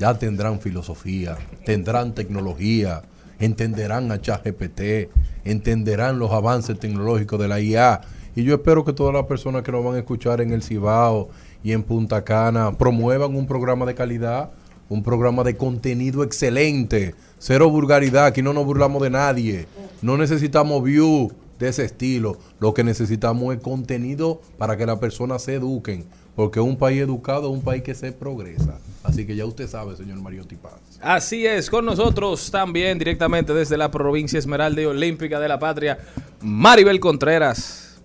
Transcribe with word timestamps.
Ya 0.00 0.18
tendrán 0.18 0.58
filosofía, 0.58 1.38
tendrán 1.64 2.16
tecnología, 2.16 3.02
entenderán 3.38 4.10
a 4.10 4.20
ChatGPT, 4.20 5.08
entenderán 5.44 6.18
los 6.18 6.32
avances 6.32 6.76
tecnológicos 6.80 7.38
de 7.38 7.46
la 7.46 7.60
IA. 7.60 8.00
Y 8.34 8.42
yo 8.42 8.56
espero 8.56 8.84
que 8.84 8.92
todas 8.92 9.14
las 9.14 9.26
personas 9.26 9.62
que 9.62 9.70
nos 9.70 9.84
van 9.84 9.94
a 9.94 9.98
escuchar 9.98 10.40
en 10.40 10.52
el 10.52 10.64
Cibao 10.64 11.28
y 11.62 11.70
en 11.70 11.84
Punta 11.84 12.24
Cana 12.24 12.72
promuevan 12.72 13.36
un 13.36 13.46
programa 13.46 13.86
de 13.86 13.94
calidad, 13.94 14.50
un 14.88 15.02
programa 15.02 15.44
de 15.44 15.56
contenido 15.56 16.22
excelente, 16.22 17.14
cero 17.38 17.70
vulgaridad, 17.70 18.26
aquí 18.26 18.42
no 18.42 18.52
nos 18.52 18.64
burlamos 18.64 19.02
de 19.02 19.10
nadie, 19.10 19.66
no 20.02 20.16
necesitamos 20.16 20.82
view 20.82 21.32
de 21.58 21.68
ese 21.68 21.84
estilo, 21.84 22.38
lo 22.60 22.74
que 22.74 22.84
necesitamos 22.84 23.54
es 23.54 23.62
contenido 23.62 24.40
para 24.58 24.76
que 24.76 24.86
las 24.86 24.98
personas 24.98 25.42
se 25.42 25.54
eduquen, 25.54 26.04
porque 26.36 26.60
un 26.60 26.76
país 26.76 27.00
educado 27.00 27.48
es 27.48 27.54
un 27.54 27.62
país 27.62 27.82
que 27.82 27.94
se 27.94 28.12
progresa. 28.12 28.78
Así 29.02 29.26
que 29.26 29.36
ya 29.36 29.46
usted 29.46 29.68
sabe, 29.68 29.96
señor 29.96 30.20
Mariotti 30.20 30.56
Paz. 30.56 30.72
Así 31.00 31.46
es, 31.46 31.70
con 31.70 31.84
nosotros 31.84 32.50
también 32.50 32.98
directamente 32.98 33.54
desde 33.54 33.76
la 33.76 33.90
provincia 33.90 34.38
Esmeralda 34.38 34.82
y 34.82 34.86
Olímpica 34.86 35.38
de 35.38 35.48
la 35.48 35.58
Patria, 35.58 35.98
Maribel 36.40 36.98
Contreras. 37.00 38.00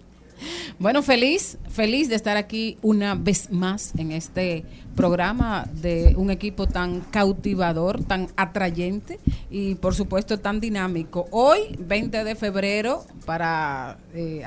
Bueno, 0.77 1.03
feliz, 1.03 1.57
feliz 1.69 2.07
de 2.07 2.15
estar 2.15 2.37
aquí 2.37 2.77
una 2.81 3.15
vez 3.15 3.51
más 3.51 3.91
en 3.97 4.11
este 4.11 4.63
programa 4.99 5.65
de 5.71 6.13
un 6.17 6.29
equipo 6.29 6.67
tan 6.67 6.99
cautivador, 6.99 8.03
tan 8.03 8.27
atrayente 8.35 9.17
y 9.49 9.75
por 9.75 9.95
supuesto 9.95 10.41
tan 10.41 10.59
dinámico. 10.59 11.25
Hoy, 11.31 11.73
20 11.79 12.25
de 12.25 12.35
febrero, 12.35 13.05
para 13.25 13.97
eh, 14.13 14.43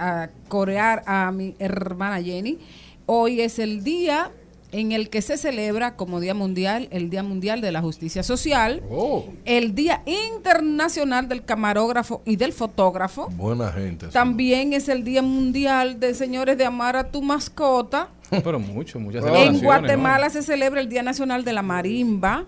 corear 0.48 1.04
a 1.06 1.32
mi 1.32 1.54
hermana 1.58 2.22
Jenny, 2.22 2.58
hoy 3.06 3.40
es 3.40 3.58
el 3.58 3.82
día 3.82 4.30
en 4.72 4.92
el 4.92 5.10
que 5.10 5.22
se 5.22 5.36
celebra 5.36 5.96
como 5.96 6.18
Día 6.18 6.34
Mundial 6.34 6.88
el 6.90 7.10
Día 7.10 7.22
Mundial 7.22 7.60
de 7.60 7.70
la 7.72 7.80
Justicia 7.82 8.22
Social, 8.22 8.82
Oh, 8.90 9.24
el 9.44 9.74
Día 9.74 10.02
Internacional 10.06 11.28
del 11.28 11.44
Camarógrafo 11.44 12.22
y 12.24 12.36
del 12.36 12.52
Fotógrafo. 12.52 13.28
buena 13.30 13.70
gente. 13.70 14.08
También 14.08 14.72
es 14.72 14.88
el 14.88 15.04
Día 15.04 15.22
Mundial 15.22 16.00
de 16.00 16.14
Señores 16.14 16.58
de 16.58 16.64
Amar 16.64 16.96
a 16.96 17.10
tu 17.10 17.22
mascota. 17.22 18.08
Pero 18.30 18.58
mucho, 18.58 18.98
muchas 18.98 19.22
En 19.22 19.28
celebraciones, 19.28 19.62
Guatemala 19.62 20.30
se 20.30 20.42
celebra 20.42 20.80
el 20.80 20.88
Día 20.88 21.02
Nacional 21.02 21.44
de 21.44 21.52
la 21.52 21.62
Marimba. 21.62 22.46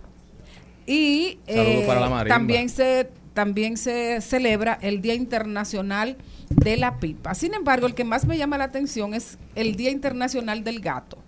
Y 0.87 1.38
Saludos 1.46 1.66
eh, 1.66 1.84
para 1.87 2.00
la 2.00 2.08
marimba. 2.10 2.34
también 2.37 2.69
se 2.69 3.08
también 3.32 3.76
se 3.76 4.20
celebra 4.20 4.78
el 4.81 5.00
Día 5.02 5.14
Internacional 5.14 6.16
de 6.50 6.76
la 6.76 6.98
Pipa. 7.00 7.34
Sin 7.34 7.52
embargo, 7.52 7.87
el 7.88 7.94
que 7.94 8.04
más 8.04 8.26
me 8.26 8.38
llama 8.38 8.58
la 8.58 8.64
atención 8.64 9.12
es 9.12 9.38
el 9.56 9.75
Día 9.75 9.90
Internacional 9.90 10.62
del 10.62 10.81
Gato. 10.81 11.19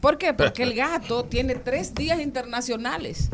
¿Por 0.00 0.18
qué? 0.18 0.34
Porque 0.34 0.62
el 0.62 0.74
gato 0.74 1.24
tiene 1.24 1.54
tres 1.54 1.94
días 1.94 2.20
internacionales. 2.20 3.30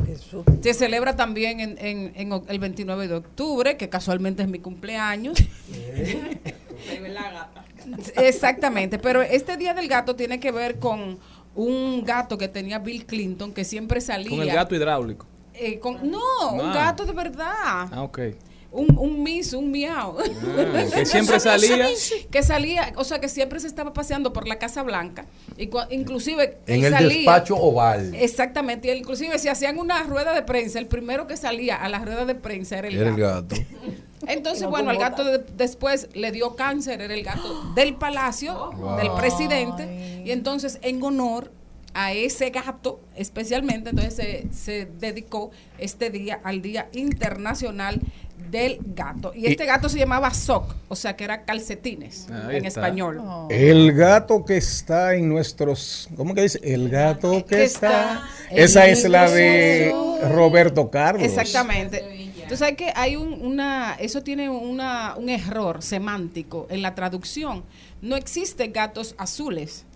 Se 0.62 0.75
celebra 0.75 1.17
también 1.17 1.61
en, 1.61 1.76
en- 1.79 2.12
en 2.14 2.43
el 2.49 2.59
29 2.59 3.09
de 3.09 3.14
octubre, 3.14 3.76
que 3.76 3.88
casualmente 3.88 4.43
es 4.43 4.49
mi 4.49 4.59
cumpleaños. 4.61 5.37
Exactamente, 8.17 8.99
pero 8.99 9.23
este 9.23 9.56
Día 9.56 9.75
del 9.75 9.88
Gato 9.88 10.14
tiene 10.17 10.38
que 10.41 10.53
ver 10.53 10.79
con 10.79 11.19
un 11.55 12.05
gato 12.05 12.38
que 12.38 12.49
tenía 12.49 12.79
Bill 12.79 13.05
Clinton, 13.06 13.53
que 13.53 13.65
siempre 13.65 14.00
salía... 14.00 14.31
Con 14.31 14.41
el 14.43 14.53
gato 14.55 14.75
hidráulico. 14.75 15.26
eh, 15.55 15.79
con- 15.79 16.11
no, 16.11 16.19
un 16.53 16.61
Ah. 16.61 16.73
gato 16.75 17.05
de 17.05 17.12
verdad. 17.12 17.88
Ah, 17.93 18.03
ok. 18.03 18.20
Un, 18.72 18.96
un 18.98 19.22
miss, 19.22 19.52
un 19.52 19.70
miau. 19.70 20.16
Ah, 20.19 20.84
que 20.94 21.06
siempre 21.06 21.38
salía. 21.38 21.86
que 22.30 22.42
salía, 22.42 22.92
o 22.96 23.04
sea, 23.04 23.20
que 23.20 23.28
siempre 23.28 23.60
se 23.60 23.66
estaba 23.66 23.92
paseando 23.92 24.32
por 24.32 24.48
la 24.48 24.58
Casa 24.58 24.82
Blanca. 24.82 25.26
Y 25.56 25.69
inclusive 25.90 26.58
En 26.66 26.84
el 26.84 26.92
salía- 26.92 27.16
despacho 27.19 27.56
oval. 27.56 28.14
Exactamente, 28.14 28.88
y 28.88 28.90
él, 28.92 28.98
inclusive 28.98 29.38
si 29.38 29.48
hacían 29.48 29.78
una 29.78 30.02
rueda 30.04 30.34
de 30.34 30.42
prensa, 30.42 30.78
el 30.78 30.86
primero 30.86 31.26
que 31.26 31.36
salía 31.36 31.76
a 31.76 31.88
la 31.88 31.98
rueda 32.00 32.24
de 32.24 32.34
prensa 32.34 32.78
era 32.78 32.88
el 32.88 32.96
Era 32.96 33.10
el 33.10 33.16
gato. 33.16 33.54
gato. 33.56 33.66
Entonces, 34.26 34.69
bueno, 34.69 34.90
al 34.90 34.98
gato 34.98 35.24
de- 35.24 35.44
después 35.56 36.08
le 36.14 36.30
dio 36.30 36.54
cáncer, 36.54 37.00
era 37.02 37.12
el 37.12 37.24
gato 37.24 37.72
del 37.74 37.94
palacio, 37.96 38.70
del 38.96 39.10
presidente, 39.14 40.22
y 40.24 40.30
entonces 40.30 40.78
en 40.82 41.02
honor 41.02 41.50
a 41.94 42.12
ese 42.12 42.50
gato 42.50 43.00
especialmente, 43.16 43.90
entonces 43.90 44.14
se, 44.14 44.46
se 44.54 44.86
dedicó 44.86 45.50
este 45.78 46.08
día 46.10 46.40
al 46.44 46.62
Día 46.62 46.88
Internacional 46.92 48.00
del 48.52 48.78
Gato. 48.84 49.32
Y 49.34 49.46
este 49.46 49.64
gato 49.64 49.88
se 49.88 49.99
llamaba 49.99 50.32
Sock, 50.32 50.75
o 50.88 50.94
sea 50.94 51.16
que 51.16 51.25
era 51.25 51.44
calcetines 51.44 52.28
Ahí 52.31 52.58
en 52.58 52.66
está. 52.66 52.81
español. 52.81 53.20
El 53.49 53.93
gato 53.94 54.44
que 54.44 54.58
está 54.58 55.14
en 55.14 55.28
nuestros. 55.28 56.08
¿Cómo 56.16 56.34
que 56.34 56.43
dice? 56.43 56.60
El 56.62 56.90
gato 56.90 57.32
que 57.46 57.56
Que 57.56 57.64
está. 57.64 58.22
está 58.50 58.62
Esa 58.62 58.87
es 58.87 59.08
la 59.08 59.28
de 59.31 59.93
Roberto 60.31 60.90
Carlos. 60.90 61.22
Exactamente. 61.25 62.31
Tú 62.49 62.56
sabes 62.58 62.76
que 62.76 62.93
hay 62.94 63.16
un, 63.16 63.32
una, 63.43 63.94
eso 63.99 64.22
tiene 64.22 64.50
una, 64.50 65.14
un 65.16 65.31
error 65.31 65.82
semántico 65.82 66.66
en 66.69 66.82
la 66.82 66.94
traducción. 66.94 67.64
No 68.02 68.16
existen 68.16 68.72
gatos 68.72 69.14
azules. 69.16 69.87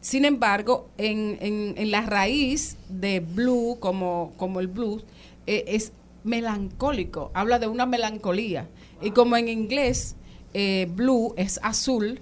Sin 0.00 0.24
embargo, 0.24 0.88
en, 0.98 1.36
en, 1.40 1.74
en 1.76 1.90
la 1.90 2.02
raíz 2.02 2.76
de 2.88 3.18
blue, 3.18 3.78
como, 3.80 4.32
como 4.36 4.60
el 4.60 4.68
blues, 4.68 5.04
eh, 5.48 5.64
es 5.66 5.90
melancólico, 6.26 7.30
habla 7.34 7.58
de 7.58 7.66
una 7.66 7.86
melancolía. 7.86 8.68
Y 9.00 9.10
como 9.12 9.36
en 9.36 9.48
inglés, 9.48 10.16
eh, 10.54 10.88
blue 10.94 11.34
es 11.36 11.58
azul, 11.62 12.20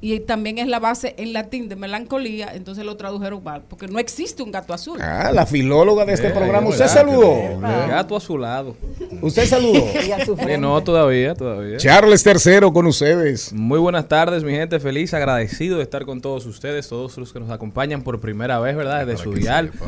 y 0.00 0.20
también 0.20 0.58
es 0.58 0.68
la 0.68 0.78
base 0.78 1.16
en 1.18 1.32
latín 1.32 1.68
de 1.68 1.74
melancolía, 1.74 2.52
entonces 2.54 2.84
lo 2.84 2.96
tradujeron 2.96 3.42
mal, 3.42 3.64
porque 3.68 3.88
no 3.88 3.98
existe 3.98 4.44
un 4.44 4.52
gato 4.52 4.72
azul. 4.72 5.00
Ah, 5.02 5.32
la 5.34 5.44
filóloga 5.44 6.04
de 6.04 6.12
este 6.12 6.28
Eh, 6.28 6.30
programa. 6.30 6.68
¿Usted 6.68 6.84
¿verdad? 6.84 6.94
saludó? 6.94 7.34
El 7.34 7.88
Gato 7.90 8.14
azulado. 8.14 8.76
¿Usted 9.22 9.44
saludó? 9.46 9.82
Eh, 10.48 10.56
no, 10.56 10.80
todavía, 10.84 11.34
todavía. 11.34 11.78
Charles 11.78 12.24
III 12.24 12.70
con 12.72 12.86
ustedes. 12.86 13.52
Muy 13.52 13.80
buenas 13.80 14.06
tardes, 14.06 14.44
mi 14.44 14.52
gente. 14.52 14.78
Feliz, 14.78 15.12
agradecido 15.14 15.78
de 15.78 15.82
estar 15.82 16.04
con 16.06 16.20
todos 16.20 16.46
ustedes, 16.46 16.88
todos 16.88 17.18
los 17.18 17.32
que 17.32 17.40
nos 17.40 17.50
acompañan 17.50 18.02
por 18.02 18.20
primera 18.20 18.60
vez, 18.60 18.76
¿verdad? 18.76 19.04
Desde 19.04 19.20
Sudial, 19.24 19.72
sepa. 19.72 19.86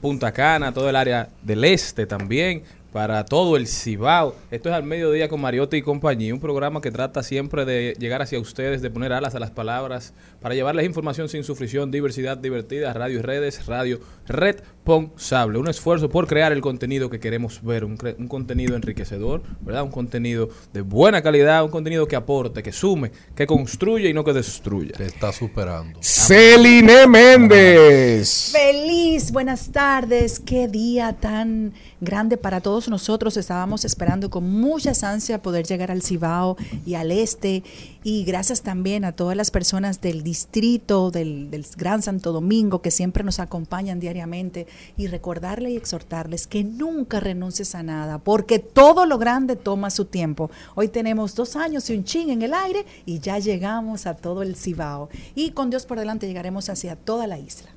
Punta 0.00 0.32
Cana, 0.32 0.72
todo 0.72 0.88
el 0.90 0.96
área 0.96 1.28
del 1.42 1.64
este 1.64 2.06
también, 2.06 2.62
para 2.96 3.26
todo 3.26 3.58
el 3.58 3.66
Cibao. 3.66 4.34
Esto 4.50 4.70
es 4.70 4.74
al 4.74 4.82
mediodía 4.82 5.28
con 5.28 5.38
Mariotti 5.38 5.76
y 5.76 5.82
compañía, 5.82 6.32
un 6.32 6.40
programa 6.40 6.80
que 6.80 6.90
trata 6.90 7.22
siempre 7.22 7.66
de 7.66 7.94
llegar 7.98 8.22
hacia 8.22 8.40
ustedes, 8.40 8.80
de 8.80 8.88
poner 8.88 9.12
alas 9.12 9.34
a 9.34 9.38
las 9.38 9.50
palabras, 9.50 10.14
para 10.40 10.54
llevarles 10.54 10.86
información 10.86 11.28
sin 11.28 11.44
sufrición, 11.44 11.90
diversidad 11.90 12.38
divertida, 12.38 12.94
radio 12.94 13.18
y 13.18 13.20
redes, 13.20 13.66
radio 13.66 14.00
responsable. 14.26 15.58
Un 15.58 15.68
esfuerzo 15.68 16.08
por 16.08 16.26
crear 16.26 16.52
el 16.52 16.62
contenido 16.62 17.10
que 17.10 17.20
queremos 17.20 17.62
ver, 17.62 17.84
un, 17.84 17.98
un 18.18 18.28
contenido 18.28 18.74
enriquecedor, 18.74 19.42
¿verdad? 19.60 19.82
Un 19.82 19.90
contenido 19.90 20.48
de 20.72 20.80
buena 20.80 21.20
calidad, 21.20 21.64
un 21.64 21.70
contenido 21.70 22.08
que 22.08 22.16
aporte, 22.16 22.62
que 22.62 22.72
sume, 22.72 23.10
que 23.34 23.46
construya 23.46 24.08
y 24.08 24.14
no 24.14 24.24
que 24.24 24.32
destruya. 24.32 24.92
Te 24.96 25.04
está 25.04 25.32
superando. 25.32 25.98
Celine 26.00 27.06
Méndez. 27.06 28.52
Feliz, 28.52 29.32
buenas 29.32 29.70
tardes. 29.70 30.40
Qué 30.40 30.66
día 30.66 31.12
tan 31.20 31.74
grande 32.00 32.36
para 32.36 32.60
todos 32.60 32.88
nosotros. 32.88 33.36
Estábamos 33.36 33.84
esperando 33.84 34.30
con 34.30 34.50
muchas 34.50 35.04
ansias 35.04 35.40
poder 35.40 35.66
llegar 35.66 35.90
al 35.90 36.02
Cibao 36.02 36.56
y 36.84 36.94
al 36.94 37.10
este. 37.10 37.62
Y 38.02 38.24
gracias 38.24 38.62
también 38.62 39.04
a 39.04 39.12
todas 39.12 39.36
las 39.36 39.50
personas 39.50 40.00
del 40.00 40.22
distrito, 40.22 41.10
del, 41.10 41.64
Gran 41.76 42.02
Santo 42.02 42.32
Domingo, 42.32 42.82
que 42.82 42.90
siempre 42.90 43.24
nos 43.24 43.40
acompañan 43.40 44.00
diariamente. 44.00 44.66
Y 44.96 45.06
recordarles 45.06 45.72
y 45.72 45.76
exhortarles 45.76 46.46
que 46.46 46.64
nunca 46.64 47.20
renuncies 47.20 47.74
a 47.74 47.82
nada, 47.82 48.18
porque 48.18 48.58
todo 48.58 49.06
lo 49.06 49.18
grande 49.18 49.56
toma 49.56 49.90
su 49.90 50.04
tiempo. 50.04 50.50
Hoy 50.74 50.88
tenemos 50.88 51.34
dos 51.34 51.56
años 51.56 51.88
y 51.90 51.96
un 51.96 52.04
chin 52.04 52.30
en 52.30 52.42
el 52.42 52.54
aire 52.54 52.84
y 53.04 53.18
ya 53.18 53.38
llegamos 53.38 54.06
a 54.06 54.14
todo 54.14 54.42
el 54.42 54.56
Cibao. 54.56 55.08
Y 55.34 55.50
con 55.50 55.70
Dios 55.70 55.86
por 55.86 55.98
delante 55.98 56.26
llegaremos 56.26 56.68
hacia 56.68 56.96
toda 56.96 57.26
la 57.26 57.38
isla. 57.38 57.75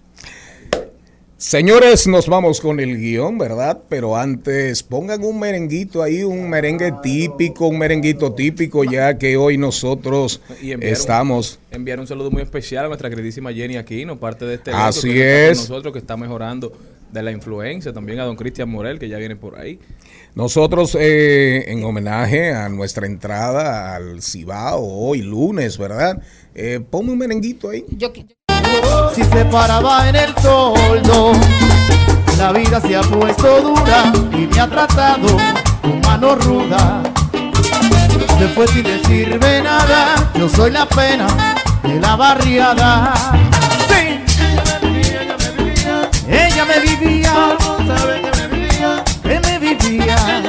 Señores, 1.41 2.05
nos 2.05 2.27
vamos 2.27 2.59
con 2.59 2.81
el 2.81 2.97
guion, 2.97 3.37
¿verdad? 3.37 3.79
Pero 3.87 4.17
antes 4.17 4.83
pongan 4.83 5.23
un 5.23 5.39
merenguito 5.39 6.03
ahí, 6.03 6.21
un 6.21 6.49
merengue 6.49 6.91
típico, 7.01 7.67
un 7.69 7.77
merenguito 7.77 8.33
típico, 8.33 8.83
ya 8.83 9.17
que 9.17 9.37
hoy 9.37 9.57
nosotros 9.57 10.41
Y 10.61 10.73
enviar 10.73 10.91
un- 10.91 10.97
estamos... 10.97 11.59
enviar 11.71 11.97
un 12.01 12.07
saludo 12.07 12.29
muy 12.29 12.41
especial 12.41 12.83
a 12.83 12.87
nuestra 12.89 13.09
queridísima 13.09 13.53
Jenny 13.53 13.77
Aquino, 13.77 14.19
parte 14.19 14.43
de 14.43 14.55
este 14.55 14.71
Así 14.71 15.13
que 15.13 15.43
está 15.47 15.51
es. 15.53 15.59
con 15.59 15.69
nosotros 15.69 15.93
que 15.93 15.99
está 15.99 16.17
mejorando 16.17 16.73
de 17.09 17.23
la 17.23 17.31
influencia, 17.31 17.93
también 17.93 18.19
a 18.19 18.25
don 18.25 18.35
Cristian 18.35 18.67
Morel 18.69 18.99
que 18.99 19.07
ya 19.07 19.17
viene 19.17 19.37
por 19.37 19.57
ahí. 19.57 19.79
Nosotros, 20.35 20.95
eh, 20.99 21.71
en 21.71 21.81
homenaje 21.85 22.51
a 22.53 22.67
nuestra 22.67 23.07
entrada 23.07 23.95
al 23.95 24.21
Cibao, 24.21 24.83
hoy 24.85 25.21
lunes, 25.21 25.77
¿verdad? 25.77 26.21
Eh, 26.53 26.81
ponme 26.87 27.13
un 27.13 27.17
merenguito 27.17 27.69
ahí. 27.69 27.85
Yo, 27.91 28.11
Si 29.15 29.23
se 29.23 29.45
paraba 29.45 30.07
en 30.09 30.15
el 30.15 30.33
toldo, 30.35 31.33
la 32.37 32.51
vida 32.51 32.79
se 32.79 32.95
ha 32.95 33.01
puesto 33.01 33.61
dura 33.61 34.11
y 34.33 34.47
me 34.47 34.59
ha 34.59 34.67
tratado 34.67 35.37
con 35.81 35.99
mano 36.01 36.35
ruda. 36.35 37.01
Se 38.37 38.47
fue 38.49 38.67
sin 38.67 38.83
decirme 38.83 39.61
nada, 39.61 40.15
yo 40.35 40.47
soy 40.47 40.71
la 40.71 40.85
pena 40.85 41.27
de 41.83 41.99
la 41.99 42.15
barriada. 42.15 43.13
Sí. 43.89 44.19
Ella 46.27 46.65
me 46.65 46.79
vivía, 46.79 47.57
que 49.23 49.39
me 49.39 49.59
vivía. 49.59 50.48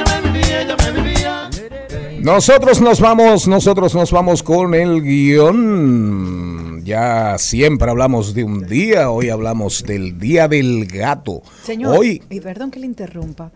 Nosotros 2.21 2.79
nos 2.81 2.99
vamos, 2.99 3.47
nosotros 3.47 3.95
nos 3.95 4.11
vamos 4.11 4.43
con 4.43 4.75
el 4.75 5.01
guion. 5.01 6.83
Ya 6.85 7.35
siempre 7.39 7.89
hablamos 7.89 8.33
de 8.35 8.43
un 8.43 8.65
día, 8.67 9.09
hoy 9.09 9.29
hablamos 9.29 9.83
del 9.83 10.19
Día 10.19 10.47
del 10.47 10.85
Gato. 10.85 11.41
Señor, 11.63 11.97
Hoy, 11.97 12.21
y 12.29 12.39
perdón 12.39 12.69
que 12.69 12.79
le 12.79 12.85
interrumpa, 12.85 13.51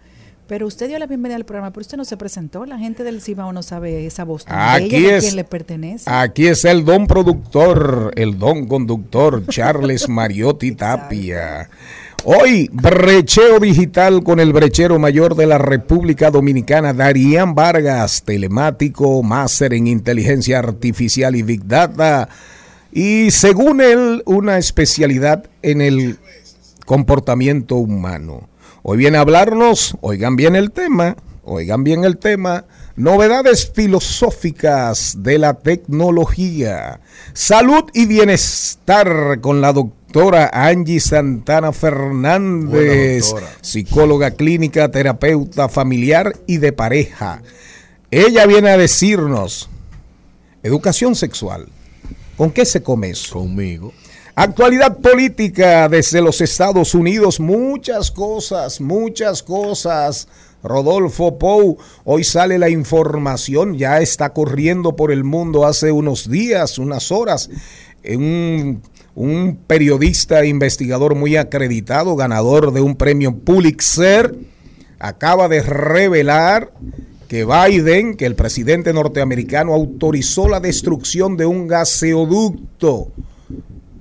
pero 0.47 0.65
usted 0.65 0.87
dio 0.87 0.97
la 0.97 1.05
bienvenida 1.05 1.35
al 1.35 1.45
programa, 1.45 1.71
pero 1.71 1.81
usted 1.81 1.97
no 1.97 2.05
se 2.05 2.17
presentó. 2.17 2.65
La 2.65 2.79
gente 2.79 3.03
del 3.03 3.21
Cibao 3.21 3.53
no 3.53 3.61
sabe 3.61 4.05
esa 4.07 4.23
voz 4.23 4.45
Aquí 4.47 4.89
bella 4.89 5.09
de 5.09 5.17
es- 5.17 5.23
quién 5.25 5.35
le 5.35 5.43
pertenece. 5.43 6.09
aquí 6.09 6.47
está 6.47 6.71
el 6.71 6.83
don 6.85 7.05
productor, 7.07 8.13
el 8.15 8.37
don 8.39 8.65
conductor, 8.67 9.45
Charles 9.49 10.09
Mariotti 10.09 10.71
Tapia. 10.71 11.69
Hoy, 12.27 12.71
brecheo 12.73 13.59
digital 13.59 14.23
con 14.23 14.39
el 14.39 14.51
brechero 14.51 14.97
mayor 14.97 15.35
de 15.35 15.45
la 15.45 15.59
República 15.59 16.31
Dominicana, 16.31 16.91
Darían 16.91 17.53
Vargas, 17.53 18.23
telemático, 18.23 19.21
máster 19.21 19.75
en 19.75 19.85
inteligencia 19.85 20.57
artificial 20.57 21.35
y 21.35 21.43
big 21.43 21.67
data. 21.67 22.27
Y 22.91 23.29
según 23.29 23.79
él, 23.79 24.23
una 24.25 24.57
especialidad 24.57 25.47
en 25.61 25.81
el 25.81 26.17
comportamiento 26.87 27.75
humano. 27.75 28.49
Hoy 28.81 28.97
viene 28.97 29.19
a 29.19 29.21
hablarnos, 29.21 29.95
oigan 30.01 30.35
bien 30.35 30.55
el 30.55 30.71
tema, 30.71 31.17
oigan 31.43 31.83
bien 31.83 32.05
el 32.05 32.17
tema, 32.17 32.65
novedades 32.95 33.71
filosóficas 33.71 35.17
de 35.19 35.37
la 35.37 35.59
tecnología, 35.59 37.01
salud 37.33 37.83
y 37.93 38.07
bienestar 38.07 39.41
con 39.41 39.61
la 39.61 39.73
doctora 39.73 40.04
Angie 40.53 41.01
Santana 41.01 41.73
Fernández, 41.73 43.25
doctora. 43.25 43.47
psicóloga 43.59 44.31
clínica, 44.31 44.89
terapeuta 44.89 45.67
familiar 45.67 46.37
y 46.47 46.57
de 46.57 46.71
pareja. 46.71 47.41
Ella 48.11 48.45
viene 48.45 48.69
a 48.69 48.77
decirnos, 48.77 49.69
educación 50.63 51.15
sexual, 51.15 51.67
¿con 52.37 52.51
qué 52.51 52.65
se 52.65 52.81
come 52.81 53.09
eso? 53.09 53.33
Conmigo. 53.33 53.91
Actualidad 54.35 54.97
política 54.99 55.89
desde 55.89 56.21
los 56.21 56.39
Estados 56.39 56.95
Unidos, 56.95 57.41
muchas 57.41 58.09
cosas, 58.09 58.79
muchas 58.79 59.43
cosas. 59.43 60.29
Rodolfo 60.63 61.37
Pou, 61.37 61.77
hoy 62.05 62.23
sale 62.23 62.57
la 62.57 62.69
información, 62.69 63.77
ya 63.77 63.99
está 63.99 64.31
corriendo 64.31 64.95
por 64.95 65.11
el 65.11 65.25
mundo 65.25 65.65
hace 65.65 65.91
unos 65.91 66.29
días, 66.29 66.79
unas 66.79 67.11
horas. 67.11 67.49
Un, 68.03 68.81
un 69.15 69.57
periodista 69.65 70.41
e 70.41 70.47
investigador 70.47 71.15
muy 71.15 71.37
acreditado, 71.37 72.15
ganador 72.15 72.73
de 72.73 72.81
un 72.81 72.95
premio 72.95 73.33
Pulitzer, 73.33 74.35
acaba 74.99 75.47
de 75.47 75.61
revelar 75.61 76.71
que 77.27 77.45
Biden, 77.45 78.17
que 78.17 78.25
el 78.25 78.35
presidente 78.35 78.93
norteamericano, 78.93 79.73
autorizó 79.73 80.47
la 80.47 80.59
destrucción 80.59 81.37
de 81.37 81.45
un 81.45 81.67
gaseoducto 81.67 83.11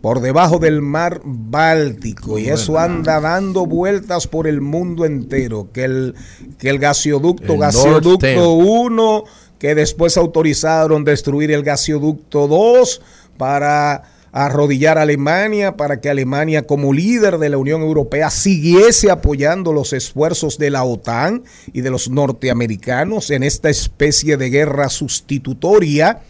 por 0.02 0.20
debajo 0.20 0.58
del 0.58 0.82
mar 0.82 1.22
Báltico 1.24 2.38
y 2.38 2.48
eso 2.48 2.78
anda 2.78 3.20
dando 3.20 3.64
vueltas 3.64 4.26
por 4.26 4.46
el 4.46 4.60
mundo 4.60 5.06
entero. 5.06 5.68
Que 5.72 5.84
el, 5.84 6.14
que 6.58 6.68
el 6.68 6.78
gasoducto, 6.78 7.54
El 7.54 7.72
Stream. 7.72 8.36
1, 8.36 9.24
que 9.58 9.74
después 9.74 10.18
autorizaron 10.18 11.04
destruir 11.04 11.52
el 11.52 11.62
gasoducto 11.62 12.46
2 12.48 13.00
para 13.38 14.02
arrodillar 14.34 14.98
a 14.98 15.02
Alemania, 15.02 15.76
para 15.76 16.00
que 16.00 16.10
Alemania 16.10 16.66
como 16.66 16.92
líder 16.92 17.38
de 17.38 17.50
la 17.50 17.56
Unión 17.56 17.82
Europea 17.82 18.30
siguiese 18.30 19.12
apoyando 19.12 19.72
los 19.72 19.92
esfuerzos 19.92 20.58
de 20.58 20.70
la 20.70 20.82
OTAN 20.82 21.44
y 21.72 21.82
de 21.82 21.90
los 21.90 22.10
norteamericanos 22.10 23.30
en 23.30 23.44
esta 23.44 23.70
especie 23.70 24.36
de 24.36 24.50
guerra 24.50 24.88
sustitutoria 24.88 26.22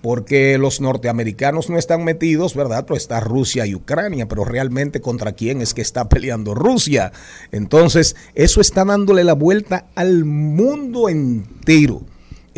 porque 0.00 0.56
los 0.56 0.80
norteamericanos 0.80 1.68
no 1.68 1.76
están 1.76 2.02
metidos, 2.02 2.54
¿verdad? 2.54 2.84
Pero 2.86 2.96
está 2.96 3.20
Rusia 3.20 3.66
y 3.66 3.74
Ucrania, 3.74 4.26
pero 4.26 4.46
realmente 4.46 5.02
contra 5.02 5.32
quién 5.32 5.60
es 5.60 5.74
que 5.74 5.82
está 5.82 6.08
peleando 6.08 6.54
Rusia. 6.54 7.12
Entonces, 7.52 8.16
eso 8.34 8.62
está 8.62 8.86
dándole 8.86 9.22
la 9.22 9.34
vuelta 9.34 9.88
al 9.94 10.24
mundo 10.24 11.10
entero, 11.10 12.00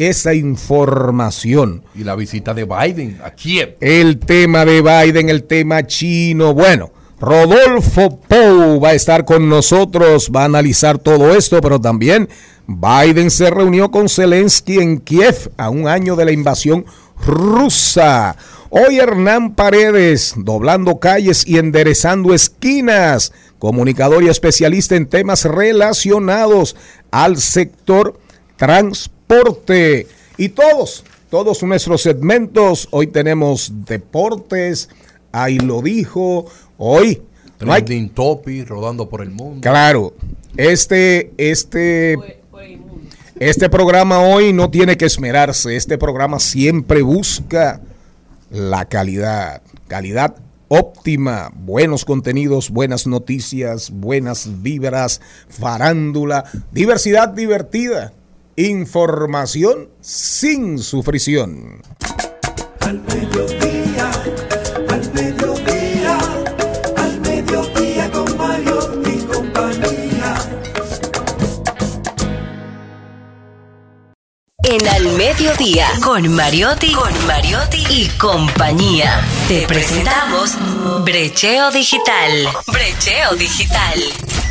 esa 0.08 0.34
información. 0.34 1.82
Y 1.94 2.04
la 2.04 2.14
visita 2.14 2.54
de 2.54 2.64
Biden 2.64 3.20
a 3.24 3.32
Kiev. 3.32 3.76
El 3.80 4.18
tema 4.18 4.64
de 4.64 4.80
Biden, 4.80 5.28
el 5.28 5.44
tema 5.44 5.86
chino. 5.86 6.54
Bueno, 6.54 6.90
Rodolfo 7.20 8.18
Pou 8.20 8.80
va 8.80 8.90
a 8.90 8.94
estar 8.94 9.24
con 9.24 9.48
nosotros, 9.48 10.30
va 10.34 10.42
a 10.42 10.46
analizar 10.46 10.98
todo 10.98 11.34
esto, 11.36 11.60
pero 11.60 11.80
también 11.80 12.28
Biden 12.66 13.30
se 13.30 13.48
reunió 13.50 13.90
con 13.90 14.08
Zelensky 14.08 14.78
en 14.78 14.98
Kiev 14.98 15.52
a 15.56 15.70
un 15.70 15.86
año 15.86 16.16
de 16.16 16.24
la 16.24 16.32
invasión 16.32 16.84
rusa. 17.24 18.36
Hoy 18.70 18.98
Hernán 18.98 19.54
Paredes, 19.54 20.34
doblando 20.36 20.98
calles 20.98 21.46
y 21.46 21.58
enderezando 21.58 22.34
esquinas, 22.34 23.32
comunicador 23.58 24.24
y 24.24 24.28
especialista 24.28 24.96
en 24.96 25.06
temas 25.06 25.44
relacionados 25.44 26.74
al 27.10 27.36
sector 27.36 28.18
transporte. 28.56 29.11
Y 30.36 30.48
todos, 30.50 31.04
todos 31.30 31.62
nuestros 31.62 32.02
segmentos, 32.02 32.88
hoy 32.90 33.06
tenemos 33.06 33.72
deportes, 33.86 34.88
ahí 35.30 35.58
lo 35.58 35.80
dijo, 35.82 36.46
hoy 36.78 37.22
no 37.60 37.72
Trending 37.72 38.10
Topic 38.10 38.68
rodando 38.68 39.08
por 39.08 39.22
el 39.22 39.30
mundo. 39.30 39.60
Claro, 39.60 40.14
este, 40.56 41.32
este, 41.38 42.16
este 43.38 43.70
programa 43.70 44.20
hoy 44.20 44.52
no 44.52 44.70
tiene 44.70 44.96
que 44.96 45.06
esmerarse. 45.06 45.76
Este 45.76 45.96
programa 45.96 46.38
siempre 46.38 47.02
busca 47.02 47.80
la 48.50 48.84
calidad, 48.86 49.62
calidad 49.88 50.36
óptima, 50.68 51.52
buenos 51.54 52.04
contenidos, 52.04 52.70
buenas 52.70 53.06
noticias, 53.06 53.90
buenas 53.90 54.62
vibras, 54.62 55.20
farándula, 55.48 56.44
diversidad 56.72 57.28
divertida, 57.28 58.12
información 58.56 59.88
sin 60.00 60.78
sufrición. 60.78 61.82
Al 62.80 63.00
mediodía, 63.02 64.10
al 64.90 65.12
mediodía, 65.14 66.18
al 66.96 67.20
mediodía 67.20 68.10
con 68.10 68.36
Mario 68.36 69.02
y 69.06 69.18
compañía. 69.24 70.34
En 74.64 74.88
Al 74.88 75.16
Mediodía, 75.16 75.88
con 76.02 76.34
Mariotti, 76.34 76.92
con 76.92 77.26
Mariotti 77.26 77.84
y 77.90 78.08
compañía. 78.18 79.20
Te 79.48 79.66
presentamos 79.66 80.56
Brecheo 81.04 81.70
Digital. 81.70 82.48
Brecheo 82.68 83.34
Digital. 83.34 84.41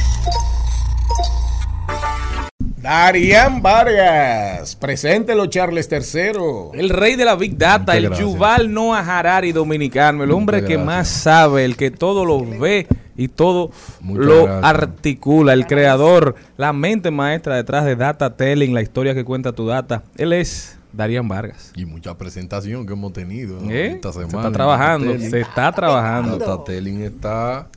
Darían 2.82 3.62
Vargas, 3.62 4.76
preséntelo 4.76 5.46
Charles 5.46 5.88
III. 5.92 6.32
El 6.80 6.90
rey 6.90 7.16
de 7.16 7.26
la 7.26 7.36
Big 7.36 7.56
Data, 7.58 7.94
Muchas 7.94 7.96
el 7.98 8.04
gracias. 8.08 8.28
Yuval 8.28 8.74
Noah 8.74 9.00
Harari 9.20 9.52
dominicano, 9.52 10.24
el 10.24 10.32
hombre 10.32 10.58
Muchas 10.58 10.68
que 10.68 10.74
gracias. 10.76 10.86
más 10.88 11.08
sabe, 11.10 11.66
el 11.66 11.78
que 11.78 11.92
todo 11.92 12.26
lo 12.26 12.44
ve 12.44 12.88
y 13.16 13.28
todo 13.28 13.70
Muchas 14.00 14.26
lo 14.26 14.44
gracias. 14.46 14.64
articula, 14.64 15.54
el 15.54 15.68
creador, 15.68 16.36
la 16.58 16.74
mente 16.74 17.12
maestra 17.12 17.56
detrás 17.56 17.86
de 17.86 17.96
Data 17.96 18.36
Telling, 18.36 18.74
la 18.74 18.82
historia 18.82 19.14
que 19.14 19.24
cuenta 19.26 19.52
tu 19.54 19.68
data. 19.68 20.02
Él 20.18 20.34
es 20.34 20.80
Darían 20.92 21.28
Vargas. 21.28 21.72
Y 21.76 21.86
mucha 21.86 22.18
presentación 22.18 22.88
que 22.88 22.94
hemos 22.94 23.14
tenido 23.14 23.62
¿no? 23.62 23.70
¿Eh? 23.70 23.92
esta 23.92 24.12
Se 24.12 24.22
semana. 24.22 24.48
está 24.48 24.52
trabajando, 24.52 25.20
se 25.20 25.40
está 25.40 25.72
trabajando. 25.72 26.38
Data 26.40 26.64
Telling 26.64 27.02
está 27.04 27.68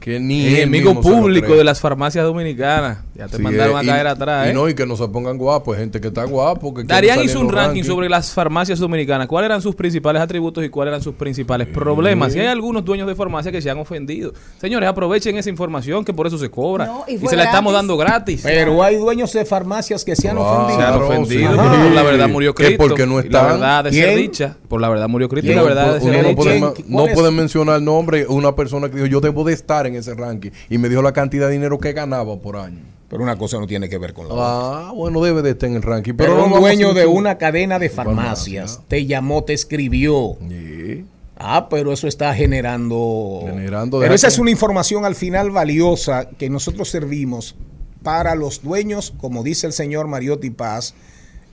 que 0.00 0.20
ni 0.20 0.46
Enemigo 0.46 1.00
público 1.00 1.54
de 1.56 1.64
las 1.64 1.80
farmacias 1.80 2.24
dominicanas. 2.24 2.98
Ya 3.14 3.26
te 3.26 3.36
Sí, 3.36 3.42
mandaron 3.42 3.76
a 3.76 3.80
eh, 3.80 3.84
y- 3.84 3.86
caer 3.88 4.06
atrás, 4.06 4.46
Y 4.46 4.50
¿eh? 4.50 4.54
no, 4.54 4.68
y 4.68 4.74
que 4.74 4.86
no 4.86 4.96
se 4.96 5.08
pongan 5.08 5.36
guapos, 5.36 5.74
hay 5.76 5.82
gente 5.82 6.00
que 6.00 6.08
está 6.08 6.22
guapo. 6.24 6.72
Que 6.72 6.84
Darían 6.84 7.22
hizo 7.24 7.40
un 7.40 7.48
ranking 7.50 7.82
sobre 7.82 8.08
las 8.08 8.32
farmacias 8.32 8.78
dominicanas. 8.78 9.26
¿Cuáles 9.26 9.46
eran 9.48 9.60
sus 9.60 9.74
principales 9.74 10.22
atributos 10.22 10.64
y 10.64 10.68
cuáles 10.68 10.92
eran 10.92 11.02
sus 11.02 11.14
principales 11.16 11.66
problemas? 11.66 12.34
Y 12.36 12.38
hay 12.40 12.46
algunos 12.46 12.84
dueños 12.84 13.08
de 13.08 13.14
farmacia 13.16 13.50
que 13.50 13.60
se 13.60 13.70
han 13.70 13.78
ofendido. 13.78 14.32
Señores, 14.60 14.88
aprovechen 14.88 15.36
esa 15.36 15.50
información 15.50 16.04
que 16.04 16.12
por 16.14 16.26
eso 16.28 16.38
se 16.38 16.48
cobra. 16.48 16.86
No, 16.86 17.04
y 17.08 17.18
se 17.18 17.34
la 17.36 17.44
estamos 17.44 17.72
dando 17.72 17.96
gratis. 17.96 18.42
Pero 18.44 18.82
hay 18.84 18.96
dueños 18.96 19.32
de 19.32 19.44
farmacias 19.44 20.04
que 20.04 20.14
se 20.14 20.28
han 20.28 20.36
Claro, 20.36 20.52
ofendido. 20.66 20.78
se 20.80 20.86
han 20.86 21.02
ofendido 21.02 21.56
porque 21.56 21.76
por 21.78 21.92
la 21.92 22.02
verdad 22.04 22.28
murió 22.28 22.54
Cristo. 22.54 22.76
porque 22.78 23.06
no 23.06 23.14
y 23.14 23.16
la 23.16 23.38
están. 23.38 23.46
verdad 23.48 23.84
de 23.84 23.92
ser 23.92 24.16
dicha. 24.16 24.56
Por 24.68 24.80
la 24.80 24.88
verdad 24.90 25.08
murió 25.08 25.28
Cristo 25.28 25.50
y 25.50 25.54
la 25.56 25.62
verdad 25.62 25.94
de 25.94 26.00
ser 26.00 26.12
no 26.18 26.22
¿Quién? 26.22 26.36
puede, 26.36 26.54
dicha. 26.54 26.66
ma- 26.66 26.72
¿Quién? 26.74 26.86
no 26.90 26.98
¿Cuál 26.98 27.08
es? 27.08 27.14
puede 27.14 27.30
mencionar 27.32 27.76
el 27.78 27.84
nombre, 27.84 28.26
una 28.28 28.54
persona 28.54 28.88
que 28.88 28.94
dijo 28.96 29.06
yo 29.06 29.20
debo 29.20 29.42
de 29.44 29.54
estar 29.54 29.86
en 29.88 29.96
ese 29.96 30.14
ranking 30.14 30.50
y 30.70 30.78
me 30.78 30.88
dijo 30.88 31.02
la 31.02 31.12
cantidad 31.12 31.46
de 31.48 31.54
dinero 31.54 31.78
que 31.78 31.92
ganaba 31.92 32.36
por 32.38 32.56
año. 32.56 32.80
Pero 33.10 33.22
una 33.22 33.36
cosa 33.38 33.58
no 33.58 33.66
tiene 33.66 33.88
que 33.88 33.96
ver 33.98 34.12
con 34.12 34.28
la 34.28 34.34
otra. 34.34 34.46
Ah, 34.88 34.92
bueno, 34.94 35.22
debe 35.22 35.40
de 35.42 35.50
estar 35.50 35.68
en 35.68 35.76
el 35.76 35.82
ranking. 35.82 36.12
Pero, 36.14 36.44
un 36.44 36.52
dueño 36.52 36.92
de 36.92 37.06
una 37.06 37.38
cadena 37.38 37.78
de 37.78 37.88
Farmacia. 37.88 38.62
farmacias 38.66 38.80
te 38.86 39.06
llamó, 39.06 39.44
te 39.44 39.54
escribió. 39.54 40.36
Sí. 40.48 41.06
Ah, 41.38 41.68
pero 41.70 41.92
eso 41.92 42.06
está 42.06 42.34
generando. 42.34 43.40
Generando, 43.46 44.00
pero 44.00 44.12
esa 44.14 44.26
que- 44.28 44.32
es 44.34 44.38
una 44.38 44.50
información 44.50 45.04
al 45.04 45.14
final 45.14 45.50
valiosa 45.50 46.28
que 46.30 46.50
nosotros 46.50 46.90
servimos 46.90 47.54
para 48.02 48.34
los 48.34 48.62
dueños, 48.62 49.14
como 49.18 49.42
dice 49.42 49.66
el 49.66 49.72
señor 49.72 50.06
Mariotti 50.06 50.50
Paz. 50.50 50.94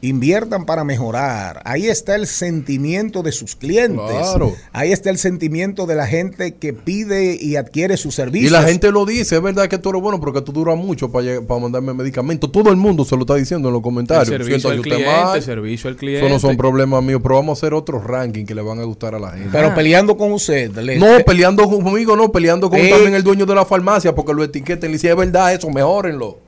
Inviertan 0.02 0.66
para 0.66 0.84
mejorar. 0.84 1.62
Ahí 1.66 1.88
está 1.88 2.14
el 2.16 2.28
sentimiento 2.28 3.24
de 3.24 3.32
sus 3.32 3.56
clientes. 3.56 4.06
Claro. 4.06 4.54
Ahí 4.72 4.92
está 4.92 5.10
el 5.10 5.18
sentimiento 5.18 5.88
de 5.88 5.96
la 5.96 6.06
gente 6.06 6.54
que 6.56 6.74
pide 6.74 7.36
y 7.42 7.56
adquiere 7.56 7.98
sus 7.98 8.14
servicios. 8.14 8.52
Y 8.52 8.54
la 8.54 8.62
gente 8.64 8.92
lo 8.92 9.06
dice, 9.06 9.36
es 9.38 9.42
verdad 9.42 9.68
que 9.68 9.78
tú 9.80 9.90
eres 9.90 10.02
bueno 10.04 10.20
porque 10.20 10.42
tú 10.42 10.52
duras 10.52 10.78
mucho 10.78 11.12
para, 11.12 11.42
para 11.42 11.60
mandarme 11.60 11.94
medicamentos. 11.94 12.52
Todo 12.52 12.70
el 12.70 12.76
mundo 12.76 13.04
se 13.04 13.16
lo 13.16 13.22
está 13.22 13.34
diciendo 13.36 13.70
en 13.70 13.74
los 13.74 13.80
El 13.80 13.84
comentarios. 13.84 14.28
servicio 14.28 14.60
Siéntase 14.60 14.74
al 14.74 14.80
usted 14.80 14.92
cliente, 14.92 15.12
mal. 15.24 15.38
el 15.38 15.44
servicio 15.44 15.90
al 15.90 15.96
cliente. 15.96 16.26
Eso 16.26 16.34
no 16.34 16.40
son 16.40 16.56
problemas 16.58 17.02
míos, 17.04 17.22
pero 17.24 17.36
vamos 17.36 17.58
a 17.58 17.60
hacer 17.60 17.74
otros 17.74 18.04
rankings 18.04 18.48
que 18.48 18.54
le 18.54 18.62
van 18.62 18.80
a 18.80 18.84
gustar 18.84 19.16
a 19.16 19.20
la 19.20 19.32
gente. 19.32 19.50
Pero 19.52 19.74
peleando 19.74 20.16
con 20.18 20.32
usted. 20.34 20.72
le- 20.78 21.00
no, 21.00 21.18
peleando 21.26 21.68
conmigo, 21.68 22.16
no, 22.16 22.32
peleando 22.32 22.70
con 22.70 22.78
Eh. 22.80 22.90
también 22.90 23.16
el 23.16 23.24
dueño 23.24 23.46
de 23.48 23.56
la 23.56 23.66
farmacia 23.66 24.14
porque 24.14 24.34
lo 24.34 24.44
etiqueten 24.44 24.90
y 24.90 24.94
le 24.94 24.94
dicen, 24.98 25.12
es 25.12 25.18
verdad 25.18 25.54
eso, 25.54 25.68
mejórenlo. 25.72 26.45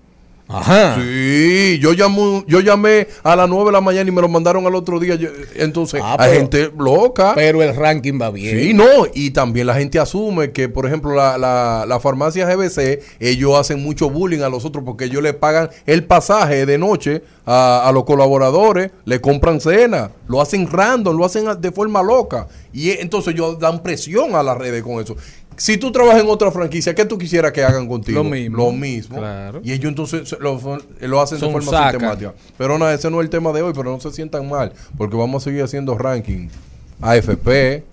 Ajá. 0.50 0.96
Sí, 0.96 1.77
yo 1.82 1.94
llamé, 1.94 2.44
yo 2.48 2.60
llamé 2.62 3.08
a 3.24 3.36
las 3.36 3.50
9 3.50 3.66
de 3.66 3.72
la 3.74 3.82
mañana 3.82 4.10
y 4.10 4.13
me 4.13 4.22
lo 4.22 4.30
mandaron 4.30 4.66
al 4.66 4.75
otro 4.75 5.00
día. 5.00 5.16
yo- 5.16 5.30
entonces, 5.56 6.01
Ah, 6.04 6.16
hay 6.20 6.38
gente 6.38 6.72
loca. 6.77 7.34
Pero 7.36 7.62
el 7.62 7.75
ranking 7.75 8.18
va 8.22 8.30
bien. 8.32 8.58
Sí, 8.60 8.74
no, 8.74 8.86
y 9.13 9.32
también 9.32 9.68
la 9.68 9.74
gente 9.75 10.00
asume 10.00 10.51
que, 10.51 10.70
por 10.70 10.86
ejemplo, 10.86 11.13
la, 11.16 11.38
la, 11.38 11.86
la 11.88 12.00
farmacia 12.00 12.46
GBC, 12.46 13.01
ellos 13.20 13.58
hacen 13.60 13.84
mucho 13.84 14.10
bullying 14.10 14.39
a 14.42 14.50
los 14.50 14.63
otros 14.66 14.84
porque 14.86 15.06
ellos 15.06 15.22
le 15.22 15.34
pagan 15.34 15.70
el 15.86 16.06
pasaje 16.06 16.66
de 16.66 16.77
noche 16.77 17.24
a, 17.46 17.88
a 17.88 17.92
los 17.92 18.06
colaboradores, 18.06 18.92
le 19.06 19.20
compran 19.22 19.60
cena, 19.60 20.12
lo 20.27 20.42
hacen 20.42 20.70
random, 20.70 21.18
lo 21.18 21.25
hacen 21.25 21.46
de 21.60 21.72
forma 21.72 22.01
loca. 22.04 22.48
Y 22.74 22.89
eh, 22.92 22.98
entonces 23.01 23.34
ellos 23.34 23.60
dan 23.60 23.82
presión 23.84 24.36
a 24.36 24.44
las 24.44 24.58
redes 24.58 24.84
con 24.84 25.01
eso. 25.04 25.16
Si 25.58 25.78
tú 25.78 25.92
trabajas 25.92 26.22
en 26.24 26.30
otra 26.30 26.52
franquicia, 26.52 26.94
¿qué 26.96 27.04
tú 27.06 27.18
quisieras 27.18 27.52
que 27.52 27.64
hagan 27.64 27.88
contigo? 27.88 28.24
Lo 28.24 28.30
mismo. 28.30 28.58
Lo 28.58 28.72
mismo. 28.72 29.18
Claro. 29.18 29.60
Y 29.64 29.72
ellos 29.74 29.90
entonces 29.90 30.30
se- 30.30 30.38
lo, 30.40 30.60
lo 31.02 31.22
hacen 31.22 31.40
Son 31.40 31.50
de 31.50 31.54
forma 31.54 31.72
saca. 31.72 31.90
sistemática. 31.92 32.34
Pero 32.58 32.78
nada, 32.78 32.94
ese 32.94 33.10
no 33.10 33.20
es 33.20 33.26
el 33.26 33.30
tema 33.30 33.52
de 33.52 33.62
hoy, 33.64 33.74
pero 33.76 33.92
no 33.92 34.00
se 34.00 34.12
sientan 34.12 34.48
mal, 34.48 34.72
porque 34.98 35.18
vamos 35.18 35.42
a 35.42 35.46
seguir 35.46 35.64
haciendo 35.64 35.98
ranking. 35.98 36.48
AFP, 37.02 37.84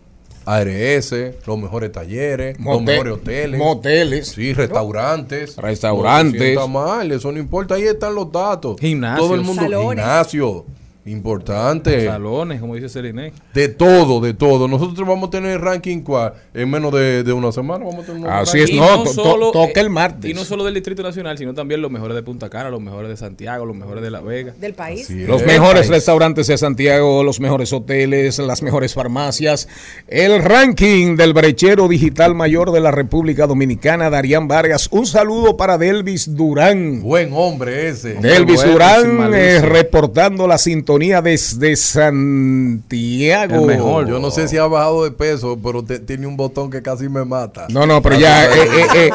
ARS, 0.47 1.15
los 1.47 1.59
mejores 1.59 1.91
talleres, 1.91 2.59
los 2.61 2.83
mejores 2.83 3.15
hoteles. 3.15 3.59
Moteles. 3.59 4.29
Sí, 4.29 4.53
restaurantes. 4.53 5.57
Restaurantes. 5.57 6.55
No 6.55 6.69
mal, 6.69 7.11
eso 7.13 7.33
no 7.33 7.39
importa. 7.39 7.77
Ahí 7.77 7.85
están 7.85 8.15
los 8.15 8.31
datos. 8.31 8.77
Gimnasio. 8.79 9.25
Todo 9.25 9.35
el 9.35 9.41
mundo. 9.41 9.63
Salones. 9.63 10.05
Gimnasio. 10.05 10.65
Importante. 11.07 12.07
Salones, 12.07 12.61
como 12.61 12.75
dice 12.75 12.89
Celine. 12.89 13.33
De 13.53 13.69
todo, 13.69 14.21
de 14.21 14.33
todo. 14.33 14.69
Nosotros 14.69 15.07
vamos 15.07 15.29
a 15.29 15.31
tener 15.31 15.61
ranking 15.61 16.01
cuál 16.01 16.33
en 16.55 16.71
menos 16.71 16.93
de, 16.93 17.23
de 17.23 17.33
una 17.33 17.53
semana. 17.53 17.85
Vamos 17.85 18.05
a 18.05 18.07
tener 18.07 18.23
un 18.23 18.27
Así 18.31 18.59
ranking. 18.59 18.75
es, 18.75 18.81
no, 18.81 19.03
to- 19.05 19.15
to- 19.39 19.51
toca 19.53 19.81
el 19.81 19.87
eh, 19.89 19.91
martes. 19.91 20.31
Y 20.31 20.35
no 20.35 20.45
solo 20.45 20.65
del 20.65 20.73
Distrito 20.73 21.03
Nacional, 21.03 21.37
sino 21.37 21.53
también 21.53 21.83
los 21.83 21.91
mejores 21.91 22.15
de 22.15 22.23
Punta 22.23 22.49
Cana, 22.49 22.71
los 22.71 22.81
mejores 22.81 23.11
de 23.11 23.17
Santiago, 23.19 23.67
los 23.67 23.77
mejores 23.77 24.03
de 24.03 24.11
La 24.11 24.23
Vega. 24.23 24.55
Del 24.59 24.73
país. 24.73 25.05
Así 25.05 25.27
Los 25.27 25.43
es. 25.43 25.47
mejores 25.47 25.89
restaurantes 25.89 26.47
de 26.47 26.57
Santiago, 26.57 27.23
los 27.23 27.39
mejores 27.39 27.73
hoteles, 27.75 28.39
las 28.39 28.63
mejores 28.63 28.95
farmacias. 28.95 29.69
El 30.09 30.43
ranking 30.43 31.17
del 31.17 31.35
brechero 31.35 31.87
digital 31.87 32.35
mayor 32.35 32.73
de 32.73 32.81
la 32.81 32.91
República 32.93 33.47
Dominicana, 33.47 34.09
Darían 34.09 34.49
Vargas. 34.49 34.89
Un 34.91 35.05
saludo 35.07 35.57
para 35.59 35.77
Delvis 35.77 36.35
Durán. 36.35 37.03
Buen 37.03 37.31
hombre 37.35 37.89
ese. 37.89 38.15
Delvis 38.15 38.65
Durán 38.65 39.35
eh, 39.35 39.61
reportando 39.61 40.47
la 40.47 40.57
sintonía 40.57 40.94
desde 40.99 41.77
Santiago. 41.77 43.55
El 43.55 43.67
mejor. 43.67 44.09
Yo 44.09 44.19
no 44.19 44.31
sé 44.31 44.49
si 44.49 44.57
ha 44.57 44.67
bajado 44.67 45.05
de 45.05 45.11
peso, 45.11 45.59
pero 45.63 45.83
te- 45.85 45.99
tiene 45.99 46.27
un 46.27 46.37
botón 46.37 46.71
que 46.71 46.83
casi 46.83 47.09
me 47.09 47.25
mata. 47.25 47.67
No, 47.71 47.87
no, 47.87 48.01
pero 48.01 48.19
ya, 48.19 48.47
eh, 48.47 48.51
eh, 48.95 49.11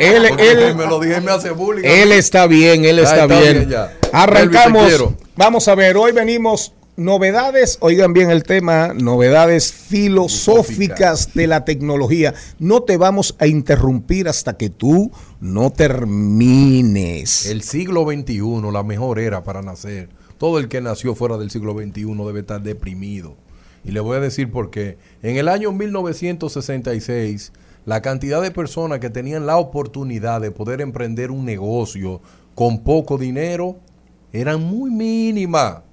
eh, 0.00 0.30
él, 0.38 0.74
me 0.76 0.86
lo 0.86 0.98
dije, 1.00 1.20
me 1.20 1.30
hace 1.30 1.50
bullying. 1.50 1.84
Él 1.84 2.12
está 2.12 2.46
bien, 2.46 2.84
él 2.84 2.98
está, 2.98 3.22
está 3.24 3.40
bien. 3.40 3.58
bien 3.58 3.70
ya. 3.70 3.92
Arrancamos. 4.12 4.92
Elvis. 4.92 5.08
Vamos 5.36 5.68
a 5.68 5.74
ver, 5.74 5.96
hoy 5.96 6.12
venimos 6.12 6.72
novedades, 6.96 7.78
oigan 7.80 8.12
bien 8.12 8.30
el 8.30 8.42
tema, 8.42 8.92
novedades 8.94 9.72
filosóficas 9.72 11.32
de 11.32 11.46
la 11.46 11.64
tecnología. 11.64 12.34
No 12.58 12.82
te 12.82 12.96
vamos 12.98 13.36
a 13.38 13.46
interrumpir 13.46 14.28
hasta 14.28 14.56
que 14.56 14.68
tú 14.68 15.10
no 15.40 15.70
termines. 15.70 17.46
El 17.46 17.62
siglo 17.62 18.04
XXI, 18.04 18.42
la 18.72 18.82
mejor 18.82 19.18
era 19.18 19.42
para 19.42 19.62
nacer. 19.62 20.08
Todo 20.40 20.58
el 20.58 20.68
que 20.68 20.80
nació 20.80 21.14
fuera 21.14 21.36
del 21.36 21.50
siglo 21.50 21.74
XXI 21.74 22.14
debe 22.24 22.40
estar 22.40 22.62
deprimido. 22.62 23.36
Y 23.84 23.90
le 23.90 24.00
voy 24.00 24.16
a 24.16 24.20
decir 24.20 24.50
por 24.50 24.70
qué. 24.70 24.96
En 25.22 25.36
el 25.36 25.48
año 25.48 25.70
1966, 25.70 27.52
la 27.84 28.00
cantidad 28.00 28.40
de 28.40 28.50
personas 28.50 29.00
que 29.00 29.10
tenían 29.10 29.44
la 29.44 29.58
oportunidad 29.58 30.40
de 30.40 30.50
poder 30.50 30.80
emprender 30.80 31.30
un 31.30 31.44
negocio 31.44 32.22
con 32.54 32.82
poco 32.82 33.18
dinero 33.18 33.76
eran 34.32 34.62
muy 34.62 34.90
mínima. 34.90 35.84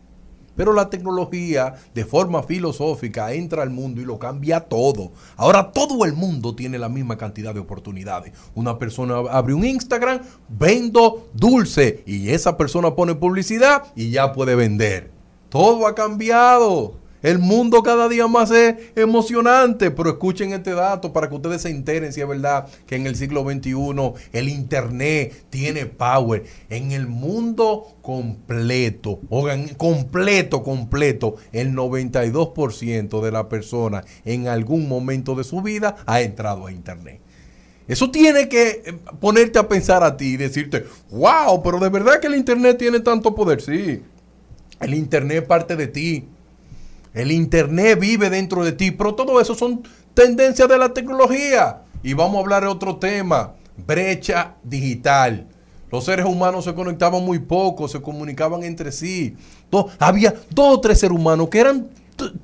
Pero 0.58 0.74
la 0.74 0.90
tecnología, 0.90 1.76
de 1.94 2.04
forma 2.04 2.44
filosófica, 2.44 3.32
entra 3.32 3.64
al 3.64 3.70
mundo 3.70 4.02
y 4.02 4.06
lo 4.06 4.20
cambia 4.20 4.60
todo. 4.60 5.14
Ahora 5.38 5.72
todo 5.72 6.04
el 6.04 6.14
mundo 6.14 6.56
tiene 6.56 6.78
la 6.78 6.90
misma 6.90 7.18
cantidad 7.18 7.54
de 7.54 7.62
oportunidades. 7.62 8.34
Una 8.56 8.78
persona 8.78 9.20
abre 9.32 9.54
un 9.54 9.64
Instagram, 9.64 10.20
vendo 10.50 11.30
dulce, 11.34 12.04
y 12.06 12.32
esa 12.32 12.58
persona 12.58 12.96
pone 12.96 13.16
publicidad 13.16 13.84
y 13.96 14.10
ya 14.10 14.34
puede 14.34 14.56
vender. 14.56 15.12
Todo 15.50 15.88
ha 15.88 15.96
cambiado. 15.96 17.07
El 17.24 17.40
mundo 17.40 17.82
cada 17.82 18.08
día 18.10 18.28
más 18.28 18.52
es 18.52 18.76
emocionante, 18.96 19.90
pero 19.90 20.10
escuchen 20.10 20.54
este 20.54 20.72
dato 20.72 21.14
para 21.14 21.28
que 21.30 21.36
ustedes 21.36 21.64
se 21.64 21.70
enteren 21.70 22.14
si 22.14 22.22
es 22.22 22.28
verdad 22.28 22.68
que 22.86 22.96
en 22.96 23.08
el 23.08 23.16
siglo 23.16 23.44
XXI 23.44 24.14
el 24.34 24.50
Internet 24.50 25.46
tiene 25.50 25.88
power. 25.88 26.44
En 26.70 26.92
el 26.92 27.08
mundo 27.08 27.98
completo, 28.02 29.20
oigan, 29.30 29.70
completo, 29.70 30.62
completo, 30.62 31.36
el 31.52 31.74
92% 31.74 33.22
de 33.22 33.32
la 33.32 33.50
persona 33.50 34.04
en 34.24 34.48
algún 34.48 34.88
momento 34.88 35.34
de 35.34 35.44
su 35.44 35.62
vida 35.62 35.96
ha 36.06 36.22
entrado 36.22 36.68
a 36.68 36.72
Internet. 36.72 37.22
Eso 37.88 38.12
tiene 38.12 38.50
que 38.50 38.84
eh, 38.86 38.94
ponerte 39.20 39.60
a 39.60 39.68
pensar 39.68 40.04
a 40.04 40.18
ti 40.18 40.34
y 40.34 40.38
decirte, 40.38 40.86
wow, 41.10 41.64
pero 41.64 41.80
de 41.80 41.90
verdad 41.90 42.20
que 42.20 42.28
el 42.28 42.36
Internet 42.36 42.78
tiene 42.78 43.00
tanto 43.00 43.34
poder. 43.34 43.62
Sí, 43.62 44.04
el 44.80 44.94
Internet 44.94 45.48
parte 45.48 45.76
de 45.76 45.88
ti. 45.88 46.28
El 47.18 47.32
Internet 47.32 48.00
vive 48.00 48.30
dentro 48.30 48.64
de 48.64 48.74
ti, 48.74 48.92
pero 48.92 49.16
todo 49.16 49.42
eso 49.42 49.56
son 49.56 49.82
tendencias 50.14 50.70
de 50.70 50.78
la 50.78 50.94
tecnología. 50.94 51.82
Y 52.04 52.14
vamos 52.14 52.38
a 52.38 52.40
hablar 52.42 52.62
de 52.62 52.70
otro 52.70 52.98
tema, 52.98 53.54
brecha 53.88 54.54
digital. 54.64 55.48
Los 55.92 56.06
seres 56.06 56.28
humanos 56.28 56.66
se 56.66 56.76
conectaban 56.76 57.26
muy 57.26 57.40
poco, 57.40 57.88
se 57.88 58.02
comunicaban 58.02 58.64
entre 58.64 58.92
sí. 58.92 59.36
Había 59.98 60.36
dos 60.52 60.78
o 60.78 60.80
tres 60.80 61.00
seres 61.00 61.18
humanos 61.18 61.50
que 61.50 61.60
eran 61.60 61.90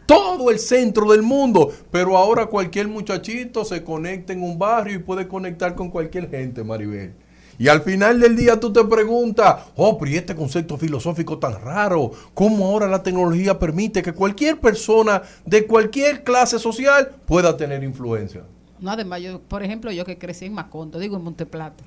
todo 0.08 0.50
el 0.50 0.58
centro 0.58 1.12
del 1.12 1.22
mundo, 1.22 1.72
pero 1.92 2.18
ahora 2.18 2.48
cualquier 2.48 2.88
muchachito 2.88 3.66
se 3.66 3.84
conecta 3.84 4.34
en 4.34 4.42
un 4.42 4.58
barrio 4.58 4.96
y 4.96 5.00
puede 5.00 5.28
conectar 5.28 5.76
con 5.76 5.92
cualquier 5.92 6.32
gente, 6.32 6.64
Maribel. 6.64 7.14
Y 7.60 7.68
al 7.68 7.82
final 7.82 8.20
del 8.20 8.36
día 8.36 8.60
tú 8.60 8.74
te 8.74 8.84
preguntas, 8.84 9.56
oh, 9.76 9.98
pero 9.98 10.12
¿y 10.12 10.16
este 10.18 10.36
concepto 10.36 10.78
filosófico 10.78 11.38
tan 11.38 11.62
raro? 11.62 12.12
¿Cómo 12.34 12.66
ahora 12.66 12.88
la 12.88 13.04
tecnología 13.04 13.60
permite 13.60 14.02
que 14.02 14.14
cualquier 14.14 14.60
persona 14.60 15.22
de 15.46 15.66
cualquier 15.68 16.24
clase 16.24 16.58
social 16.60 17.12
pueda 17.26 17.56
tener 17.56 17.84
influencia? 17.84 18.42
No, 18.80 18.92
además, 18.92 19.22
yo, 19.22 19.40
por 19.40 19.64
ejemplo, 19.64 19.92
yo 19.92 20.04
que 20.04 20.18
crecí 20.18 20.46
en 20.46 20.54
Macondo, 20.54 21.00
digo 21.00 21.16
en 21.16 21.24
Monteplata. 21.24 21.84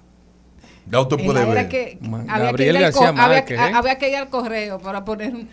Ya 0.90 1.00
usted 1.00 1.16
puede 1.16 1.35
la 1.35 1.42
era 1.42 1.55
ver. 1.62 1.68
que 1.68 1.98
Ma- 2.00 2.20
había 2.29 2.37
que, 2.37 2.42
Gabriel 2.44 2.76
ir 2.76 2.85
al, 2.85 3.18
había, 3.18 3.38
¿eh? 3.40 3.72
había 3.74 3.98
que 3.98 4.09
ir 4.09 4.16
al 4.16 4.31
correo 4.31 4.79
para 4.79 5.05
poner 5.05 5.35
un, 5.35 5.48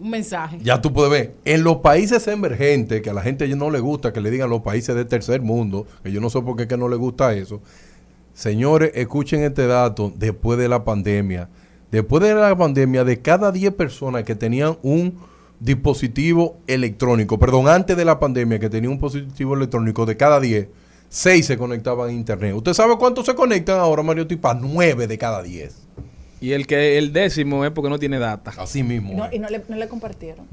un 0.00 0.10
mensaje. 0.10 0.58
Ya 0.62 0.80
tú 0.80 0.92
puedes 0.92 1.10
ver. 1.10 1.34
En 1.44 1.62
los 1.62 1.76
países 1.76 2.26
emergentes, 2.26 3.00
que 3.02 3.10
a 3.10 3.12
la 3.12 3.22
gente 3.22 3.46
no 3.54 3.70
le 3.70 3.78
gusta 3.80 4.12
que 4.12 4.20
le 4.20 4.30
digan 4.30 4.50
los 4.50 4.62
países 4.62 4.94
de 4.96 5.04
tercer 5.04 5.42
mundo, 5.42 5.86
que 6.02 6.10
yo 6.12 6.20
no 6.20 6.28
sé 6.28 6.40
por 6.42 6.56
qué 6.56 6.66
que 6.66 6.76
no 6.76 6.88
le 6.88 6.96
gusta 6.96 7.32
eso. 7.34 7.62
Señores, 8.38 8.92
escuchen 8.94 9.42
este 9.42 9.66
dato 9.66 10.12
después 10.14 10.60
de 10.60 10.68
la 10.68 10.84
pandemia. 10.84 11.48
Después 11.90 12.22
de 12.22 12.36
la 12.36 12.56
pandemia, 12.56 13.02
de 13.02 13.20
cada 13.20 13.50
10 13.50 13.74
personas 13.74 14.22
que 14.22 14.36
tenían 14.36 14.78
un 14.82 15.18
dispositivo 15.58 16.60
electrónico, 16.68 17.36
perdón, 17.40 17.66
antes 17.66 17.96
de 17.96 18.04
la 18.04 18.20
pandemia 18.20 18.60
que 18.60 18.70
tenía 18.70 18.90
un 18.90 18.94
dispositivo 18.94 19.56
electrónico, 19.56 20.06
de 20.06 20.16
cada 20.16 20.38
10, 20.38 20.68
6 21.08 21.46
se 21.46 21.58
conectaban 21.58 22.10
a 22.10 22.12
internet. 22.12 22.54
¿Usted 22.54 22.74
sabe 22.74 22.96
cuántos 22.96 23.26
se 23.26 23.34
conectan 23.34 23.80
ahora, 23.80 24.04
Mario 24.04 24.28
Tipa? 24.28 24.54
9 24.54 25.08
de 25.08 25.18
cada 25.18 25.42
10. 25.42 25.74
Y 26.40 26.52
el 26.52 26.66
que 26.66 26.98
el 26.98 27.12
décimo 27.12 27.64
es 27.64 27.72
porque 27.72 27.90
no 27.90 27.98
tiene 27.98 28.18
data. 28.18 28.52
Así 28.56 28.82
mismo. 28.82 29.14
No, 29.14 29.28
y 29.32 29.38
no 29.38 29.48
le, 29.48 29.62
no 29.68 29.76
le 29.76 29.88
compartieron. 29.88 30.46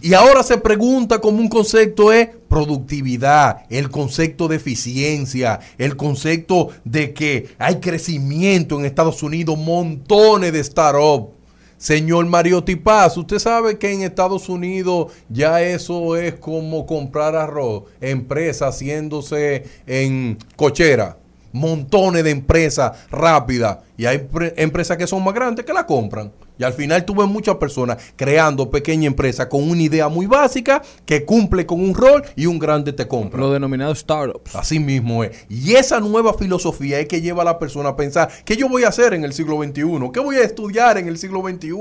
Y 0.00 0.14
ahora 0.14 0.42
se 0.42 0.56
pregunta 0.58 1.20
como 1.20 1.38
un 1.38 1.48
concepto 1.48 2.12
es 2.12 2.28
productividad, 2.48 3.66
el 3.70 3.90
concepto 3.90 4.48
de 4.48 4.56
eficiencia, 4.56 5.60
el 5.78 5.96
concepto 5.96 6.70
de 6.84 7.12
que 7.12 7.48
hay 7.58 7.76
crecimiento 7.76 8.78
en 8.78 8.86
Estados 8.86 9.22
Unidos, 9.22 9.58
montones 9.58 10.52
de 10.52 10.62
startups. 10.64 11.42
Señor 11.82 12.26
Mariotti 12.26 12.76
Paz, 12.76 13.16
usted 13.16 13.40
sabe 13.40 13.76
que 13.76 13.92
en 13.92 14.02
Estados 14.02 14.48
Unidos 14.48 15.12
ya 15.28 15.60
eso 15.62 16.16
es 16.16 16.34
como 16.34 16.86
comprar 16.86 17.34
arroz, 17.34 17.84
empresas 18.00 18.76
haciéndose 18.76 19.64
en 19.84 20.38
cochera, 20.54 21.16
montones 21.52 22.24
de 22.24 22.30
empresas 22.30 22.92
rápidas 23.10 23.78
y 23.96 24.06
hay 24.06 24.18
pre- 24.18 24.54
empresas 24.56 24.96
que 24.96 25.06
son 25.06 25.22
más 25.22 25.34
grandes 25.34 25.64
que 25.64 25.72
la 25.72 25.86
compran. 25.86 26.32
Y 26.58 26.64
al 26.64 26.72
final 26.72 27.04
tuve 27.04 27.26
muchas 27.26 27.56
personas 27.56 27.98
creando 28.16 28.70
pequeña 28.70 29.06
empresa 29.06 29.48
con 29.48 29.68
una 29.68 29.82
idea 29.82 30.08
muy 30.08 30.26
básica 30.26 30.82
que 31.06 31.24
cumple 31.24 31.66
con 31.66 31.80
un 31.80 31.94
rol 31.94 32.22
y 32.36 32.46
un 32.46 32.58
grande 32.58 32.92
te 32.92 33.08
compra. 33.08 33.40
Los 33.40 33.52
denominados 33.52 33.98
startups. 33.98 34.54
Así 34.54 34.78
mismo 34.78 35.24
es. 35.24 35.46
Y 35.48 35.72
esa 35.72 36.00
nueva 36.00 36.34
filosofía 36.34 37.00
es 37.00 37.08
que 37.08 37.20
lleva 37.20 37.42
a 37.42 37.44
la 37.44 37.58
persona 37.58 37.90
a 37.90 37.96
pensar, 37.96 38.30
¿qué 38.44 38.56
yo 38.56 38.68
voy 38.68 38.84
a 38.84 38.88
hacer 38.88 39.14
en 39.14 39.24
el 39.24 39.32
siglo 39.32 39.62
XXI? 39.62 40.10
¿Qué 40.12 40.20
voy 40.20 40.36
a 40.36 40.44
estudiar 40.44 40.98
en 40.98 41.08
el 41.08 41.18
siglo 41.18 41.42
XXI? 41.42 41.72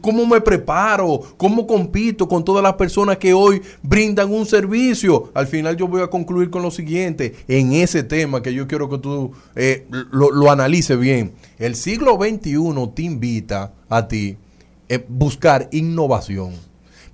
¿Cómo 0.00 0.26
me 0.26 0.40
preparo? 0.40 1.20
¿Cómo 1.36 1.66
compito 1.66 2.28
con 2.28 2.44
todas 2.44 2.62
las 2.62 2.74
personas 2.74 3.18
que 3.18 3.34
hoy 3.34 3.60
brindan 3.82 4.32
un 4.32 4.46
servicio? 4.46 5.30
Al 5.34 5.46
final 5.46 5.76
yo 5.76 5.88
voy 5.88 6.02
a 6.02 6.08
concluir 6.08 6.50
con 6.50 6.62
lo 6.62 6.70
siguiente, 6.70 7.34
en 7.48 7.72
ese 7.72 8.02
tema 8.02 8.42
que 8.42 8.54
yo 8.54 8.66
quiero 8.66 8.88
que 8.88 8.98
tú 8.98 9.32
eh, 9.54 9.86
lo, 10.10 10.30
lo 10.30 10.50
analices 10.50 10.98
bien. 10.98 11.32
El 11.62 11.76
siglo 11.76 12.18
XXI 12.20 12.90
te 12.92 13.02
invita 13.02 13.72
a 13.88 14.08
ti 14.08 14.36
eh, 14.88 15.06
buscar 15.08 15.68
innovación. 15.70 16.54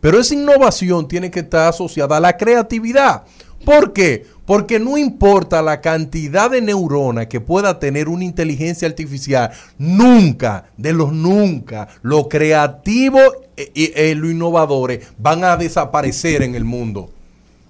Pero 0.00 0.18
esa 0.18 0.32
innovación 0.32 1.06
tiene 1.06 1.30
que 1.30 1.40
estar 1.40 1.68
asociada 1.68 2.16
a 2.16 2.20
la 2.20 2.38
creatividad. 2.38 3.24
¿Por 3.62 3.92
qué? 3.92 4.24
Porque 4.46 4.78
no 4.78 4.96
importa 4.96 5.61
la 5.61 5.82
cantidad 5.82 6.50
de 6.50 6.62
neuronas 6.62 7.26
que 7.26 7.42
pueda 7.42 7.78
tener 7.78 8.08
una 8.08 8.24
inteligencia 8.24 8.88
artificial, 8.88 9.50
nunca, 9.76 10.70
de 10.78 10.94
los 10.94 11.12
nunca, 11.12 11.88
lo 12.00 12.26
creativo 12.30 13.18
y 13.74 13.92
eh, 13.94 14.14
lo 14.14 14.30
innovadores 14.30 15.08
van 15.18 15.44
a 15.44 15.58
desaparecer 15.58 16.40
en 16.40 16.54
el 16.54 16.64
mundo 16.64 17.11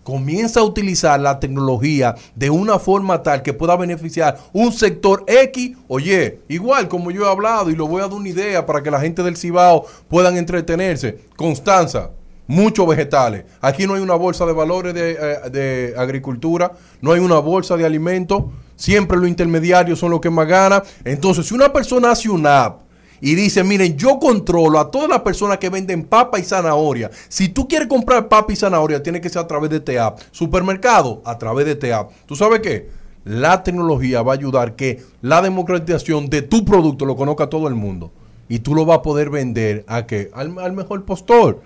comienza 0.08 0.60
a 0.60 0.62
utilizar 0.62 1.20
la 1.20 1.38
tecnología 1.38 2.14
de 2.34 2.48
una 2.48 2.78
forma 2.78 3.22
tal 3.22 3.42
que 3.42 3.52
pueda 3.52 3.76
beneficiar 3.76 4.38
un 4.54 4.72
sector 4.72 5.22
X, 5.26 5.76
oye, 5.86 6.40
igual 6.48 6.88
como 6.88 7.10
yo 7.10 7.26
he 7.26 7.30
hablado 7.30 7.68
y 7.68 7.76
lo 7.76 7.86
voy 7.86 8.00
a 8.00 8.06
dar 8.06 8.14
una 8.14 8.30
idea 8.30 8.64
para 8.64 8.82
que 8.82 8.90
la 8.90 9.00
gente 9.00 9.22
del 9.22 9.36
Cibao 9.36 9.84
puedan 10.08 10.38
entretenerse. 10.38 11.18
Constanza, 11.36 12.12
muchos 12.46 12.88
vegetales. 12.88 13.44
Aquí 13.60 13.86
no 13.86 13.96
hay 13.96 14.00
una 14.00 14.14
bolsa 14.14 14.46
de 14.46 14.54
valores 14.54 14.94
de, 14.94 15.10
eh, 15.10 15.50
de 15.50 15.94
agricultura, 15.98 16.72
no 17.02 17.12
hay 17.12 17.20
una 17.20 17.38
bolsa 17.38 17.76
de 17.76 17.84
alimentos, 17.84 18.44
siempre 18.76 19.18
los 19.18 19.28
intermediarios 19.28 19.98
son 19.98 20.10
los 20.10 20.22
que 20.22 20.30
más 20.30 20.48
ganan. 20.48 20.82
Entonces, 21.04 21.48
si 21.48 21.54
una 21.54 21.70
persona 21.70 22.12
hace 22.12 22.30
una 22.30 22.64
app, 22.64 22.87
y 23.20 23.34
dice, 23.34 23.64
miren, 23.64 23.96
yo 23.96 24.18
controlo 24.18 24.78
a 24.78 24.90
todas 24.90 25.08
las 25.08 25.20
personas 25.20 25.58
que 25.58 25.70
venden 25.70 26.04
papa 26.04 26.38
y 26.38 26.42
zanahoria. 26.42 27.10
Si 27.28 27.48
tú 27.48 27.66
quieres 27.66 27.88
comprar 27.88 28.28
papa 28.28 28.52
y 28.52 28.56
zanahoria, 28.56 29.02
tiene 29.02 29.20
que 29.20 29.28
ser 29.28 29.42
a 29.42 29.46
través 29.46 29.70
de 29.70 29.98
app. 29.98 30.20
Supermercado, 30.30 31.22
a 31.24 31.38
través 31.38 31.78
de 31.78 31.92
app. 31.92 32.10
¿Tú 32.26 32.36
sabes 32.36 32.60
qué? 32.60 32.90
La 33.24 33.62
tecnología 33.62 34.22
va 34.22 34.32
a 34.32 34.36
ayudar 34.36 34.76
que 34.76 35.02
la 35.20 35.42
democratización 35.42 36.30
de 36.30 36.42
tu 36.42 36.64
producto 36.64 37.04
lo 37.04 37.16
conozca 37.16 37.48
todo 37.48 37.68
el 37.68 37.74
mundo. 37.74 38.12
Y 38.48 38.60
tú 38.60 38.74
lo 38.74 38.86
vas 38.86 38.98
a 38.98 39.02
poder 39.02 39.28
vender 39.28 39.84
a? 39.86 40.06
Al, 40.32 40.58
al 40.58 40.72
mejor 40.72 41.04
postor 41.04 41.60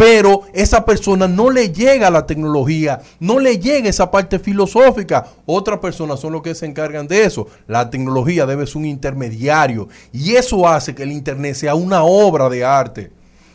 pero 0.00 0.44
esa 0.54 0.82
persona 0.82 1.28
no 1.28 1.50
le 1.50 1.74
llega 1.74 2.08
la 2.08 2.24
tecnología, 2.24 3.02
no 3.18 3.38
le 3.38 3.58
llega 3.58 3.90
esa 3.90 4.10
parte 4.10 4.38
filosófica. 4.38 5.26
Otras 5.44 5.78
personas 5.78 6.18
son 6.18 6.32
los 6.32 6.40
que 6.40 6.54
se 6.54 6.64
encargan 6.64 7.06
de 7.06 7.24
eso. 7.24 7.48
La 7.66 7.90
tecnología 7.90 8.46
debe 8.46 8.66
ser 8.66 8.78
un 8.78 8.86
intermediario 8.86 9.90
y 10.10 10.36
eso 10.36 10.66
hace 10.66 10.94
que 10.94 11.02
el 11.02 11.12
Internet 11.12 11.54
sea 11.54 11.74
una 11.74 12.02
obra 12.02 12.48
de 12.48 12.64
arte. 12.64 13.10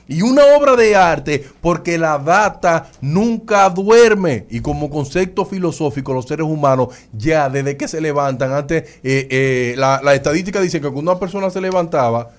Y 0.07 0.21
una 0.21 0.43
obra 0.55 0.75
de 0.75 0.95
arte 0.95 1.43
porque 1.61 1.97
la 1.97 2.19
data 2.19 2.91
nunca 3.01 3.67
duerme. 3.71 4.45
Y 4.51 4.59
como 4.59 4.91
concepto 4.91 5.45
filosófico, 5.45 6.13
los 6.13 6.27
seres 6.27 6.45
humanos 6.45 6.89
ya 7.11 7.49
desde 7.49 7.75
que 7.75 7.87
se 7.87 7.99
levantan, 7.99 8.53
antes 8.53 8.83
eh, 9.03 9.27
eh, 9.31 9.73
la 9.77 10.13
estadística 10.13 10.61
dice 10.61 10.79
que 10.79 10.91
cuando 10.91 11.09
una 11.09 11.19
persona 11.19 11.49
se 11.49 11.59
levantaba, 11.59 12.29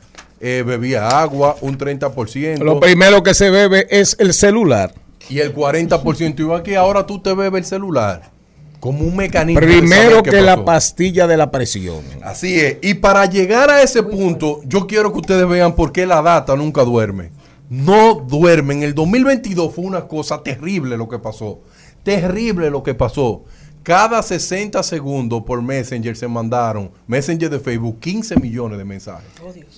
eh, 0.40 0.62
bebía 0.66 1.20
agua, 1.20 1.56
un 1.60 1.78
30%. 1.78 2.58
Lo 2.58 2.80
primero 2.80 3.22
que 3.22 3.34
se 3.34 3.50
bebe 3.50 3.86
es 3.90 4.16
el 4.18 4.34
celular. 4.34 4.92
y 5.28 5.40
el 5.40 5.54
40% 5.54 6.40
iba 6.40 6.58
aquí. 6.58 6.74
Ahora 6.74 7.06
tú 7.06 7.20
te 7.20 7.34
bebes 7.34 7.60
el 7.60 7.66
celular. 7.66 8.30
Como 8.80 9.00
un 9.00 9.16
mecanismo. 9.16 9.60
de 9.60 9.66
Primero 9.66 10.22
que 10.22 10.40
la 10.42 10.64
pastilla 10.64 11.26
de 11.26 11.36
la 11.36 11.50
presión. 11.50 12.02
Así 12.22 12.60
es. 12.60 12.76
Y 12.82 12.94
para 12.94 13.26
llegar 13.26 13.70
a 13.70 13.82
ese 13.82 14.02
punto, 14.02 14.60
yo 14.64 14.86
quiero 14.86 15.12
que 15.12 15.18
ustedes 15.18 15.48
vean 15.48 15.74
por 15.74 15.92
qué 15.92 16.06
la 16.06 16.22
data 16.22 16.54
nunca 16.54 16.84
duerme. 16.84 17.30
No 17.68 18.14
duerme. 18.14 18.74
En 18.74 18.82
el 18.82 18.94
2022 18.94 19.74
fue 19.74 19.84
una 19.84 20.06
cosa 20.06 20.42
terrible 20.42 20.96
lo 20.96 21.08
que 21.08 21.18
pasó. 21.18 21.60
Terrible 22.04 22.70
lo 22.70 22.82
que 22.82 22.94
pasó. 22.94 23.44
Cada 23.86 24.20
60 24.20 24.82
segundos 24.82 25.44
por 25.46 25.62
Messenger 25.62 26.16
se 26.16 26.26
mandaron, 26.26 26.90
Messenger 27.06 27.48
de 27.48 27.60
Facebook, 27.60 28.00
15 28.00 28.34
millones 28.40 28.78
de 28.78 28.84
mensajes. 28.84 29.28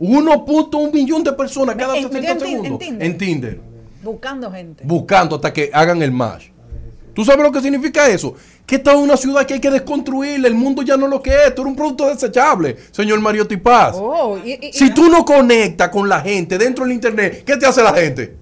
1.1 0.00 0.92
millón 0.92 1.24
de 1.24 1.32
personas 1.32 1.74
cada 1.76 1.96
En- 1.96 2.04
60 2.04 2.18
en 2.18 2.38
Tin- 2.38 2.44
en 2.46 2.50
segundos 2.52 2.78
Tinder. 2.78 3.06
en 3.06 3.18
Tinder 3.18 3.60
Buscando 4.02 4.50
gente. 4.52 4.84
buscando 4.86 5.36
hasta 5.36 5.52
que 5.52 5.70
hagan 5.72 6.00
el 6.02 6.12
match. 6.12 6.46
¿Tú 7.14 7.24
sabes 7.24 7.42
lo 7.44 7.50
que 7.50 7.60
significa 7.60 8.08
eso? 8.08 8.34
Que 8.68 8.76
esta 8.76 8.92
es 8.92 8.98
una 8.98 9.16
ciudad 9.16 9.46
que 9.46 9.54
hay 9.54 9.60
que 9.60 9.70
desconstruirla. 9.70 10.46
El 10.46 10.54
mundo 10.54 10.82
ya 10.82 10.96
no 10.98 11.06
es 11.06 11.10
lo 11.10 11.22
que 11.22 11.30
es. 11.30 11.46
Esto 11.48 11.62
era 11.62 11.70
un 11.70 11.74
producto 11.76 12.06
desechable, 12.06 12.76
señor 12.92 13.18
Mario 13.20 13.46
Tipaz. 13.46 13.96
Oh, 13.96 14.38
y, 14.44 14.52
y- 14.52 14.66
y 14.68 14.72
Si 14.74 14.90
tú 14.90 15.08
no 15.08 15.24
conectas 15.24 15.88
con 15.88 16.06
la 16.06 16.20
gente 16.20 16.58
dentro 16.58 16.84
del 16.84 16.92
internet, 16.92 17.44
¿qué 17.46 17.56
te 17.56 17.64
hace 17.66 17.82
la 17.82 17.94
gente? 17.94 18.36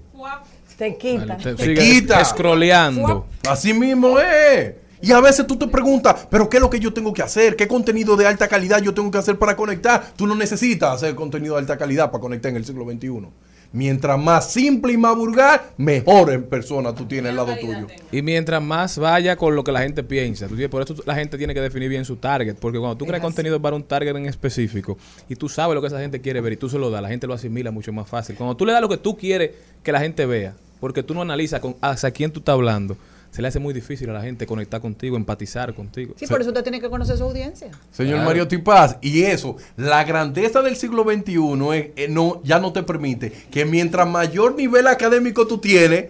te 0.77 0.95
quitan. 0.97 1.37
Te 1.39 1.55
Te 1.55 1.73
quita. 1.73 2.23
scrolleando. 2.25 3.25
Así 3.49 3.73
mismo 3.73 4.19
es. 4.19 4.73
Y 5.01 5.11
a 5.11 5.19
veces 5.21 5.47
tú 5.47 5.55
te 5.55 5.67
preguntas, 5.67 6.27
pero 6.29 6.49
¿qué 6.49 6.57
es 6.57 6.61
lo 6.61 6.69
que 6.69 6.79
yo 6.79 6.91
tengo 6.93 7.13
que 7.13 7.21
hacer? 7.21 7.55
¿Qué 7.55 7.67
contenido 7.67 8.15
de 8.17 8.27
alta 8.27 8.47
calidad 8.47 8.81
yo 8.81 8.93
tengo 8.93 9.09
que 9.09 9.17
hacer 9.19 9.39
para 9.39 9.55
conectar? 9.55 10.11
Tú 10.15 10.27
no 10.27 10.35
necesitas 10.35 10.95
hacer 10.95 11.15
contenido 11.15 11.53
de 11.55 11.61
alta 11.61 11.77
calidad 11.77 12.11
para 12.11 12.21
conectar 12.21 12.49
en 12.51 12.57
el 12.57 12.65
siglo 12.65 12.83
XXI. 12.83 13.27
Mientras 13.73 14.17
más 14.17 14.51
simple 14.51 14.93
y 14.93 14.97
más 14.97 15.15
vulgar, 15.15 15.71
mejor 15.77 16.31
en 16.31 16.43
persona 16.43 16.95
tú 16.95 17.05
tienes 17.05 17.31
al 17.31 17.35
lado 17.35 17.55
tuyo. 17.59 17.87
Y 18.11 18.21
mientras 18.21 18.61
más 18.61 18.97
vaya 18.97 19.35
con 19.35 19.55
lo 19.55 19.63
que 19.63 19.71
la 19.71 19.81
gente 19.81 20.03
piensa, 20.03 20.47
por 20.69 20.81
eso 20.81 20.95
la 21.05 21.15
gente 21.15 21.37
tiene 21.37 21.53
que 21.53 21.61
definir 21.61 21.89
bien 21.89 22.05
su 22.05 22.15
target, 22.15 22.55
porque 22.55 22.79
cuando 22.79 22.97
tú 22.97 23.05
creas 23.05 23.21
contenido 23.21 23.61
para 23.61 23.75
un 23.75 23.83
target 23.83 24.15
en 24.15 24.25
específico 24.25 24.97
y 25.27 25.35
tú 25.35 25.49
sabes 25.49 25.75
lo 25.75 25.81
que 25.81 25.87
esa 25.87 25.99
gente 25.99 26.21
quiere 26.21 26.41
ver 26.41 26.53
y 26.53 26.57
tú 26.57 26.69
se 26.69 26.79
lo 26.79 26.89
das, 26.89 27.01
la 27.01 27.09
gente 27.09 27.27
lo 27.27 27.33
asimila 27.33 27.71
mucho 27.71 27.91
más 27.91 28.07
fácil. 28.07 28.35
Cuando 28.35 28.55
tú 28.55 28.65
le 28.65 28.71
das 28.71 28.81
lo 28.81 28.89
que 28.89 28.97
tú 28.97 29.17
quieres 29.17 29.51
que 29.83 29.91
la 29.91 29.99
gente 29.99 30.25
vea, 30.25 30.55
porque 30.79 31.03
tú 31.03 31.13
no 31.13 31.21
analizas 31.21 31.59
con 31.59 31.75
hacia 31.81 32.11
quién 32.11 32.31
tú 32.31 32.39
estás 32.39 32.53
hablando, 32.53 32.97
se 33.37 33.43
le 33.43 33.49
hace 33.49 33.59
muy 33.59 33.71
difícil 33.71 34.09
a 34.09 34.13
la 34.13 34.21
gente 34.23 34.47
conectar 34.47 34.81
contigo, 34.81 35.15
empatizar 35.15 35.71
contigo. 35.75 36.15
Sí, 36.17 36.25
por 36.25 36.41
eso 36.41 36.49
usted 36.49 36.63
tiene 36.63 36.81
que 36.81 36.89
conocer 36.89 37.17
su 37.19 37.23
audiencia. 37.23 37.69
Señor 37.91 38.13
Claro. 38.13 38.25
Mario 38.25 38.47
Tipaz, 38.47 38.97
y 38.99 39.21
eso, 39.21 39.57
la 39.75 40.03
grandeza 40.05 40.63
del 40.63 40.75
siglo 40.75 41.03
XXI 41.03 41.33
es, 41.75 41.87
eh, 41.97 42.07
no, 42.09 42.41
ya 42.43 42.57
no 42.57 42.73
te 42.73 42.81
permite 42.81 43.31
que 43.51 43.63
mientras 43.63 44.07
mayor 44.07 44.55
nivel 44.55 44.87
académico 44.87 45.45
tú 45.45 45.59
tienes, 45.59 46.05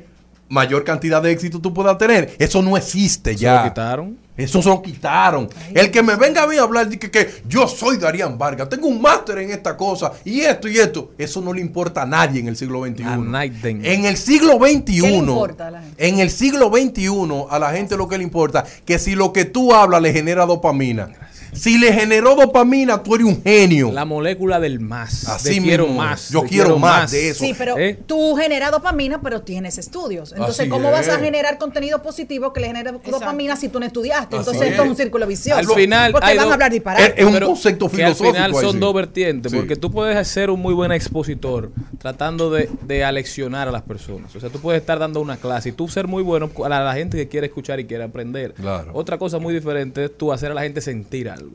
mayor 0.49 0.83
cantidad 0.83 1.21
de 1.21 1.31
éxito 1.31 1.59
tú 1.59 1.73
puedas 1.73 1.97
tener. 1.97 2.35
Eso 2.39 2.61
no 2.61 2.77
existe 2.77 3.31
¿Se 3.31 3.37
ya. 3.37 3.63
lo 3.63 3.69
quitaron? 3.69 4.17
Eso 4.37 4.61
se 4.61 4.69
lo 4.69 4.83
quitaron. 4.83 5.49
El 5.73 5.89
que 5.89 6.03
me 6.03 6.15
venga 6.15 6.43
a 6.43 6.47
mí 6.47 6.57
a 6.57 6.61
hablar 6.61 6.87
de 6.87 6.99
que, 6.99 7.09
que 7.09 7.27
yo 7.47 7.67
soy 7.67 7.97
Darían 7.97 8.37
Vargas, 8.37 8.69
tengo 8.69 8.87
un 8.87 9.01
máster 9.01 9.39
en 9.39 9.49
esta 9.49 9.75
cosa 9.75 10.11
y 10.23 10.41
esto 10.41 10.67
y 10.67 10.77
esto, 10.77 11.11
eso 11.17 11.41
no 11.41 11.51
le 11.53 11.59
importa 11.59 12.03
a 12.03 12.05
nadie 12.05 12.39
en 12.41 12.47
el 12.47 12.55
siglo 12.55 12.85
XXI. 12.85 13.03
A 13.03 13.17
nadie. 13.17 13.51
En 13.63 14.05
el 14.05 14.15
siglo 14.15 14.59
XXI, 14.59 14.83
¿Qué 15.01 15.09
le 15.09 15.15
importa 15.17 15.67
a 15.67 15.71
la 15.71 15.81
gente? 15.81 16.07
en 16.07 16.19
el 16.19 16.29
siglo 16.29 16.69
XXI, 16.71 17.09
a 17.49 17.57
la 17.57 17.71
gente 17.71 17.97
lo 17.97 18.07
que 18.07 18.19
le 18.19 18.23
importa, 18.23 18.63
que 18.85 18.99
si 18.99 19.15
lo 19.15 19.33
que 19.33 19.45
tú 19.45 19.73
hablas 19.73 20.03
le 20.03 20.13
genera 20.13 20.45
dopamina. 20.45 21.09
Si 21.57 21.77
le 21.77 21.91
generó 21.93 22.35
dopamina, 22.35 23.01
tú 23.03 23.15
eres 23.15 23.27
un 23.27 23.41
genio. 23.43 23.91
La 23.91 24.05
molécula 24.05 24.59
del 24.59 24.79
más. 24.79 25.27
Así 25.27 25.55
de 25.55 25.61
quiero 25.61 25.85
mismo. 25.85 26.01
más. 26.01 26.29
Yo 26.29 26.43
quiero 26.43 26.77
más 26.79 27.11
de 27.11 27.29
eso. 27.29 27.43
Sí, 27.43 27.53
pero 27.57 27.77
¿Eh? 27.77 27.97
tú 28.05 28.35
generas 28.35 28.71
dopamina, 28.71 29.21
pero 29.21 29.41
tienes 29.41 29.77
estudios. 29.77 30.31
Entonces, 30.31 30.61
Así 30.61 30.69
¿cómo 30.69 30.91
vas 30.91 31.07
a 31.07 31.15
es. 31.15 31.19
generar 31.21 31.57
contenido 31.57 32.01
positivo 32.01 32.53
que 32.53 32.59
le 32.61 32.67
genere 32.67 32.91
dopamina 33.09 33.55
si 33.55 33.69
tú 33.69 33.79
no 33.79 33.85
estudiaste? 33.85 34.35
Así 34.35 34.47
Entonces, 34.49 34.69
esto 34.69 34.81
es. 34.81 34.85
es 34.85 34.89
un 34.91 34.97
círculo 34.97 35.27
vicioso. 35.27 35.59
Al 35.59 35.67
final 35.67 36.11
porque 36.11 36.27
van 36.27 36.37
dos- 36.37 36.47
a 36.49 36.53
hablar 36.53 36.71
disparate. 36.71 37.03
Es- 37.07 37.13
es 37.17 37.25
un 37.25 37.33
Pero 37.33 37.47
concepto 37.47 37.89
que 37.89 38.03
al 38.03 38.13
filosófico. 38.15 38.33
final 38.33 38.53
son 38.53 38.73
sí. 38.73 38.79
dos 38.79 38.93
vertientes, 38.93 39.51
Sí. 39.51 39.57
porque 39.57 39.75
tú 39.75 39.91
puedes 39.91 40.27
ser 40.27 40.49
un 40.49 40.59
muy 40.61 40.73
buen 40.73 40.91
expositor 40.91 41.71
tratando 41.97 42.51
de, 42.51 42.69
de 42.83 43.03
aleccionar 43.03 43.67
a 43.67 43.71
las 43.71 43.81
personas. 43.81 44.35
O 44.35 44.39
sea, 44.39 44.49
tú 44.49 44.59
puedes 44.59 44.81
estar 44.81 44.99
dando 44.99 45.19
una 45.21 45.37
clase 45.37 45.69
y 45.69 45.71
tú 45.71 45.87
ser 45.87 46.07
muy 46.07 46.23
bueno 46.23 46.49
a 46.63 46.69
la, 46.69 46.83
la 46.83 46.93
gente 46.93 47.17
que 47.17 47.27
quiere 47.27 47.47
escuchar 47.47 47.79
y 47.79 47.85
quiere 47.85 48.03
aprender. 48.03 48.53
Claro. 48.53 48.91
Otra 48.93 49.17
cosa 49.17 49.39
muy 49.39 49.53
diferente 49.53 50.05
es 50.05 50.17
tú 50.17 50.31
hacer 50.31 50.51
a 50.51 50.53
la 50.53 50.61
gente 50.61 50.81
sentir 50.81 51.29
algo. 51.29 51.46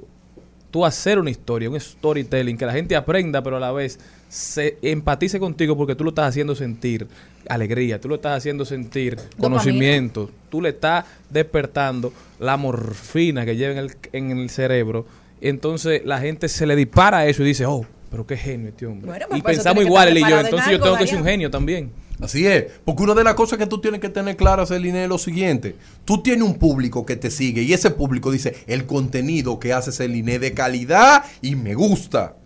Tú 0.70 0.86
hacer 0.86 1.18
una 1.18 1.30
historia, 1.30 1.68
un 1.68 1.78
storytelling, 1.78 2.56
que 2.56 2.64
la 2.64 2.72
gente 2.72 2.96
aprenda, 2.96 3.42
pero 3.42 3.58
a 3.58 3.60
la 3.60 3.72
vez 3.72 3.98
se 4.28 4.78
empatice 4.80 5.38
contigo 5.38 5.76
porque 5.76 5.94
tú 5.94 6.04
lo 6.04 6.10
estás 6.10 6.30
haciendo 6.30 6.54
sentir 6.54 7.06
alegría, 7.48 8.00
tú 8.00 8.08
lo 8.08 8.14
estás 8.14 8.38
haciendo 8.38 8.64
sentir 8.64 9.18
conocimiento, 9.38 10.30
tú 10.48 10.62
le 10.62 10.70
estás 10.70 11.04
despertando 11.28 12.12
la 12.40 12.56
morfina 12.56 13.44
que 13.44 13.56
lleva 13.56 13.72
en 13.72 13.78
el, 13.78 13.92
en 14.12 14.30
el 14.30 14.48
cerebro. 14.48 15.04
Entonces 15.42 16.02
la 16.06 16.18
gente 16.20 16.48
se 16.48 16.64
le 16.66 16.76
dispara 16.76 17.26
eso 17.26 17.42
y 17.42 17.46
dice, 17.46 17.66
oh, 17.66 17.84
pero 18.10 18.26
qué 18.26 18.36
genio 18.36 18.68
este 18.68 18.86
hombre. 18.86 19.08
Bueno, 19.08 19.26
y 19.34 19.42
pensamos 19.42 19.84
igual 19.84 20.08
él 20.08 20.18
y 20.18 20.20
yo, 20.20 20.40
entonces 20.40 20.68
yo 20.68 20.74
algo, 20.74 20.84
tengo 20.84 20.98
que 20.98 21.06
ser 21.06 21.18
un 21.18 21.24
genio 21.24 21.50
también. 21.50 21.90
Así 22.22 22.46
es, 22.46 22.66
porque 22.84 23.02
una 23.02 23.14
de 23.14 23.24
las 23.24 23.34
cosas 23.34 23.58
que 23.58 23.66
tú 23.66 23.80
tienes 23.80 24.00
que 24.00 24.08
tener 24.08 24.36
claras, 24.36 24.68
Celine, 24.68 25.02
es 25.02 25.08
lo 25.08 25.18
siguiente. 25.18 25.74
Tú 26.04 26.22
tienes 26.22 26.46
un 26.46 26.54
público 26.54 27.04
que 27.04 27.16
te 27.16 27.32
sigue 27.32 27.62
y 27.62 27.72
ese 27.72 27.90
público 27.90 28.30
dice, 28.30 28.54
el 28.68 28.86
contenido 28.86 29.58
que 29.58 29.72
hace 29.72 29.90
Celine 29.90 30.38
de 30.38 30.54
calidad 30.54 31.24
y 31.40 31.56
me 31.56 31.74
gusta. 31.74 32.36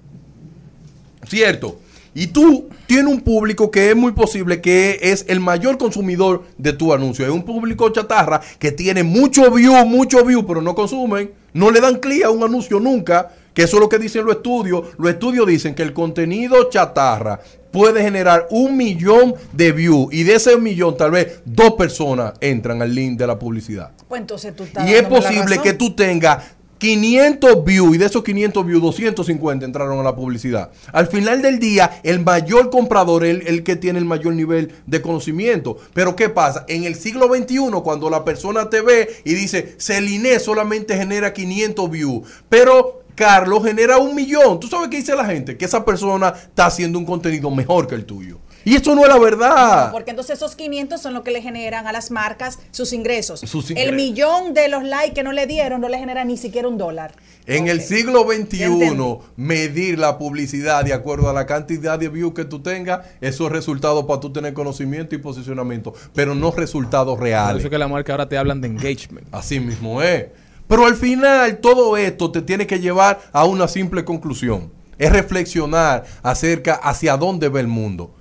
¿Cierto? 1.28 1.78
Y 2.14 2.28
tú 2.28 2.70
tienes 2.86 3.12
un 3.12 3.20
público 3.20 3.70
que 3.70 3.90
es 3.90 3.96
muy 3.96 4.12
posible 4.12 4.62
que 4.62 4.98
es 5.02 5.26
el 5.28 5.40
mayor 5.40 5.76
consumidor 5.76 6.44
de 6.56 6.72
tu 6.72 6.94
anuncio. 6.94 7.26
Es 7.26 7.30
un 7.30 7.42
público 7.42 7.90
chatarra 7.90 8.40
que 8.58 8.72
tiene 8.72 9.02
mucho 9.02 9.50
view, 9.50 9.84
mucho 9.84 10.24
view, 10.24 10.46
pero 10.46 10.62
no 10.62 10.74
consumen. 10.74 11.32
No 11.52 11.70
le 11.70 11.82
dan 11.82 11.96
clic 11.96 12.24
a 12.24 12.30
un 12.30 12.42
anuncio 12.42 12.80
nunca, 12.80 13.30
que 13.52 13.64
eso 13.64 13.76
es 13.76 13.80
lo 13.82 13.90
que 13.90 13.98
dicen 13.98 14.24
los 14.24 14.36
estudios. 14.36 14.86
Los 14.96 15.10
estudios 15.10 15.46
dicen 15.46 15.74
que 15.74 15.82
el 15.82 15.92
contenido 15.92 16.70
chatarra 16.70 17.40
puede 17.76 18.00
generar 18.00 18.46
un 18.48 18.74
millón 18.74 19.34
de 19.52 19.70
views 19.70 20.08
y 20.10 20.22
de 20.22 20.36
ese 20.36 20.56
millón 20.56 20.96
tal 20.96 21.10
vez 21.10 21.42
dos 21.44 21.74
personas 21.74 22.32
entran 22.40 22.80
al 22.80 22.94
link 22.94 23.18
de 23.18 23.26
la 23.26 23.38
publicidad. 23.38 23.92
Pues 24.08 24.22
entonces 24.22 24.56
tú 24.56 24.62
estás 24.62 24.88
Y 24.88 24.94
es 24.94 25.02
posible 25.02 25.58
que 25.58 25.74
tú 25.74 25.94
tengas 25.94 26.42
500 26.78 27.62
views 27.66 27.94
y 27.94 27.98
de 27.98 28.06
esos 28.06 28.24
500 28.24 28.64
views 28.64 28.80
250 28.80 29.66
entraron 29.66 30.00
a 30.00 30.02
la 30.02 30.16
publicidad. 30.16 30.70
Al 30.90 31.06
final 31.08 31.42
del 31.42 31.58
día, 31.58 32.00
el 32.02 32.24
mayor 32.24 32.70
comprador 32.70 33.26
es 33.26 33.40
el, 33.40 33.46
el 33.46 33.62
que 33.62 33.76
tiene 33.76 33.98
el 33.98 34.06
mayor 34.06 34.32
nivel 34.32 34.72
de 34.86 35.02
conocimiento. 35.02 35.76
Pero 35.92 36.16
¿qué 36.16 36.30
pasa? 36.30 36.64
En 36.68 36.84
el 36.84 36.94
siglo 36.94 37.26
XXI, 37.26 37.58
cuando 37.84 38.08
la 38.08 38.24
persona 38.24 38.70
te 38.70 38.80
ve 38.80 39.20
y 39.24 39.34
dice, 39.34 39.74
Celine 39.76 40.38
solamente 40.38 40.96
genera 40.96 41.34
500 41.34 41.90
views, 41.90 42.26
pero 42.48 43.05
Carlos 43.16 43.64
genera 43.64 43.98
un 43.98 44.14
millón. 44.14 44.60
¿Tú 44.60 44.68
sabes 44.68 44.88
qué 44.88 44.98
dice 44.98 45.16
la 45.16 45.24
gente? 45.24 45.56
Que 45.56 45.64
esa 45.64 45.84
persona 45.84 46.28
está 46.36 46.66
haciendo 46.66 46.98
un 46.98 47.04
contenido 47.04 47.50
mejor 47.50 47.88
que 47.88 47.96
el 47.96 48.04
tuyo. 48.04 48.38
Y 48.66 48.74
eso 48.74 48.96
no 48.96 49.02
es 49.02 49.08
la 49.08 49.18
verdad. 49.18 49.86
No, 49.86 49.92
porque 49.92 50.10
entonces 50.10 50.36
esos 50.36 50.56
500 50.56 51.00
son 51.00 51.14
lo 51.14 51.22
que 51.22 51.30
le 51.30 51.40
generan 51.40 51.86
a 51.86 51.92
las 51.92 52.10
marcas 52.10 52.58
sus 52.72 52.92
ingresos. 52.92 53.40
Sus 53.40 53.70
El 53.70 53.94
millón 53.94 54.54
de 54.54 54.68
los 54.68 54.82
likes 54.82 55.14
que 55.14 55.22
no 55.22 55.30
le 55.30 55.46
dieron 55.46 55.80
no 55.80 55.88
le 55.88 55.98
genera 55.98 56.24
ni 56.24 56.36
siquiera 56.36 56.66
un 56.66 56.76
dólar. 56.76 57.14
En 57.46 57.68
el 57.68 57.80
siglo. 57.80 58.26
XXI, 58.26 59.18
medir 59.36 60.00
la 60.00 60.18
publicidad 60.18 60.84
de 60.84 60.92
acuerdo 60.92 61.30
a 61.30 61.32
la 61.32 61.46
cantidad 61.46 61.96
de 61.96 62.08
views 62.08 62.34
que 62.34 62.44
tú 62.44 62.60
tengas, 62.60 63.06
eso 63.20 63.46
es 63.46 63.52
resultado 63.52 64.06
para 64.06 64.18
tú 64.18 64.32
tener 64.32 64.52
conocimiento 64.52 65.14
y 65.14 65.18
posicionamiento, 65.18 65.94
pero 66.12 66.34
no 66.34 66.50
resultados 66.50 67.14
Por 67.14 67.22
reales. 67.22 67.60
eso 67.60 67.70
que 67.70 67.78
la 67.78 67.86
marca 67.86 68.12
ahora 68.12 68.28
te 68.28 68.36
hablan 68.36 68.60
de 68.60 68.66
engagement. 68.66 69.28
Así 69.32 69.60
mismo 69.60 70.02
es. 70.02 70.26
Pero 70.68 70.86
al 70.86 70.96
final 70.96 71.58
todo 71.58 71.96
esto 71.96 72.30
te 72.30 72.42
tiene 72.42 72.66
que 72.66 72.80
llevar 72.80 73.20
a 73.32 73.44
una 73.44 73.68
simple 73.68 74.04
conclusión. 74.04 74.72
Es 74.98 75.12
reflexionar 75.12 76.04
acerca 76.22 76.74
hacia 76.74 77.16
dónde 77.16 77.48
va 77.48 77.60
el 77.60 77.68
mundo. 77.68 78.14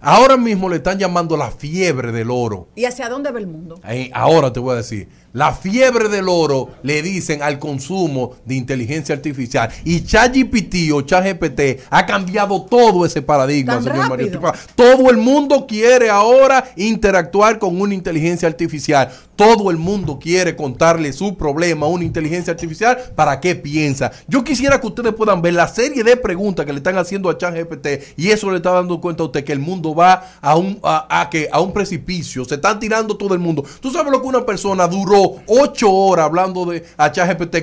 Ahora 0.00 0.36
mismo 0.36 0.68
le 0.68 0.76
están 0.76 0.98
llamando 0.98 1.36
la 1.36 1.50
fiebre 1.50 2.12
del 2.12 2.30
oro. 2.30 2.68
¿Y 2.74 2.84
hacia 2.84 3.08
dónde 3.08 3.30
va 3.32 3.38
el 3.38 3.46
mundo? 3.46 3.80
Ahí, 3.82 4.10
ahora 4.12 4.52
te 4.52 4.60
voy 4.60 4.74
a 4.74 4.76
decir, 4.76 5.08
la 5.34 5.52
fiebre 5.52 6.08
del 6.08 6.28
oro 6.28 6.70
le 6.84 7.02
dicen 7.02 7.42
al 7.42 7.58
consumo 7.58 8.36
de 8.44 8.54
inteligencia 8.54 9.16
artificial. 9.16 9.68
Y 9.84 10.04
ChatGPT 10.04 10.92
o 10.94 11.02
ChatGPT 11.02 11.82
ha 11.90 12.06
cambiado 12.06 12.62
todo 12.62 13.04
ese 13.04 13.20
paradigma, 13.20 13.74
¿Tan 13.74 13.82
señor 13.82 14.08
Mario. 14.08 14.40
Todo 14.76 15.10
el 15.10 15.16
mundo 15.16 15.66
quiere 15.66 16.08
ahora 16.08 16.64
interactuar 16.76 17.58
con 17.58 17.80
una 17.80 17.94
inteligencia 17.94 18.46
artificial. 18.46 19.10
Todo 19.34 19.72
el 19.72 19.76
mundo 19.76 20.20
quiere 20.20 20.54
contarle 20.54 21.12
su 21.12 21.36
problema 21.36 21.86
a 21.86 21.88
una 21.88 22.04
inteligencia 22.04 22.52
artificial 22.52 22.96
para 23.16 23.40
qué 23.40 23.56
piensa. 23.56 24.12
Yo 24.28 24.44
quisiera 24.44 24.80
que 24.80 24.86
ustedes 24.86 25.12
puedan 25.14 25.42
ver 25.42 25.54
la 25.54 25.66
serie 25.66 26.04
de 26.04 26.16
preguntas 26.16 26.64
que 26.64 26.72
le 26.72 26.78
están 26.78 26.96
haciendo 26.96 27.28
a 27.28 27.36
ChatGPT 27.36 27.86
y 28.16 28.30
eso 28.30 28.48
le 28.52 28.58
está 28.58 28.70
dando 28.70 29.00
cuenta 29.00 29.24
a 29.24 29.26
usted 29.26 29.42
que 29.42 29.52
el 29.52 29.58
mundo 29.58 29.96
va 29.96 30.22
a 30.40 30.54
un, 30.54 30.78
a, 30.84 31.22
a 31.22 31.28
que, 31.28 31.48
a 31.50 31.60
un 31.60 31.72
precipicio. 31.72 32.44
Se 32.44 32.54
están 32.54 32.78
tirando 32.78 33.16
todo 33.16 33.34
el 33.34 33.40
mundo. 33.40 33.64
¿Tú 33.80 33.90
sabes 33.90 34.12
lo 34.12 34.22
que 34.22 34.28
una 34.28 34.46
persona 34.46 34.86
duró 34.86 35.23
ocho 35.46 35.92
horas 35.92 36.26
hablando 36.26 36.64
de 36.66 36.84
a 36.96 37.10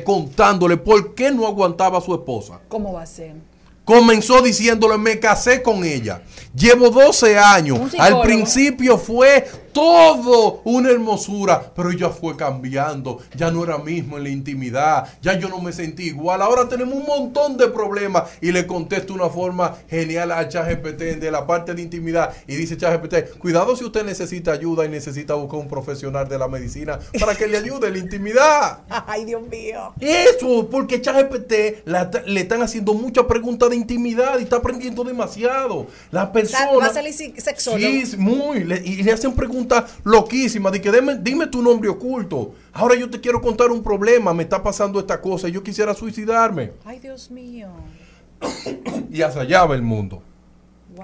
contándole 0.04 0.78
por 0.78 1.14
qué 1.16 1.32
no 1.32 1.48
aguantaba 1.48 1.98
a 1.98 2.02
su 2.02 2.14
esposa? 2.14 2.60
¿Cómo 2.68 2.94
va 2.94 3.04
a 3.04 3.06
ser? 3.06 3.36
Comenzó 3.92 4.42
diciéndole, 4.42 4.98
me 4.98 5.20
casé 5.20 5.62
con 5.62 5.84
ella. 5.84 6.22
Llevo 6.56 6.90
12 6.90 7.38
años. 7.38 7.94
Al 8.00 8.22
principio 8.22 8.98
fue 8.98 9.46
todo 9.74 10.62
una 10.66 10.92
hermosura, 10.92 11.72
pero 11.74 11.92
ella 11.92 12.10
fue 12.10 12.36
cambiando. 12.36 13.20
Ya 13.36 13.52
no 13.52 13.64
era 13.64 13.78
mismo 13.78 14.18
en 14.18 14.24
la 14.24 14.30
intimidad. 14.30 15.08
Ya 15.22 15.40
yo 15.40 15.48
no 15.48 15.62
me 15.62 15.72
sentí 15.72 16.04
igual. 16.04 16.42
Ahora 16.42 16.68
tenemos 16.68 16.94
un 16.96 17.06
montón 17.06 17.58
de 17.58 17.70
problemas. 17.70 18.24
Y 18.42 18.52
le 18.52 18.68
contesto 18.68 19.14
una 19.14 19.30
forma 19.30 19.76
genial 19.90 20.32
a 20.32 20.48
ChatGPT 20.48 21.20
de 21.20 21.32
la 21.32 21.48
parte 21.48 21.74
de 21.74 21.82
intimidad. 21.82 22.34
Y 22.48 22.56
dice 22.56 22.78
ChatGPT, 22.78 23.38
cuidado 23.38 23.76
si 23.76 23.86
usted 23.86 24.04
necesita 24.04 24.52
ayuda 24.52 24.86
y 24.86 24.90
necesita 24.90 25.36
buscar 25.36 25.60
un 25.60 25.70
profesional 25.70 26.28
de 26.28 26.38
la 26.38 26.48
medicina 26.48 27.00
para 27.20 27.36
que 27.36 27.48
le 27.48 27.58
ayude 27.58 27.88
en 27.88 27.94
la 27.94 28.00
intimidad. 28.00 28.80
Ay, 29.08 29.26
Dios 29.26 29.42
mío. 29.48 29.94
Eso, 30.00 30.68
porque 30.70 31.02
ChatGPT 31.02 31.88
le 32.26 32.42
están 32.42 32.62
haciendo 32.62 32.94
muchas 32.94 33.26
preguntas 33.26 33.70
de 33.70 33.78
intimidad 33.82 34.40
y 34.40 34.44
está 34.44 34.58
aprendiendo 34.58 35.04
demasiado. 35.04 35.88
La 36.12 36.32
persona. 36.32 36.72
va 36.80 36.86
a 36.86 36.94
salir 36.94 37.14
sexólogo. 37.14 37.80
Sí, 37.80 38.16
muy. 38.18 38.64
le- 38.64 38.82
y 38.86 39.04
le 39.04 39.12
hacen 39.12 39.34
preguntas 39.34 39.96
loquísimas 40.04 40.72
de 40.72 40.82
que 40.82 40.92
dime, 40.92 41.18
dime 41.20 41.48
tu 41.48 41.62
nombre 41.62 41.90
oculto. 41.90 42.54
Ahora 42.74 42.96
yo 42.96 43.10
te 43.10 43.20
quiero 43.20 43.42
contar 43.42 43.70
un 43.72 43.84
problema. 43.84 44.34
Me 44.34 44.44
está 44.44 44.64
pasando 44.64 45.00
esta 45.00 45.20
cosa 45.22 45.50
y 45.50 45.52
yo 45.52 45.62
quisiera 45.64 45.94
suicidarme. 45.94 46.72
Ay, 46.86 47.00
Dios 47.00 47.30
mío. 47.30 47.70
Y 49.12 49.22
hacia 49.22 49.42
allá 49.42 49.66
va 49.66 49.76
el 49.76 49.82
mundo. 49.84 50.24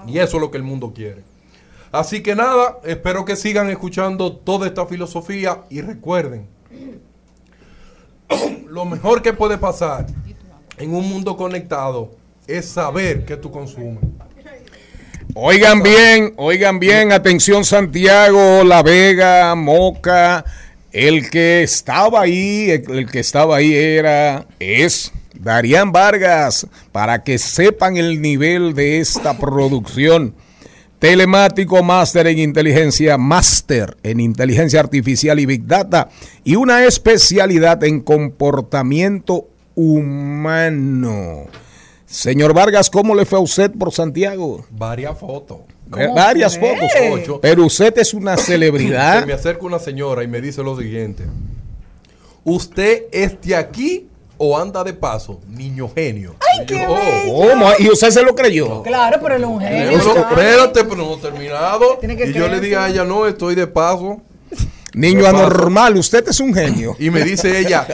Y 0.06 0.18
eso 0.18 0.36
es 0.36 0.40
lo 0.40 0.50
que 0.50 0.56
el 0.58 0.64
mundo 0.64 0.92
quiere. 0.94 1.22
Así 1.90 2.22
que 2.22 2.34
nada, 2.34 2.78
espero 2.84 3.24
que 3.24 3.36
sigan 3.36 3.70
escuchando 3.70 4.36
toda 4.36 4.66
esta 4.66 4.84
filosofía 4.86 5.62
y 5.70 5.80
recuerden, 5.80 6.46
lo 8.68 8.84
mejor 8.84 9.22
que 9.22 9.32
puede 9.32 9.56
pasar 9.56 10.06
en 10.76 10.94
un 10.94 11.08
mundo 11.08 11.36
conectado 11.36 12.10
es 12.48 12.66
saber 12.66 13.24
que 13.24 13.36
tú 13.36 13.50
consumes. 13.50 14.02
Oigan 15.34 15.82
bien, 15.82 16.32
oigan 16.36 16.80
bien, 16.80 17.12
atención 17.12 17.64
Santiago, 17.64 18.64
La 18.64 18.82
Vega, 18.82 19.54
Moca, 19.54 20.44
el 20.90 21.30
que 21.30 21.62
estaba 21.62 22.22
ahí, 22.22 22.70
el, 22.70 22.90
el 22.90 23.10
que 23.10 23.20
estaba 23.20 23.56
ahí 23.56 23.74
era, 23.74 24.46
es 24.58 25.12
Darían 25.34 25.92
Vargas, 25.92 26.66
para 26.90 27.22
que 27.22 27.38
sepan 27.38 27.98
el 27.98 28.20
nivel 28.22 28.74
de 28.74 28.98
esta 28.98 29.38
producción. 29.38 30.34
Telemático 30.98 31.84
Máster 31.84 32.26
en 32.26 32.40
Inteligencia, 32.40 33.16
Máster 33.18 33.96
en 34.02 34.18
Inteligencia 34.18 34.80
Artificial 34.80 35.38
y 35.38 35.46
Big 35.46 35.64
Data 35.64 36.08
y 36.42 36.56
una 36.56 36.84
especialidad 36.86 37.84
en 37.84 38.00
comportamiento 38.00 39.46
humano. 39.76 41.46
Señor 42.08 42.54
Vargas, 42.54 42.88
¿cómo 42.88 43.14
le 43.14 43.26
fue 43.26 43.38
a 43.38 43.42
usted 43.42 43.70
por 43.70 43.92
Santiago? 43.92 44.64
Varias 44.70 45.18
fotos. 45.18 45.58
Eh, 45.96 46.08
Varias 46.14 46.58
fue? 46.58 46.74
fotos. 46.74 46.90
Ocho. 47.12 47.40
Pero 47.40 47.66
usted 47.66 47.96
es 47.98 48.14
una 48.14 48.36
Se 48.38 48.44
celebridad. 48.52 49.26
me 49.26 49.34
acerca 49.34 49.66
una 49.66 49.78
señora 49.78 50.22
y 50.24 50.26
me 50.28 50.40
dice 50.40 50.62
lo 50.62 50.76
siguiente. 50.78 51.24
¿Usted 52.44 53.04
es 53.12 53.38
de 53.42 53.54
aquí 53.56 54.08
o 54.38 54.56
anda 54.58 54.82
de 54.84 54.94
paso? 54.94 55.38
Niño 55.48 55.90
genio. 55.94 56.34
Ay, 56.40 56.62
Y 56.62 56.66
qué 56.66 56.74
yo, 56.82 56.94
bello. 56.94 57.50
¿Cómo? 57.50 57.66
¿Y 57.78 57.88
usted 57.90 58.10
se 58.10 58.22
lo 58.22 58.34
creyó? 58.34 58.82
Claro, 58.82 59.18
pero 59.22 59.36
él 59.36 59.42
es 59.42 59.48
un 59.48 59.60
genio. 59.60 59.90
Espérate, 59.98 60.84
pero 60.84 60.96
no 60.96 61.14
he 61.14 61.18
terminado. 61.18 61.98
Tiene 61.98 62.16
que 62.16 62.28
Y 62.30 62.32
yo 62.32 62.48
le 62.48 62.58
dije 62.60 62.76
a 62.76 62.88
ella, 62.88 63.04
no, 63.04 63.26
estoy 63.26 63.54
de 63.54 63.66
paso. 63.66 64.22
Niño 64.98 65.28
anormal, 65.28 65.96
usted 65.96 66.26
es 66.26 66.40
un 66.40 66.52
genio. 66.52 66.96
Y 66.98 67.10
me 67.10 67.22
dice 67.22 67.56
ella, 67.60 67.86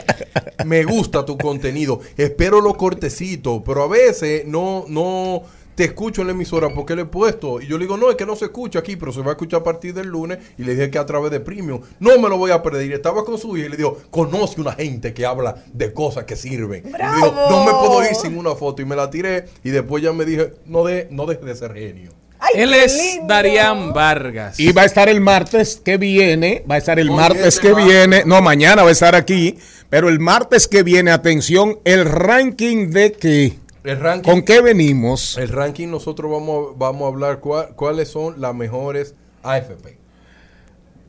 me 0.65 0.83
gusta 0.83 1.23
tu 1.23 1.37
contenido, 1.37 1.99
espero 2.17 2.61
lo 2.61 2.75
cortecito, 2.75 3.63
pero 3.63 3.83
a 3.83 3.87
veces 3.87 4.43
no, 4.47 4.85
no 4.87 5.43
te 5.75 5.83
escucho 5.83 6.21
en 6.21 6.27
la 6.27 6.33
emisora 6.33 6.73
porque 6.73 6.95
le 6.95 7.03
he 7.03 7.05
puesto. 7.05 7.61
Y 7.61 7.67
yo 7.67 7.77
le 7.77 7.83
digo, 7.83 7.95
no, 7.95 8.09
es 8.09 8.15
que 8.15 8.25
no 8.25 8.35
se 8.35 8.45
escucha 8.45 8.79
aquí, 8.79 8.95
pero 8.95 9.11
se 9.11 9.21
va 9.21 9.27
a 9.27 9.31
escuchar 9.33 9.61
a 9.61 9.63
partir 9.63 9.93
del 9.93 10.07
lunes. 10.07 10.39
Y 10.57 10.63
le 10.63 10.73
dije 10.73 10.89
que 10.89 10.97
a 10.97 11.05
través 11.05 11.29
de 11.29 11.41
Premium. 11.41 11.81
No 11.99 12.17
me 12.19 12.27
lo 12.27 12.39
voy 12.39 12.49
a 12.49 12.63
perder. 12.63 12.89
Y 12.89 12.93
estaba 12.93 13.23
con 13.23 13.37
su 13.37 13.55
hija 13.55 13.67
y 13.67 13.69
le 13.69 13.77
digo, 13.77 13.99
conoce 14.09 14.59
una 14.59 14.71
gente 14.71 15.13
que 15.13 15.27
habla 15.27 15.63
de 15.73 15.93
cosas 15.93 16.23
que 16.23 16.35
sirven. 16.35 16.87
Y 16.87 16.91
le 16.91 17.15
digo, 17.15 17.35
no 17.51 17.65
me 17.65 17.71
puedo 17.71 18.01
ir 18.03 18.15
sin 18.15 18.35
una 18.35 18.55
foto. 18.55 18.81
Y 18.81 18.85
me 18.85 18.95
la 18.95 19.11
tiré. 19.11 19.45
Y 19.63 19.69
después 19.69 20.01
ya 20.01 20.11
me 20.11 20.25
dije, 20.25 20.53
no, 20.65 20.83
de, 20.85 21.07
no 21.11 21.27
deje 21.27 21.45
de 21.45 21.55
ser 21.55 21.73
genio. 21.73 22.11
Ay, 22.53 22.61
Él 22.61 22.73
es 22.73 22.95
lindo. 22.97 23.27
Darían 23.27 23.93
Vargas. 23.93 24.59
Y 24.59 24.71
va 24.71 24.83
a 24.83 24.85
estar 24.85 25.09
el 25.09 25.21
martes 25.21 25.81
que 25.83 25.97
viene, 25.97 26.63
va 26.69 26.75
a 26.75 26.77
estar 26.77 26.99
el 26.99 27.09
Oye, 27.09 27.17
martes 27.17 27.59
que 27.59 27.69
martes. 27.73 27.85
viene, 27.87 28.23
no, 28.25 28.41
mañana 28.41 28.83
va 28.83 28.89
a 28.89 28.91
estar 28.91 29.15
aquí, 29.15 29.57
pero 29.89 30.09
el 30.09 30.19
martes 30.19 30.67
que 30.67 30.83
viene, 30.83 31.11
atención, 31.11 31.79
el 31.85 32.05
ranking 32.05 32.89
de 32.91 33.11
qué, 33.13 33.57
El 33.83 33.99
ranking. 33.99 34.29
con 34.29 34.41
qué 34.43 34.61
venimos. 34.61 35.37
El 35.37 35.49
ranking 35.49 35.87
nosotros 35.89 36.31
vamos, 36.31 36.69
a- 36.69 36.73
vamos 36.77 37.03
a 37.03 37.07
hablar 37.07 37.39
cua- 37.41 37.73
cuáles 37.75 38.09
son 38.09 38.39
las 38.41 38.53
mejores 38.55 39.15
AFP. 39.43 39.97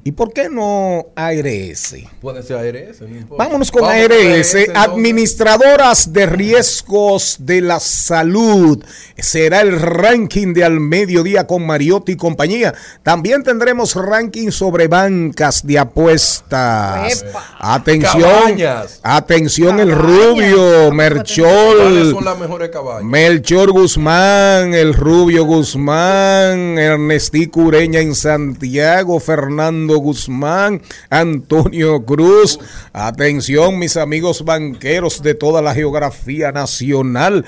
¿Y 0.07 0.13
por 0.13 0.33
qué 0.33 0.49
no 0.49 1.07
ARS? 1.17 1.97
Puede 2.21 2.41
ser 2.45 2.59
ARS, 2.59 3.01
no. 3.01 3.37
Vámonos 3.37 3.73
con 3.73 3.83
Vamos 3.83 3.97
ARS. 4.09 4.57
Administradoras 4.73 6.13
de 6.13 6.27
Riesgos 6.27 7.39
de 7.41 7.61
la 7.61 7.81
Salud. 7.81 8.85
Será 9.19 9.63
el 9.63 9.81
ranking 9.81 10.55
de 10.55 10.63
al 10.63 10.79
mediodía 10.79 11.49
con 11.49 11.67
Mariotti 11.67 12.13
y 12.13 12.17
compañía. 12.17 12.73
También 13.03 13.43
tendremos 13.43 13.97
ranking 13.97 14.53
sobre 14.53 14.87
bancas 14.87 15.67
de 15.67 15.77
apuestas. 15.77 17.23
Epa. 17.25 17.45
Atención, 17.59 18.31
Cabañas. 18.31 19.01
atención 19.03 19.81
el 19.81 19.89
Cabañas. 19.89 20.07
rubio, 20.07 20.57
¿Cuáles 20.57 20.95
Merchol. 20.95 22.11
son 22.13 22.25
las 22.25 22.39
mejores 22.39 22.69
cabañas? 22.69 23.03
Melchor 23.03 23.73
Guzmán, 23.73 24.73
el 24.73 24.95
Rubio 24.95 25.45
Guzmán, 25.45 26.79
Ernestico 26.79 27.59
Ureña 27.63 27.99
en 27.99 28.15
Santiago, 28.15 29.19
Fernando 29.19 29.96
Guzmán, 29.99 30.83
Antonio 31.11 32.05
Cruz. 32.05 32.59
Atención, 32.93 33.79
mis 33.79 33.97
amigos 33.97 34.45
banqueros 34.45 35.23
de 35.23 35.35
toda 35.35 35.63
la 35.63 35.75
geografía 35.75 36.53
nacional. 36.53 37.45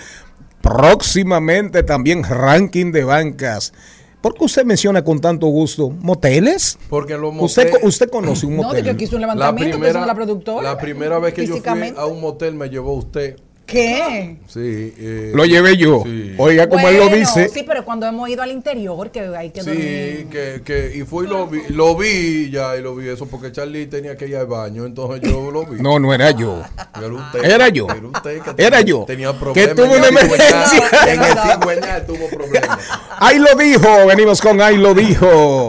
Próximamente 0.63 1.83
también 1.83 2.25
ranking 2.25 2.93
de 2.93 3.05
bancas. 3.05 3.73
¿Por 4.21 4.35
qué 4.35 4.45
usted 4.45 4.65
menciona 4.65 5.03
con 5.05 5.21
tanto 5.21 5.47
gusto 5.47 5.91
moteles? 5.91 6.77
Porque 6.89 7.17
los 7.17 7.33
Usted, 7.41 7.71
moteles- 7.73 7.85
usted 7.85 8.11
conoce 8.11 8.47
un 8.47 8.57
No, 8.57 8.63
motel. 8.65 8.83
que 8.83 8.91
yo 8.91 8.97
quise 8.97 9.15
un 9.15 9.21
la 9.23 9.29
levantamiento, 9.29 9.81
que 9.81 9.93
somos 9.93 10.07
la 10.09 10.15
productora. 10.15 10.63
la 10.63 10.77
primera 10.79 11.19
vez 11.21 11.35
que 11.35 11.47
yo 11.47 11.57
fui 11.59 11.93
a 11.97 12.07
un 12.07 12.21
motel 12.21 12.55
me 12.55 12.69
llevó 12.69 12.95
usted. 12.95 13.37
¿Qué? 13.69 14.37
Sí. 14.47 14.95
eh, 14.99 15.33
Lo 15.35 15.45
llevé 15.45 15.77
yo. 15.77 16.03
Sí. 16.03 16.35
Oiga, 16.39 16.67
como 16.71 16.89
él 16.89 16.97
lo 16.97 17.03
Bueno, 17.05 17.17
dice. 17.19 17.51
Sí, 17.51 17.65
pero 17.67 17.85
cuando 17.85 18.07
hemos 18.07 18.27
ido 18.31 18.43
al 18.43 18.51
interior, 18.51 19.11
que 19.11 19.21
hay 19.21 19.51
que 19.51 19.61
Sí, 19.63 19.67
dormir. 19.69 20.27
que, 20.31 20.63
que, 20.65 20.93
y 20.97 21.03
fui 21.03 21.27
y 21.27 21.29
lo 21.29 21.47
vi, 21.47 21.61
lo 21.69 21.95
vi 21.95 22.51
ya 22.51 22.77
y 22.79 22.81
lo 22.83 22.97
vi 22.97 23.09
eso 23.09 23.27
porque 23.27 23.53
Charlie 23.53 23.87
tenía 23.87 24.17
que 24.17 24.27
ir 24.27 24.37
al 24.37 24.47
baño, 24.47 24.87
entonces 24.87 25.21
yo 25.21 25.51
lo 25.51 25.67
vi. 25.67 25.83
No, 25.83 25.99
no 25.99 26.15
era 26.15 26.31
yo. 26.31 26.63
Era 26.97 27.09
usted. 27.09 27.45
Era 27.45 27.69
yo. 27.69 27.87
Era 27.91 28.07
usted 28.07 28.41
que 28.41 28.51
Era 28.63 28.79
tenía- 28.79 28.81
yo. 28.81 29.05
Tenía 29.07 29.33
Que 29.33 29.39
problemas. 29.39 29.77
tuvo 29.77 29.85
en 29.85 29.99
una 30.01 30.09
emergencia. 30.09 30.89
En 31.07 31.23
el 31.23 32.07
tuvo 32.07 32.29
problemas. 32.31 32.79
Ahí 33.19 33.39
lo 33.39 33.55
dijo. 33.55 34.07
Venimos 34.07 34.41
con 34.41 34.63
ahí 34.63 34.79
lo 34.79 34.95
dijo. 34.95 35.67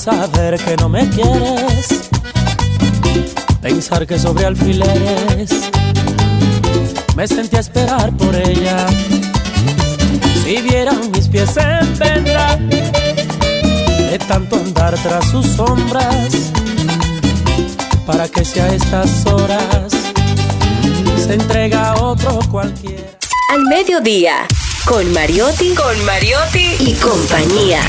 Saber 0.00 0.58
que 0.58 0.76
no 0.78 0.88
me 0.88 1.06
quieres. 1.10 2.08
Pensar 3.60 4.06
que 4.06 4.18
sobre 4.18 4.46
alfileres 4.46 5.50
me 7.14 7.28
sentí 7.28 7.56
a 7.56 7.60
esperar 7.60 8.10
por 8.16 8.34
ella. 8.34 8.86
Si 10.42 10.56
vieran 10.62 11.10
mis 11.10 11.28
pies 11.28 11.54
en 11.58 11.98
venda 11.98 12.56
de 12.56 14.18
tanto 14.26 14.56
andar 14.56 14.94
tras 15.02 15.26
sus 15.30 15.46
sombras, 15.46 16.32
para 18.06 18.26
que 18.26 18.42
sea 18.44 18.64
a 18.64 18.74
estas 18.74 19.26
horas 19.26 19.92
se 21.26 21.34
entrega 21.34 21.92
a 21.92 22.02
otro 22.02 22.40
cualquiera. 22.50 23.04
Al 23.52 23.62
mediodía, 23.66 24.46
con 24.86 25.12
Mariotti, 25.12 25.74
con 25.74 26.04
Mariotti 26.06 26.76
y 26.80 26.94
compañía. 26.94 27.82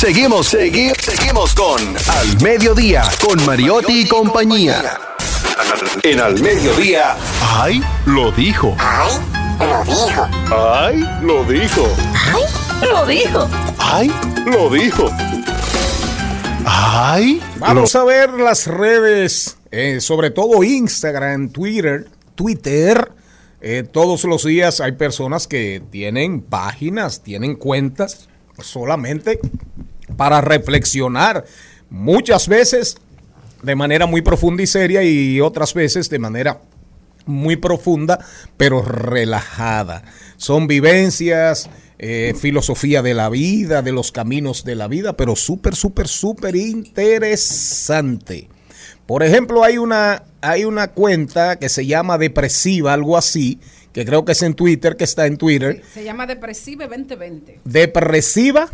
Seguimos, 0.00 0.46
seguimos, 0.46 0.96
seguimos 1.02 1.54
con 1.54 1.78
Al 1.78 2.42
Mediodía, 2.42 3.02
con 3.22 3.44
Mariotti 3.44 4.00
y 4.00 4.08
compañía. 4.08 4.98
En 6.02 6.18
Al 6.20 6.40
Mediodía. 6.40 7.18
¡Ay! 7.42 7.82
Lo 8.06 8.32
dijo. 8.32 8.74
¡Ay! 8.78 9.12
Lo 9.60 9.84
dijo. 9.84 10.26
¡Ay! 10.56 11.04
Lo 11.20 11.44
dijo. 11.44 11.86
Lo 12.80 13.06
dijo. 13.06 13.48
¡Ay! 13.78 14.10
Lo 14.46 14.70
dijo. 14.70 15.10
¡Ay! 16.64 17.42
Vamos 17.58 17.94
a 17.94 18.02
ver 18.02 18.30
las 18.30 18.68
redes, 18.68 19.58
eh, 19.70 20.00
sobre 20.00 20.30
todo 20.30 20.64
Instagram, 20.64 21.50
Twitter, 21.50 22.08
Twitter. 22.34 23.12
Eh, 23.60 23.82
todos 23.82 24.24
los 24.24 24.46
días 24.46 24.80
hay 24.80 24.92
personas 24.92 25.46
que 25.46 25.82
tienen 25.90 26.40
páginas, 26.40 27.22
tienen 27.22 27.54
cuentas 27.54 28.30
solamente 28.62 29.40
para 30.16 30.40
reflexionar. 30.40 31.44
Muchas 31.88 32.48
veces 32.48 32.96
de 33.62 33.74
manera 33.74 34.06
muy 34.06 34.22
profunda 34.22 34.62
y 34.62 34.66
seria 34.66 35.02
y 35.02 35.40
otras 35.40 35.74
veces 35.74 36.08
de 36.08 36.18
manera 36.18 36.60
muy 37.26 37.56
profunda, 37.56 38.24
pero 38.56 38.82
relajada. 38.82 40.02
Son 40.36 40.66
vivencias, 40.66 41.68
eh, 41.98 42.34
filosofía 42.38 43.02
de 43.02 43.14
la 43.14 43.28
vida, 43.28 43.82
de 43.82 43.92
los 43.92 44.10
caminos 44.12 44.64
de 44.64 44.74
la 44.74 44.88
vida, 44.88 45.16
pero 45.16 45.36
súper, 45.36 45.74
súper, 45.74 46.08
súper 46.08 46.56
interesante. 46.56 48.48
Por 49.06 49.22
ejemplo, 49.22 49.64
hay 49.64 49.76
una, 49.76 50.24
hay 50.40 50.64
una 50.64 50.92
cuenta 50.92 51.58
que 51.58 51.68
se 51.68 51.84
llama 51.86 52.16
Depresiva, 52.16 52.94
algo 52.94 53.16
así, 53.16 53.60
que 53.92 54.04
creo 54.04 54.24
que 54.24 54.32
es 54.32 54.42
en 54.42 54.54
Twitter, 54.54 54.96
que 54.96 55.04
está 55.04 55.26
en 55.26 55.36
Twitter. 55.36 55.82
Se 55.92 56.04
llama 56.04 56.26
Depresive 56.26 56.86
2020. 56.86 57.60
Depresiva, 57.64 58.70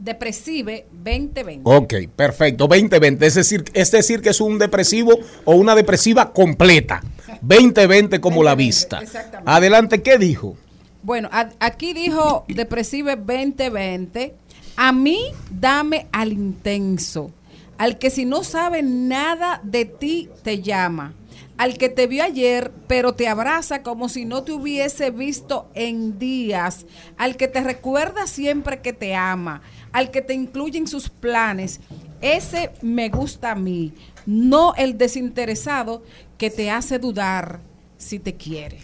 Depresive 0.00 0.86
2020. 0.92 1.60
ok, 1.64 1.94
perfecto, 2.16 2.66
2020, 2.66 3.26
es 3.26 3.34
decir, 3.34 3.64
es 3.74 3.90
decir 3.90 4.22
que 4.22 4.30
es 4.30 4.40
un 4.40 4.58
depresivo 4.58 5.12
o 5.44 5.54
una 5.54 5.74
depresiva 5.74 6.32
completa. 6.32 7.02
2020 7.42 8.20
como 8.20 8.42
la 8.42 8.52
2020, 8.52 8.56
vista. 8.66 8.98
exactamente. 9.00 9.50
Adelante, 9.52 10.02
¿qué 10.02 10.18
dijo? 10.18 10.56
Bueno, 11.02 11.28
a- 11.32 11.50
aquí 11.60 11.92
dijo 11.92 12.44
Depresive 12.48 13.16
2020, 13.16 14.34
a 14.76 14.92
mí 14.92 15.20
dame 15.50 16.06
al 16.12 16.32
intenso, 16.32 17.30
al 17.78 17.98
que 17.98 18.10
si 18.10 18.24
no 18.24 18.42
sabe 18.44 18.82
nada 18.82 19.60
de 19.62 19.84
ti 19.84 20.28
te 20.42 20.60
llama, 20.62 21.14
al 21.56 21.76
que 21.78 21.88
te 21.90 22.06
vio 22.06 22.24
ayer 22.24 22.72
pero 22.86 23.12
te 23.14 23.28
abraza 23.28 23.82
como 23.82 24.08
si 24.08 24.24
no 24.24 24.42
te 24.44 24.52
hubiese 24.52 25.10
visto 25.10 25.68
en 25.74 26.18
días, 26.18 26.84
al 27.16 27.36
que 27.36 27.48
te 27.48 27.62
recuerda 27.62 28.26
siempre 28.26 28.80
que 28.80 28.92
te 28.92 29.14
ama, 29.14 29.62
al 29.92 30.10
que 30.10 30.22
te 30.22 30.34
incluye 30.34 30.78
en 30.78 30.86
sus 30.86 31.08
planes. 31.08 31.80
Ese 32.20 32.70
me 32.82 33.08
gusta 33.08 33.52
a 33.52 33.54
mí, 33.54 33.94
no 34.26 34.74
el 34.76 34.98
desinteresado 34.98 36.02
que 36.38 36.50
te 36.50 36.70
hace 36.70 36.98
dudar 36.98 37.60
si 37.96 38.18
te 38.18 38.34
quiere. 38.34 38.78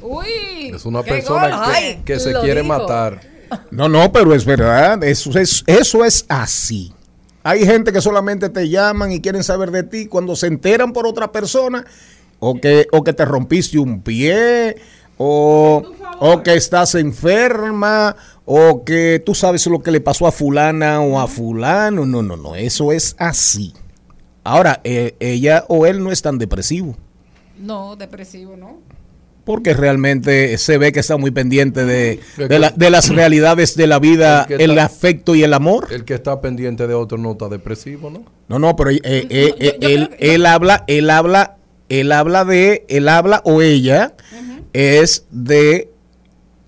Uy, 0.00 0.70
Es 0.74 0.84
una 0.84 1.02
persona 1.02 1.72
que, 1.78 2.02
que 2.04 2.20
se 2.20 2.32
quiere 2.40 2.62
matar. 2.62 3.20
No, 3.70 3.88
no, 3.88 4.12
pero 4.12 4.34
es 4.34 4.44
verdad, 4.44 5.02
eso 5.04 5.38
es, 5.38 5.64
eso 5.66 6.04
es 6.04 6.24
así. 6.28 6.92
Hay 7.42 7.64
gente 7.64 7.92
que 7.92 8.00
solamente 8.00 8.48
te 8.50 8.68
llaman 8.68 9.12
y 9.12 9.20
quieren 9.20 9.42
saber 9.42 9.70
de 9.70 9.82
ti 9.82 10.06
cuando 10.06 10.36
se 10.36 10.48
enteran 10.48 10.92
por 10.92 11.06
otra 11.06 11.32
persona 11.32 11.84
o 12.40 12.60
que, 12.60 12.86
o 12.92 13.02
que 13.02 13.12
te 13.12 13.24
rompiste 13.24 13.78
un 13.78 14.02
pie 14.02 14.76
o, 15.18 15.82
o 16.20 16.42
que 16.42 16.54
estás 16.54 16.94
enferma 16.94 18.16
o 18.44 18.82
que 18.84 19.22
tú 19.24 19.34
sabes 19.34 19.66
lo 19.66 19.80
que 19.82 19.90
le 19.90 20.00
pasó 20.00 20.26
a 20.26 20.32
fulana 20.32 21.00
o 21.00 21.20
a 21.20 21.26
fulano. 21.28 22.06
No, 22.06 22.22
no, 22.22 22.36
no, 22.36 22.54
eso 22.56 22.92
es 22.92 23.14
así. 23.18 23.74
Ahora, 24.44 24.80
eh, 24.84 25.14
ella 25.20 25.64
o 25.68 25.84
él 25.86 26.02
no 26.02 26.10
es 26.10 26.22
tan 26.22 26.38
depresivo 26.38 26.96
No, 27.58 27.96
depresivo, 27.96 28.56
¿no? 28.56 28.78
porque 29.44 29.72
realmente 29.72 30.58
se 30.58 30.76
ve 30.76 30.92
que 30.92 31.00
está 31.00 31.16
muy 31.16 31.30
pendiente 31.30 31.86
de, 31.86 32.20
de 32.36 32.58
la- 32.58 32.70
de 32.70 32.90
las 32.90 33.08
realidades 33.14 33.76
de 33.76 33.86
la 33.86 33.98
vida, 33.98 34.42
El 34.42 34.46
que 34.58 34.64
el 34.64 34.70
está- 34.72 34.84
afecto 34.84 35.34
y 35.34 35.42
el 35.42 35.54
amor. 35.54 35.88
El 35.90 36.04
que 36.04 36.12
está 36.14 36.42
pendiente 36.42 36.86
de 36.86 36.92
otro 36.92 37.16
no 37.16 37.32
está 37.32 37.48
depresivo, 37.48 38.10
¿no? 38.10 38.24
No, 38.48 38.58
no, 38.58 38.76
pero 38.76 38.90
eh, 38.90 39.00
eh, 39.04 39.26
eh, 39.30 39.56
yo- 39.58 39.80
yo 39.80 39.88
él, 39.88 40.08
que- 40.10 40.34
él 40.34 40.44
habla, 40.44 40.84
él 40.86 41.08
habla, 41.08 41.56
él 41.88 42.12
habla 42.12 42.44
de, 42.44 42.84
él 42.90 43.08
habla 43.08 43.40
o 43.46 43.62
ella 43.62 44.12
es 44.72 45.26
de 45.30 45.90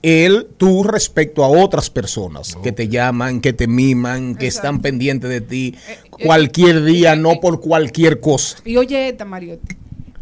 él, 0.03 0.49
tú 0.57 0.83
respecto 0.83 1.45
a 1.45 1.49
otras 1.49 1.91
personas 1.91 2.57
que 2.63 2.73
te 2.73 2.89
llaman, 2.89 3.41
que 3.41 3.53
te 3.53 3.67
miman, 3.67 4.35
que 4.35 4.47
están 4.47 4.81
pendientes 4.81 5.29
de 5.29 5.41
ti 5.41 5.75
eh, 5.89 5.99
cualquier 6.25 6.85
día, 6.85 7.13
eh, 7.13 7.17
no 7.17 7.33
eh, 7.33 7.39
por 7.41 7.61
cualquier 7.61 8.21
cosa. 8.21 8.59
Y 8.65 8.77
oye, 8.77 9.09
esta 9.09 9.25
Mariotti, 9.25 9.77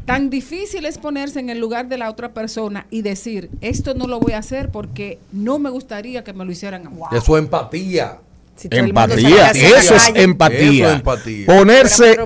tan 0.05 0.31
difícil 0.31 0.85
es 0.85 0.99
ponerse 0.99 1.39
en 1.39 1.51
el 1.51 1.59
lugar 1.59 1.89
de 1.89 1.99
la 1.99 2.11
otra 2.11 2.35
persona 2.35 2.87
y 2.91 3.03
decir, 3.03 3.51
esto 3.61 3.95
no 3.95 4.07
lo 4.07 4.19
voy 4.19 4.33
a 4.33 4.39
hacer 4.39 4.71
porque 4.71 5.19
no 5.33 5.59
me 5.59 5.71
gustaría 5.71 6.25
que 6.25 6.33
me 6.33 6.45
lo 6.45 6.51
hicieran 6.51 6.87
a 6.87 6.91
mí. 6.91 7.01
Eso 7.13 7.37
es 7.37 7.45
empatía. 7.45 8.19
Si 8.57 8.67
el 8.73 8.89
Empatía, 8.89 9.51
eso 9.53 9.95
es 9.95 10.09
empatía. 10.17 10.87
Eso 10.87 10.89
es 10.89 10.97
empatía. 10.97 11.47
Ponerse 11.47 12.17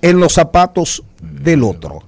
en 0.00 0.20
los 0.20 0.32
zapatos 0.32 1.04
del 1.20 1.64
otro. 1.64 2.02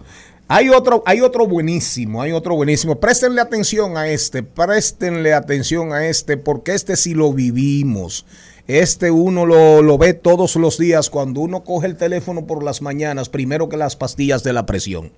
Hay 0.47 0.69
otro, 0.69 1.03
hay 1.07 1.23
otro 1.23 1.47
buenísimo, 1.47 2.21
hay 2.21 2.33
otro 2.33 2.55
buenísimo. 2.55 3.01
Préstenle 3.01 3.41
atención 3.41 3.97
a 3.97 4.09
este, 4.09 4.43
préstenle 4.43 5.33
atención 5.33 5.93
a 5.93 6.07
este, 6.07 6.37
porque 6.37 6.75
este 6.75 6.97
sí 6.97 7.15
lo 7.15 7.33
vivimos. 7.33 8.27
Este 8.67 9.11
uno 9.11 9.45
lo, 9.45 9.83
lo 9.83 9.99
ve 9.99 10.15
todos 10.15 10.57
los 10.57 10.79
días 10.79 11.11
cuando 11.11 11.41
uno 11.41 11.65
coge 11.65 11.87
el 11.87 11.97
teléfono 11.97 12.47
por 12.47 12.63
las 12.63 12.81
mañanas, 12.81 13.29
primero 13.29 13.69
que 13.69 13.77
las 13.77 13.95
pastillas 13.95 14.43
de 14.43 14.55
la 14.55 14.65
presión. 14.65 15.13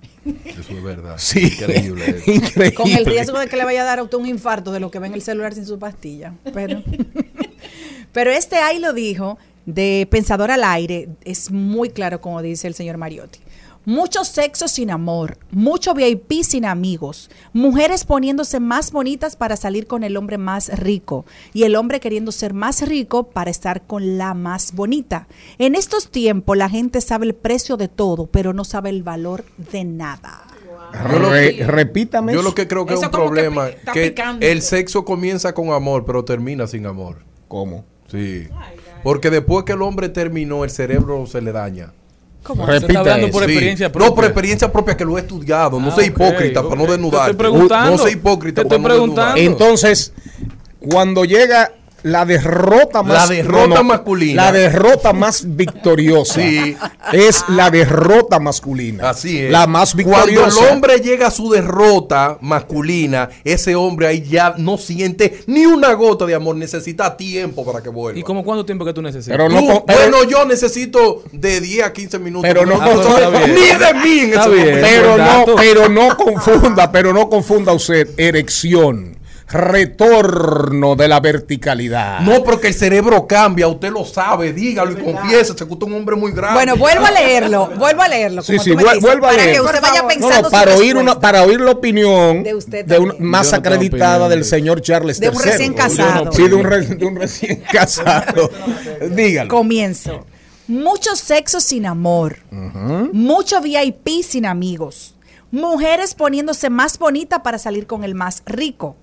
Eso 0.45 0.73
es 0.73 0.83
verdad. 0.83 1.15
Sí, 1.17 1.45
Increíble. 1.45 2.21
increíble. 2.25 2.73
Con 2.73 2.89
el 2.89 3.05
riesgo 3.05 3.39
de 3.39 3.47
que 3.47 3.55
le 3.55 3.63
vaya 3.63 3.83
a 3.83 3.85
dar 3.85 3.99
a 3.99 4.03
usted 4.03 4.17
un 4.17 4.27
infarto 4.27 4.71
de 4.71 4.81
lo 4.81 4.91
que 4.91 4.99
ve 4.99 5.07
en 5.07 5.13
el 5.13 5.21
celular 5.21 5.53
sin 5.53 5.65
su 5.65 5.79
pastilla. 5.79 6.33
Pero, 6.53 6.83
pero 8.11 8.31
este 8.31 8.57
ahí 8.57 8.79
lo 8.79 8.91
dijo, 8.93 9.37
de 9.65 10.07
Pensador 10.09 10.51
al 10.51 10.63
Aire, 10.63 11.09
es 11.23 11.51
muy 11.51 11.89
claro 11.89 12.21
como 12.21 12.41
dice 12.41 12.67
el 12.67 12.73
señor 12.73 12.97
Mariotti. 12.97 13.39
Mucho 13.87 14.25
sexo 14.25 14.67
sin 14.67 14.91
amor, 14.91 15.37
mucho 15.49 15.93
VIP 15.93 16.43
sin 16.43 16.65
amigos, 16.65 17.29
mujeres 17.53 18.03
poniéndose 18.03 18.59
más 18.59 18.91
bonitas 18.91 19.37
para 19.37 19.55
salir 19.55 19.87
con 19.87 20.03
el 20.03 20.17
hombre 20.17 20.37
más 20.37 20.67
rico 20.77 21.25
y 21.53 21.63
el 21.63 21.73
hombre 21.77 22.01
queriendo 22.01 22.33
ser 22.33 22.53
más 22.53 22.85
rico 22.85 23.29
para 23.29 23.49
estar 23.49 23.83
con 23.83 24.17
la 24.17 24.33
más 24.33 24.73
bonita. 24.75 25.29
En 25.57 25.73
estos 25.73 26.11
tiempos 26.11 26.57
la 26.57 26.67
gente 26.67 26.99
sabe 26.99 27.27
el 27.27 27.33
precio 27.33 27.77
de 27.77 27.87
todo, 27.87 28.25
pero 28.25 28.51
no 28.51 28.65
sabe 28.65 28.89
el 28.89 29.03
valor 29.03 29.45
de 29.71 29.85
nada. 29.85 30.41
Yo 31.09 31.19
lo 31.19 31.29
Re- 31.29 31.55
que- 31.55 31.65
repítame. 31.65 32.33
Yo 32.33 32.41
lo 32.41 32.53
que 32.53 32.67
creo 32.67 32.85
que 32.85 32.95
es 32.95 32.99
un 32.99 33.05
que 33.05 33.09
problema, 33.11 33.69
que 33.93 34.13
el 34.41 34.61
sexo 34.63 35.05
comienza 35.05 35.53
con 35.53 35.71
amor, 35.71 36.03
pero 36.03 36.25
termina 36.25 36.67
sin 36.67 36.87
amor. 36.87 37.19
¿Cómo? 37.47 37.85
Sí. 38.11 38.49
Porque 39.01 39.29
después 39.29 39.63
que 39.63 39.71
el 39.71 39.81
hombre 39.81 40.09
terminó, 40.09 40.65
el 40.65 40.71
cerebro 40.71 41.25
se 41.25 41.39
le 41.41 41.53
daña. 41.53 41.93
¿Cómo? 42.43 42.65
Se 42.65 42.75
está 42.75 42.81
Repita 42.87 42.99
hablando 43.01 43.29
por 43.31 43.43
Sí. 43.43 43.49
experiencia 43.51 43.87
No, 43.87 43.91
propia. 43.93 44.15
por 44.15 44.23
experiencia 44.25 44.71
propia 44.71 44.97
que 44.97 45.05
lo 45.05 45.17
he 45.17 45.21
estudiado. 45.21 45.79
no 45.79 45.87
Ah, 45.89 45.95
soy 45.95 46.05
hipócrita 46.05 46.63
para 46.63 46.75
no 46.75 46.85
Te 46.85 46.91
desnudarte. 46.91 47.31
estoy 47.31 47.35
preguntando. 47.51 47.91
No 47.91 47.97
soy 47.97 48.11
hipócrita 48.13 48.61
Te 48.63 48.67
para 48.69 48.75
estoy 48.77 48.79
no 48.83 48.87
preguntando. 48.95 49.35
desnudarte. 49.35 49.65
Entonces, 49.65 50.13
cuando 50.79 51.25
llega 51.25 51.71
la 52.03 52.25
derrota 52.25 53.03
más 53.03 53.29
La 53.29 53.35
derrota 53.35 53.83
masculina. 53.83 54.45
la 54.45 54.51
derrota 54.51 55.13
más 55.13 55.43
victoriosa 55.55 56.35
Sí. 56.41 56.77
es 57.13 57.43
la 57.49 57.69
derrota 57.69 58.39
masculina. 58.39 59.09
Así 59.09 59.39
es. 59.39 59.51
La 59.51 59.67
más 59.67 59.93
Cuando 59.93 60.25
victoriosa. 60.27 60.65
el 60.67 60.71
hombre 60.73 60.99
llega 60.99 61.27
a 61.27 61.31
su 61.31 61.49
derrota 61.49 62.37
masculina, 62.41 63.29
ese 63.43 63.75
hombre 63.75 64.07
ahí 64.07 64.21
ya 64.27 64.53
no 64.57 64.77
siente 64.77 65.41
ni 65.47 65.65
una 65.65 65.93
gota 65.93 66.25
de 66.25 66.35
amor. 66.35 66.55
Necesita 66.55 67.17
tiempo 67.17 67.65
para 67.65 67.81
que 67.81 67.89
vuelva. 67.89 68.19
¿Y 68.19 68.23
como 68.23 68.43
cuánto 68.43 68.65
tiempo 68.65 68.85
que 68.85 68.93
tú 68.93 69.01
necesitas? 69.01 69.37
Pero 69.37 69.49
no 69.49 69.59
Tú, 69.59 69.67
con- 69.67 69.83
pero- 69.85 69.99
bueno, 69.99 70.23
yo 70.29 70.45
necesito 70.45 71.23
de 71.31 71.59
10 71.61 71.83
a 71.85 71.93
15 71.93 72.19
minutos. 72.19 72.47
Pero 72.47 72.65
no 72.65 72.75
ni 72.77 72.83
de 72.83 73.93
mí 74.03 74.19
en 74.19 74.29
Está 74.33 74.41
ese 74.41 74.49
bien. 74.49 74.65
momento. 74.65 74.87
pero 74.87 75.17
no, 75.17 75.45
pero 75.55 75.89
no 75.89 76.17
confunda, 76.17 76.91
pero 76.91 77.13
no 77.13 77.29
confunda 77.29 77.73
usted 77.73 78.07
erección, 78.17 79.16
retorno 79.47 80.95
de 80.95 81.07
la 81.07 81.19
verticalidad. 81.19 82.19
No, 82.21 82.43
porque 82.43 82.67
el 82.67 82.73
cerebro 82.73 83.25
cambia, 83.27 83.67
usted 83.67 83.91
lo 83.91 84.03
sabe, 84.05 84.51
dígalo 84.53 84.91
y 84.91 85.03
confiese, 85.03 85.57
se 85.57 85.63
gusta 85.65 85.85
un 85.85 85.93
hombre 85.93 86.15
muy 86.15 86.31
grande. 86.31 86.55
Bueno, 86.55 86.75
vuelvo 86.75 87.05
a 87.05 87.11
leerlo, 87.11 87.67
vuelvo 87.77 88.01
a 88.01 88.07
leerlo. 88.07 88.41
Sí, 88.41 88.53
como 88.53 88.63
sí, 88.63 88.71
tú 88.71 88.77
me 88.77 88.83
vuel- 88.83 88.93
dices, 88.95 89.01
vuelva 89.03 89.27
a 89.27 89.31
para 89.31 89.43
leer. 89.43 89.55
que 89.55 89.61
usted 89.61 89.81
vaya 89.81 90.07
pensando 90.07 90.35
No, 90.35 90.41
no, 90.41 90.45
su 90.45 90.51
para 90.51 90.75
oír 90.75 90.97
una, 90.97 91.19
para 91.19 91.43
oír 91.43 91.61
la 91.61 91.71
opinión 91.71 92.43
De 92.43 92.53
usted 92.55 92.85
de 92.85 92.99
una 92.99 93.13
más 93.19 93.51
no 93.51 93.57
acreditada 93.57 94.27
del 94.29 94.39
de- 94.39 94.45
señor 94.45 94.81
Charles 94.81 95.19
De 95.19 95.29
un 95.29 95.35
III. 95.35 95.41
recién 95.43 95.73
casado. 95.73 96.31
Sí, 96.31 96.47
de 96.47 96.55
un, 96.55 96.63
re- 96.63 96.81
de 96.85 97.05
un 97.05 97.15
recién 97.15 97.61
casado. 97.71 98.49
Dígalo. 99.11 99.49
Comienzo. 99.49 100.25
Mucho 100.67 101.15
sexo 101.15 101.61
sin 101.61 101.85
amor. 101.85 102.37
Mucho 103.13 103.61
VIP 103.61 104.23
sin 104.23 104.45
amigos. 104.45 105.13
Mujeres 105.49 106.13
poniéndose 106.13 106.69
más 106.69 106.99
bonita 106.99 107.41
para 107.41 107.57
salir 107.57 107.87
con 107.87 108.03
el 108.03 108.15
más 108.15 108.43
rico. 108.45 108.97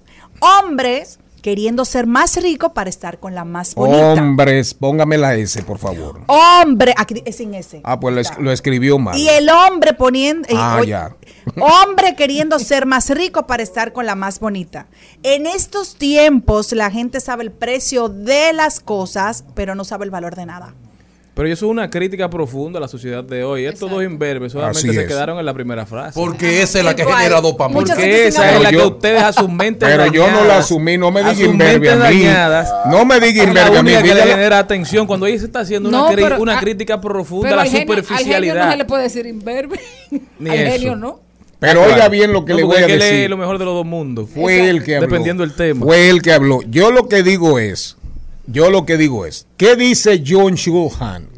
Hombres 0.45 1.19
queriendo 1.43 1.85
ser 1.85 2.07
más 2.07 2.37
rico 2.43 2.73
para 2.73 2.89
estar 2.89 3.21
con 3.21 3.35
la 3.35 3.45
más 3.45 3.75
bonita. 3.75 4.13
Hombres, 4.15 4.73
póngame 4.73 5.19
la 5.19 5.35
S, 5.35 5.63
por 5.63 5.77
favor. 5.79 6.21
Hombre, 6.27 6.95
aquí 6.97 7.23
es 7.27 7.37
sin 7.37 7.53
ese. 7.55 7.83
Ah, 7.85 8.01
pues 8.01 8.15
lo, 8.15 8.21
es- 8.23 8.39
lo 8.39 8.51
escribió 8.51 8.99
mal. 8.99 9.19
Y 9.19 9.29
el 9.29 9.51
hombre 9.51 9.93
poniendo. 9.93 10.49
eh, 10.49 10.55
Ah, 10.57 10.81
ya. 10.87 11.15
Hombre 11.61 12.15
queriendo 12.17 12.59
ser 12.59 12.87
más 12.87 13.11
rico 13.11 13.47
para 13.47 13.63
estar 13.63 13.93
con 13.93 14.07
la 14.07 14.15
más 14.15 14.41
bonita. 14.41 14.87
En 15.23 15.47
estos 15.47 15.97
tiempos 15.97 16.73
la 16.73 16.91
gente 16.91 17.21
sabe 17.21 17.43
el 17.43 17.53
precio 17.53 18.09
de 18.09 18.55
las 18.55 18.81
cosas, 18.81 19.45
pero 19.55 19.75
no 19.75 19.85
sabe 19.85 20.07
el 20.07 20.11
valor 20.11 20.37
de 20.37 20.47
nada. 20.47 20.75
Pero 21.35 21.49
eso 21.49 21.67
es 21.67 21.71
una 21.73 21.91
crítica 21.91 22.31
profunda 22.31 22.79
a 22.79 22.81
la 22.81 22.87
sociedad 22.87 23.25
de 23.25 23.43
hoy. 23.43 23.65
Estos 23.67 23.91
dos 23.91 24.05
imberbes 24.05 24.53
solamente 24.53 24.79
Así 24.79 24.93
se 24.95 25.01
es. 25.03 25.09
quedaron 25.09 25.37
en 25.41 25.45
la 25.45 25.53
primera 25.53 25.85
frase. 25.85 26.13
Porque 26.19 26.63
esa 26.63 26.79
es 26.79 26.85
la 26.85 26.95
que 26.95 27.05
genera 27.05 27.41
dopamina. 27.41 27.81
Porque 27.81 28.29
esa 28.29 28.55
es 28.55 28.63
la 28.63 28.71
que 28.71 28.77
Yo- 28.77 28.87
ustedes 28.89 29.21
a 29.21 29.33
sus 29.33 29.49
mentes 29.51 29.89
Pero 29.89 30.07
yo 30.13 30.27
no 30.29 30.33
la 30.33 30.37
dañadas, 30.43 30.65
asumí, 30.67 30.97
no 30.97 31.11
me 31.11 31.23
a 31.23 31.33
diga 31.33 31.47
imberbe 31.51 31.91
a 31.91 31.97
mí. 31.97 32.01
dañadas, 32.01 32.73
No 32.89 33.05
me 33.05 33.19
diga 33.19 33.43
imberbe 33.43 33.79
a 33.79 33.83
mí. 33.83 33.91
que 33.91 34.15
le 34.15 34.23
genera 34.23 34.61
atención 34.61 35.09
cuando 35.09 35.27
ahí 35.27 35.37
se 35.37 35.47
está 35.47 35.61
haciendo 35.61 35.91
No, 35.91 36.07
una, 36.07 36.15
pero 36.15 36.41
una 36.41 36.57
a- 36.57 36.61
crítica 36.61 37.01
profunda 37.01 37.49
a 37.53 37.57
la 37.57 37.65
genio, 37.65 37.79
al 37.81 37.87
genio 37.89 38.03
superficialidad. 38.05 38.65
no 38.67 38.71
se 38.71 38.77
le 38.79 38.85
puede 38.85 39.03
decir 39.03 39.27
imberbe. 39.27 39.81
Ni 40.39 40.51
al 40.51 40.59
eso. 40.61 40.73
genio 40.73 40.95
no. 40.97 41.21
Pero 41.59 41.81
Claro. 41.81 41.95
oiga 41.95 42.09
bien 42.11 42.33
lo 42.33 42.45
que 42.45 42.53
No, 42.53 42.59
le 42.59 42.65
voy 42.65 42.77
a 42.77 42.87
decir. 42.87 43.29
lo 43.29 43.37
mejor 43.39 43.59
de 43.59 43.65
los 43.65 43.75
dos 43.75 43.87
mundos. 43.87 44.29
Fue 44.33 44.69
el 44.71 44.85
que 44.85 44.97
habló. 44.97 45.09
Dependiendo 45.09 45.43
del 45.45 45.57
tema. 45.57 45.85
Fue 45.85 46.11
el 46.11 46.23
que 46.23 46.33
habló. 46.33 46.61
Yo 46.69 46.93
lo 46.93 47.09
que 47.09 47.25
digo 47.25 47.59
es, 47.59 47.97
yo 48.47 48.71
lo 48.71 48.85
que 48.87 48.97
digo 48.97 49.27
es, 49.27 49.47
¿qué 49.57 49.77
dice 49.77 50.23
John 50.27 50.55
Shulhan 50.55 51.29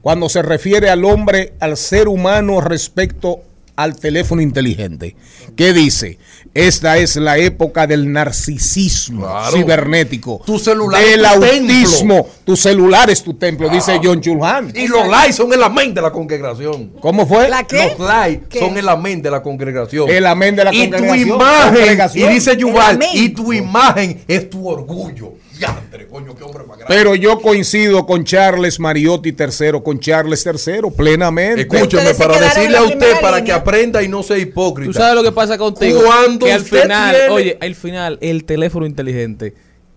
cuando 0.00 0.28
se 0.28 0.42
refiere 0.42 0.90
al 0.90 1.04
hombre, 1.04 1.54
al 1.60 1.76
ser 1.76 2.08
humano 2.08 2.60
respecto 2.60 3.40
al 3.76 3.96
teléfono 3.96 4.42
inteligente? 4.42 5.16
¿Qué 5.56 5.72
dice? 5.72 6.18
Esta 6.54 6.98
es 6.98 7.16
la 7.16 7.38
época 7.38 7.86
del 7.86 8.12
narcisismo 8.12 9.22
Claro. 9.22 9.56
cibernético. 9.56 10.42
Tu 10.44 10.58
celular 10.58 11.00
Del 11.02 11.24
es 11.24 11.32
tu 11.32 11.44
autismo. 11.44 12.26
Tu 12.44 12.56
celular 12.56 13.08
es 13.08 13.22
tu 13.22 13.34
templo, 13.34 13.70
dice 13.70 13.98
John 14.02 14.20
Shulhan. 14.20 14.70
Y 14.74 14.86
los 14.88 15.08
likes 15.08 15.32
son 15.32 15.50
el 15.52 15.62
amén 15.62 15.94
de 15.94 16.02
la 16.02 16.10
congregación. 16.10 16.92
¿Cómo 17.00 17.26
fue? 17.26 17.48
¿La 17.48 17.64
qué? 17.64 17.94
Los 17.96 18.06
likes 18.06 18.46
¿Qué? 18.50 18.58
son 18.58 18.76
el 18.76 18.86
amén 18.88 19.22
de 19.22 19.30
la 19.30 19.42
congregación. 19.42 20.10
El 20.10 20.26
amén 20.26 20.54
de 20.56 20.64
la 20.64 20.74
y 20.74 20.90
congregación. 20.90 21.28
tu 21.28 21.34
imagen, 21.34 21.74
Congregación. 21.74 22.30
y 22.30 22.34
dice 22.34 22.56
Yuval, 22.56 22.98
y 23.14 23.28
tu 23.30 23.52
imagen 23.52 24.22
es 24.28 24.50
tu 24.50 24.68
orgullo. 24.68 25.32
Diantre, 25.66 26.06
coño, 26.08 26.34
qué 26.34 26.42
hombre 26.44 26.64
más 26.64 26.78
grande. 26.78 26.94
Pero 26.94 27.14
yo 27.14 27.40
coincido 27.40 28.04
con 28.06 28.24
Charles 28.24 28.80
Mariotti 28.80 29.30
III, 29.38 29.80
con 29.84 30.00
Charles 30.00 30.44
III, 30.46 30.90
plenamente. 30.96 31.62
Escúcheme, 31.62 32.14
para 32.14 32.38
decirle 32.40 32.76
a 32.76 32.82
usted, 32.82 33.20
para 33.20 33.38
línea. 33.38 33.44
que 33.44 33.52
aprenda 33.52 34.02
y 34.02 34.08
no 34.08 34.22
sea 34.22 34.38
hipócrita. 34.38 34.90
Tú 34.92 34.98
sabes 34.98 35.14
lo 35.14 35.22
que 35.22 35.32
pasa 35.32 35.56
contigo. 35.58 36.00
Cuando 36.04 36.46
que 36.46 36.52
al 36.52 36.62
final, 36.62 37.14
tiene- 37.16 37.30
oye, 37.32 37.58
al 37.60 37.74
final, 37.74 38.18
el 38.20 38.44
teléfono 38.44 38.86
inteligente 38.86 39.54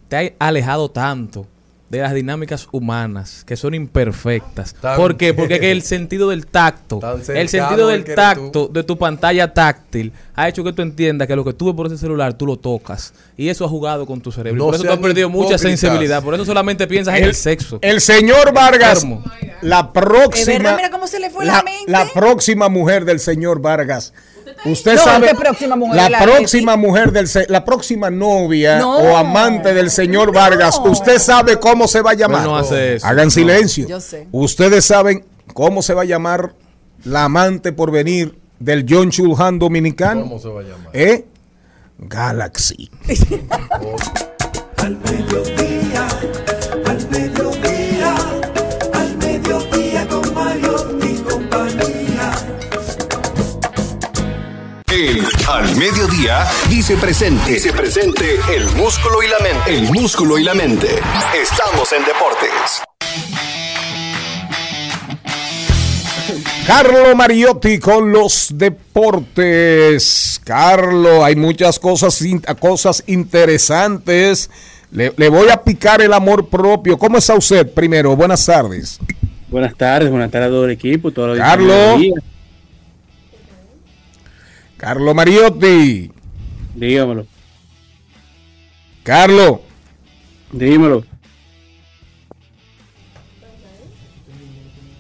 te 0.08 0.36
ha 0.40 0.46
alejado 0.48 0.92
tanto 0.92 1.48
de 1.90 2.00
las 2.00 2.14
dinámicas 2.16 2.68
humanas 2.72 3.44
que 3.46 3.56
son 3.56 3.74
imperfectas. 3.76 4.74
Tan- 4.74 4.98
¿Por 4.98 5.18
qué? 5.18 5.34
Porque 5.34 5.60
que 5.60 5.72
el 5.72 5.82
sentido 5.84 6.30
del 6.30 6.48
tacto, 6.48 7.00
el 7.28 7.48
sentido 7.50 7.92
el 7.92 8.04
del 8.04 8.16
tacto 8.16 8.68
de 8.68 8.84
tu 8.84 8.98
pantalla 8.98 9.54
táctil 9.54 10.12
ha 10.36 10.50
hecho 10.50 10.64
que 10.64 10.74
tú 10.74 10.82
entiendas 10.82 11.28
que 11.28 11.36
lo 11.36 11.44
que 11.46 11.54
tú 11.54 11.68
ves 11.68 11.76
por 11.76 11.86
ese 11.88 11.98
celular 11.98 12.34
tú 12.34 12.46
lo 12.48 12.58
tocas 12.58 13.14
y 13.38 13.50
eso 13.50 13.66
ha 13.66 13.70
jugado 13.70 14.06
con 14.06 14.20
tu 14.20 14.32
cerebro. 14.32 14.58
No 14.58 14.66
por 14.66 14.76
eso 14.76 14.84
tú 14.84 14.90
has 14.92 14.98
perdido 14.98 15.30
mucha 15.30 15.58
sensibilidad, 15.58 16.24
por 16.24 16.34
eso 16.34 16.44
solamente 16.46 16.88
piensas 16.88 17.18
en 17.18 17.24
el 17.24 17.36
sexo. 17.36 17.78
El 17.82 18.02
señor 18.02 18.52
Vargas, 18.54 19.06
la 19.62 19.94
próxima. 19.94 20.54
verdad, 20.58 20.76
mira 20.78 20.90
cómo 20.90 21.08
se 21.08 21.20
le 21.20 21.30
fue 21.30 21.46
la 21.46 21.62
mente. 21.64 21.92
la 21.92 22.08
próxima 22.14 22.68
mujer 22.68 23.06
del 23.06 23.20
señor 23.20 23.62
Vargas. 23.62 24.12
Usted 24.66 24.96
No, 24.96 25.04
sabe. 25.04 25.28
¿qué 25.28 25.36
próxima 25.36 25.76
mujer? 25.76 25.96
La 25.96 26.10
La 26.10 26.20
próxima 26.22 26.76
mujer 26.76 27.12
del. 27.12 27.28
La 27.50 27.64
próxima 27.64 28.10
novia 28.10 28.80
No. 28.80 28.98
o 28.98 29.18
amante 29.18 29.74
del 29.74 29.92
señor 29.92 30.34
Vargas. 30.34 30.80
Usted 30.84 31.20
sabe 31.20 31.60
cómo 31.60 31.88
se 31.88 32.02
va 32.02 32.12
a 32.12 32.16
llamar. 32.16 32.44
No 32.44 32.58
hace 32.58 32.96
eso. 32.96 33.08
Hagan 33.08 33.32
silencio. 33.32 33.88
Yo 33.88 34.02
sé. 34.02 34.28
Ustedes 34.32 34.86
saben 34.86 35.26
cómo 35.54 35.82
se 35.82 35.94
va 35.94 36.02
a 36.02 36.06
llamar 36.06 36.54
la 37.04 37.26
amante 37.26 37.72
por 37.72 37.92
venir 37.92 38.38
del 38.60 38.86
John 38.90 39.12
Chulhan 39.12 39.60
dominicano. 39.60 40.22
¿Cómo 40.24 40.40
se 40.40 40.50
va 40.50 40.62
a 40.62 40.64
llamar? 40.64 40.90
¿Eh? 40.94 41.26
Galaxy. 42.00 42.90
El 54.96 55.26
Al 55.50 55.76
Mediodía 55.76 56.48
dice 56.70 56.96
presente. 56.96 57.52
Dice 57.52 57.74
presente 57.74 58.40
el 58.56 58.64
músculo 58.78 59.22
y 59.22 59.28
la 59.28 59.40
mente. 59.40 59.78
El 59.78 59.92
músculo 59.92 60.40
y 60.40 60.44
la 60.46 60.54
mente. 60.54 60.88
Estamos 61.38 61.92
en 61.92 62.06
deportes. 62.06 62.82
Carlo 66.66 67.14
Mariotti 67.14 67.78
con 67.78 68.14
los 68.14 68.52
deportes. 68.54 70.40
Carlo, 70.46 71.26
hay 71.26 71.36
muchas 71.36 71.78
cosas, 71.78 72.24
cosas 72.62 73.04
interesantes. 73.08 74.50
Le, 74.92 75.12
le 75.18 75.28
voy 75.28 75.50
a 75.50 75.62
picar 75.62 76.02
el 76.02 76.14
amor 76.14 76.48
propio. 76.48 76.98
¿Cómo 76.98 77.18
está 77.18 77.36
usted? 77.36 77.70
Primero, 77.70 78.16
buenas 78.16 78.46
tardes. 78.46 78.98
Buenas 79.50 79.76
tardes, 79.76 80.10
buenas 80.10 80.32
tardes 80.32 80.48
a 80.48 80.52
todo 80.52 80.64
el 80.64 80.72
equipo. 80.72 81.12
Todo 81.12 81.28
lo 81.28 81.36
Carlos. 81.36 82.00
Carlo 84.78 85.14
Mariotti. 85.14 86.12
Dígamelo, 86.76 87.26
Carlo, 89.04 89.62
dímelo. 90.52 91.04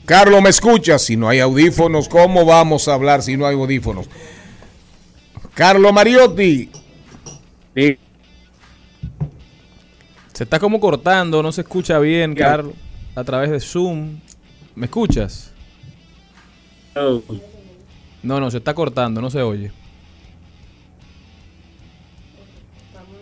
Carlo, 0.05 0.39
¿me 0.41 0.49
escuchas? 0.51 1.01
Si 1.01 1.17
no 1.17 1.27
hay 1.27 1.39
audífonos, 1.39 2.07
¿cómo 2.07 2.45
vamos 2.45 2.87
a 2.87 2.93
hablar 2.93 3.23
si 3.23 3.35
no 3.37 3.47
hay 3.47 3.55
audífonos? 3.55 4.07
Carlo 5.55 5.91
Mariotti. 5.91 6.69
Dí- 7.75 7.97
Se 10.33 10.43
está 10.43 10.59
como 10.59 10.79
cortando, 10.79 11.41
no 11.41 11.51
se 11.51 11.61
escucha 11.61 11.97
bien. 11.99 12.35
Carlos, 12.35 12.73
a 13.15 13.23
través 13.23 13.49
de 13.49 13.59
Zoom. 13.59 14.19
¿Me 14.75 14.85
escuchas? 14.85 15.51
Oh, 16.95 17.21
No, 18.25 18.39
no, 18.39 18.49
se 18.51 18.57
está 18.57 18.73
cortando, 18.73 19.21
no 19.21 19.29
se 19.29 19.41
oye. 19.41 19.71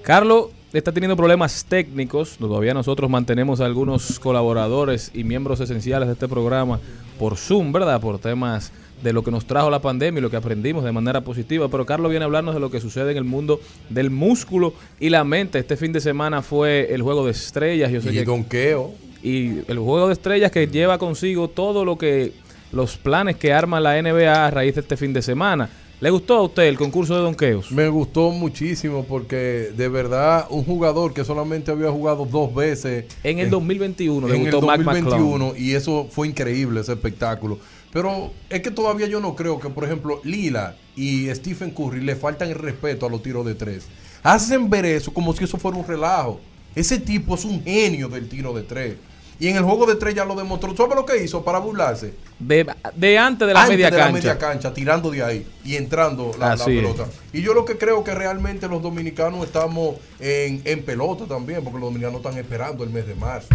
Carlos 0.02 0.48
está 0.74 0.92
teniendo 0.92 1.16
problemas 1.16 1.66
técnicos. 1.66 2.38
Todavía 2.38 2.74
nosotros 2.74 3.10
mantenemos 3.10 3.62
a 3.62 3.66
algunos 3.66 4.20
colaboradores 4.20 5.12
y 5.14 5.24
miembros 5.24 5.60
esenciales 5.60 6.08
de 6.08 6.14
este 6.14 6.28
programa 6.28 6.80
por 7.20 7.38
Zoom, 7.38 7.72
¿verdad? 7.72 8.02
Por 8.02 8.20
temas 8.20 8.72
de 9.02 9.12
lo 9.14 9.24
que 9.24 9.32
nos 9.32 9.46
trajo 9.46 9.70
la 9.70 9.82
pandemia 9.82 10.20
y 10.20 10.22
lo 10.22 10.30
que 10.30 10.38
aprendimos 10.38 10.84
de 10.84 10.92
manera 10.92 11.22
positiva. 11.22 11.68
Pero 11.70 11.86
Carlos 11.86 12.10
viene 12.10 12.24
a 12.24 12.28
hablarnos 12.28 12.54
de 12.56 12.62
lo 12.62 12.72
que 12.72 12.80
sucede 12.80 13.12
en 13.12 13.18
el 13.18 13.24
mundo 13.26 13.60
del 13.90 14.10
músculo 14.10 14.74
y 15.00 15.10
la 15.10 15.24
mente. 15.24 15.60
Este 15.60 15.78
fin 15.78 15.92
de 15.94 16.00
semana 16.02 16.42
fue 16.42 16.94
el 16.94 17.02
juego 17.02 17.26
de 17.26 17.32
estrellas. 17.32 17.92
Yo 17.92 18.02
sé 18.02 18.12
Y 18.12 18.14
que- 18.14 18.24
donqueo. 18.26 18.92
y 19.22 19.60
el 19.70 19.80
juego 19.80 20.08
de 20.08 20.14
estrellas 20.14 20.52
que 20.52 20.68
lleva 20.68 20.98
consigo 20.98 21.48
todo 21.50 21.86
lo 21.86 21.98
que 21.98 22.34
los 22.74 22.98
planes 22.98 23.38
que 23.38 23.54
arma 23.54 23.80
la 23.80 24.02
NBA 24.02 24.46
a 24.46 24.52
raíz 24.52 24.76
de 24.76 24.82
este 24.82 24.98
fin 24.98 25.14
de 25.14 25.22
semana. 25.22 25.70
¿Le 26.02 26.10
gustó 26.10 26.36
a 26.36 26.42
usted 26.42 26.64
el 26.64 26.78
concurso 26.78 27.16
de 27.16 27.22
donkeos? 27.22 27.72
Me 27.72 27.88
gustó 27.88 28.32
muchísimo 28.32 29.06
porque 29.06 29.72
de 29.78 29.88
verdad 29.88 30.48
un 30.50 30.66
jugador 30.66 31.14
que 31.14 31.24
solamente 31.24 31.72
había 31.72 31.90
jugado 31.92 32.26
dos 32.26 32.54
veces 32.54 33.06
En 33.24 33.40
el 33.40 33.50
2021 33.50 34.28
en 34.28 34.48
el 34.48 34.62
Mac 34.62 34.80
McClung. 34.80 35.06
2021 35.06 35.54
y 35.56 35.76
eso 35.76 36.08
fue 36.12 36.28
increíble 36.28 36.82
ese 36.82 36.92
espectáculo. 36.92 37.58
Pero 37.94 38.32
es 38.50 38.62
que 38.62 38.72
todavía 38.72 39.08
yo 39.08 39.20
no 39.20 39.36
creo 39.36 39.60
que, 39.60 39.70
por 39.70 39.86
ejemplo, 39.86 40.20
Lila 40.24 40.76
y 40.96 41.28
Stephen 41.30 41.70
Curry 41.70 42.02
le 42.02 42.16
faltan 42.16 42.50
el 42.50 42.56
respeto 42.56 43.06
a 43.06 43.10
los 43.10 43.22
tiros 43.22 43.46
de 43.46 43.54
tres. 43.56 43.86
Hacen 44.24 44.70
ver 44.70 44.86
eso 44.86 45.14
como 45.14 45.32
si 45.34 45.44
eso 45.44 45.58
fuera 45.58 45.78
un 45.78 45.88
relajo. 45.88 46.42
Ese 46.76 47.00
tipo 47.00 47.36
es 47.36 47.46
un 47.46 47.64
genio 47.64 48.10
del 48.10 48.28
tiro 48.28 48.52
de 48.52 48.64
tres. 48.64 48.96
Y 49.44 49.50
en 49.50 49.58
el 49.58 49.64
juego 49.64 49.86
de 49.86 49.96
tres 49.96 50.16
ya 50.16 50.24
lo 50.24 50.36
demostró. 50.36 50.74
¿Sabe 50.74 50.96
lo 50.96 51.06
que 51.06 51.22
hizo 51.22 51.44
para 51.44 51.60
burlarse? 51.60 52.14
De, 52.40 52.66
de 52.96 53.18
antes 53.18 53.46
de 53.46 53.54
la 53.54 53.64
Antes 53.64 53.76
media 53.78 53.92
de 53.92 53.98
la 53.98 54.04
cancha. 54.06 54.14
media 54.14 54.38
cancha, 54.38 54.74
tirando 54.74 55.12
de 55.12 55.22
ahí 55.22 55.46
y 55.66 55.76
entrando 55.76 56.32
la, 56.40 56.50
la 56.50 56.54
es. 56.56 56.64
pelota. 56.64 57.08
Y 57.34 57.42
yo 57.42 57.54
lo 57.54 57.66
que 57.66 57.78
creo 57.78 58.06
que 58.06 58.16
realmente 58.16 58.70
los 58.70 58.82
dominicanos 58.82 59.44
estamos 59.46 59.96
en, 60.22 60.62
en 60.64 60.84
pelota 60.86 61.26
también, 61.26 61.62
porque 61.62 61.78
los 61.78 61.90
dominicanos 61.90 62.22
están 62.22 62.38
esperando 62.38 62.86
el 62.86 62.90
mes 62.92 63.06
de 63.06 63.16
marzo. 63.16 63.50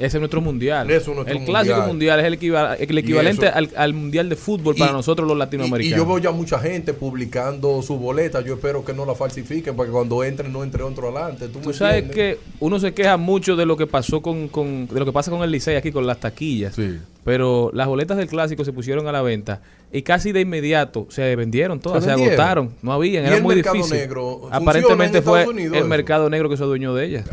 Ese 0.00 0.16
es 0.16 0.20
nuestro 0.20 0.40
mundial. 0.40 0.90
Eso 0.90 1.10
es 1.10 1.16
nuestro 1.16 1.38
el 1.38 1.44
clásico 1.44 1.74
mundial. 1.76 1.88
mundial 1.88 2.20
es 2.20 2.26
el, 2.26 2.34
equiva- 2.34 2.74
el 2.74 2.98
equivalente 2.98 3.46
al, 3.48 3.70
al 3.76 3.94
mundial 3.94 4.28
de 4.28 4.36
fútbol 4.36 4.74
para 4.74 4.90
Y- 4.90 4.94
nosotros 4.94 5.28
los 5.28 5.34
Y, 5.34 5.36
y 5.36 5.38
latinoamericanos. 5.40 5.98
yo 6.04 6.06
veo 6.14 6.18
ya 6.18 6.30
mucha 6.30 6.58
gente 6.58 6.92
publicando 6.94 7.82
su 7.82 7.98
boleta. 7.98 8.40
Yo 8.40 8.54
espero 8.54 8.84
que 8.84 8.92
no 8.92 9.04
la 9.04 9.14
falsifiquen 9.14 9.76
para 9.76 9.86
que 9.88 9.92
cuando 9.92 10.24
entren 10.24 10.52
no 10.52 10.64
entre 10.64 10.82
otro 10.82 11.08
adelante. 11.16 11.48
¿Tú, 11.48 11.72
sabes 11.72 12.02
entiendes? 12.04 12.36
que 12.38 12.38
uno 12.60 12.78
se 12.80 12.92
queja 12.94 13.16
mucho 13.16 13.56
de 13.56 13.66
lo 13.66 13.76
que 13.76 13.86
pasó 13.86 14.20
con, 14.22 14.48
con- 14.48 14.86
de 14.88 14.98
lo 14.98 15.04
que 15.04 15.12
pasa 15.12 15.30
con 15.30 15.42
el 15.42 15.50
Licey 15.50 15.76
aquí 15.76 15.92
con 15.92 16.06
las 16.06 16.18
taquillas. 16.18 16.76
Pero 17.24 17.70
las 17.74 17.86
boletas 17.86 18.16
del 18.16 18.28
clásico 18.28 18.64
se 18.64 18.72
pusieron 18.72 19.06
a 19.06 19.12
la 19.12 19.20
venta 19.20 19.60
y 19.92 20.00
casi 20.02 20.32
de 20.32 20.40
inmediato 20.40 21.06
se 21.10 21.36
vendieron 21.36 21.78
todas, 21.78 22.02
Se 22.02 22.10
agotaron, 22.10 22.70
no 22.80 22.92
habían, 22.94 23.24
¿Y 23.24 23.26
era 23.26 23.40
muy 23.40 23.54
difícil. 23.56 23.94
negro 23.94 24.48
Aparentemente 24.50 25.18
en 25.18 25.24
fue 25.24 25.46
Unidos 25.46 25.74
el 25.74 25.80
eso? 25.80 25.88
mercado 25.88 26.30
negro 26.30 26.48
que 26.48 26.56
se 26.56 26.62
adueñó 26.62 26.94
de 26.94 27.04
ellas. 27.04 27.26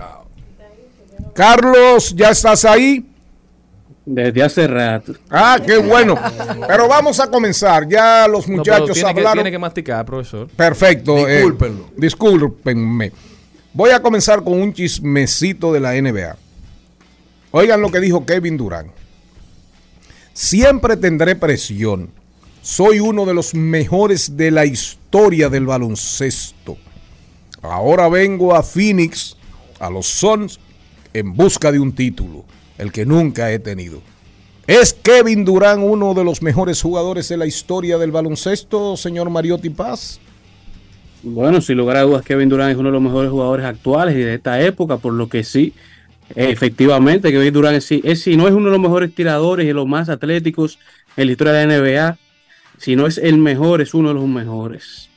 Carlos, 1.38 2.16
¿ya 2.16 2.32
estás 2.32 2.66
ahí? 2.66 3.06
Desde 4.04 4.42
hace 4.42 4.66
rato. 4.68 5.14
Ah, 5.30 5.60
qué 5.64 5.78
bueno. 5.78 6.16
Pero 6.68 6.88
vamos 6.88 7.20
a 7.20 7.30
comenzar. 7.30 7.88
Ya 7.88 8.28
los 8.28 8.48
No, 8.48 8.64
pero 8.64 8.80
muchachos 8.80 8.94
tiene, 8.96 9.14
que, 9.14 9.20
hablaron. 9.20 9.34
tiene 9.36 9.52
que 9.52 9.60
masticar, 9.60 10.04
profesor. 10.04 10.48
Perfecto. 10.48 11.28
eh, 11.28 11.36
Discúlpenlo. 11.36 11.90
discúlpenme. 11.96 13.12
Voy 13.74 13.92
a 13.92 14.02
comenzar 14.02 14.44
con 14.44 14.60
un 14.60 14.74
chismecito 14.74 15.72
de 15.72 15.80
la 15.80 15.92
NBA. 15.94 16.36
Oigan 17.52 17.82
lo 17.82 17.92
que 17.92 18.00
dijo 18.00 18.26
Kevin 18.26 18.58
Durant. 18.58 18.90
Siempre 20.34 20.98
tendré 20.98 21.36
presión. 21.36 22.10
Soy 22.64 23.00
uno 23.00 23.26
de 23.28 23.36
los 23.36 23.54
mejores 23.54 24.36
de 24.36 24.50
la 24.50 24.66
historia 24.66 25.50
del 25.50 25.68
baloncesto. 25.68 26.78
Ahora 27.62 28.10
vengo 28.10 28.56
a 28.56 28.64
Phoenix, 28.64 29.38
a 29.80 29.90
los 29.92 30.08
Suns, 30.08 30.60
en 31.14 31.34
busca 31.34 31.72
de 31.72 31.80
un 31.80 31.94
título, 31.94 32.46
el 32.78 32.92
que 32.92 33.06
nunca 33.06 33.52
he 33.52 33.60
tenido. 33.60 34.02
¿Es 34.68 34.94
Kevin 34.94 35.46
Durant 35.46 35.82
uno 35.82 36.14
de 36.14 36.26
los 36.26 36.42
mejores 36.42 36.82
jugadores 36.82 37.30
de 37.30 37.38
la 37.38 37.46
historia 37.46 37.98
del 37.98 38.12
baloncesto, 38.12 38.98
señor 38.98 39.30
Mariotti 39.30 39.70
Paz? 39.70 40.20
Bueno, 41.24 41.62
sin 41.62 41.78
lugar 41.78 41.98
a 41.98 42.02
dudas, 42.02 42.24
Kevin 42.24 42.50
Durant 42.50 42.72
es 42.72 42.78
uno 42.78 42.90
de 42.90 42.94
los 42.94 43.02
mejores 43.02 43.32
jugadores 43.32 43.66
actuales 43.66 44.16
y 44.16 44.20
de 44.20 44.36
esta 44.36 44.62
época, 44.62 44.98
por 44.98 45.14
lo 45.14 45.30
que 45.30 45.46
sí, 45.46 45.74
efectivamente, 46.36 47.32
Kevin 47.32 47.54
Durant 47.54 47.78
es, 47.78 47.90
es 47.92 48.22
si 48.22 48.36
no 48.36 48.48
es 48.48 48.54
uno 48.54 48.66
de 48.66 48.72
los 48.72 48.82
mejores 48.82 49.16
tiradores 49.16 49.66
y 49.66 49.72
los 49.72 49.88
más 49.88 50.10
atléticos 50.10 50.80
en 51.16 51.28
la 51.28 51.32
historia 51.32 51.54
de 51.54 51.66
la 51.66 51.80
NBA, 51.80 52.18
si 52.78 52.96
no 52.98 53.08
es 53.08 53.18
el 53.18 53.38
mejor, 53.38 53.82
es 53.82 53.94
uno 53.94 54.10
de 54.10 54.16
los 54.16 54.28
mejores. 54.28 55.10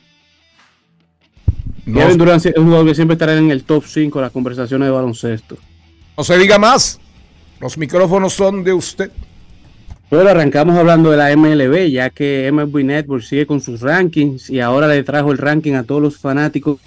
No, 1.85 1.99
Kevin 1.99 2.17
Durant 2.17 2.45
es 2.45 2.55
un 2.55 2.65
jugador 2.65 2.87
que 2.87 2.95
siempre 2.95 3.15
estará 3.15 3.37
en 3.37 3.51
el 3.51 3.63
top 3.63 3.83
5 3.85 4.17
de 4.17 4.23
las 4.23 4.31
conversaciones 4.31 4.87
de 4.87 4.91
baloncesto. 4.91 5.57
No 6.21 6.25
se 6.25 6.37
diga 6.37 6.59
más. 6.59 6.99
Los 7.59 7.79
micrófonos 7.79 8.33
son 8.33 8.63
de 8.63 8.71
usted. 8.73 9.09
Pero 10.07 10.29
arrancamos 10.29 10.77
hablando 10.77 11.09
de 11.09 11.17
la 11.17 11.35
MLB, 11.35 11.89
ya 11.89 12.11
que 12.11 12.47
MLB 12.53 12.83
Network 12.83 13.23
sigue 13.23 13.47
con 13.47 13.59
sus 13.59 13.81
rankings 13.81 14.47
y 14.51 14.59
ahora 14.59 14.87
le 14.87 15.01
trajo 15.01 15.31
el 15.31 15.39
ranking 15.39 15.73
a 15.73 15.81
todos 15.83 15.99
los 15.99 16.17
fanáticos 16.19 16.79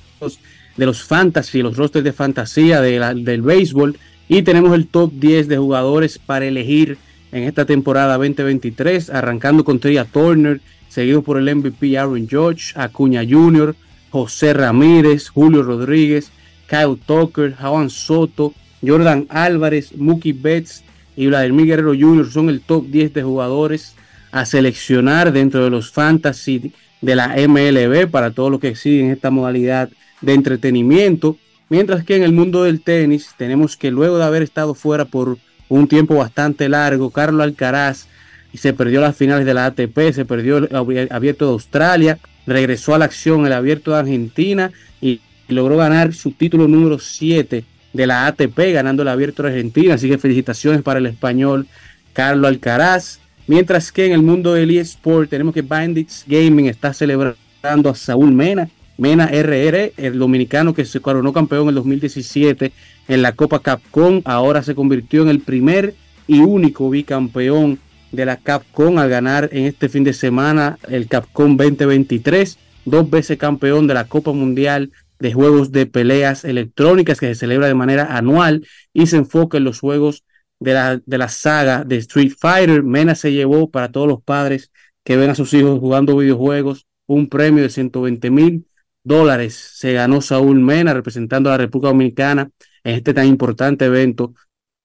de 0.77 0.87
los 0.87 1.03
fantasy, 1.03 1.63
los 1.63 1.77
rosters 1.77 2.05
de 2.05 2.13
fantasía 2.13 2.81
de 2.81 3.01
la- 3.01 3.13
del 3.13 3.43
béisbol. 3.43 3.99
Y 4.29 4.43
tenemos 4.43 4.73
el 4.73 4.87
top 4.87 5.11
10 5.15 5.49
de 5.49 5.57
jugadores 5.59 6.21
para 6.21 6.47
elegir 6.47 6.97
en 7.33 7.43
esta 7.43 7.65
temporada 7.65 8.17
2023, 8.17 9.11
arrancando 9.11 9.65
con 9.65 9.81
Tria 9.81 10.05
Turner, 10.05 10.61
seguido 10.89 11.23
por 11.23 11.39
el 11.39 11.49
MVP 11.49 11.99
Aaron 11.99 12.29
George, 12.29 12.73
Acuña 12.77 13.25
Jr., 13.29 13.75
José 14.11 14.53
Ramírez, 14.55 15.29
Julio 15.29 15.65
Rodríguez, 15.65 16.31
Kyle 16.69 16.97
Tucker, 17.05 17.57
Juan 17.57 17.91
Soto, 17.91 18.55
Jordan 18.87 19.27
Álvarez, 19.29 19.97
Mookie 19.97 20.33
Betts 20.33 20.83
y 21.17 21.27
Vladimir 21.27 21.67
Guerrero 21.67 21.95
Jr. 21.99 22.31
son 22.31 22.49
el 22.49 22.61
top 22.61 22.87
10 22.89 23.15
de 23.15 23.23
jugadores 23.23 23.95
a 24.33 24.45
seleccionar 24.45 25.33
dentro 25.33 25.63
de 25.65 25.71
los 25.71 25.91
fantasy 25.93 26.73
de 27.01 27.15
la 27.17 27.29
MLB 27.37 28.09
para 28.11 28.31
todos 28.33 28.51
los 28.51 28.61
que 28.61 28.75
siguen 28.75 29.11
esta 29.11 29.31
modalidad 29.31 29.91
de 30.21 30.35
entretenimiento. 30.35 31.37
Mientras 31.69 32.05
que 32.05 32.17
en 32.17 32.23
el 32.23 32.33
mundo 32.33 32.65
del 32.65 32.81
tenis 32.81 33.31
tenemos 33.37 33.77
que 33.77 33.91
luego 33.91 34.19
de 34.19 34.25
haber 34.25 34.43
estado 34.43 34.75
fuera 34.75 35.05
por 35.05 35.39
un 35.69 35.89
tiempo 35.89 36.17
bastante 36.17 36.69
largo, 36.69 37.11
Carlos 37.11 37.43
Alcaraz 37.43 38.07
se 38.55 38.73
perdió 38.73 39.01
las 39.01 39.17
finales 39.17 39.47
de 39.47 39.55
la 39.55 39.67
ATP, 39.67 40.13
se 40.13 40.25
perdió 40.25 40.59
el 40.59 40.69
abi- 40.71 41.09
abierto 41.11 41.47
de 41.47 41.53
Australia, 41.53 42.19
regresó 42.47 42.95
a 42.95 42.99
la 42.99 43.07
acción 43.07 43.47
el 43.47 43.53
abierto 43.53 43.91
de 43.93 43.99
Argentina 43.99 44.71
y 45.01 45.21
logró 45.49 45.77
ganar 45.77 46.13
su 46.15 46.31
título 46.33 46.69
número 46.69 46.99
7 46.99 47.65
de 47.95 48.07
la 48.07 48.27
ATP, 48.27 48.59
ganando 48.75 49.03
el 49.03 49.09
abierto 49.09 49.43
de 49.43 49.51
Argentina. 49.51 49.95
Así 49.95 50.11
que 50.11 50.19
felicitaciones 50.19 50.83
para 50.83 50.99
el 50.99 51.07
español 51.07 51.67
Carlos 52.13 52.49
Alcaraz. 52.49 53.21
Mientras 53.47 53.91
que 53.93 54.07
en 54.07 54.13
el 54.13 54.23
mundo 54.23 54.53
del 54.53 54.71
eSport 54.71 55.31
tenemos 55.31 55.55
que 55.55 55.63
Bandits 55.63 56.25
Gaming 56.27 56.67
está 56.67 56.93
celebrando 56.93 57.91
a 57.91 57.95
Saúl 57.95 58.33
Mena, 58.33 58.69
Mena 58.97 59.27
RR, 59.27 59.93
el 59.97 60.19
dominicano 60.19 60.73
que 60.73 60.85
se 60.85 61.01
coronó 61.01 61.33
campeón 61.33 61.63
en 61.65 61.69
el 61.71 61.75
2017 61.77 62.73
en 63.09 63.23
la 63.23 63.33
Copa 63.33 63.61
Capcom, 63.61 64.23
ahora 64.25 64.63
se 64.63 64.75
convirtió 64.75 65.23
en 65.23 65.29
el 65.29 65.41
primer 65.41 65.95
y 66.27 66.41
único 66.41 66.89
bicampeón 66.89 67.79
de 68.13 68.25
la 68.25 68.37
Capcom 68.37 68.99
al 68.99 69.11
ganar 69.11 69.51
en 69.53 69.65
este 69.65 69.89
fin 69.89 70.05
de 70.05 70.13
semana 70.13 70.79
el 70.89 71.09
Capcom 71.09 71.57
2023, 71.57 72.59
dos 72.85 73.11
veces 73.11 73.37
campeón 73.37 73.87
de 73.87 73.95
la 73.95 74.05
Copa 74.05 74.33
Mundial 74.33 74.91
de 75.19 75.33
Juegos 75.33 75.73
de 75.73 75.87
Peleas 75.87 76.45
Electrónicas 76.45 77.21
que 77.21 77.27
se 77.27 77.35
celebra 77.35 77.67
de 77.67 77.75
manera 77.75 78.17
anual 78.17 78.67
y 78.93 79.07
se 79.07 79.17
enfoca 79.17 79.59
en 79.59 79.65
los 79.65 79.81
juegos 79.81 80.25
de 80.61 80.75
la, 80.75 81.01
de 81.05 81.19
la 81.19 81.29
saga 81.29 81.85
de 81.85 81.97
Street 81.97 82.33
Fighter. 82.39 82.83
Mena 82.83 83.15
se 83.15 83.33
llevó 83.33 83.71
para 83.71 83.91
todos 83.93 84.09
los 84.09 84.23
padres 84.23 84.71
que 85.05 85.17
ven 85.17 85.31
a 85.31 85.35
sus 85.35 85.53
hijos 85.55 85.79
jugando 85.81 86.17
videojuegos 86.17 86.87
un 87.07 87.29
premio 87.29 87.63
de 87.63 87.71
120 87.71 88.31
mil 88.31 88.67
dólares. 89.03 89.55
Se 89.55 89.93
ganó 89.93 90.21
Saúl 90.21 90.61
Mena 90.61 90.95
representando 90.95 91.51
a 91.51 91.53
la 91.53 91.59
República 91.59 91.89
Dominicana 91.89 92.51
en 92.83 92.97
este 92.97 93.15
tan 93.15 93.27
importante 93.27 93.85
evento 93.85 94.35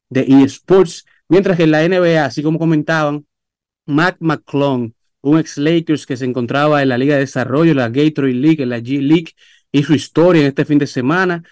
de 0.09 0.21
eSports. 0.43 1.05
Mientras 1.27 1.57
que 1.57 1.63
en 1.63 1.71
la 1.71 1.87
NBA, 1.87 2.25
así 2.25 2.43
como 2.43 2.59
comentaban, 2.59 3.25
Mac 3.85 4.17
McClung, 4.19 4.93
un 5.21 5.39
ex 5.39 5.57
Lakers 5.57 6.05
que 6.05 6.17
se 6.17 6.25
encontraba 6.25 6.81
en 6.81 6.89
la 6.89 6.97
Liga 6.97 7.15
de 7.15 7.21
Desarrollo, 7.21 7.73
la 7.73 7.89
Gatorade 7.89 8.33
League, 8.33 8.63
en 8.63 8.69
la 8.69 8.79
G 8.79 9.01
League, 9.01 9.33
hizo 9.71 9.93
historia 9.93 10.41
en 10.41 10.47
este 10.47 10.65
fin 10.65 10.79
de 10.79 10.87
semana. 10.87 11.43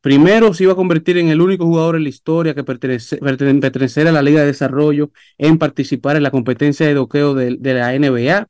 Primero 0.00 0.52
se 0.52 0.64
iba 0.64 0.74
a 0.74 0.76
convertir 0.76 1.16
en 1.16 1.28
el 1.28 1.40
único 1.40 1.64
jugador 1.64 1.96
en 1.96 2.02
la 2.02 2.10
historia 2.10 2.54
que 2.54 2.62
pertenece, 2.62 3.18
a 3.18 4.12
la 4.12 4.22
Liga 4.22 4.40
de 4.40 4.46
Desarrollo 4.48 5.10
en 5.38 5.58
participar 5.58 6.16
en 6.16 6.22
la 6.24 6.30
competencia 6.30 6.86
de 6.86 6.94
doqueo 6.94 7.34
de, 7.34 7.58
la 7.74 7.98
NBA. 7.98 8.48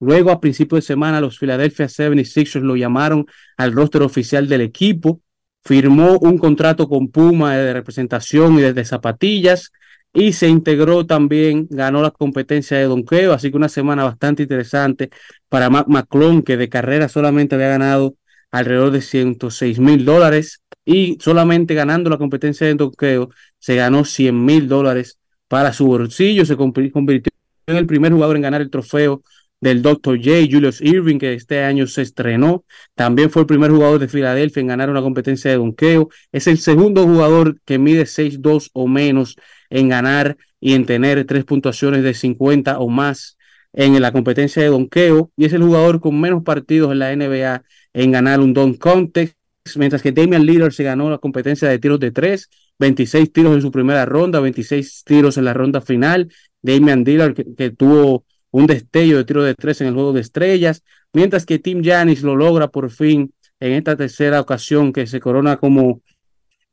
Luego, 0.00 0.30
a 0.30 0.40
principios 0.40 0.84
de 0.84 0.86
semana, 0.86 1.20
los 1.20 1.38
Philadelphia 1.38 1.86
76ers 1.86 2.60
lo 2.60 2.76
llamaron 2.76 3.26
al 3.56 3.72
roster 3.72 4.02
oficial 4.02 4.46
del 4.46 4.60
equipo. 4.60 5.22
Firmó 5.64 6.18
un 6.18 6.38
contrato 6.38 6.88
con 6.88 7.08
Puma 7.08 7.56
de 7.56 7.72
representación 7.72 8.58
y 8.58 8.62
de, 8.62 8.84
zapatillas. 8.84 9.72
y 10.12 10.32
se 10.32 10.48
integró 10.48 11.06
también, 11.06 11.66
ganó 11.70 12.02
la 12.02 12.10
competencia 12.10 12.76
de 12.76 12.84
donqueo, 12.84 13.32
así 13.32 13.50
que 13.50 13.56
una 13.56 13.68
semana 13.68 14.04
bastante 14.04 14.42
interesante 14.42 15.10
para 15.48 15.70
Mac 15.70 15.86
McClung, 15.88 16.44
que 16.44 16.56
de 16.56 16.68
carrera 16.68 17.08
solamente 17.08 17.54
había 17.54 17.68
ganado 17.68 18.16
alrededor 18.50 18.90
de 18.90 19.02
106 19.02 19.78
mil 19.78 20.04
dólares 20.04 20.62
y 20.84 21.18
solamente 21.20 21.74
ganando 21.74 22.10
la 22.10 22.18
competencia 22.18 22.66
de 22.66 22.74
donqueo 22.74 23.30
se 23.58 23.76
ganó 23.76 24.04
100 24.04 24.44
mil 24.44 24.68
dólares 24.68 25.18
para 25.48 25.72
su 25.72 25.86
bolsillo, 25.86 26.44
se 26.44 26.56
convirtió 26.56 27.32
en 27.66 27.76
el 27.76 27.86
primer 27.86 28.12
jugador 28.12 28.36
en 28.36 28.42
ganar 28.42 28.60
el 28.60 28.70
trofeo 28.70 29.22
del 29.60 29.82
Dr. 29.82 30.18
J, 30.18 30.46
Julius 30.50 30.80
Irving, 30.80 31.18
que 31.18 31.34
este 31.34 31.62
año 31.62 31.86
se 31.86 32.02
estrenó. 32.02 32.64
También 32.94 33.30
fue 33.30 33.42
el 33.42 33.46
primer 33.46 33.70
jugador 33.70 33.98
de 33.98 34.08
Filadelfia 34.08 34.60
en 34.60 34.68
ganar 34.68 34.90
una 34.90 35.02
competencia 35.02 35.50
de 35.50 35.56
donqueo. 35.56 36.08
Es 36.32 36.46
el 36.46 36.58
segundo 36.58 37.04
jugador 37.04 37.60
que 37.64 37.78
mide 37.78 38.06
6'2 38.06 38.70
o 38.72 38.86
menos 38.86 39.36
en 39.70 39.88
ganar 39.88 40.36
y 40.60 40.74
en 40.74 40.86
tener 40.86 41.24
tres 41.24 41.44
puntuaciones 41.44 42.02
de 42.02 42.14
50 42.14 42.78
o 42.78 42.88
más 42.88 43.36
en 43.72 44.00
la 44.00 44.12
competencia 44.12 44.62
de 44.62 44.68
donqueo. 44.68 45.30
Y 45.36 45.46
es 45.46 45.52
el 45.52 45.62
jugador 45.62 46.00
con 46.00 46.20
menos 46.20 46.42
partidos 46.44 46.92
en 46.92 47.00
la 47.00 47.14
NBA 47.14 47.62
en 47.92 48.12
ganar 48.12 48.40
un 48.40 48.52
don 48.52 48.74
contest. 48.74 49.34
Mientras 49.76 50.02
que 50.02 50.12
Damian 50.12 50.46
Lillard 50.46 50.72
se 50.72 50.84
ganó 50.84 51.10
la 51.10 51.18
competencia 51.18 51.68
de 51.68 51.78
tiros 51.78 52.00
de 52.00 52.10
tres, 52.10 52.48
26 52.78 53.32
tiros 53.32 53.54
en 53.54 53.62
su 53.62 53.70
primera 53.70 54.06
ronda, 54.06 54.40
26 54.40 55.04
tiros 55.04 55.36
en 55.36 55.44
la 55.44 55.52
ronda 55.52 55.80
final. 55.80 56.32
Damian 56.62 57.04
Lillard 57.04 57.34
que, 57.34 57.70
tuvo 57.70 58.24
un 58.50 58.66
destello 58.66 59.18
de 59.18 59.24
tiro 59.24 59.42
de 59.42 59.54
tres 59.54 59.80
en 59.80 59.88
el 59.88 59.94
juego 59.94 60.12
de 60.12 60.20
estrellas, 60.20 60.82
mientras 61.12 61.44
que 61.44 61.58
Tim 61.58 61.82
Janis 61.84 62.22
lo 62.22 62.36
logra 62.36 62.68
por 62.68 62.90
fin 62.90 63.32
en 63.60 63.72
esta 63.72 63.96
tercera 63.96 64.40
ocasión 64.40 64.92
que 64.92 65.06
se 65.06 65.20
corona 65.20 65.56
como, 65.58 66.02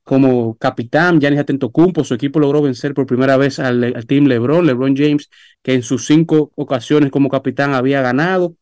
como 0.04 0.56
capitán. 0.58 1.20
Janis 1.20 1.40
Atentocumpo, 1.40 2.04
su 2.04 2.14
equipo 2.14 2.40
logró 2.40 2.62
vencer 2.62 2.94
por 2.94 3.06
primera 3.06 3.38
vez 3.38 3.60
al, 3.60 3.84
al, 3.84 4.06
Team 4.06 4.26
LeBron, 4.26 4.66
LeBron 4.66 4.96
James, 4.96 5.30
que 5.62 5.74
en 5.74 5.84
sus 5.84 6.06
cinco 6.06 6.52
ocasiones 6.56 7.12
como 7.12 7.30
capitán 7.30 7.74
había 7.74 8.02
ganado. 8.02 8.56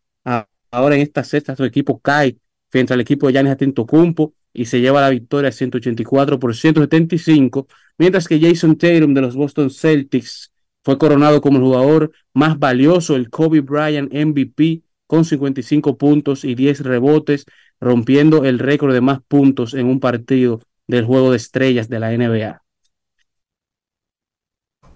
Ahora 0.74 0.95
en 0.95 1.01
esta 1.01 1.24
sexta 1.24 1.55
su 1.55 1.63
equipo 1.65 1.99
cae 1.99 2.36
frente 2.69 2.95
al 2.95 3.01
equipo 3.01 3.28
de 3.28 3.34
Janis 3.34 3.51
Atentocumpo 3.51 4.34
y 4.51 4.65
se 4.65 4.82
lleva 4.82 5.01
la 5.01 5.11
victoria 5.11 5.51
184 5.51 6.39
por 6.39 6.55
175, 6.55 7.67
mientras 7.99 8.28
que 8.28 8.39
Jason 8.39 8.76
Tatum 8.76 9.13
de 9.13 9.21
los 9.21 9.36
Boston 9.36 9.69
Celtics 9.69 10.51
fue 10.84 10.97
coronado 10.97 11.41
como 11.41 11.59
el 11.59 11.63
jugador 11.63 12.11
más 12.34 12.57
valioso, 12.57 13.15
el 13.15 13.30
Kobe 13.30 13.61
Bryant 13.61 14.11
MVP, 14.11 14.82
con 15.05 15.26
55 15.26 15.95
puntos 15.95 16.43
y 16.43 16.55
10 16.55 16.80
rebotes, 16.80 17.45
rompiendo 17.80 18.43
el 18.43 18.57
récord 18.57 18.95
de 18.95 19.01
más 19.01 19.19
puntos 19.28 19.76
en 19.76 19.86
un 19.86 19.99
partido 19.99 20.59
del 20.88 21.05
juego 21.05 21.30
de 21.30 21.38
estrellas 21.38 21.88
de 21.88 21.99
la 21.99 22.17
NBA. 22.17 22.63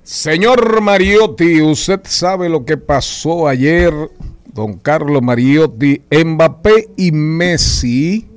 Señor 0.01 0.81
Mariotti, 0.81 1.61
usted 1.61 1.99
sabe 2.05 2.49
lo 2.49 2.65
que 2.65 2.77
pasó 2.77 3.47
ayer, 3.47 3.93
don 4.57 4.79
Carlos 4.79 5.21
Mariotti, 5.21 6.01
Mbappé 6.09 6.89
y 6.97 7.11
Messi. 7.11 8.27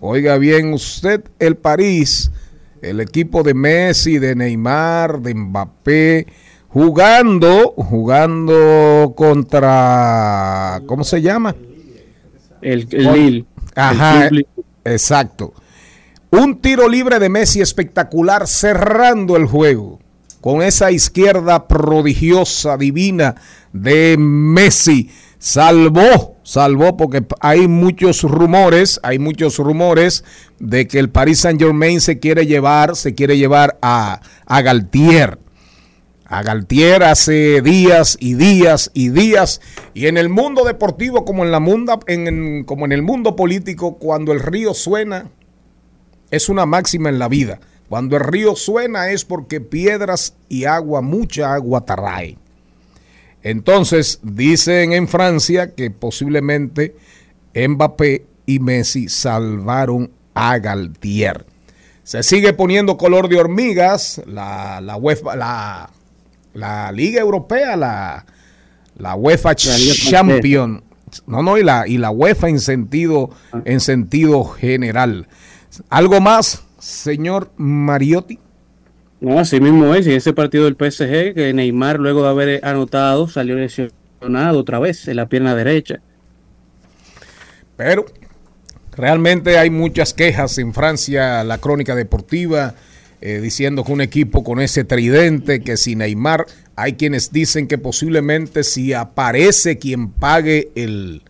Oiga 0.00 0.36
bien 0.36 0.72
usted, 0.72 1.22
el 1.38 1.56
París, 1.56 2.32
el 2.82 2.98
equipo 2.98 3.44
de 3.44 3.54
Messi, 3.54 4.18
de 4.18 4.34
Neymar, 4.34 5.20
de 5.20 5.34
Mbappé, 5.36 6.26
jugando, 6.66 7.74
jugando 7.76 9.14
contra, 9.16 10.82
¿cómo 10.86 11.04
se 11.04 11.22
llama? 11.22 11.54
El, 12.60 12.88
el 12.90 13.12
Lille. 13.12 13.44
Ajá, 13.76 14.26
el 14.26 14.48
exacto. 14.84 15.54
Un 16.30 16.60
tiro 16.60 16.88
libre 16.88 17.20
de 17.20 17.28
Messi 17.28 17.60
espectacular 17.60 18.48
cerrando 18.48 19.36
el 19.36 19.46
juego 19.46 20.00
con 20.40 20.60
esa 20.60 20.90
izquierda 20.90 21.68
prodigiosa, 21.68 22.76
divina 22.76 23.36
de 23.72 24.16
Messi. 24.18 25.08
Salvó, 25.38 26.36
salvó 26.42 26.96
porque 26.96 27.24
hay 27.40 27.68
muchos 27.68 28.22
rumores, 28.22 28.98
hay 29.02 29.18
muchos 29.18 29.58
rumores 29.58 30.24
de 30.58 30.88
que 30.88 30.98
el 30.98 31.10
Paris 31.10 31.40
Saint 31.40 31.60
Germain 31.60 32.00
se 32.00 32.18
quiere 32.18 32.46
llevar, 32.46 32.96
se 32.96 33.14
quiere 33.14 33.36
llevar 33.38 33.78
a, 33.80 34.20
a 34.46 34.62
Galtier 34.62 35.38
a 36.28 36.42
Galtier 36.42 37.02
hace 37.02 37.62
días 37.62 38.18
y 38.20 38.34
días 38.34 38.90
y 38.92 39.08
días. 39.08 39.60
Y 39.94 40.06
en 40.06 40.18
el 40.18 40.28
mundo 40.28 40.64
deportivo, 40.64 41.24
como 41.24 41.44
en, 41.44 41.50
la 41.50 41.58
munda, 41.58 41.98
en, 42.06 42.64
como 42.64 42.84
en 42.84 42.92
el 42.92 43.02
mundo 43.02 43.34
político, 43.34 43.96
cuando 43.96 44.32
el 44.32 44.40
río 44.40 44.74
suena, 44.74 45.30
es 46.30 46.50
una 46.50 46.66
máxima 46.66 47.08
en 47.08 47.18
la 47.18 47.28
vida. 47.28 47.60
Cuando 47.88 48.16
el 48.16 48.24
río 48.24 48.54
suena 48.54 49.10
es 49.10 49.24
porque 49.24 49.62
piedras 49.62 50.36
y 50.50 50.66
agua, 50.66 51.00
mucha 51.00 51.54
agua 51.54 51.86
trae. 51.86 52.36
Entonces, 53.42 54.20
dicen 54.22 54.92
en 54.92 55.08
Francia 55.08 55.74
que 55.74 55.90
posiblemente 55.90 56.96
Mbappé 57.54 58.26
y 58.46 58.58
Messi 58.58 59.08
salvaron 59.08 60.10
a 60.34 60.58
Galtier. 60.58 61.46
Se 62.02 62.22
sigue 62.22 62.52
poniendo 62.52 62.96
color 62.96 63.28
de 63.28 63.36
hormigas, 63.38 64.22
la, 64.26 64.80
la 64.80 64.96
UEFA, 64.96 65.36
la, 65.36 65.90
la 66.54 66.90
Liga 66.92 67.20
Europea, 67.20 67.76
la, 67.76 68.24
la 68.96 69.14
UEFA 69.14 69.50
la 69.50 69.56
Champion. 69.56 70.82
No, 71.26 71.42
no, 71.42 71.58
y 71.58 71.62
la, 71.62 71.86
y 71.86 71.98
la 71.98 72.10
UEFA 72.10 72.48
en 72.48 72.60
sentido, 72.60 73.30
en 73.64 73.80
sentido 73.80 74.44
general. 74.44 75.28
¿Algo 75.90 76.20
más, 76.20 76.64
señor 76.78 77.50
Mariotti? 77.56 78.38
No, 79.20 79.38
así 79.38 79.60
mismo 79.60 79.94
es. 79.94 80.06
En 80.06 80.12
ese 80.14 80.32
partido 80.32 80.64
del 80.64 80.74
PSG, 80.74 81.34
que 81.34 81.52
Neymar, 81.54 81.98
luego 81.98 82.22
de 82.22 82.28
haber 82.28 82.64
anotado, 82.64 83.28
salió 83.28 83.56
lesionado 83.56 84.58
otra 84.58 84.78
vez 84.78 85.08
en 85.08 85.16
la 85.16 85.28
pierna 85.28 85.54
derecha. 85.54 86.00
Pero 87.76 88.06
realmente 88.96 89.58
hay 89.58 89.70
muchas 89.70 90.14
quejas 90.14 90.58
en 90.58 90.74
Francia, 90.74 91.44
la 91.44 91.58
crónica 91.58 91.94
deportiva 91.94 92.74
eh, 93.20 93.40
diciendo 93.40 93.82
que 93.82 93.90
un 93.90 94.00
equipo 94.00 94.44
con 94.44 94.60
ese 94.60 94.84
tridente, 94.84 95.60
que 95.60 95.76
si 95.76 95.96
Neymar, 95.96 96.46
hay 96.76 96.92
quienes 96.92 97.32
dicen 97.32 97.66
que 97.66 97.76
posiblemente 97.76 98.62
si 98.62 98.92
aparece 98.92 99.78
quien 99.78 100.10
pague 100.10 100.70
el, 100.76 101.22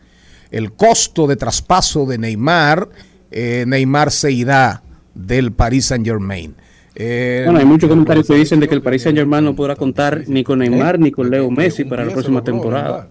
el 0.51 0.73
costo 0.73 1.27
de 1.27 1.37
traspaso 1.37 2.05
de 2.05 2.19
Neymar, 2.19 2.91
eh, 3.31 3.65
Neymar 3.67 4.11
se 4.11 4.31
irá 4.33 4.83
del 5.15 5.53
Paris 5.53 5.87
Saint 5.87 6.05
Germain. 6.05 6.55
Eh, 7.01 7.43
bueno, 7.45 7.61
hay 7.61 7.65
muchos 7.65 7.89
comentarios 7.89 8.27
que 8.27 8.35
dicen 8.35 8.59
de 8.59 8.69
que 8.69 8.75
el 8.75 8.83
Paris 8.83 9.03
Saint 9.03 9.17
Germain 9.17 9.45
no 9.45 9.55
podrá 9.55 9.77
contar 9.77 10.25
ni 10.27 10.43
con 10.43 10.59
Neymar 10.59 10.99
ni 10.99 11.13
con 11.13 11.31
Leo 11.31 11.49
Messi 11.49 11.85
para 11.85 12.05
la 12.05 12.13
próxima 12.13 12.43
temporada. 12.43 13.09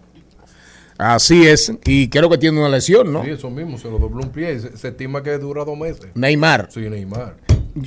Así 0.97 1.47
es, 1.47 1.71
y 1.85 2.09
creo 2.09 2.29
que 2.29 2.37
tiene 2.37 2.59
una 2.59 2.69
lesión, 2.69 3.13
¿no? 3.13 3.23
Sí, 3.23 3.29
eso 3.29 3.49
mismo, 3.49 3.77
se 3.77 3.89
lo 3.89 3.99
dobló 3.99 4.23
un 4.23 4.29
pie, 4.31 4.59
se, 4.59 4.75
se 4.75 4.87
estima 4.89 5.21
que 5.21 5.37
dura 5.37 5.63
dos 5.63 5.77
meses. 5.77 6.07
Neymar. 6.15 6.69
Sí, 6.71 6.81
Neymar. 6.81 7.37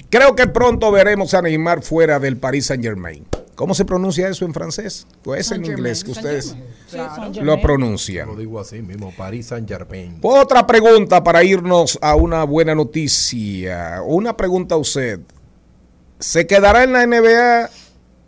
Creo 0.08 0.34
que 0.36 0.46
pronto 0.46 0.90
veremos 0.92 1.34
a 1.34 1.42
Neymar 1.42 1.82
fuera 1.82 2.20
del 2.20 2.36
Paris 2.36 2.66
Saint 2.66 2.82
Germain. 2.82 3.26
¿Cómo 3.60 3.74
se 3.74 3.84
pronuncia 3.84 4.26
eso 4.26 4.46
en 4.46 4.54
francés? 4.54 5.06
Pues 5.22 5.50
en 5.50 5.66
inglés 5.66 6.02
que 6.02 6.12
ustedes 6.12 6.56
lo 7.42 7.60
pronuncian. 7.60 8.28
Lo 8.28 8.36
digo 8.36 8.58
así 8.58 8.80
mismo, 8.80 9.12
Paris 9.14 9.48
Saint 9.48 9.68
Germain. 9.68 10.18
Otra 10.22 10.66
pregunta 10.66 11.22
para 11.22 11.44
irnos 11.44 11.98
a 12.00 12.14
una 12.14 12.44
buena 12.44 12.74
noticia. 12.74 14.00
Una 14.02 14.34
pregunta 14.34 14.76
a 14.76 14.78
usted. 14.78 15.20
¿Se 16.20 16.46
quedará 16.46 16.84
en 16.84 16.92
la 16.92 17.06
NBA? 17.06 17.70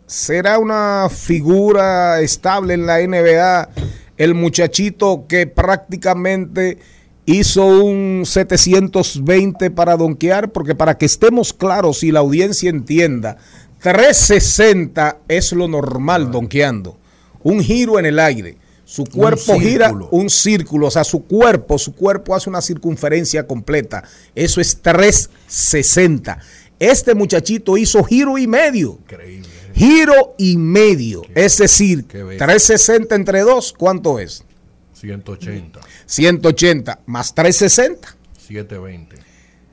¿Será 0.07 0.57
una 0.57 1.09
figura 1.09 2.21
estable 2.21 2.73
en 2.73 2.87
la 2.87 2.97
NBA? 2.97 3.69
El 4.17 4.33
muchachito 4.33 5.25
que 5.29 5.45
prácticamente 5.45 6.79
hizo 7.27 7.67
un 7.67 8.23
720 8.25 9.69
para 9.69 9.95
donkear, 9.95 10.51
porque 10.51 10.73
para 10.73 10.97
que 10.97 11.05
estemos 11.05 11.53
claros 11.53 12.03
y 12.03 12.11
la 12.11 12.21
audiencia 12.21 12.71
entienda, 12.71 13.37
360 13.83 15.19
es 15.27 15.51
lo 15.53 15.67
normal 15.67 16.31
donkeando. 16.31 16.97
Un 17.43 17.61
giro 17.61 17.99
en 17.99 18.07
el 18.07 18.17
aire. 18.17 18.57
Su 18.85 19.05
cuerpo 19.05 19.59
gira 19.59 19.93
un 20.11 20.29
círculo, 20.29 20.87
o 20.87 20.91
sea, 20.91 21.03
su 21.03 21.25
cuerpo, 21.25 21.77
su 21.77 21.95
cuerpo 21.95 22.35
hace 22.35 22.49
una 22.49 22.61
circunferencia 22.61 23.47
completa. 23.47 24.03
Eso 24.35 24.59
es 24.59 24.81
360. 24.81 26.39
Este 26.83 27.15
muchachito 27.15 27.77
hizo 27.77 28.03
giro 28.03 28.37
y 28.37 28.45
medio. 28.45 28.99
Increíble. 29.03 29.47
Giro 29.73 30.35
y 30.37 30.57
medio. 30.57 31.21
Qué, 31.21 31.45
es 31.45 31.57
decir, 31.57 32.05
360 32.05 33.15
entre 33.15 33.39
2, 33.39 33.73
¿cuánto 33.77 34.19
es? 34.19 34.43
180. 34.91 35.79
180 36.05 36.99
más 37.05 37.33
360. 37.33 38.17
720. 38.37 39.15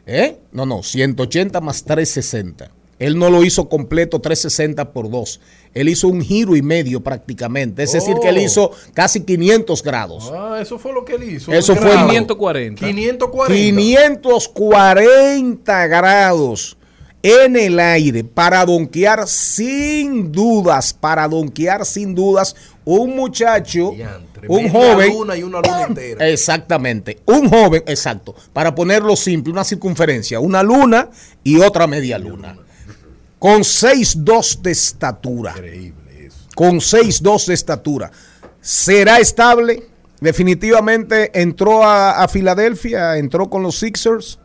¿Eh? 0.06 0.38
No, 0.52 0.64
no, 0.64 0.84
180 0.84 1.61
más 1.61 1.82
360. 1.82 2.70
Él 3.00 3.18
no 3.18 3.28
lo 3.28 3.42
hizo 3.42 3.68
completo 3.68 4.20
360 4.20 4.92
por 4.92 5.11
2. 5.11 5.40
Él 5.74 5.88
hizo 5.88 6.06
un 6.06 6.22
giro 6.22 6.54
y 6.54 6.62
medio 6.62 7.02
prácticamente. 7.02 7.82
Es 7.82 7.90
oh. 7.90 7.94
decir, 7.94 8.14
que 8.22 8.28
él 8.28 8.38
hizo 8.38 8.70
casi 8.94 9.22
500 9.22 9.82
grados. 9.82 10.30
Ah, 10.32 10.61
eso 10.62 10.78
fue 10.78 10.92
lo 10.92 11.04
que 11.04 11.14
él 11.14 11.24
hizo. 11.24 11.52
Eso 11.52 11.74
fue 11.74 11.90
540. 11.90 12.86
540. 12.86 13.52
540 13.52 15.86
grados. 15.88 16.76
En 17.22 17.56
el 17.56 17.78
aire 17.78 18.24
para 18.24 18.64
donkear 18.64 19.28
sin 19.28 20.32
dudas, 20.32 20.92
para 20.94 21.28
donkear 21.28 21.84
sin 21.84 22.14
dudas 22.14 22.56
un 22.84 23.14
muchacho, 23.14 23.92
Diantre, 23.94 24.48
un 24.48 24.68
joven. 24.70 25.12
luna 25.12 25.36
y 25.36 25.42
una 25.42 25.60
luna 25.60 25.82
entera. 25.82 26.28
Exactamente, 26.28 27.20
un 27.26 27.48
joven, 27.48 27.82
exacto, 27.86 28.34
para 28.52 28.74
ponerlo 28.74 29.16
simple, 29.16 29.52
una 29.52 29.64
circunferencia, 29.64 30.40
una 30.40 30.62
luna 30.62 31.10
y 31.44 31.58
otra 31.60 31.86
media 31.86 32.18
luna. 32.18 32.56
Con 33.38 33.60
6'2 33.62 34.60
de 34.60 34.70
estatura. 34.70 35.52
Increíble 35.56 36.26
eso. 36.26 36.36
Con 36.54 36.76
6'2 36.76 37.46
de 37.46 37.54
estatura. 37.54 38.10
¿Será 38.60 39.18
estable? 39.18 39.84
Definitivamente 40.20 41.30
entró 41.40 41.82
a, 41.82 42.22
a 42.22 42.28
Filadelfia, 42.28 43.16
entró 43.16 43.48
con 43.48 43.62
los 43.62 43.78
Sixers. 43.78 44.38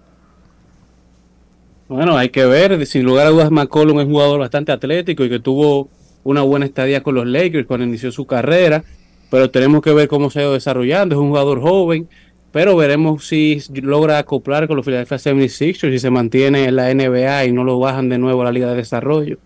Bueno, 1.87 2.17
hay 2.17 2.29
que 2.29 2.45
ver, 2.45 2.83
sin 2.87 3.03
lugar 3.03 3.27
a 3.27 3.29
dudas, 3.29 3.51
McCollum 3.51 3.99
es 3.99 4.07
un 4.07 4.11
jugador 4.11 4.39
bastante 4.39 4.71
atlético 4.71 5.23
y 5.23 5.29
que 5.29 5.39
tuvo 5.39 5.87
una 6.23 6.41
buena 6.41 6.65
estadía 6.65 7.03
con 7.03 7.13
los 7.13 7.27
Lakers 7.27 7.67
cuando 7.67 7.85
inició 7.85 8.11
su 8.11 8.25
carrera, 8.25 8.83
pero 9.29 9.51
tenemos 9.51 9.83
que 9.83 9.93
ver 9.93 10.07
cómo 10.07 10.31
se 10.31 10.39
ha 10.39 10.41
ido 10.43 10.53
desarrollando, 10.53 11.13
es 11.13 11.21
un 11.21 11.29
jugador 11.29 11.61
joven, 11.61 12.09
pero 12.51 12.75
veremos 12.75 13.27
si 13.27 13.61
logra 13.69 14.17
acoplar 14.17 14.67
con 14.67 14.77
los 14.77 14.85
Philadelphia 14.85 15.17
76ers 15.17 15.93
y 15.93 15.99
se 15.99 16.09
mantiene 16.09 16.65
en 16.65 16.75
la 16.75 16.91
NBA 16.91 17.45
y 17.45 17.51
no 17.51 17.63
lo 17.63 17.77
bajan 17.77 18.09
de 18.09 18.17
nuevo 18.17 18.41
a 18.41 18.45
la 18.45 18.51
Liga 18.51 18.69
de 18.69 18.77
Desarrollo. 18.77 19.37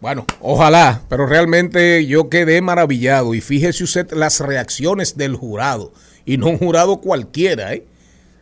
Bueno, 0.00 0.24
ojalá, 0.40 1.02
pero 1.08 1.26
realmente 1.26 2.06
yo 2.06 2.28
quedé 2.28 2.60
maravillado 2.60 3.34
y 3.34 3.40
fíjese 3.40 3.82
usted 3.82 4.12
las 4.12 4.38
reacciones 4.38 5.16
del 5.16 5.34
jurado 5.34 5.92
y 6.24 6.36
no 6.36 6.46
un 6.48 6.58
jurado 6.58 6.98
cualquiera, 6.98 7.74
¿eh? 7.74 7.84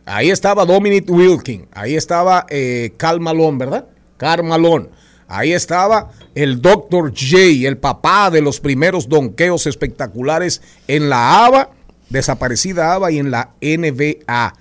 Ahí 0.05 0.29
estaba 0.29 0.65
Dominic 0.65 1.09
Wilkin, 1.09 1.67
ahí 1.71 1.95
estaba 1.95 2.45
eh, 2.49 2.93
Cal 2.97 3.19
Malone, 3.19 3.57
¿verdad? 3.57 3.85
Carl 4.17 4.43
Malone. 4.43 4.87
Ahí 5.27 5.53
estaba 5.53 6.11
el 6.35 6.61
Dr. 6.61 7.11
J, 7.11 7.67
el 7.67 7.77
papá 7.77 8.29
de 8.29 8.41
los 8.41 8.59
primeros 8.59 9.09
donqueos 9.09 9.65
espectaculares 9.65 10.61
en 10.87 11.09
la 11.09 11.45
ABA, 11.45 11.71
desaparecida 12.09 12.93
ABA 12.93 13.11
y 13.11 13.19
en 13.19 13.31
la 13.31 13.49
NBA. 13.59 14.53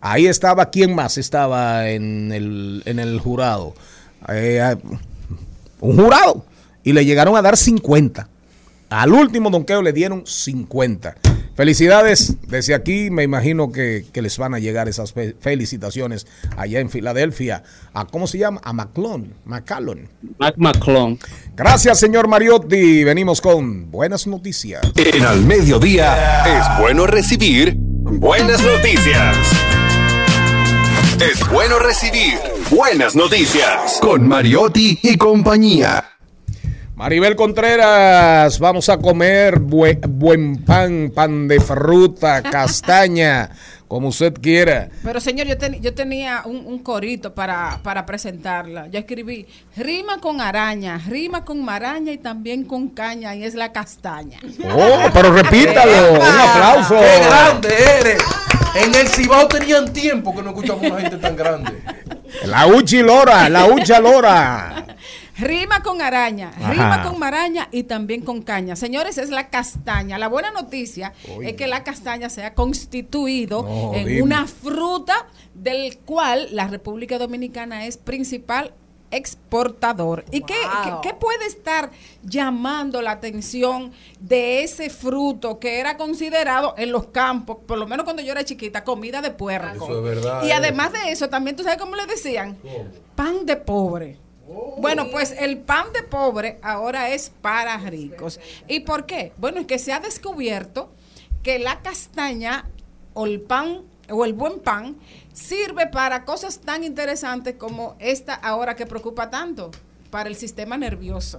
Ahí 0.00 0.26
estaba, 0.28 0.70
¿quién 0.70 0.94
más 0.94 1.18
estaba 1.18 1.90
en 1.90 2.30
el, 2.30 2.82
en 2.86 3.00
el 3.00 3.18
jurado? 3.18 3.74
Eh, 4.28 4.76
un 5.80 5.96
jurado. 5.96 6.44
Y 6.84 6.92
le 6.92 7.04
llegaron 7.04 7.36
a 7.36 7.42
dar 7.42 7.56
50. 7.56 8.28
Al 8.90 9.12
último 9.12 9.50
donqueo 9.50 9.82
le 9.82 9.92
dieron 9.92 10.24
50. 10.24 11.16
Felicidades. 11.56 12.36
Desde 12.48 12.74
aquí 12.74 13.10
me 13.10 13.22
imagino 13.22 13.72
que, 13.72 14.04
que 14.12 14.20
les 14.20 14.36
van 14.36 14.54
a 14.54 14.58
llegar 14.58 14.88
esas 14.88 15.12
fe- 15.12 15.34
felicitaciones 15.40 16.26
allá 16.56 16.80
en 16.80 16.90
Filadelfia. 16.90 17.62
A, 17.94 18.04
¿Cómo 18.06 18.26
se 18.26 18.38
llama? 18.38 18.60
A 18.62 18.72
McClone. 18.74 19.30
McCallum. 19.46 20.00
Mac. 20.38 20.54
Gracias, 21.56 21.98
señor 21.98 22.28
Mariotti. 22.28 23.04
Venimos 23.04 23.40
con 23.40 23.90
buenas 23.90 24.26
noticias. 24.26 24.82
En 24.96 25.22
al 25.24 25.40
mediodía 25.46 26.44
es 26.58 26.80
bueno 26.80 27.06
recibir 27.06 27.74
buenas 27.78 28.62
noticias. 28.62 29.36
Es 31.20 31.48
bueno 31.50 31.78
recibir 31.78 32.34
buenas 32.70 33.16
noticias 33.16 33.98
con 34.02 34.28
Mariotti 34.28 34.98
y 35.02 35.16
compañía. 35.16 36.04
Maribel 36.96 37.36
Contreras, 37.36 38.58
vamos 38.58 38.88
a 38.88 38.96
comer 38.96 39.60
bue- 39.60 40.00
buen 40.08 40.64
pan, 40.64 41.12
pan 41.14 41.46
de 41.46 41.60
fruta, 41.60 42.42
castaña, 42.50 43.50
como 43.86 44.08
usted 44.08 44.32
quiera. 44.40 44.88
Pero 45.04 45.20
señor, 45.20 45.46
yo, 45.46 45.58
ten- 45.58 45.82
yo 45.82 45.92
tenía 45.92 46.40
un, 46.46 46.56
un 46.64 46.78
corito 46.78 47.34
para, 47.34 47.80
para 47.82 48.06
presentarla. 48.06 48.86
Yo 48.86 48.98
escribí 48.98 49.46
rima 49.76 50.20
con 50.20 50.40
araña, 50.40 50.98
rima 51.06 51.44
con 51.44 51.62
maraña 51.62 52.12
y 52.12 52.18
también 52.18 52.64
con 52.64 52.88
caña 52.88 53.34
y 53.36 53.44
es 53.44 53.54
la 53.54 53.72
castaña. 53.72 54.38
Oh, 54.74 55.10
pero 55.12 55.32
repítalo, 55.32 56.12
un 56.14 56.22
aplauso. 56.22 56.94
¡Qué 56.98 57.26
grande 57.26 57.68
eres! 58.00 58.22
En 58.74 58.94
el 58.94 59.06
Cibao 59.08 59.46
tenían 59.48 59.92
tiempo 59.92 60.34
que 60.34 60.42
no 60.42 60.48
escuchamos 60.50 60.82
una 60.90 61.00
gente 61.00 61.18
tan 61.18 61.36
grande. 61.36 61.72
La 62.46 62.66
Uchi 62.66 63.02
Lora, 63.02 63.50
la 63.50 63.66
Ucha 63.66 64.00
Lora. 64.00 64.82
Rima 65.38 65.82
con 65.82 66.00
araña, 66.00 66.50
Ajá. 66.56 66.70
rima 66.72 67.02
con 67.02 67.18
maraña 67.18 67.68
y 67.70 67.82
también 67.82 68.22
con 68.22 68.42
caña. 68.42 68.74
Señores, 68.76 69.18
es 69.18 69.28
la 69.30 69.48
castaña. 69.50 70.16
La 70.18 70.28
buena 70.28 70.50
noticia 70.50 71.12
Oye. 71.36 71.50
es 71.50 71.56
que 71.56 71.66
la 71.66 71.84
castaña 71.84 72.30
se 72.30 72.44
ha 72.44 72.54
constituido 72.54 73.62
No, 73.62 73.94
en 73.94 74.06
dime. 74.06 74.22
una 74.22 74.46
fruta 74.46 75.26
del 75.54 75.98
cual 75.98 76.48
la 76.52 76.68
República 76.68 77.18
Dominicana 77.18 77.84
es 77.86 77.98
principal 77.98 78.72
exportador. 79.10 80.24
¿Y 80.30 80.40
qué, 80.40 80.54
qué, 80.84 80.90
qué 81.02 81.14
puede 81.14 81.46
estar 81.46 81.90
llamando 82.22 83.02
la 83.02 83.12
atención 83.12 83.92
de 84.18 84.62
ese 84.64 84.90
fruto 84.90 85.58
que 85.58 85.78
era 85.78 85.96
considerado 85.96 86.74
en 86.76 86.92
los 86.92 87.06
campos, 87.08 87.58
por 87.66 87.78
lo 87.78 87.86
menos 87.86 88.04
cuando 88.04 88.22
yo 88.22 88.32
era 88.32 88.44
chiquita, 88.44 88.84
comida 88.84 89.20
de 89.22 89.30
puerco? 89.30 89.84
Eso 89.84 89.98
es 89.98 90.02
verdad, 90.02 90.44
Y 90.44 90.48
eh. 90.48 90.54
además 90.54 90.92
de 90.92 91.10
eso, 91.12 91.28
también 91.28 91.56
tú 91.56 91.62
sabes 91.62 91.78
cómo 91.78 91.94
le 91.94 92.06
decían, 92.06 92.56
pan 93.14 93.44
de 93.46 93.56
pobre. 93.56 94.18
Bueno, 94.78 95.10
pues 95.10 95.34
el 95.38 95.58
pan 95.58 95.92
de 95.92 96.02
pobre 96.02 96.58
ahora 96.62 97.10
es 97.10 97.30
para 97.40 97.76
ricos. 97.78 98.38
¿Y 98.68 98.80
por 98.80 99.06
qué? 99.06 99.32
Bueno, 99.38 99.60
es 99.60 99.66
que 99.66 99.78
se 99.78 99.92
ha 99.92 100.00
descubierto 100.00 100.90
que 101.42 101.58
la 101.58 101.82
castaña 101.82 102.68
o 103.14 103.26
el 103.26 103.40
pan 103.40 103.82
o 104.10 104.24
el 104.24 104.34
buen 104.34 104.60
pan 104.60 104.96
sirve 105.32 105.86
para 105.88 106.24
cosas 106.24 106.60
tan 106.60 106.84
interesantes 106.84 107.56
como 107.56 107.96
esta 107.98 108.34
ahora 108.34 108.76
que 108.76 108.86
preocupa 108.86 109.30
tanto, 109.30 109.70
para 110.10 110.28
el 110.28 110.36
sistema 110.36 110.76
nervioso. 110.76 111.38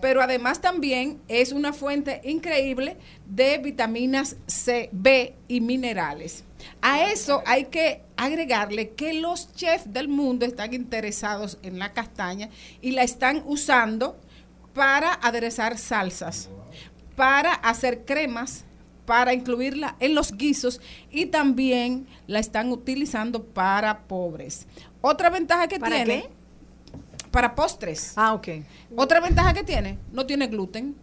Pero 0.00 0.20
además 0.20 0.60
también 0.60 1.20
es 1.28 1.52
una 1.52 1.72
fuente 1.72 2.20
increíble 2.24 2.98
de 3.26 3.58
vitaminas 3.58 4.36
C, 4.46 4.90
B 4.92 5.34
y 5.48 5.60
minerales. 5.60 6.44
A 6.82 7.10
eso 7.10 7.42
hay 7.46 7.66
que 7.66 8.02
agregarle 8.16 8.90
que 8.90 9.14
los 9.14 9.52
chefs 9.54 9.92
del 9.92 10.08
mundo 10.08 10.44
están 10.46 10.74
interesados 10.74 11.58
en 11.62 11.78
la 11.78 11.92
castaña 11.92 12.48
y 12.80 12.92
la 12.92 13.02
están 13.02 13.42
usando 13.46 14.16
para 14.74 15.14
aderezar 15.14 15.78
salsas, 15.78 16.48
para 17.16 17.52
hacer 17.52 18.04
cremas, 18.04 18.64
para 19.06 19.34
incluirla 19.34 19.96
en 20.00 20.14
los 20.14 20.32
guisos 20.32 20.80
y 21.10 21.26
también 21.26 22.06
la 22.26 22.38
están 22.38 22.70
utilizando 22.72 23.42
para 23.44 24.00
pobres. 24.00 24.66
Otra 25.00 25.30
ventaja 25.30 25.68
que 25.68 25.78
¿Para 25.78 25.96
tiene 25.96 26.22
qué? 26.22 26.30
para 27.30 27.54
postres. 27.54 28.12
Ah, 28.16 28.32
ok. 28.34 28.48
Otra 28.96 29.20
ventaja 29.20 29.52
que 29.52 29.62
tiene, 29.64 29.98
no 30.12 30.24
tiene 30.24 30.46
gluten. 30.46 30.94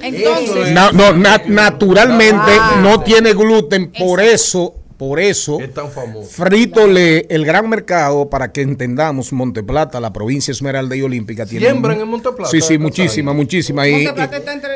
Entonces, 0.00 0.68
es. 0.68 0.72
No, 0.72 0.92
no, 0.92 1.12
na- 1.12 1.42
naturalmente 1.46 2.52
Ah. 2.60 2.78
no 2.82 3.00
tiene 3.02 3.32
gluten, 3.34 3.90
por 3.92 4.20
eso, 4.20 4.74
por 5.08 5.18
eso, 5.18 5.58
Es 5.58 5.74
tan 5.74 5.90
famoso. 5.90 6.28
Frítole, 6.30 7.26
el 7.28 7.44
gran 7.44 7.68
mercado, 7.68 8.30
para 8.30 8.52
que 8.52 8.60
entendamos, 8.62 9.32
Monteplata, 9.32 9.98
la 10.00 10.12
provincia 10.12 10.52
Esmeralda 10.52 10.94
y 10.94 11.02
Olímpica, 11.02 11.44
tiene 11.44 11.66
¿Siembran 11.66 11.96
un- 11.96 12.02
en 12.04 12.08
Monteplata? 12.08 12.48
Sí, 12.48 12.60
sí, 12.60 12.78
muchísima, 12.78 13.32
muchísima. 13.32 13.88
Y, 13.88 14.04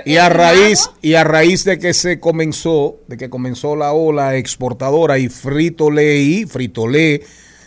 y, 0.04 0.12
y 0.12 0.16
a 0.16 0.28
raíz, 0.28 0.90
y 1.00 1.14
a 1.14 1.22
raíz 1.22 1.62
de 1.64 1.78
que 1.78 1.94
se 1.94 2.18
comenzó, 2.18 2.96
de 3.06 3.16
que 3.16 3.30
comenzó 3.30 3.76
la 3.76 3.92
ola 3.92 4.34
exportadora 4.36 5.16
y 5.18 5.28
Frítole 5.28 6.16
y 6.16 6.44
Fritolé 6.44 7.22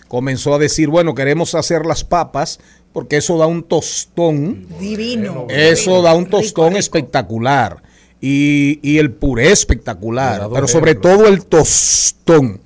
comenzó 0.10 0.54
a 0.56 0.60
decir, 0.60 0.90
bueno, 0.90 1.16
queremos 1.16 1.56
hacer 1.56 1.86
las 1.86 2.04
papas 2.04 2.60
porque 2.92 3.16
eso 3.18 3.38
da 3.38 3.46
un 3.48 3.64
tostón. 3.64 4.68
Divino. 4.80 5.46
Eso 5.50 6.02
da 6.02 6.14
un 6.14 6.26
Rico, 6.26 6.40
tostón 6.40 6.68
rico. 6.70 6.80
espectacular. 6.80 7.84
Y, 8.22 8.80
y 8.82 8.98
el 8.98 9.12
puré 9.12 9.52
espectacular. 9.52 10.50
Pero 10.54 10.68
sobre 10.68 10.96
todo 10.96 11.28
el 11.28 11.46
tostón. 11.46 12.62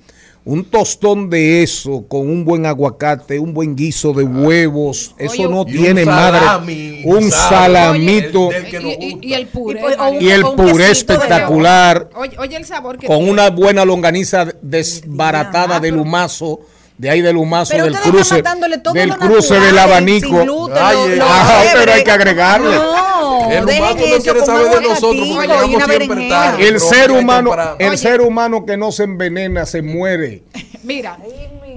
Un 0.46 0.66
tostón 0.66 1.30
de 1.30 1.62
eso, 1.62 2.04
con 2.06 2.28
un 2.28 2.44
buen 2.44 2.66
aguacate, 2.66 3.38
un 3.38 3.54
buen 3.54 3.74
guiso 3.74 4.12
de 4.12 4.24
huevos. 4.24 5.14
Eso 5.18 5.48
no 5.48 5.62
un 5.62 5.66
tiene 5.66 6.04
madre. 6.04 7.00
Un 7.06 7.30
salamito. 7.30 8.50
Del 8.50 8.66
que 8.66 8.78
nos 8.80 8.92
y, 8.92 8.94
y- 9.06 9.12
gusta. 9.12 9.26
y 9.26 9.32
el 9.34 9.46
puré. 9.46 9.80
Y 9.80 9.82
pues, 9.82 10.32
el 10.34 10.42
puré 10.42 10.84
de 10.84 10.90
espectacular. 10.92 12.10
Oye, 12.14 12.36
oye 12.38 12.56
el 12.58 12.66
sabor 12.66 12.98
que 12.98 13.06
Con 13.06 13.16
tiene. 13.20 13.30
una 13.32 13.48
buena 13.48 13.86
longaniza 13.86 14.46
desbaratada 14.60 15.80
del 15.80 15.96
humazo. 15.96 16.60
De 16.96 17.10
ahí 17.10 17.20
del 17.22 17.36
humazo, 17.38 17.70
Pero 17.72 17.86
del 17.86 17.96
cruce. 17.96 18.36
Del 18.92 19.16
cruce 19.16 19.54
natural, 19.54 19.62
del 19.66 19.78
abanico. 19.78 20.28
sin 20.28 20.42
gluten, 20.42 20.76
Ay, 20.78 20.94
lo- 20.96 21.06
eh. 21.08 21.16
lo 21.16 21.24
Ajá, 21.24 21.62
chévere. 21.62 21.78
pero 21.80 21.92
hay 21.92 22.04
que 22.04 22.10
agregarle. 22.12 22.76
No, 22.76 22.92
El 23.58 23.64
humazo 23.64 23.94
no 23.94 24.22
quiere 24.22 24.40
saber 24.44 24.70
de 24.80 24.88
nosotros 24.88 25.28
porque 25.28 25.46
llegamos 25.48 25.68
siempre 25.70 25.98
berenjena. 25.98 26.28
tarde. 26.28 26.68
El 26.68 26.80
ser 26.80 27.10
humano, 27.10 27.50
el 27.78 27.98
ser 27.98 28.20
humano 28.20 28.64
que 28.66 28.76
no 28.76 28.92
se 28.92 29.04
envenena 29.04 29.66
se 29.66 29.82
muere. 29.82 30.42
Mira, 30.82 31.18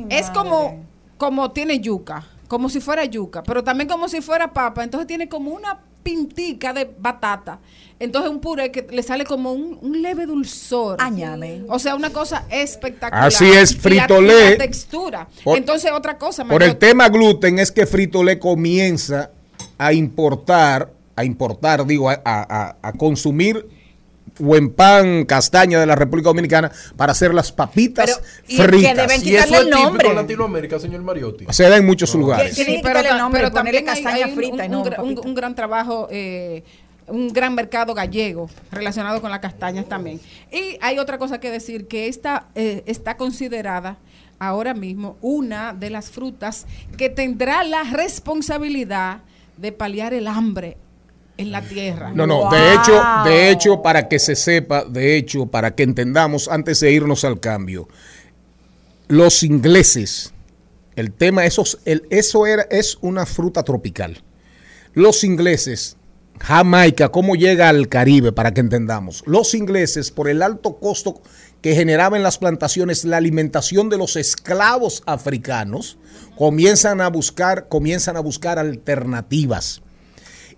es 0.10 0.30
como, 0.32 0.84
como 1.18 1.52
tiene 1.52 1.80
yuca, 1.80 2.26
como 2.48 2.70
si 2.70 2.80
fuera 2.80 3.06
yuca, 3.06 3.44
pero 3.44 3.64
también 3.64 3.88
como 3.88 4.08
si 4.10 4.22
fuera 4.22 4.52
papa. 4.54 4.84
Entonces 4.84 5.08
tiene 5.08 5.28
como 5.30 5.52
una 5.52 5.80
pintica 6.04 6.72
de 6.74 6.90
batata. 7.00 7.60
Entonces 8.00 8.30
un 8.32 8.40
puré 8.40 8.72
que 8.72 8.86
le 8.92 9.02
sale 9.04 9.26
como 9.26 9.52
un, 9.52 9.78
un 9.82 10.02
leve 10.02 10.26
dulzor. 10.28 11.02
Añade. 11.02 11.64
O 11.68 11.80
sea, 11.80 11.96
una 11.96 12.12
cosa 12.12 12.46
espectacular. 12.50 13.26
Así 13.28 13.46
es, 13.52 13.76
fritolé. 13.76 14.48
y 14.48 14.52
la 14.52 14.58
textura. 14.58 15.28
Por- 15.44 15.58
Entonces, 15.58 15.92
otra 15.92 16.18
cosa. 16.18 16.46
Por 16.46 16.62
el 16.64 16.78
tema 16.78 17.10
gluten 17.10 17.58
es 17.60 17.72
que 17.72 17.86
Frito-Lay 17.88 18.38
comienza 18.40 19.32
a 19.80 19.94
importar, 19.94 20.92
a 21.18 21.26
importar, 21.26 21.86
digo, 21.86 22.10
a, 22.10 22.16
a- 22.24 22.94
consumir 22.94 23.68
buen 24.40 24.70
pan, 24.72 25.26
castaña 25.26 25.80
de 25.80 25.86
la 25.88 25.96
República 25.96 26.30
Dominicana 26.30 26.72
para 26.96 27.12
hacer 27.12 27.34
las 27.34 27.52
papitas 27.52 28.22
Pero, 28.48 28.78
¿y 28.78 28.86
el 28.86 28.96
que 28.96 29.08
fritas. 29.08 29.24
Y 29.26 29.36
eso 29.36 29.62
el 29.62 29.70
nombre. 29.72 30.10
en 30.10 30.16
Latinoamérica, 30.16 30.80
señor 30.80 31.02
Mariotti. 31.02 31.46
Se 31.50 31.68
da 31.68 31.78
en 31.78 31.86
muchos 31.88 32.14
lugares. 32.14 32.56
Que 32.56 32.80
pero, 32.84 33.00
el 33.00 33.18
nombre, 33.18 33.50
también 33.50 33.84
castaña 33.84 34.16
hay 34.16 34.24
un- 34.32 34.36
frita 34.36 34.66
un 34.68 35.34
gran 35.36 35.56
trabajo, 35.56 36.08
eh, 36.12 36.64
un 37.08 37.30
gran 37.30 37.56
mercado 37.56 37.96
gallego 37.96 38.48
relacionado 38.72 39.22
con 39.22 39.32
las 39.32 39.40
castañas 39.40 39.88
también. 39.90 40.20
Y 40.52 40.78
hay 40.82 41.00
otra 41.00 41.18
cosa 41.18 41.40
que 41.40 41.50
decir, 41.50 41.88
que 41.88 42.08
esta 42.08 42.48
eh, 42.54 42.84
está 42.86 43.18
considerada 43.18 43.98
ahora 44.38 44.76
mismo 44.76 45.18
una 45.22 45.74
de 45.74 45.90
las 45.90 46.12
frutas 46.12 46.68
que 46.96 47.10
tendrá 47.10 47.64
la 47.64 47.84
responsabilidad 47.86 49.22
de 49.58 49.72
paliar 49.72 50.14
el 50.14 50.28
hambre 50.28 50.78
en 51.38 51.52
la 51.52 51.62
tierra. 51.62 52.12
No, 52.14 52.28
no, 52.28 52.50
de 52.50 52.74
hecho, 52.74 53.04
de 53.26 53.52
hecho, 53.52 53.82
para 53.82 54.08
que 54.08 54.20
se 54.20 54.36
sepa, 54.36 54.84
de 54.86 55.18
hecho, 55.18 55.46
para 55.46 55.76
que 55.76 55.84
entendamos 55.84 56.48
antes 56.48 56.80
de 56.80 56.92
irnos 56.92 57.24
al 57.24 57.40
cambio, 57.40 57.88
los 59.08 59.44
ingleses, 59.44 60.34
el 60.96 61.12
tema, 61.12 61.46
esos, 61.46 61.80
el, 61.86 62.04
eso 62.10 62.46
era, 62.46 62.64
es 62.70 62.98
una 63.02 63.26
fruta 63.26 63.64
tropical. 63.64 64.24
Los 64.94 65.24
ingleses, 65.24 65.96
Jamaica, 66.40 67.10
¿cómo 67.10 67.36
llega 67.36 67.70
al 67.70 67.88
Caribe? 67.88 68.32
Para 68.32 68.54
que 68.54 68.62
entendamos. 68.62 69.24
Los 69.28 69.54
ingleses, 69.54 70.12
por 70.12 70.28
el 70.28 70.42
alto 70.42 70.80
costo 70.80 71.22
que 71.62 71.76
generaba 71.76 72.18
en 72.18 72.24
las 72.24 72.38
plantaciones 72.38 73.06
la 73.06 73.18
alimentación 73.18 73.90
de 73.90 73.98
los 73.98 74.16
esclavos 74.16 75.04
africanos, 75.06 75.98
comienzan 76.36 77.02
a 77.02 77.10
buscar, 77.10 77.68
comienzan 77.68 78.18
a 78.18 78.22
buscar 78.22 78.60
alternativas 78.60 79.82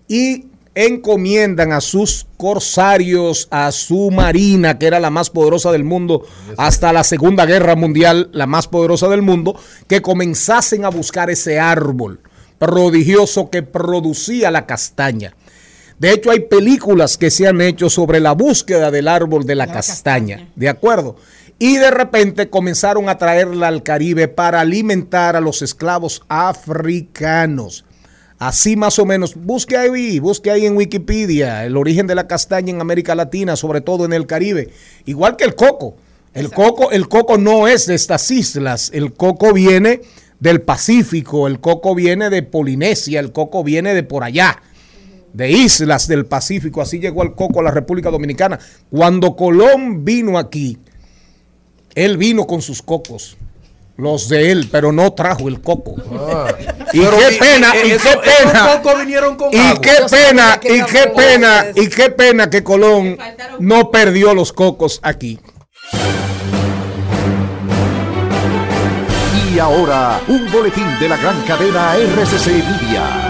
y 0.10 0.48
encomiendan 0.86 1.74
a 1.74 1.82
sus 1.82 2.26
corsarios, 2.38 3.48
a 3.52 3.72
su 3.72 4.12
marina, 4.12 4.80
que 4.80 4.88
era 4.88 5.00
la 5.00 5.10
más 5.10 5.30
poderosa 5.30 5.72
del 5.72 5.84
mundo 5.84 6.26
hasta 6.58 6.94
la 6.94 7.04
Segunda 7.04 7.46
Guerra 7.46 7.76
Mundial, 7.76 8.30
la 8.32 8.48
más 8.48 8.68
poderosa 8.68 9.10
del 9.10 9.22
mundo, 9.22 9.60
que 9.88 10.02
comenzasen 10.02 10.86
a 10.86 10.90
buscar 10.90 11.30
ese 11.30 11.60
árbol 11.60 12.22
prodigioso 12.60 13.50
que 13.50 13.64
producía 13.64 14.52
la 14.52 14.66
castaña. 14.66 15.36
De 15.98 16.14
hecho, 16.14 16.32
hay 16.32 16.42
películas 16.42 17.18
que 17.18 17.30
se 17.30 17.46
han 17.46 17.60
hecho 17.60 17.90
sobre 17.90 18.22
la 18.22 18.32
búsqueda 18.32 18.90
del 18.90 19.10
árbol 19.10 19.46
de 19.46 19.56
la, 19.56 19.68
castaña, 19.68 20.50
¿de 20.56 20.70
acuerdo? 20.70 21.18
Y 21.58 21.76
de 21.76 21.92
repente 21.92 22.50
comenzaron 22.50 23.10
a 23.10 23.18
traerla 23.18 23.68
al 23.68 23.84
Caribe 23.84 24.30
para 24.30 24.62
alimentar 24.62 25.36
a 25.36 25.42
los 25.42 25.62
esclavos 25.62 26.24
africanos. 26.30 27.84
Así 28.40 28.78
más 28.78 28.98
o 29.00 29.06
menos, 29.06 29.36
busque 29.36 29.76
ahí, 29.76 30.20
busque 30.20 30.50
ahí 30.50 30.66
en 30.66 30.78
Wikipedia 30.78 31.66
el 31.66 31.76
origen 31.76 32.08
de 32.08 32.16
la 32.16 32.26
castaña 32.26 32.72
en 32.72 32.80
América 32.80 33.14
Latina, 33.14 33.58
sobre 33.58 33.82
todo 33.82 34.06
en 34.06 34.14
el 34.14 34.26
Caribe, 34.26 34.70
igual 35.06 35.36
que 35.36 35.44
el 35.44 35.56
coco. 35.56 35.98
El 36.34 36.50
coco, 36.50 36.92
el 36.92 37.10
coco 37.10 37.38
no 37.38 37.68
es 37.68 37.86
de 37.86 37.96
estas 37.96 38.32
islas, 38.32 38.92
el 38.94 39.14
coco 39.14 39.52
viene 39.52 40.02
del 40.40 40.62
Pacífico, 40.62 41.48
el 41.48 41.60
coco 41.60 41.96
viene 41.96 42.30
de 42.30 42.44
Polinesia, 42.44 43.20
el 43.20 43.34
coco 43.34 43.62
viene 43.62 43.94
de 43.94 44.04
por 44.04 44.24
allá, 44.24 44.62
de 45.34 45.52
islas 45.52 46.08
del 46.08 46.26
Pacífico, 46.26 46.82
así 46.82 47.00
llegó 47.00 47.24
el 47.24 47.34
coco 47.34 47.60
a 47.60 47.64
la 47.64 47.72
República 47.72 48.10
Dominicana. 48.10 48.58
Cuando 48.90 49.36
Colón 49.36 50.06
vino 50.06 50.38
aquí, 50.38 50.78
él 51.94 52.18
vino 52.18 52.48
con 52.48 52.62
sus 52.62 52.82
cocos, 52.82 53.36
los 54.00 54.30
de 54.30 54.52
él, 54.52 54.70
pero 54.72 54.92
no 54.92 55.14
trajo 55.14 55.48
el 55.48 55.62
coco. 55.62 55.96
Y 56.92 57.02
Pero 57.02 57.18
qué 57.20 57.36
y- 57.36 57.38
pena, 57.38 57.72
y- 57.84 57.88
y 57.88 57.92
eso- 57.92 58.20
qué 58.22 58.30
esos 58.32 58.52
pena. 58.52 58.72
cocos 58.82 59.00
vinieron 59.02 59.36
con 59.36 59.54
Y 59.54 59.58
agua. 59.60 59.80
qué 59.82 59.92
Yo 60.00 60.08
pena, 60.08 60.60
que 60.60 60.76
y 60.78 60.82
qué 60.86 61.08
pena, 61.16 61.66
y 61.76 61.88
qué 61.88 62.10
pena 62.10 62.50
que 62.50 62.64
Colón 62.64 63.16
no 63.60 63.92
perdió 63.92 64.34
los 64.34 64.52
cocos 64.52 65.00
aquí. 65.04 65.40
Y 69.54 69.60
ahora, 69.60 70.20
un 70.28 70.52
boletín 70.52 70.88
de 71.00 71.10
la 71.10 71.18
gran 71.18 71.42
cadena 71.44 71.96
RCC 71.96 72.48
Media. 72.64 73.29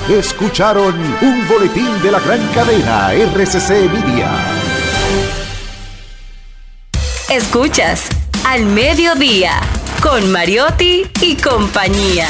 Escucharon 0.10 0.93
un 1.22 1.48
boletín 1.48 2.02
de 2.04 2.12
la 2.12 2.20
gran 2.20 2.46
cadena 2.54 3.14
RCC 3.14 3.89
Media. 3.91 4.30
Escuchas 7.30 8.10
Al 8.56 8.68
Mediodía 8.68 9.60
con 10.01 10.32
Mariotti 10.32 11.06
y 11.20 11.36
compañía. 11.36 12.26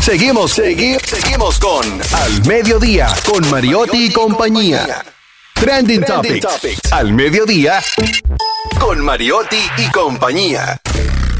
Seguimos, 0.00 0.52
seguimos, 0.52 1.02
seguimos 1.02 1.58
con 1.58 1.84
Al 2.14 2.46
Mediodía, 2.46 3.08
con 3.30 3.46
Mariotti 3.50 4.06
y 4.06 4.10
compañía. 4.10 5.04
Trending, 5.52 6.02
Topics. 6.02 6.46
Al 6.92 7.12
Mediodía, 7.12 7.82
con 8.78 9.04
Mariotti 9.04 9.68
y 9.76 9.90
compañía. 9.90 10.80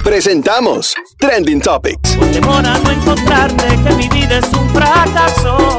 Presentamos 0.05 0.93
Trending 1.17 1.63
Topics. 1.63 2.19
Temor 2.31 2.67
a 2.67 2.77
no 2.77 2.91
encontrarte, 2.91 3.69
que 3.69 3.95
mi 3.95 4.09
vida 4.09 4.41
es 4.41 4.49
un 4.53 4.69
fracaso. 4.75 5.79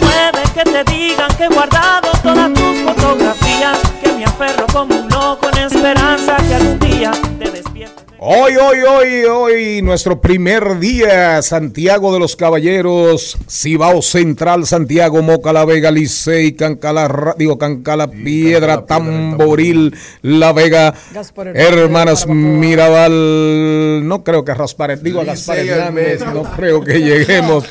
Puede 0.00 0.42
que 0.54 0.64
te 0.64 0.84
digan 0.92 1.28
que 1.36 1.44
he 1.44 1.48
guardado 1.48 2.10
todas 2.22 2.52
tus 2.54 2.78
fotografías, 2.82 3.78
que 4.02 4.12
me 4.12 4.24
aferro 4.24 4.66
como 4.72 4.94
un 4.94 5.08
loco 5.08 5.48
en 5.50 5.58
esperanza 5.58 6.36
que 6.36 6.54
algún 6.54 6.78
día 6.78 7.12
te 7.38 7.50
despiertes. 7.50 8.07
Hoy, 8.20 8.56
hoy, 8.56 8.78
hoy, 8.80 9.24
hoy, 9.26 9.82
nuestro 9.82 10.20
primer 10.20 10.80
día, 10.80 11.40
Santiago 11.40 12.12
de 12.12 12.18
los 12.18 12.34
Caballeros, 12.34 13.38
Cibao 13.48 14.02
Central, 14.02 14.66
Santiago, 14.66 15.22
Moca, 15.22 15.52
La 15.52 15.64
Vega, 15.64 15.92
Licey, 15.92 16.50
Cancala, 16.54 17.36
digo, 17.38 17.58
Cancala, 17.58 18.08
Piedra, 18.10 18.84
Tamboril, 18.84 19.94
La 20.22 20.52
Vega, 20.52 20.94
Gaspar 21.14 21.56
Hermanas 21.56 22.26
Mirabal, 22.26 24.08
no 24.08 24.24
creo 24.24 24.44
que 24.44 24.52
Rasparet, 24.52 25.00
digo 25.00 25.20
a 25.20 25.24
Gaspar 25.24 25.58
Hernández, 25.60 26.20
no 26.26 26.42
creo 26.56 26.80
que 26.82 26.94
lleguemos. 27.00 27.66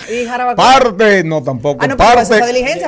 Parte, 0.56 1.26
no 1.26 1.44
tampoco, 1.44 1.84
Ah, 1.84 1.94
parte, 1.98 2.40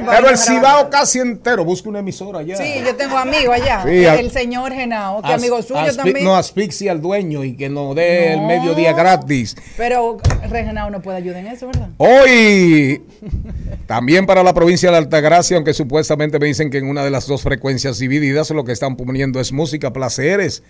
pero 0.10 0.30
el 0.30 0.38
Cibao 0.38 0.90
casi 0.90 1.20
entero, 1.20 1.66
busca 1.66 1.90
una 1.90 2.00
emisora 2.00 2.40
allá. 2.40 2.56
Sí, 2.56 2.76
yo 2.86 2.96
tengo 2.96 3.18
amigo 3.18 3.52
allá. 3.52 3.84
Sí, 3.86 4.06
a- 4.06 4.16
el 4.16 4.32
señor 4.32 4.72
Genao, 4.72 5.22
que 5.22 5.28
As- 5.28 5.34
amigo 5.34 5.62
suyo 5.62 5.82
asfi- 5.82 5.96
también. 5.98 6.24
No, 6.24 6.38
asfixia 6.38 6.94
al 6.94 7.02
dueño 7.02 7.44
y 7.50 7.58
que 7.58 7.70
nos 7.70 7.96
dé 7.96 8.34
el 8.34 8.42
No. 8.42 8.48
mediodía 8.48 8.94
gratis. 8.94 9.56
Pero 9.78 10.18
Regenao 10.50 10.90
no 10.90 11.02
puede 11.02 11.18
ayudar 11.18 11.42
en 11.42 11.48
eso, 11.48 11.68
¿verdad? 11.68 11.90
Hoy, 11.98 13.02
también 13.88 14.26
para 14.26 14.44
la 14.44 14.54
provincia 14.54 14.92
de 14.92 14.98
Altagracia, 14.98 15.58
aunque 15.58 15.74
supuestamente 15.74 16.40
me 16.40 16.46
dicen 16.48 16.70
que 16.70 16.78
en 16.78 16.88
una 16.90 17.04
de 17.04 17.10
las 17.12 17.28
dos 17.28 17.42
frecuencias 17.44 18.00
divididas 18.00 18.50
lo 18.52 18.64
que 18.64 18.72
están 18.72 18.96
poniendo 18.96 19.40
es 19.40 19.52
música, 19.52 19.92
placeres. 19.94 20.64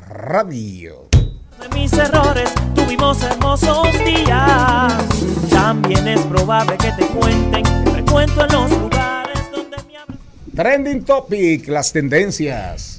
radio. 0.09 1.09
De 1.61 1.69
mis 1.75 1.93
errores 1.95 2.49
tuvimos 2.77 3.21
hermosos 3.25 3.89
días. 4.05 4.95
También 5.51 6.07
es 6.07 6.21
probable 6.21 6.77
que 6.79 6.93
te 6.93 7.07
cuenten 7.09 7.65
recuento 7.93 8.45
en 8.45 8.53
los 8.53 8.71
lugares 8.71 9.51
donde 9.51 9.79
me. 9.79 10.55
Trending 10.55 11.05
topic, 11.05 11.67
las 11.67 11.93
tendencias. 11.93 12.94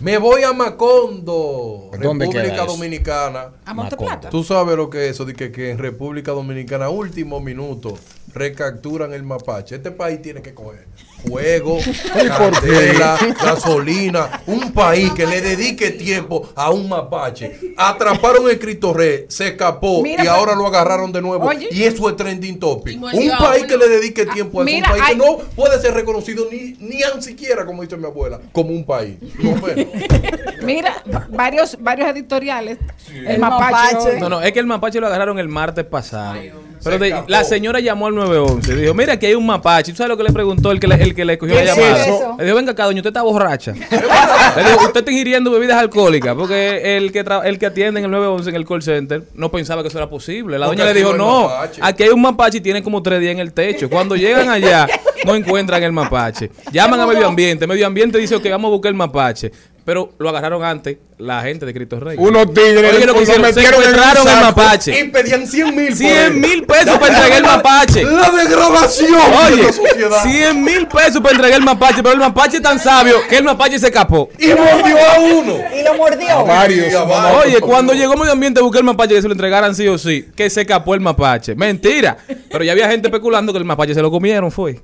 Me 0.00 0.18
voy 0.18 0.42
a 0.42 0.52
Macondo, 0.52 1.90
¿Dónde 2.00 2.26
República? 2.26 2.64
Dominicana. 2.66 3.52
A 3.64 3.74
Monteplata. 3.74 4.28
Tú 4.28 4.42
sabes 4.42 4.76
lo 4.76 4.90
que 4.90 5.04
es 5.04 5.12
eso, 5.12 5.24
de 5.24 5.34
que, 5.34 5.52
que 5.52 5.70
en 5.70 5.78
República 5.78 6.32
Dominicana, 6.32 6.88
último 6.88 7.40
minuto, 7.40 7.96
recapturan 8.32 9.12
el 9.12 9.22
mapache. 9.22 9.76
Este 9.76 9.92
país 9.92 10.20
tiene 10.20 10.42
que 10.42 10.52
coger 10.52 10.86
fuego, 11.26 11.78
candela, 12.12 13.18
gasolina, 13.42 14.42
un 14.46 14.72
país 14.72 15.12
que 15.12 15.26
le 15.26 15.40
dedique 15.40 15.90
tiempo 15.90 16.48
a 16.54 16.70
un 16.70 16.88
mapache. 16.88 17.58
Atraparon 17.76 18.48
el 18.50 18.58
Cristo 18.58 18.92
Rey, 18.92 19.26
se 19.28 19.48
escapó 19.48 20.02
Mira, 20.02 20.22
y 20.22 20.26
pero- 20.26 20.36
ahora 20.36 20.54
lo 20.54 20.66
agarraron 20.66 21.12
de 21.12 21.22
nuevo. 21.22 21.44
Oye. 21.46 21.68
y 21.70 21.84
eso 21.84 22.08
es 22.08 22.16
trending 22.16 22.58
topic. 22.58 23.00
Un 23.02 23.30
país 23.38 23.64
que 23.64 23.76
le 23.76 23.88
dedique 23.88 24.26
tiempo 24.26 24.60
a 24.60 24.64
eso, 24.64 24.72
mira, 24.74 24.88
un 24.88 24.92
país 24.98 25.04
hay- 25.06 25.16
que 25.18 25.24
no 25.24 25.38
puede 25.54 25.80
ser 25.80 25.94
reconocido 25.94 26.46
ni, 26.50 26.76
ni 26.80 27.00
tan 27.00 27.22
siquiera, 27.22 27.64
como 27.64 27.82
dice 27.82 27.96
mi 27.96 28.04
abuela, 28.06 28.40
como 28.52 28.70
un 28.70 28.84
país. 28.84 29.16
No. 29.38 29.54
Mira, 30.62 30.94
va- 31.12 31.26
varios, 31.30 31.76
varios 31.80 32.08
editoriales. 32.08 32.78
El, 33.10 33.26
El 33.26 33.38
mapache. 33.40 33.94
mapache. 33.94 34.20
No, 34.20 34.28
no, 34.28 34.40
es 34.40 34.52
que 34.52 34.58
el 34.60 34.66
mapache 34.66 34.98
lo 35.00 35.06
agarraron 35.06 35.38
el 35.38 35.48
martes 35.48 35.84
pasado. 35.84 36.38
Pero 36.84 36.98
Se 36.98 37.04
de- 37.04 37.22
la 37.28 37.44
señora 37.44 37.80
llamó 37.80 38.06
al 38.08 38.14
911 38.14 38.76
dijo, 38.76 38.94
mira, 38.94 39.14
aquí 39.14 39.26
hay 39.26 39.34
un 39.34 39.46
mapache. 39.46 39.92
¿Tú 39.92 39.96
sabes 39.96 40.10
lo 40.10 40.16
que 40.16 40.22
le 40.24 40.32
preguntó 40.32 40.70
el 40.70 40.78
que 40.78 40.86
le, 40.86 40.94
el 40.96 41.14
que 41.14 41.24
le 41.24 41.38
cogió 41.38 41.54
¿Qué 41.56 41.64
la 41.64 41.74
llamada? 41.74 42.04
eso? 42.04 42.34
Le 42.38 42.44
dijo, 42.44 42.56
venga 42.56 42.72
acá, 42.72 42.84
doña, 42.84 42.98
usted 42.98 43.08
está 43.10 43.22
borracha. 43.22 43.72
le 44.56 44.64
dijo, 44.64 44.86
usted 44.86 45.00
está 45.00 45.10
ingiriendo 45.10 45.50
bebidas 45.50 45.78
alcohólicas. 45.78 46.34
Porque 46.34 46.96
el 46.96 47.10
que, 47.12 47.24
tra- 47.24 47.42
el 47.44 47.58
que 47.58 47.66
atiende 47.66 48.00
en 48.00 48.04
el 48.06 48.10
911 48.10 48.50
en 48.50 48.56
el 48.56 48.66
call 48.66 48.82
center 48.82 49.22
no 49.34 49.50
pensaba 49.50 49.82
que 49.82 49.88
eso 49.88 49.98
era 49.98 50.08
posible. 50.10 50.58
La 50.58 50.66
Porque 50.66 50.82
doña 50.82 50.92
le 50.92 50.98
dijo, 50.98 51.14
no 51.14 51.24
hay 51.24 51.42
no, 51.42 51.48
mapache". 51.48 51.80
aquí 51.82 52.02
hay 52.02 52.08
un 52.10 52.22
mapache 52.22 52.58
y 52.58 52.60
tiene 52.60 52.82
como 52.82 53.02
tres 53.02 53.20
días 53.20 53.32
en 53.32 53.38
el 53.40 53.52
techo. 53.52 53.88
Cuando 53.88 54.14
llegan 54.16 54.48
allá, 54.50 54.86
no 55.24 55.34
encuentran 55.34 55.82
el 55.82 55.92
mapache. 55.92 56.50
Llaman 56.72 57.00
a 57.00 57.06
medio 57.06 57.26
ambiente. 57.26 57.66
Medio 57.66 57.86
ambiente 57.86 58.18
dice, 58.18 58.34
ok, 58.36 58.44
vamos 58.50 58.68
a 58.68 58.72
buscar 58.72 58.90
el 58.90 58.96
mapache. 58.96 59.50
Pero 59.84 60.14
lo 60.18 60.30
agarraron 60.30 60.64
antes 60.64 60.96
la 61.18 61.42
gente 61.42 61.66
de 61.66 61.74
Cristo 61.74 62.00
Rey. 62.00 62.16
Unos 62.18 62.52
tigres 62.54 62.94
Oye, 62.96 63.06
lo 63.06 63.14
que 63.14 63.22
hicieron, 63.22 63.42
metieron 63.42 63.74
en 63.74 63.88
un 63.88 63.94
secuestraron 63.94 64.28
el 64.28 64.40
mapache. 64.40 64.98
Y 64.98 65.04
pedían 65.08 65.46
100 65.46 65.76
mil. 65.76 65.94
100 65.94 66.40
mil 66.40 66.64
pesos 66.64 66.98
para 66.98 67.14
entregar 67.14 67.38
el 67.38 67.44
mapache. 67.44 68.04
La 68.04 68.30
degradación 68.30 69.12
de 69.12 69.54
Oye, 69.54 69.62
la 69.62 69.72
sociedad. 69.72 70.22
100 70.22 70.64
mil 70.64 70.88
pesos 70.88 71.20
para 71.20 71.34
entregar 71.34 71.58
el 71.58 71.64
mapache, 71.64 71.96
pero 72.02 72.12
el 72.12 72.18
mapache 72.18 72.56
es 72.56 72.62
tan 72.62 72.78
sabio 72.78 73.16
que 73.28 73.36
el 73.36 73.44
mapache 73.44 73.78
se 73.78 73.86
escapó. 73.86 74.30
Y 74.38 74.48
mordió 74.48 74.96
a 74.98 75.20
uno. 75.20 75.58
Y 75.78 75.82
lo 75.84 75.94
mordió. 75.94 76.30
A 76.30 76.42
varios. 76.42 76.92
Y 76.92 76.96
a 76.96 77.02
varios. 77.02 77.44
Oye, 77.44 77.60
cuando 77.60 77.92
llegó 77.92 78.16
medio 78.16 78.32
ambiente 78.32 78.60
buscar 78.62 78.80
el 78.80 78.86
mapache 78.86 79.14
que 79.14 79.22
se 79.22 79.28
lo 79.28 79.34
entregaran 79.34 79.74
sí 79.74 79.86
o 79.86 79.98
sí, 79.98 80.26
que 80.34 80.48
se 80.48 80.62
escapó 80.62 80.94
el 80.94 81.00
mapache. 81.00 81.54
Mentira. 81.54 82.16
Pero 82.50 82.64
ya 82.64 82.72
había 82.72 82.88
gente 82.88 83.08
especulando 83.08 83.52
que 83.52 83.58
el 83.58 83.64
mapache 83.64 83.94
se 83.94 84.00
lo 84.02 84.10
comieron, 84.10 84.50
fue. 84.50 84.80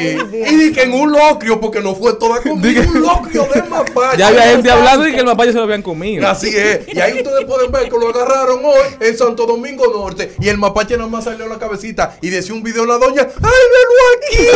Y, 0.00 0.06
y 0.06 0.56
di 0.56 0.72
que 0.72 0.82
en 0.82 0.92
un 0.92 1.10
locrio, 1.10 1.60
porque 1.60 1.80
no 1.80 1.96
fue 1.96 2.14
toda 2.14 2.40
comida, 2.40 2.80
un 2.80 3.02
locrio 3.02 3.48
de 3.52 3.62
mapache. 3.64 4.03
Ya 4.16 4.28
había 4.28 4.42
gente 4.42 4.70
hablando 4.70 5.04
de 5.04 5.12
que 5.12 5.18
el 5.18 5.26
mapache 5.26 5.52
se 5.52 5.58
lo 5.58 5.64
habían 5.64 5.82
comido. 5.82 6.26
Así 6.26 6.48
es. 6.48 6.80
Y 6.88 7.00
ahí 7.00 7.14
ustedes 7.14 7.44
pueden 7.46 7.72
ver 7.72 7.84
que 7.88 7.98
lo 7.98 8.08
agarraron 8.08 8.64
hoy 8.64 8.88
en 9.00 9.16
Santo 9.16 9.46
Domingo 9.46 9.86
Norte. 9.92 10.34
Y 10.40 10.48
el 10.48 10.58
mapache 10.58 10.96
nada 10.96 11.08
más 11.08 11.24
salió 11.24 11.46
a 11.46 11.48
la 11.48 11.58
cabecita 11.58 12.16
y 12.20 12.30
decía 12.30 12.54
un 12.54 12.62
video 12.62 12.86
la 12.86 12.98
doña: 12.98 13.22
¡Ay, 13.22 13.64
velo 13.72 13.94
aquí! 14.16 14.48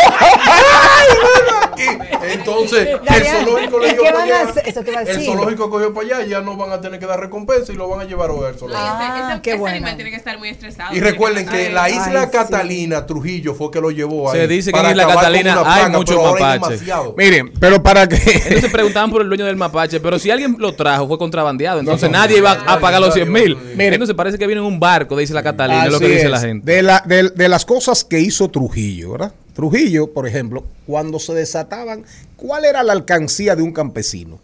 ¡Ay, 0.46 1.16
velo 1.16 1.69
aquí! 1.72 1.84
Entonces, 2.32 2.88
el 3.06 3.24
zoológico 3.26 3.78
le 3.78 3.88
¿y 3.88 3.92
dio 3.92 4.02
para 4.04 4.22
allá. 4.22 4.42
Eso 4.64 4.82
te 4.82 4.96
a 4.96 5.02
El 5.02 5.24
zoológico 5.24 5.70
cogió 5.70 5.92
para 5.94 6.06
allá 6.06 6.26
y 6.26 6.30
ya 6.30 6.40
no 6.40 6.56
van 6.56 6.72
a 6.72 6.80
tener 6.80 6.98
que 7.00 7.06
dar 7.06 7.20
recompensa 7.20 7.72
y 7.72 7.76
lo 7.76 7.88
van 7.88 8.00
a 8.00 8.04
llevar 8.04 8.30
hoy 8.30 8.46
al 8.46 8.54
zoológico. 8.54 8.84
Ah, 8.86 9.30
ese, 9.32 9.42
qué 9.42 9.50
ese 9.50 9.58
bueno. 9.58 9.76
animal 9.76 9.96
tiene 9.96 10.10
que 10.10 10.16
estar 10.16 10.38
muy 10.38 10.48
estresado. 10.48 10.94
Y 10.94 11.00
recuerden 11.00 11.46
que 11.48 11.70
la 11.70 11.88
isla 11.88 12.20
Ay, 12.22 12.26
sí. 12.26 12.30
Catalina, 12.32 13.06
Trujillo, 13.06 13.54
fue 13.54 13.70
que 13.70 13.80
lo 13.80 13.90
llevó 13.90 14.30
ahí. 14.30 14.40
Se 14.40 14.48
dice 14.48 14.72
que 14.72 14.78
en 14.80 14.90
Isla 14.90 15.06
Catalina 15.06 15.62
hay 15.64 15.90
muchos 15.90 16.16
mapaches. 16.22 16.82
Miren, 17.16 17.52
pero 17.58 17.82
para 17.82 18.06
que 18.08 18.16
Entonces 18.16 18.70
preguntaban 18.72 19.10
por 19.10 19.22
el 19.22 19.28
dueño 19.28 19.44
del 19.46 19.56
mapache, 19.56 20.00
pero 20.00 20.18
si 20.18 20.30
alguien 20.30 20.56
lo 20.58 20.72
trajo 20.74 21.06
fue 21.08 21.18
contrabandeado, 21.18 21.80
entonces 21.80 22.10
No, 22.10 22.16
no, 22.16 22.22
nadie 22.22 22.38
iba 22.38 22.52
a 22.52 22.80
pagar 22.80 23.00
los 23.00 23.10
nadie 23.10 23.24
100 23.24 23.34
va 23.34 23.38
a 23.38 23.42
mil. 23.42 23.56
Mire. 23.76 23.94
Entonces 23.94 24.14
parece 24.16 24.38
que 24.38 24.46
viene 24.46 24.60
en 24.60 24.66
un 24.66 24.78
barco 24.80 25.16
de 25.16 25.22
Isla 25.22 25.42
Catalina, 25.42 25.86
es 25.86 25.92
lo 25.92 26.00
que 26.00 26.08
dice 26.08 26.28
la 26.28 26.40
gente. 26.40 26.70
De, 26.72 26.82
la- 26.82 27.02
de- 27.06 27.30
de 27.30 27.48
las 27.48 27.64
cosas 27.64 28.04
que 28.04 28.20
hizo 28.20 28.48
Trujillo, 28.50 29.12
¿verdad? 29.12 29.32
Trujillo, 29.54 30.12
por 30.12 30.26
ejemplo, 30.26 30.64
cuando 30.86 31.18
se 31.18 31.34
desataban, 31.34 32.04
¿cuál 32.36 32.64
era 32.64 32.82
la 32.82 32.92
alcancía 32.92 33.56
de 33.56 33.62
un 33.62 33.72
campesino? 33.72 34.38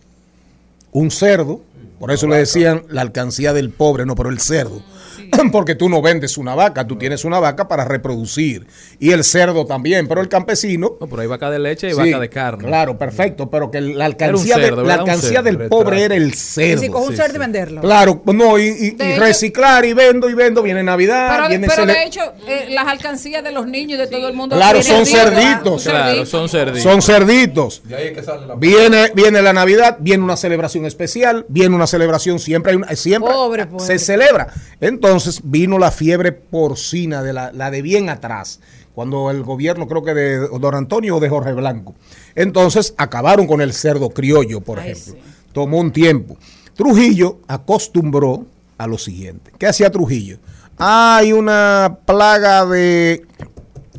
Un 0.93 1.11
cerdo, 1.11 1.61
por 1.99 2.11
eso 2.11 2.27
le 2.27 2.37
decían 2.37 2.85
la 2.89 3.03
alcancía 3.03 3.53
del 3.53 3.71
pobre, 3.71 4.07
no, 4.07 4.15
pero 4.15 4.31
el 4.31 4.41
cerdo. 4.41 4.83
Porque 5.53 5.75
tú 5.75 5.89
no 5.89 6.03
vendes 6.03 6.37
una 6.39 6.55
vaca, 6.55 6.87
tú 6.87 6.97
tienes 6.97 7.25
una 7.25 7.39
vaca 7.41 7.69
para 7.69 7.85
reproducir. 7.85 8.67
Y 8.99 9.11
el 9.13 9.25
cerdo 9.25 9.67
también, 9.67 10.07
pero 10.09 10.21
el 10.21 10.29
campesino 10.29 10.97
No, 11.01 11.07
pero 11.07 11.23
hay 11.23 11.29
vaca 11.29 11.51
de 11.51 11.59
leche 11.59 11.89
y 11.89 11.91
Sí, 11.91 11.97
vaca 11.97 12.19
de 12.21 12.29
carne. 12.29 12.65
Claro, 12.69 12.99
perfecto, 12.99 13.51
pero 13.51 13.71
que 13.71 13.81
la 13.81 14.05
alcancía, 14.07 14.57
cerdo, 14.57 14.83
de- 14.83 14.89
la 14.89 14.95
alcancía 14.95 15.43
cerdo. 15.43 15.59
del 15.59 15.69
pobre 15.69 16.03
era 16.03 16.15
el 16.17 16.29
Y 16.29 16.33
cerdo. 16.33 16.83
si 16.83 16.89
coge 16.89 17.09
un 17.09 17.17
cerdo 17.17 17.31
sí. 17.31 17.37
y 17.37 17.39
venderlo. 17.39 17.81
Claro, 17.81 18.23
no, 18.27 18.59
y, 18.59 18.65
y- 18.69 18.97
y 19.03 19.17
reciclar 19.19 19.85
y 19.85 19.93
vendo 19.93 20.29
y 20.31 20.35
vendo, 20.35 20.63
viene 20.63 20.83
Navidad, 20.83 21.29
Pero, 21.37 21.49
viene 21.49 21.67
pero 21.69 21.87
de 21.87 22.05
hecho, 22.05 22.21
eh, 22.47 22.67
las 22.71 22.87
alcancías 22.87 23.43
de 23.45 23.53
los 23.53 23.67
niños 23.67 23.99
y 23.99 24.01
de 24.03 24.07
todo 24.07 24.29
el 24.29 24.35
mundo. 24.35 24.57
Claro, 24.57 24.83
son 24.83 25.05
cerditos. 25.07 25.83
Claro, 25.85 26.27
son 26.27 26.49
cerditos. 26.49 26.83
son 26.83 27.03
cerditos. 27.03 27.83
De 27.85 27.97
ahí 27.97 28.07
es 28.09 28.13
que 28.13 28.23
sale 28.23 28.47
la 28.47 28.55
Viene, 28.55 29.11
viene 29.15 29.43
la 29.43 29.53
Navidad, 29.53 29.97
viene 30.01 30.23
una 30.25 30.37
celebración 30.37 30.87
especial, 30.87 31.45
viene 31.49 31.75
una 31.75 31.87
celebración, 31.87 32.39
siempre 32.39 32.73
hay 32.73 32.77
una, 32.77 32.89
siempre 32.97 33.33
Pobre, 33.33 33.67
pobre. 33.67 33.85
se 33.85 33.99
celebra. 33.99 34.49
Entonces 34.81 35.16
vino 35.45 35.79
la 35.79 35.91
fiebre 35.91 36.33
porcina 36.33 37.23
de 37.23 37.33
la, 37.33 37.53
la 37.53 37.71
de 37.71 37.83
bien 37.83 38.09
atrás, 38.09 38.61
cuando 38.95 39.31
el 39.31 39.43
gobierno, 39.43 39.87
creo 39.89 40.03
que 40.03 40.15
de 40.15 40.39
Don 40.39 40.75
Antonio 40.75 41.17
o 41.17 41.21
de 41.21 41.29
Jorge 41.29 41.53
Blanco. 41.53 41.95
Entonces 42.35 42.95
acabaron 42.97 43.47
con 43.47 43.61
el 43.61 43.73
cerdo 43.73 44.11
criollo, 44.11 44.61
por 44.61 44.79
Ay, 44.81 44.93
ejemplo. 44.93 45.15
sí. 45.15 45.33
Tomó 45.53 45.79
un 45.79 45.93
tiempo. 45.93 46.37
Trujillo 46.75 47.39
acostumbró 47.49 48.45
a 48.79 48.87
lo 48.87 48.99
siguiente. 48.99 49.53
¿Qué 49.59 49.67
hacía 49.67 49.91
Trujillo? 49.91 50.39
Hay 50.79 51.33
una 51.33 51.99
plaga 52.05 52.67
de 52.67 53.25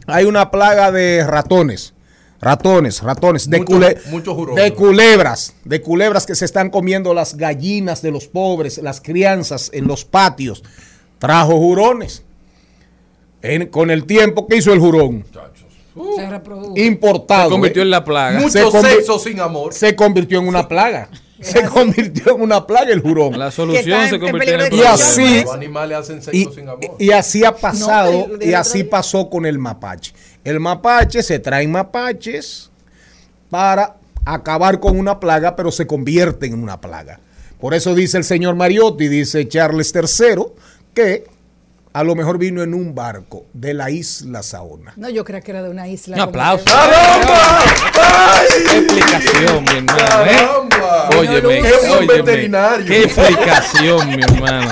hay 0.06 0.26
una 0.26 0.52
plaga 0.52 0.92
de 0.92 1.26
ratones. 1.26 1.94
Ratones, 2.40 3.02
ratones, 3.02 3.50
de, 3.50 3.58
Mucho- 3.58 3.74
cule- 3.74 3.98
mucho 4.12 4.36
de 4.56 4.72
culebras, 4.76 5.56
de 5.66 5.82
culebras 5.82 6.28
que 6.28 6.36
se 6.36 6.46
están 6.46 6.70
comiendo 6.70 7.16
las 7.16 7.36
gallinas 7.36 8.04
de 8.04 8.12
los 8.12 8.28
pobres, 8.28 8.78
las 8.78 9.02
crianzas 9.02 9.72
en 9.74 9.88
los 9.88 10.06
patios. 10.06 10.64
Trajo 11.20 11.58
jurones. 11.58 12.24
En- 13.42 13.68
con 13.68 13.92
el 13.92 14.06
tiempo, 14.06 14.48
¿qué 14.48 14.58
hizo 14.58 14.74
el 14.74 14.80
jurón? 14.80 15.26
Se 16.16 16.30
reprodujo. 16.30 16.74
Importado. 16.78 17.46
Se 17.50 17.50
convirtió 17.52 17.82
¿eh? 17.82 17.86
en 17.86 17.90
la 17.92 18.04
plaga. 18.04 18.40
Mucho 18.40 18.72
Se 18.72 18.82
sexo 18.82 19.20
sin 19.20 19.40
amor. 19.40 19.74
Se 19.74 19.96
convirtió 19.96 20.40
en 20.40 20.48
una 20.48 20.68
plaga. 20.68 21.10
Se 21.42 21.64
convirtió 21.66 22.36
en 22.36 22.42
una 22.42 22.66
plaga 22.66 22.92
el 22.92 23.00
jurón. 23.02 23.38
La 23.38 23.48
Que 23.48 23.52
solución 23.52 24.10
se 24.10 24.16
en 24.16 24.22
convirtió 24.22 24.54
en 24.56 24.62
el 24.62 24.70
peligro 24.70 24.78
de 24.78 24.84
Y 24.84 24.86
así- 24.94 25.42
Los 25.44 25.54
animales 25.54 25.98
hacen 26.00 26.22
sexo 26.24 26.32
Y, 26.38 26.46
sin 26.54 26.68
amor. 26.68 26.96
y 26.98 27.12
así 27.12 27.46
ha 27.46 27.52
pasado, 27.56 28.12
No, 28.28 28.36
el- 28.36 28.42
el 28.42 28.50
y 28.50 28.54
así 28.56 28.84
pasó 28.84 29.30
con 29.30 29.46
el 29.46 29.60
mapache. 29.60 30.14
El 30.44 30.60
mapache 30.60 31.22
se 31.22 31.38
traen 31.38 31.72
mapaches 31.72 32.72
para 33.52 33.98
acabar 34.26 34.80
con 34.80 34.98
una 35.00 35.20
plaga, 35.20 35.56
pero 35.56 35.72
se 35.72 35.86
convierten 35.86 36.54
en 36.54 36.64
una 36.64 36.82
plaga. 36.82 37.20
Por 37.60 37.74
eso 37.76 37.94
dice 37.96 38.18
el 38.18 38.24
señor 38.24 38.56
Mariotti, 38.56 39.08
dice 39.08 39.48
Charles 39.48 39.94
III, 39.94 40.44
que 40.98 41.26
a 41.94 42.04
lo 42.04 42.16
mejor 42.16 42.40
vino 42.40 42.64
en 42.64 42.74
un 42.74 42.96
barco 42.96 43.46
de 43.54 43.76
la 43.76 43.92
isla 43.92 44.42
Saona. 44.42 44.94
No, 44.98 45.10
yo 45.10 45.24
creo 45.24 45.40
que 45.44 45.52
era 45.52 45.62
de 45.62 45.70
una 45.70 45.88
isla. 45.88 46.16
Un 46.16 46.22
aplauso. 46.24 46.66
¡Caramba! 46.66 47.60
¡Ay! 47.94 48.48
Qué 48.68 48.78
explicación, 48.80 49.64
mi 49.64 49.78
hermano. 49.78 50.26
¿eh? 50.26 50.48
¡Caramba! 50.72 51.10
Óyeme, 51.20 51.62
¡Qué 51.62 51.72
buen 51.88 51.92
óyeme. 52.00 52.14
veterinario! 52.24 52.86
Qué 52.88 53.04
explicación, 53.04 54.08
mi 54.10 54.24
hermano. 54.24 54.72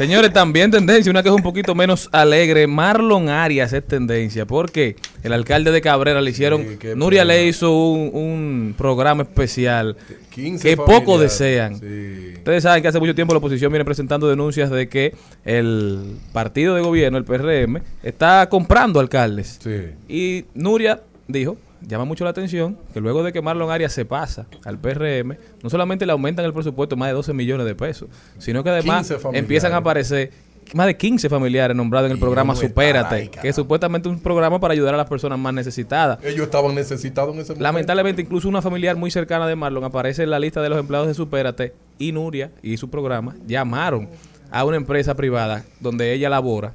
Señores, 0.00 0.32
también 0.32 0.70
tendencia, 0.70 1.10
una 1.10 1.22
que 1.22 1.28
es 1.28 1.34
un 1.34 1.42
poquito 1.42 1.74
menos 1.74 2.08
alegre. 2.10 2.66
Marlon 2.66 3.28
Arias 3.28 3.74
es 3.74 3.86
tendencia, 3.86 4.46
porque 4.46 4.96
el 5.22 5.34
alcalde 5.34 5.72
de 5.72 5.82
Cabrera 5.82 6.22
le 6.22 6.30
hicieron. 6.30 6.62
Sí, 6.80 6.88
Nuria 6.96 7.20
pena. 7.20 7.34
le 7.34 7.46
hizo 7.46 7.70
un, 7.70 8.10
un 8.14 8.74
programa 8.78 9.24
especial 9.24 9.98
15 10.30 10.66
que 10.66 10.76
poco 10.78 11.18
desean. 11.18 11.78
Sí. 11.78 12.32
Ustedes 12.38 12.62
saben 12.62 12.80
que 12.80 12.88
hace 12.88 12.98
mucho 12.98 13.14
tiempo 13.14 13.34
la 13.34 13.40
oposición 13.40 13.70
viene 13.70 13.84
presentando 13.84 14.26
denuncias 14.26 14.70
de 14.70 14.88
que 14.88 15.14
el 15.44 16.16
partido 16.32 16.74
de 16.74 16.80
gobierno, 16.80 17.18
el 17.18 17.24
PRM, 17.24 17.82
está 18.02 18.48
comprando 18.48 19.00
alcaldes. 19.00 19.58
Sí. 19.62 19.90
Y 20.08 20.46
Nuria 20.54 21.02
dijo, 21.28 21.58
llama 21.86 22.04
mucho 22.04 22.24
la 22.24 22.30
atención, 22.30 22.78
que 22.92 23.00
luego 23.00 23.22
de 23.22 23.32
que 23.32 23.42
Marlon 23.42 23.70
Arias 23.70 23.92
se 23.92 24.04
pasa 24.04 24.46
al 24.64 24.78
PRM, 24.78 25.36
no 25.62 25.70
solamente 25.70 26.06
le 26.06 26.12
aumentan 26.12 26.44
el 26.44 26.52
presupuesto 26.52 26.96
más 26.96 27.08
de 27.08 27.14
12 27.14 27.32
millones 27.32 27.66
de 27.66 27.74
pesos, 27.74 28.08
sino 28.38 28.62
que 28.62 28.70
además 28.70 29.06
15 29.06 29.14
familiares. 29.20 29.44
empiezan 29.44 29.72
a 29.72 29.76
aparecer 29.78 30.30
más 30.74 30.86
de 30.86 30.96
15 30.96 31.28
familiares 31.28 31.76
nombrados 31.76 32.06
en 32.06 32.12
el 32.12 32.20
programa 32.20 32.54
Supérate, 32.54 33.14
ahí, 33.14 33.28
que 33.28 33.48
es 33.48 33.56
supuestamente 33.56 34.08
un 34.08 34.20
programa 34.20 34.60
para 34.60 34.72
ayudar 34.72 34.94
a 34.94 34.96
las 34.96 35.08
personas 35.08 35.38
más 35.38 35.52
necesitadas. 35.52 36.22
Ellos 36.24 36.44
estaban 36.44 36.74
necesitados 36.74 37.34
en 37.34 37.40
ese 37.40 37.52
momento. 37.52 37.62
Lamentablemente, 37.62 38.22
incluso 38.22 38.48
una 38.48 38.62
familiar 38.62 38.96
muy 38.96 39.10
cercana 39.10 39.46
de 39.46 39.56
Marlon 39.56 39.84
aparece 39.84 40.22
en 40.22 40.30
la 40.30 40.38
lista 40.38 40.62
de 40.62 40.68
los 40.68 40.78
empleados 40.78 41.08
de 41.08 41.14
Supérate 41.14 41.74
y 41.98 42.12
Nuria 42.12 42.50
y 42.62 42.76
su 42.76 42.88
programa 42.88 43.34
llamaron 43.46 44.08
a 44.50 44.64
una 44.64 44.76
empresa 44.76 45.14
privada 45.14 45.64
donde 45.80 46.12
ella 46.12 46.28
labora 46.28 46.72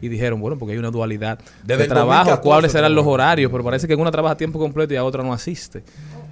y 0.00 0.08
dijeron, 0.08 0.40
bueno, 0.40 0.58
porque 0.58 0.72
hay 0.72 0.78
una 0.78 0.90
dualidad 0.90 1.38
Desde 1.62 1.82
de 1.82 1.88
trabajo, 1.88 2.30
2014 2.30 2.42
cuáles 2.42 2.72
serán 2.72 2.94
los 2.94 3.06
horarios, 3.06 3.50
pero 3.52 3.62
parece 3.62 3.86
que 3.86 3.92
en 3.94 4.00
una 4.00 4.10
trabaja 4.10 4.32
a 4.32 4.36
tiempo 4.36 4.58
completo 4.58 4.94
y 4.94 4.96
a 4.96 5.04
otra 5.04 5.22
no 5.22 5.32
asiste. 5.32 5.82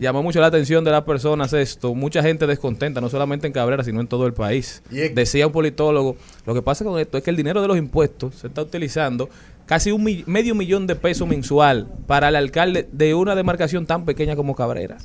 Llamó 0.01 0.23
mucho 0.23 0.41
la 0.41 0.47
atención 0.47 0.85
de 0.85 0.91
las 0.93 1.03
personas 1.05 1.53
esto, 1.53 1.95
mucha 1.95 2.23
gente 2.23 2.47
descontenta, 2.47 3.01
no 3.01 3.09
solamente 3.11 3.47
en 3.47 3.53
Cabrera, 3.53 3.83
sino 3.85 4.01
en 4.01 4.07
todo 4.07 4.27
el 4.27 4.33
país. 4.33 4.83
Es- 4.91 5.15
Decía 5.15 5.47
un 5.47 5.53
politólogo, 5.53 6.17
lo 6.47 6.55
que 6.55 6.63
pasa 6.63 6.85
con 6.85 6.99
esto 6.99 7.19
es 7.19 7.25
que 7.25 7.31
el 7.31 7.37
dinero 7.37 7.61
de 7.61 7.69
los 7.69 7.77
impuestos 7.77 8.37
se 8.37 8.47
está 8.47 8.63
utilizando 8.63 9.29
casi 9.67 9.91
un 9.91 10.03
mi- 10.05 10.25
medio 10.27 10.55
millón 10.55 10.87
de 10.87 10.95
pesos 10.97 11.29
mensual 11.29 11.87
para 12.07 12.29
el 12.31 12.37
alcalde 12.37 12.89
de 12.93 13.13
una 13.15 13.35
demarcación 13.35 13.85
tan 13.87 14.05
pequeña 14.07 14.37
como 14.37 14.55
Cabrera. 14.55 14.97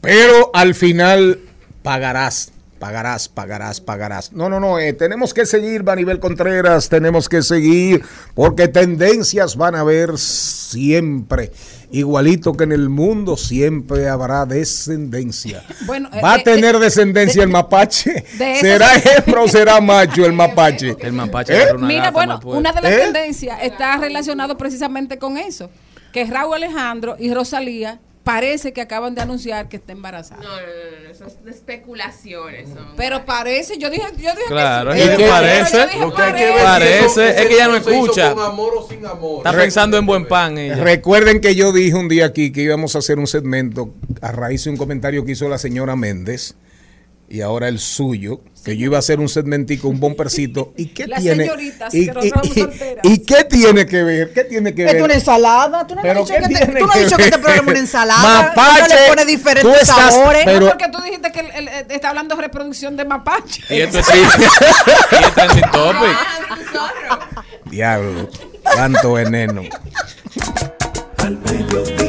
Pero 0.00 0.50
al 0.54 0.74
final 0.74 1.38
pagarás, 1.82 2.52
pagarás, 2.82 3.28
pagarás, 3.28 3.80
pagarás. 3.80 4.32
No, 4.32 4.48
no, 4.48 4.58
no, 4.58 4.80
eh, 4.80 4.92
tenemos 4.92 5.32
que 5.32 5.46
seguir, 5.46 5.84
Maribel 5.84 6.18
Contreras, 6.18 6.88
tenemos 6.88 7.28
que 7.28 7.40
seguir, 7.40 8.02
porque 8.34 8.66
tendencias 8.66 9.54
van 9.54 9.76
a 9.76 9.80
haber 9.80 10.18
siempre. 10.18 11.52
Igualito 11.92 12.54
que 12.54 12.64
en 12.64 12.72
el 12.72 12.88
mundo 12.88 13.36
siempre 13.36 14.08
habrá 14.08 14.46
descendencia. 14.46 15.62
Bueno, 15.86 16.08
eh, 16.12 16.20
¿Va 16.20 16.32
a 16.34 16.38
de- 16.38 16.42
tener 16.42 16.74
de- 16.78 16.84
descendencia 16.86 17.44
el 17.44 17.50
mapache? 17.50 18.24
de 18.36 18.52
eso 18.54 18.60
¿Será 18.62 18.88
se- 18.98 19.12
hembra 19.18 19.42
o 19.42 19.48
será 19.48 19.80
macho 19.80 20.26
el 20.26 20.32
mapache? 20.32 20.96
El 20.98 21.12
mapache 21.12 21.56
¿Eh? 21.62 21.66
una 21.76 21.86
Mira, 21.86 22.10
bueno, 22.10 22.40
una 22.44 22.72
de 22.72 22.80
las 22.80 22.92
¿Eh? 22.92 22.96
tendencias 22.98 23.58
está 23.62 23.96
relacionado 23.98 24.56
precisamente 24.58 25.18
con 25.18 25.38
eso, 25.38 25.70
que 26.12 26.24
Raúl 26.24 26.54
Alejandro 26.56 27.14
y 27.16 27.32
Rosalía 27.32 28.00
parece 28.24 28.72
que 28.72 28.80
acaban 28.80 29.14
de 29.14 29.20
anunciar 29.22 29.68
que 29.68 29.76
está 29.76 29.92
embarazada. 29.92 30.42
No, 30.42 30.48
no, 30.48 30.56
no, 30.56 31.04
no, 31.04 31.10
eso 31.10 31.26
es 31.26 31.44
de 31.44 31.50
especulaciones. 31.50 32.68
son. 32.68 32.94
Pero 32.96 33.24
parece, 33.24 33.78
yo 33.78 33.90
dije, 33.90 34.02
yo 34.16 34.30
dije 34.30 34.42
Claro, 34.48 34.92
que 34.92 35.02
es 35.04 35.10
que 35.16 35.24
parece. 35.28 35.76
yo 35.76 35.86
dije 35.86 35.98
Lo 36.00 36.14
que 36.14 36.22
hay 36.22 36.32
que 36.34 36.52
parece. 36.62 37.20
ver 37.20 37.38
es 37.40 37.46
que 37.46 37.54
ella 37.54 37.68
no 37.68 37.76
escucha. 37.76 38.34
con 38.34 38.44
amor 38.44 38.72
o 38.78 38.88
sin 38.88 39.04
amor. 39.06 39.38
Está 39.38 39.52
pensando 39.52 39.96
en 39.98 40.06
buen 40.06 40.26
pan 40.26 40.58
ella. 40.58 40.76
Recuerden 40.76 41.40
que 41.40 41.54
yo 41.54 41.72
dije 41.72 41.94
un 41.96 42.08
día 42.08 42.26
aquí 42.26 42.52
que 42.52 42.62
íbamos 42.62 42.94
a 42.96 42.98
hacer 43.00 43.18
un 43.18 43.26
segmento 43.26 43.94
a 44.20 44.32
raíz 44.32 44.64
de 44.64 44.70
un 44.70 44.76
comentario 44.76 45.24
que 45.24 45.32
hizo 45.32 45.48
la 45.48 45.58
señora 45.58 45.96
Méndez 45.96 46.54
y 47.32 47.40
ahora 47.40 47.66
el 47.68 47.78
suyo, 47.78 48.42
que 48.62 48.76
yo 48.76 48.84
iba 48.84 48.96
a 48.96 49.00
hacer 49.00 49.18
un 49.18 49.28
segmentico, 49.28 49.88
un 49.88 49.98
bompercito. 49.98 50.74
¿Y 50.76 50.86
qué 50.86 51.06
Las 51.06 51.22
tiene? 51.22 51.46
y, 51.46 51.48
que 51.48 51.96
y- 51.96 52.02
y-. 52.60 53.12
¿y 53.14 53.18
qué 53.24 53.44
tiene 53.44 53.86
que 53.86 54.02
ver? 54.02 54.32
¿Qué 54.34 54.44
tiene 54.44 54.74
que 54.74 54.84
¿Es 54.84 54.92
una 54.94 55.02
ver? 55.08 55.12
ensalada? 55.12 55.86
¿Tú 55.86 55.94
no, 55.94 56.00
has 56.02 56.06
¿Pero 56.06 56.20
dicho 56.20 56.34
que, 56.34 56.54
te, 56.54 56.66
tú 56.78 56.86
no 56.86 56.92
has 56.92 56.98
dicho 57.00 57.16
que 57.16 57.22
este 57.24 57.36
ver? 57.36 57.40
programa 57.40 57.62
es 57.62 57.70
una 57.72 57.78
ensalada? 57.80 58.42
Mapache, 58.54 58.94
le 58.94 59.08
pone 59.08 59.22
tú 59.22 59.28
diferentes 59.28 59.80
estás- 59.82 60.14
sabores. 60.14 60.42
pero- 60.44 60.60
No, 60.60 60.68
porque 60.68 60.88
tú 60.88 61.02
dijiste 61.02 61.32
que 61.32 61.40
él, 61.40 61.46
él- 61.54 61.68
él 61.68 61.86
está 61.88 62.10
hablando 62.10 62.36
de 62.36 62.42
reproducción 62.42 62.96
de 62.98 63.04
mapache. 63.06 63.62
Y 63.74 63.80
esto 63.80 63.98
es 64.00 64.06
sí. 64.06 64.12
y 64.18 65.24
es 65.24 65.34
trending 65.34 65.70
topic. 65.70 66.02
Ah, 66.14 66.38
nosotros. 66.50 67.44
Diablo, 67.64 68.28
tanto 68.62 69.12
veneno. 69.14 69.62
Al 71.18 71.38
mediodía, 71.38 72.01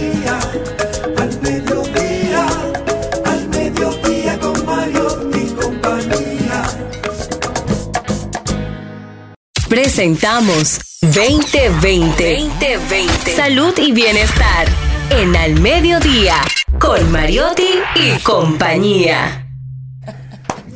Presentamos 9.73 10.77
2020. 11.01 12.47
2020. 12.59 13.35
Salud 13.35 13.73
y 13.79 13.91
bienestar. 13.91 14.67
En 15.09 15.35
Al 15.35 15.59
Mediodía. 15.59 16.35
Con 16.77 17.11
Mariotti 17.11 17.79
y 17.95 18.21
compañía. 18.21 19.49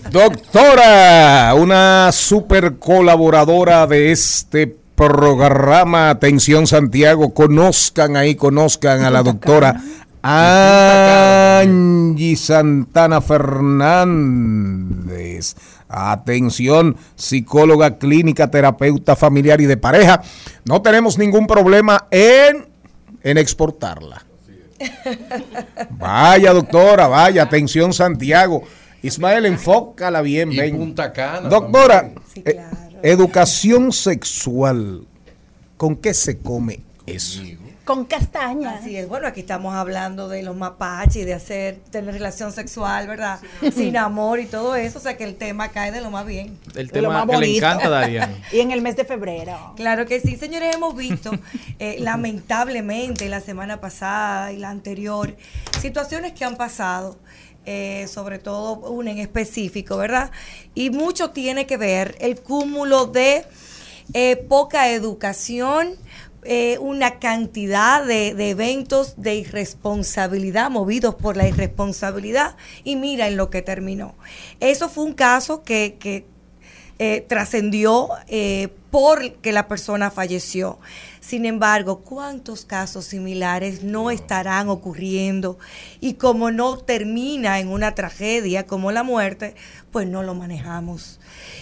Doctora, 0.09 1.53
una 1.53 2.11
super 2.11 2.79
colaboradora 2.79 3.85
de 3.85 4.11
este 4.11 4.75
programa. 4.95 6.09
Atención 6.09 6.65
Santiago, 6.65 7.35
conozcan 7.35 8.17
ahí, 8.17 8.33
conozcan 8.33 9.03
a 9.03 9.11
la 9.11 9.21
doctora 9.21 9.79
Angie 10.23 12.35
Santana 12.35 13.21
Fernández. 13.21 14.97
Atención, 15.89 16.97
psicóloga 17.15 17.97
clínica, 17.97 18.51
terapeuta 18.51 19.15
familiar 19.15 19.61
y 19.61 19.65
de 19.65 19.77
pareja. 19.77 20.21
No 20.65 20.81
tenemos 20.81 21.17
ningún 21.17 21.47
problema 21.47 22.07
en, 22.11 22.67
en 23.23 23.37
exportarla. 23.37 24.25
Vaya, 25.91 26.53
doctora, 26.53 27.07
vaya, 27.07 27.43
atención, 27.43 27.93
Santiago. 27.93 28.63
Ismael, 29.01 29.45
enfócala 29.45 30.21
bien, 30.21 30.51
Y 30.51 30.57
ven. 30.57 30.77
Punta 30.77 31.13
Cana 31.13 31.49
Doctora, 31.49 32.11
eh, 32.35 32.59
educación 33.03 33.91
sexual, 33.91 35.05
¿con 35.77 35.95
qué 35.95 36.13
se 36.13 36.39
come 36.39 36.81
eso? 37.05 37.41
Con 37.87 38.03
castaña. 38.03 38.71
Así 38.71 38.97
es, 38.97 39.07
bueno, 39.07 39.27
aquí 39.27 39.39
estamos 39.39 39.73
hablando 39.73 40.27
de 40.27 40.43
los 40.43 40.57
mapaches, 40.57 41.25
de 41.25 41.33
hacer, 41.33 41.79
tener 41.89 42.13
relación 42.13 42.51
sexual, 42.51 43.07
¿verdad? 43.07 43.39
Sin 43.73 43.95
amor 43.95 44.41
y 44.41 44.45
todo 44.45 44.75
eso, 44.75 44.99
o 44.99 45.01
sea 45.01 45.15
que 45.15 45.23
el 45.23 45.35
tema 45.35 45.69
cae 45.69 45.93
de 45.93 46.01
lo 46.01 46.11
más 46.11 46.25
bien. 46.25 46.59
El 46.75 46.87
lo 46.87 46.91
tema 46.91 47.25
más 47.25 47.27
que 47.27 47.37
le 47.37 47.55
encanta 47.55 47.87
a 47.87 47.89
Darían. 47.89 48.35
Y 48.51 48.59
en 48.59 48.71
el 48.71 48.81
mes 48.81 48.97
de 48.97 49.05
febrero. 49.05 49.73
Claro 49.77 50.05
que 50.05 50.19
sí, 50.19 50.35
señores, 50.35 50.75
hemos 50.75 50.97
visto 50.97 51.31
eh, 51.79 51.95
lamentablemente 52.01 53.29
la 53.29 53.39
semana 53.39 53.79
pasada 53.79 54.51
y 54.51 54.57
la 54.57 54.69
anterior 54.69 55.33
situaciones 55.79 56.33
que 56.33 56.43
han 56.43 56.57
pasado, 56.57 57.17
eh, 57.65 58.05
sobre 58.09 58.37
todo 58.37 58.73
una 58.91 59.11
en 59.11 59.19
específico, 59.19 59.95
¿verdad? 59.95 60.31
Y 60.75 60.89
mucho 60.89 61.29
tiene 61.29 61.65
que 61.65 61.77
ver 61.77 62.17
el 62.19 62.41
cúmulo 62.41 63.05
de 63.05 63.45
eh, 64.13 64.37
poca 64.47 64.89
educación, 64.89 65.95
eh, 66.43 66.77
una 66.79 67.19
cantidad 67.19 68.05
de, 68.05 68.33
de 68.33 68.51
eventos 68.51 69.15
de 69.17 69.35
irresponsabilidad, 69.35 70.69
movidos 70.69 71.15
por 71.15 71.35
la 71.35 71.47
irresponsabilidad, 71.47 72.55
y 72.83 72.95
mira 72.95 73.27
en 73.27 73.37
lo 73.37 73.49
que 73.49 73.61
terminó. 73.61 74.15
Eso 74.59 74.89
fue 74.89 75.03
un 75.03 75.13
caso 75.13 75.63
que, 75.63 75.97
que 75.99 76.25
eh, 76.99 77.23
trascendió 77.27 78.09
eh, 78.27 78.69
porque 78.89 79.51
la 79.51 79.67
persona 79.67 80.09
falleció. 80.09 80.79
Sin 81.19 81.45
embargo, 81.45 81.99
¿cuántos 81.99 82.65
casos 82.65 83.05
similares 83.05 83.83
no 83.83 84.09
estarán 84.09 84.69
ocurriendo? 84.69 85.59
Y 85.99 86.15
como 86.15 86.49
no 86.49 86.77
termina 86.79 87.59
en 87.59 87.67
una 87.67 87.93
tragedia 87.93 88.65
como 88.65 88.91
la 88.91 89.03
muerte, 89.03 89.53
pues 89.91 90.07
no 90.07 90.23
lo 90.23 90.33
manejamos. 90.33 91.19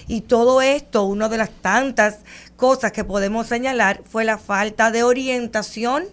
Y 0.08 0.22
todo 0.22 0.62
esto, 0.62 1.04
una 1.04 1.28
de 1.28 1.38
las 1.38 1.50
tantas 1.50 2.20
cosas 2.56 2.91
que 2.91 3.03
podemos 3.03 3.47
señalar 3.47 4.01
fue 4.10 4.26
la 4.26 4.38
falta 4.38 4.91
de 4.91 5.03
orientación, 5.03 6.06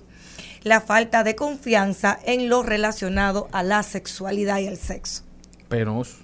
la 0.62 0.80
falta 0.80 1.24
de 1.24 1.34
confianza 1.36 2.18
en 2.24 2.49
lo 2.49 2.62
relacionado 2.62 3.49
a 3.53 3.62
la 3.62 3.82
sexualidad 3.82 4.59
y 4.59 4.68
al 4.68 4.76
sexo. 4.76 5.22
Penoso. 5.68 6.18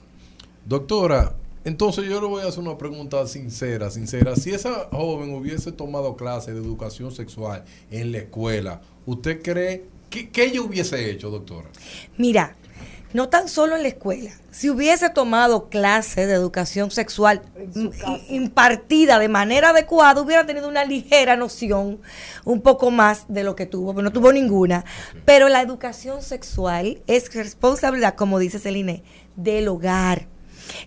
Doctora, 0.64 1.34
entonces 1.64 2.04
yo 2.08 2.20
le 2.20 2.26
voy 2.26 2.42
a 2.42 2.48
hacer 2.48 2.60
una 2.60 2.78
pregunta 2.78 3.26
sincera, 3.26 3.90
sincera. 3.90 4.36
Si 4.36 4.50
esa 4.50 4.88
joven 4.90 5.34
hubiese 5.34 5.72
tomado 5.72 6.16
clase 6.16 6.52
de 6.52 6.60
educación 6.60 7.10
sexual 7.12 7.64
en 7.90 8.12
la 8.12 8.18
escuela, 8.18 8.80
¿usted 9.06 9.42
cree 9.42 9.86
que, 10.10 10.30
que 10.30 10.44
ella 10.44 10.62
hubiese 10.62 11.10
hecho, 11.10 11.30
doctora? 11.30 11.68
Mira, 12.16 12.56
no 13.12 13.28
tan 13.28 13.48
solo 13.48 13.76
en 13.76 13.82
la 13.82 13.88
escuela, 13.88 14.30
si 14.50 14.70
hubiese 14.70 15.08
tomado 15.10 15.68
clase 15.68 16.26
de 16.26 16.34
educación 16.34 16.90
sexual 16.90 17.42
impartida 18.28 19.18
de 19.18 19.28
manera 19.28 19.70
adecuada, 19.70 20.20
hubiera 20.20 20.44
tenido 20.46 20.68
una 20.68 20.84
ligera 20.84 21.36
noción, 21.36 22.00
un 22.44 22.60
poco 22.60 22.90
más 22.90 23.24
de 23.28 23.44
lo 23.44 23.56
que 23.56 23.66
tuvo, 23.66 23.94
pero 23.94 24.02
no 24.02 24.12
tuvo 24.12 24.32
ninguna. 24.32 24.84
Pero 25.24 25.48
la 25.48 25.62
educación 25.62 26.22
sexual 26.22 27.02
es 27.06 27.32
responsabilidad, 27.32 28.14
como 28.14 28.38
dice 28.38 28.58
Celine, 28.58 29.04
del 29.36 29.68
hogar. 29.68 30.26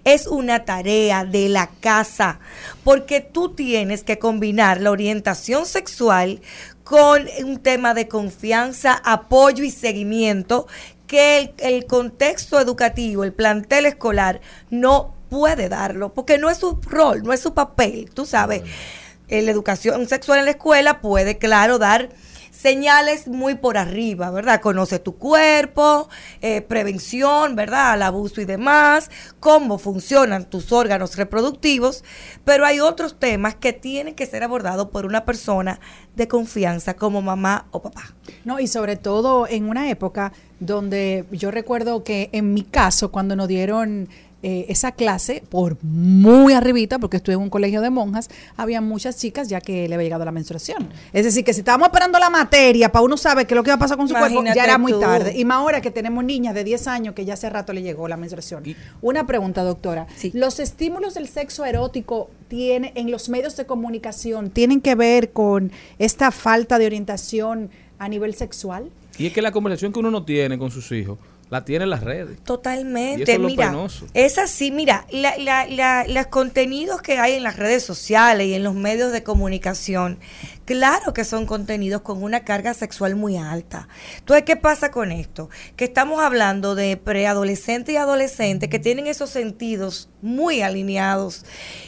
Es 0.04 0.28
una 0.28 0.64
tarea 0.64 1.26
de 1.26 1.50
la 1.50 1.68
casa, 1.80 2.40
porque 2.84 3.22
tú 3.22 3.56
tienes 3.56 4.04
que 4.04 4.20
combinar 4.20 4.80
la 4.80 4.92
orientación 4.92 5.66
sexual 5.66 6.42
con 6.84 7.26
un 7.44 7.58
tema 7.58 7.94
de 7.94 8.08
confianza, 8.08 9.02
apoyo 9.04 9.64
y 9.64 9.72
seguimiento 9.72 10.68
que 11.12 11.38
el, 11.38 11.54
el 11.58 11.86
contexto 11.88 12.58
educativo, 12.58 13.26
el 13.26 13.34
plantel 13.34 13.86
escolar 13.86 14.40
no 14.70 15.14
puede 15.30 15.68
darlo, 15.68 16.14
porque 16.14 16.38
no 16.38 16.50
es 16.50 16.58
su 16.58 16.80
rol, 16.84 17.22
no 17.24 17.34
es 17.34 17.42
su 17.42 17.54
papel, 17.54 18.10
tú 18.14 18.26
sabes. 18.26 18.64
Eh, 19.28 19.42
La 19.42 19.52
educación 19.52 20.08
sexual 20.08 20.40
en 20.40 20.46
la 20.46 20.52
escuela 20.52 21.02
puede, 21.02 21.38
claro, 21.38 21.80
dar 21.80 22.08
señales 22.62 23.28
muy 23.28 23.56
por 23.56 23.78
arriba, 23.78 24.30
¿verdad? 24.30 24.62
Conoce 24.62 25.00
tu 25.00 25.18
cuerpo, 25.18 26.10
eh, 26.42 26.62
prevención, 26.62 27.56
¿verdad? 27.56 27.94
Al 27.94 28.04
abuso 28.04 28.40
y 28.40 28.46
demás, 28.46 29.10
cómo 29.40 29.80
funcionan 29.80 30.46
tus 30.46 30.72
órganos 30.72 31.18
reproductivos, 31.18 32.04
pero 32.46 32.66
hay 32.66 32.80
otros 32.80 33.18
temas 33.20 33.56
que 33.56 33.74
tienen 33.74 34.14
que 34.14 34.28
ser 34.28 34.44
abordados 34.44 34.90
por 34.90 35.08
una 35.08 35.26
persona 35.26 35.80
de 36.16 36.28
confianza 36.28 36.94
como 36.94 37.24
mamá 37.24 37.66
o 37.72 37.82
papá. 37.82 38.14
No, 38.46 38.60
y 38.60 38.68
sobre 38.68 38.96
todo 38.96 39.48
en 39.48 39.68
una 39.68 39.90
época 39.90 40.32
donde 40.60 41.26
yo 41.32 41.50
recuerdo 41.50 42.04
que 42.04 42.30
en 42.32 42.54
mi 42.54 42.62
caso, 42.62 43.12
cuando 43.12 43.36
nos 43.36 43.48
dieron 43.48 44.08
eh, 44.44 44.66
esa 44.70 44.92
clase, 44.92 45.44
por 45.50 45.78
muy 45.84 46.54
arribita, 46.54 46.98
porque 46.98 47.18
estuve 47.18 47.36
en 47.36 47.42
un 47.42 47.50
colegio 47.50 47.82
de 47.82 47.90
monjas, 47.90 48.30
había 48.58 48.82
muchas 48.82 49.18
chicas 49.18 49.50
ya 49.50 49.62
que 49.62 49.88
le 49.88 49.96
había 49.96 50.06
llegado 50.06 50.26
la 50.26 50.32
menstruación. 50.32 50.90
Es 51.14 51.26
decir, 51.26 51.44
que 51.44 51.54
si 51.54 51.60
estábamos 51.60 51.90
esperando 51.90 52.18
la 52.18 52.30
materia 52.30 52.92
para 52.92 53.06
uno 53.06 53.18
saber 53.18 53.46
qué 53.46 53.54
es 53.54 53.56
lo 53.56 53.64
que 53.64 53.70
va 53.70 53.76
a 53.76 53.80
pasar 53.80 53.98
con 53.98 54.08
su 54.08 54.16
cuerpo, 54.16 54.44
ya 54.44 54.64
era 54.64 54.78
muy 54.78 54.94
tú. 54.94 55.00
tarde. 55.00 55.38
Y 55.38 55.46
más 55.46 55.58
ahora 55.58 55.82
que 55.82 55.92
tenemos 55.92 56.24
niñas 56.24 56.56
de 56.56 56.64
10 56.64 56.88
años 56.88 57.14
que 57.14 57.24
ya 57.24 57.36
hace 57.36 57.50
rato 57.50 57.72
le 57.72 57.84
llegó 57.84 58.08
la 58.08 58.18
menstruación. 58.18 58.64
Una 59.02 59.28
pregunta, 59.28 59.64
doctora. 59.64 60.08
¿Los 60.34 60.60
estímulos 60.60 61.14
del 61.14 61.28
sexo 61.28 61.64
erótico 61.66 62.30
tiene, 62.48 62.94
en 62.96 63.12
los 63.12 63.30
medios 63.30 63.56
de 63.58 63.66
comunicación 63.66 64.50
tienen 64.50 64.82
que 64.82 64.96
ver 64.96 65.32
con 65.32 65.72
esta 66.00 66.32
falta 66.32 66.80
de 66.80 66.88
orientación 66.88 67.70
a 68.00 68.10
nivel 68.10 68.34
sexual? 68.34 68.90
Y 69.18 69.28
es 69.28 69.34
que 69.34 69.42
la 69.42 69.52
conversación 69.52 69.94
que 69.94 70.00
uno 70.00 70.10
no 70.10 70.24
tiene 70.24 70.58
con 70.58 70.72
sus 70.72 70.92
hijos, 70.92 71.20
la 71.52 71.64
tiene 71.66 71.84
en 71.84 71.90
las 71.92 72.02
redes. 72.04 72.38
Y 72.40 72.42
Totalmente, 72.44 73.24
eso 73.24 73.32
es 73.34 73.40
lo 73.40 73.48
mira, 73.48 73.68
penoso. 73.68 74.08
es 74.16 74.38
así, 74.40 74.72
mira, 74.72 75.06
la- 75.12 75.38
la- 75.38 75.68
la- 75.68 76.06
los 76.08 76.26
contenidos 76.28 77.02
que 77.02 77.20
hay 77.20 77.34
en 77.34 77.44
las 77.44 77.58
redes 77.58 77.84
sociales 77.84 78.48
y 78.48 78.54
en 78.56 78.64
los 78.64 78.74
medios 78.74 79.12
de 79.12 79.22
comunicación, 79.22 80.18
claro 80.66 81.14
que 81.14 81.26
son 81.26 81.46
contenidos 81.46 82.02
con 82.02 82.24
una 82.24 82.44
carga 82.44 82.74
sexual 82.74 83.16
muy 83.16 83.38
alta. 83.38 83.88
Entonces, 84.18 84.46
¿qué 84.46 84.56
pasa 84.56 84.92
con 84.92 85.12
esto? 85.12 85.50
Que 85.76 85.86
estamos 85.86 86.22
hablando 86.22 86.76
de 86.76 86.98
preadolescentes 86.98 87.94
y 87.94 87.98
adolescentes 87.98 88.70
que 88.70 88.80
tienen 88.80 89.08
esos 89.08 89.30
sentidos 89.30 90.10
muy 90.22 90.62
alineados 90.62 91.46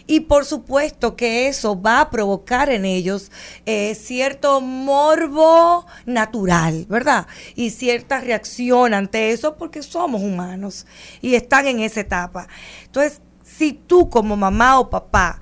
y 0.08 0.22
por 0.22 0.46
supuesto 0.46 1.16
que 1.16 1.48
eso 1.48 1.80
va 1.80 2.02
a 2.02 2.10
provocar 2.10 2.70
en 2.70 2.86
ellos 2.86 3.32
eh, 3.66 3.96
cierto 3.96 4.60
morbo 4.62 5.86
natural, 6.06 6.86
¿verdad? 6.90 7.28
Y 7.56 7.70
cierta 7.70 8.20
reacción 8.20 8.94
ante 8.94 9.32
eso 9.32 9.56
porque 9.56 9.84
somos 9.84 10.22
humanos 10.22 10.86
y 11.22 11.36
están 11.36 11.68
en 11.68 11.80
esa 11.80 12.02
etapa. 12.02 12.48
Entonces, 12.86 13.22
si 13.44 13.74
tú 13.74 14.10
como 14.10 14.36
mamá 14.36 14.80
o 14.80 14.90
papá 14.90 15.40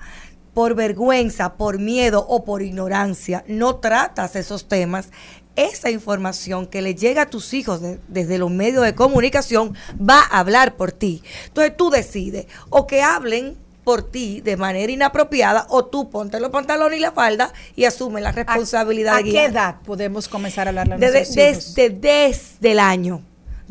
por 0.54 0.74
vergüenza, 0.74 1.54
por 1.54 1.78
miedo 1.78 2.24
o 2.28 2.44
por 2.44 2.62
ignorancia 2.62 3.44
no 3.46 3.76
tratas 3.76 4.36
esos 4.36 4.68
temas, 4.68 5.08
esa 5.56 5.90
información 5.90 6.66
que 6.66 6.80
le 6.82 6.94
llega 6.94 7.22
a 7.22 7.26
tus 7.30 7.52
hijos 7.54 7.80
de- 7.82 7.98
desde 8.08 8.38
los 8.38 8.50
medios 8.50 8.84
de 8.84 8.94
comunicación 8.94 9.74
va 9.98 10.20
a 10.20 10.38
hablar 10.40 10.76
por 10.76 10.92
ti. 10.92 11.22
Entonces 11.46 11.76
tú 11.76 11.90
decides 11.90 12.46
o 12.70 12.86
que 12.86 13.02
hablen 13.02 13.56
por 13.84 14.02
ti 14.02 14.40
de 14.40 14.56
manera 14.56 14.92
inapropiada 14.92 15.66
o 15.68 15.84
tú 15.86 16.08
ponte 16.08 16.38
los 16.38 16.50
pantalones 16.50 16.98
y 16.98 17.02
la 17.02 17.10
falda 17.12 17.52
y 17.74 17.84
asume 17.84 18.20
la 18.20 18.30
responsabilidad 18.32 19.16
¿A 19.16 19.22
qué 19.24 19.44
edad 19.46 19.76
podemos 19.84 20.28
comenzar 20.28 20.68
a 20.68 20.70
hablar 20.70 20.92
a 20.92 20.96
Desde, 20.98 21.22
hijos? 21.22 21.74
desde, 21.74 21.90
desde 21.90 22.72
el 22.72 22.78
año. 22.78 23.22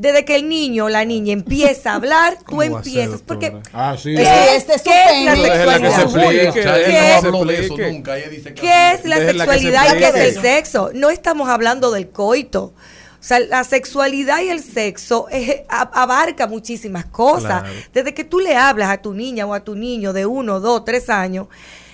Desde 0.01 0.25
que 0.25 0.35
el 0.35 0.49
niño 0.49 0.85
o 0.85 0.89
la 0.89 1.05
niña 1.05 1.31
empieza 1.41 1.91
a 1.91 1.95
hablar, 1.95 2.37
tú 2.39 2.45
¿Cómo 2.57 2.59
va 2.61 2.79
a 2.79 2.83
ser, 2.83 2.93
empiezas. 2.99 3.21
Porque 3.21 3.55
Ah, 3.71 3.95
sí. 4.01 4.15
¿Qué 4.15 4.23
es, 4.55 4.67
es 4.67 4.81
qué 4.81 4.91
es 5.19 5.25
la 5.25 5.35
sexualidad? 5.35 6.53
¿Qué 6.53 6.59
es? 7.17 7.23
habló 7.23 7.45
de 7.45 7.53
eso 7.53 7.63
explique. 7.67 7.91
nunca. 7.91 8.17
Ella 8.17 8.29
dice 8.29 8.53
que 8.53 8.61
¿Qué 8.61 8.91
es 8.93 9.05
la 9.05 9.17
sexualidad 9.17 9.95
y 9.95 9.97
qué 9.99 10.07
es 10.07 10.15
el 10.15 10.41
sexo? 10.41 10.89
No 10.93 11.09
estamos 11.09 11.49
hablando 11.49 11.91
del 11.91 12.09
coito. 12.09 12.73
O 13.19 13.23
sea, 13.23 13.39
la 13.39 13.63
sexualidad 13.63 14.41
y 14.41 14.49
el 14.49 14.63
sexo 14.63 15.27
a- 15.69 15.91
abarca 16.01 16.47
muchísimas 16.47 17.05
cosas. 17.05 17.61
Claro. 17.61 17.75
Desde 17.93 18.13
que 18.15 18.23
tú 18.23 18.39
le 18.39 18.55
hablas 18.55 18.89
a 18.89 18.97
tu 18.97 19.13
niña 19.13 19.45
o 19.45 19.53
a 19.53 19.59
tu 19.63 19.75
niño 19.75 20.11
de 20.13 20.25
uno, 20.25 20.59
dos, 20.59 20.83
tres 20.83 21.07
años 21.11 21.45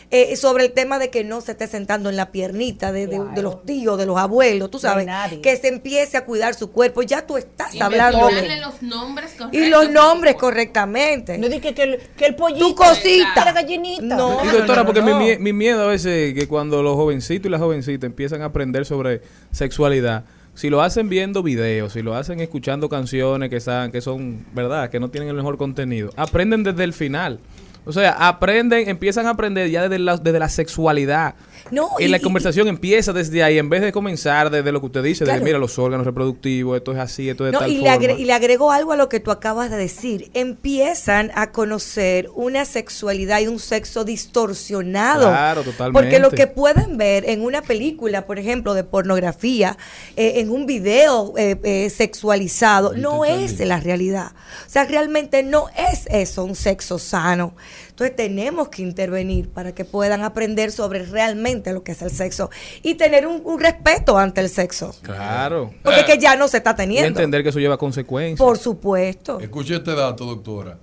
eh, 0.10 0.38
sobre 0.38 0.64
el 0.66 0.72
tema 0.72 1.00
de 1.00 1.10
que 1.10 1.24
no 1.26 1.42
se 1.42 1.52
esté 1.52 1.68
sentando 1.68 2.10
en 2.10 2.16
la 2.16 2.32
piernita 2.32 2.92
de, 2.94 3.08
de- 3.08 3.20
de 3.36 3.42
los 3.42 3.66
tíos, 3.66 3.98
de 3.98 4.06
los 4.06 4.18
abuelos, 4.18 4.72
tú 4.72 4.80
sabes, 4.80 5.06
que 5.44 5.58
se 5.58 5.68
empiece 5.68 6.16
a 6.16 6.24
cuidar 6.24 6.54
su 6.54 6.72
cuerpo. 6.72 7.02
Ya 7.02 7.28
tú 7.28 7.36
estás 7.36 7.76
Y 7.76 7.82
hablando 7.82 8.30
los 8.30 8.82
nombres 8.82 9.32
correctos. 9.38 9.62
y 9.62 9.70
los 9.70 9.90
nombres 9.90 10.36
correctamente. 10.36 11.38
No 11.38 11.50
dije 11.50 11.74
que 11.74 11.84
el, 11.84 11.98
que 12.16 12.26
el 12.26 12.36
pollito, 12.36 12.68
tu 12.70 12.76
cosita. 12.76 13.46
la 13.46 13.52
gallinita. 13.52 14.16
No, 14.16 14.44
Y 14.46 14.48
doctora, 14.48 14.82
no, 14.82 14.86
porque 14.86 15.02
no. 15.02 15.08
Mi, 15.20 15.26
mie- 15.26 15.40
mi 15.40 15.52
miedo 15.54 15.84
a 15.84 15.88
veces 15.88 16.30
es 16.30 16.34
que 16.34 16.48
cuando 16.48 16.82
los 16.82 16.96
jovencitos 16.96 17.48
y 17.48 17.50
las 17.50 17.60
jovencitas 17.62 18.08
empiezan 18.08 18.42
a 18.42 18.46
aprender 18.46 18.86
sobre 18.86 19.22
sexualidad, 19.52 20.24
si 20.54 20.70
lo 20.70 20.82
hacen 20.82 21.10
viendo 21.10 21.44
videos, 21.44 21.94
si 21.94 22.02
lo 22.02 22.16
hacen 22.16 22.40
escuchando 22.40 22.90
canciones 22.90 23.50
que, 23.50 23.60
saben, 23.60 23.92
que 23.92 24.02
son, 24.02 24.46
¿verdad? 24.54 24.90
Que 24.90 25.00
no 25.00 25.10
tienen 25.10 25.30
el 25.30 25.36
mejor 25.36 25.58
contenido, 25.58 26.12
aprenden 26.16 26.64
desde 26.64 26.84
el 26.84 26.94
final. 26.94 27.40
O 27.88 27.94
sea, 27.94 28.12
aprenden, 28.12 28.90
empiezan 28.90 29.28
a 29.28 29.30
aprender 29.32 29.70
ya 29.70 29.84
desde 29.84 29.98
la, 30.00 30.18
desde 30.18 30.40
la 30.40 30.50
sexualidad. 30.50 31.36
No, 31.72 31.90
y, 32.00 32.06
y- 32.06 32.08
la 32.08 32.18
y- 32.18 32.22
conversación 32.22 32.68
empieza 32.68 33.14
desde 33.14 33.44
ahí, 33.44 33.58
en 33.58 33.70
vez 33.70 33.82
de 33.82 33.92
comenzar 33.92 34.50
desde 34.50 34.72
lo 34.72 34.80
que 34.80 34.86
usted 34.88 35.04
dice, 35.04 35.24
Claro. 35.26 35.40
de 35.40 35.46
mira 35.46 35.58
los 35.58 35.78
órganos 35.80 36.06
reproductivos, 36.06 36.78
esto 36.78 36.92
es 36.94 37.00
así, 37.00 37.30
esto 37.30 37.46
es 37.46 37.50
de 37.50 37.52
No, 37.54 37.60
tal 37.60 37.70
y, 37.72 37.76
le 37.76 37.80
forma. 37.90 37.94
agre- 37.96 38.20
y 38.20 38.26
le 38.26 38.34
agrego 38.34 38.72
algo 38.72 38.92
a 38.92 38.96
lo 38.96 39.10
que 39.10 39.20
tú 39.20 39.32
acabas 39.32 39.70
de 39.70 39.78
decir. 39.78 40.30
Empiezan 40.34 41.32
a 41.36 41.52
conocer 41.52 42.30
una 42.36 42.66
sexualidad 42.66 43.40
y 43.42 43.48
un 43.48 43.60
sexo 43.60 44.04
distorsionado. 44.04 45.28
Claro, 45.30 45.64
totalmente. 45.64 45.94
Porque 46.02 46.20
lo 46.20 46.32
que 46.32 46.48
pueden 46.48 46.98
ver 46.98 47.30
en 47.30 47.42
una 47.42 47.62
película, 47.62 48.26
por 48.26 48.40
ejemplo, 48.40 48.74
de 48.74 48.84
pornografía, 48.84 49.78
eh, 50.16 50.34
en 50.38 50.50
un 50.50 50.66
video 50.66 51.34
eh, 51.38 51.58
eh, 51.64 51.90
sexualizado, 51.90 52.94
no 52.96 53.26
es 53.26 53.60
la 53.60 53.80
realidad. 53.80 54.32
O 54.66 54.70
sea, 54.70 54.86
realmente 54.86 55.44
no 55.44 55.66
es 55.78 56.06
eso 56.10 56.44
un 56.44 56.56
sexo 56.56 57.00
sano. 57.00 57.56
Entonces 57.98 58.16
tenemos 58.16 58.70
que 58.70 58.84
intervenir 58.84 59.50
para 59.50 59.74
que 59.74 59.84
puedan 59.84 60.22
aprender 60.22 60.72
sobre 60.72 61.04
realmente 61.04 61.74
lo 61.74 61.82
que 61.84 61.94
es 61.94 62.02
el 62.04 62.12
sexo 62.12 62.52
y 62.84 62.94
tener 62.94 63.26
un, 63.26 63.42
un 63.44 63.60
respeto 63.60 64.20
ante 64.20 64.40
el 64.40 64.50
sexo. 64.50 64.94
Claro. 65.02 65.74
Porque 65.82 66.06
que 66.06 66.20
ya 66.20 66.36
no 66.36 66.48
se 66.48 66.58
está 66.58 66.74
Y 66.74 66.76
teniendo. 66.76 67.08
entender 67.08 67.42
que 67.42 67.50
eso 67.50 67.58
lleva 67.58 67.76
consecuencias. 67.76 68.38
Por 68.38 68.60
supuesto. 68.60 69.40
Escuche 69.40 69.78
este 69.78 69.96
dato, 69.96 70.26
doctora. 70.26 70.78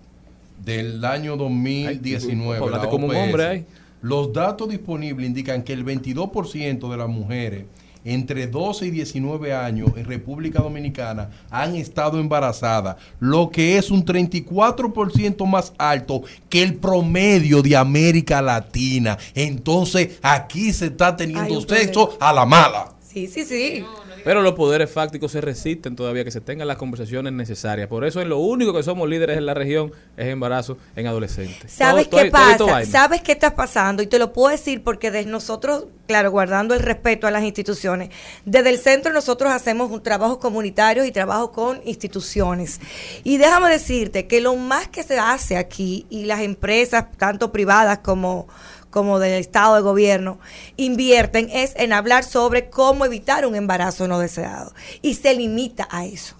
Del 0.65 1.05
año 1.05 1.37
2019. 1.37 2.67
Ay, 2.83 2.89
como 2.91 3.07
un 3.07 3.15
hombre 3.15 3.47
ahí. 3.47 3.67
Los 4.03 4.33
datos 4.33 4.69
disponibles 4.69 5.25
indican 5.25 5.63
que 5.63 5.73
el 5.73 5.85
22% 5.85 6.91
de 6.91 6.97
las 6.97 7.09
mujeres 7.09 7.67
entre 8.05 8.47
12 8.47 8.87
y 8.87 8.91
19 8.91 9.55
años 9.55 9.91
en 9.97 10.05
República 10.05 10.61
Dominicana 10.61 11.31
han 11.51 11.75
estado 11.77 12.21
embarazadas, 12.21 12.97
lo 13.21 13.51
que 13.51 13.79
es 13.79 13.91
un 13.91 14.05
34% 14.05 15.47
más 15.47 15.73
alto 15.79 16.23
que 16.49 16.63
el 16.63 16.75
promedio 16.75 17.63
de 17.63 17.77
América 17.77 18.43
Latina. 18.43 19.19
Entonces, 19.35 20.19
aquí 20.23 20.73
se 20.73 20.87
está 20.87 21.17
teniendo 21.17 21.61
sexo 21.63 22.17
a 22.21 22.33
la 22.33 22.45
mala. 22.45 22.93
Sí, 23.01 23.27
sí, 23.27 23.45
sí. 23.45 23.85
Pero 24.25 24.41
los 24.41 24.55
poderes 24.55 24.91
fácticos 24.91 25.33
se 25.33 25.43
resisten 25.43 25.95
todavía 25.97 26.25
que 26.25 26.31
se 26.31 26.41
tengan 26.41 26.67
las 26.67 26.79
conversaciones 26.79 27.31
necesarias. 27.35 27.89
Por 27.89 28.07
eso 28.07 28.23
en 28.23 28.31
lo 28.31 28.39
único 28.39 28.73
que 28.73 28.83
somos 28.83 29.07
líderes 29.07 29.37
en 29.37 29.45
la 29.45 29.53
región 29.53 29.93
es 30.17 30.29
embarazo 30.29 30.79
en 30.97 31.07
adolescentes. 31.07 31.71
¿Sabes 31.71 32.09
Todo- 32.09 32.23
qué 32.23 32.31
todo- 32.31 32.67
pasa? 32.69 32.85
¿Sabes 32.91 33.21
qué 33.21 33.33
está 33.33 33.55
pasando? 33.55 34.03
Y 34.03 34.07
te 34.07 34.19
lo 34.19 34.33
puedo 34.33 34.49
decir 34.49 34.83
porque 34.83 35.11
desde 35.11 35.31
nosotros, 35.31 35.85
claro, 36.07 36.31
guardando 36.31 36.75
el 36.75 36.81
respeto 36.81 37.27
a 37.27 37.31
las 37.31 37.43
instituciones, 37.43 38.11
desde 38.45 38.71
el 38.71 38.79
centro 38.79 39.13
nosotros 39.13 39.53
hacemos 39.53 39.91
un 39.91 40.03
trabajo 40.03 40.39
comunitario 40.39 41.05
y 41.05 41.13
trabajo 41.13 41.53
con 41.53 41.81
instituciones. 41.85 42.81
Y 43.23 43.37
déjame 43.37 43.71
decirte 43.71 44.27
que 44.27 44.41
lo 44.41 44.57
más 44.57 44.89
que 44.89 45.03
se 45.03 45.19
hace 45.19 45.57
aquí 45.57 46.07
y 46.11 46.25
las 46.25 46.41
empresas, 46.41 47.07
tanto 47.17 47.53
privadas 47.53 47.99
como 47.99 48.47
como 48.91 49.19
del 49.19 49.41
Estado 49.41 49.75
de 49.75 49.81
Gobierno, 49.81 50.39
invierten 50.77 51.51
es 51.51 51.73
en 51.75 51.93
hablar 51.93 52.23
sobre 52.23 52.71
cómo 52.71 53.05
evitar 53.05 53.45
un 53.45 53.57
embarazo 53.57 54.07
no 54.07 54.21
deseado. 54.21 54.73
Y 55.03 55.15
se 55.15 55.35
limita 55.35 55.89
a 55.91 56.07
eso. 56.07 56.37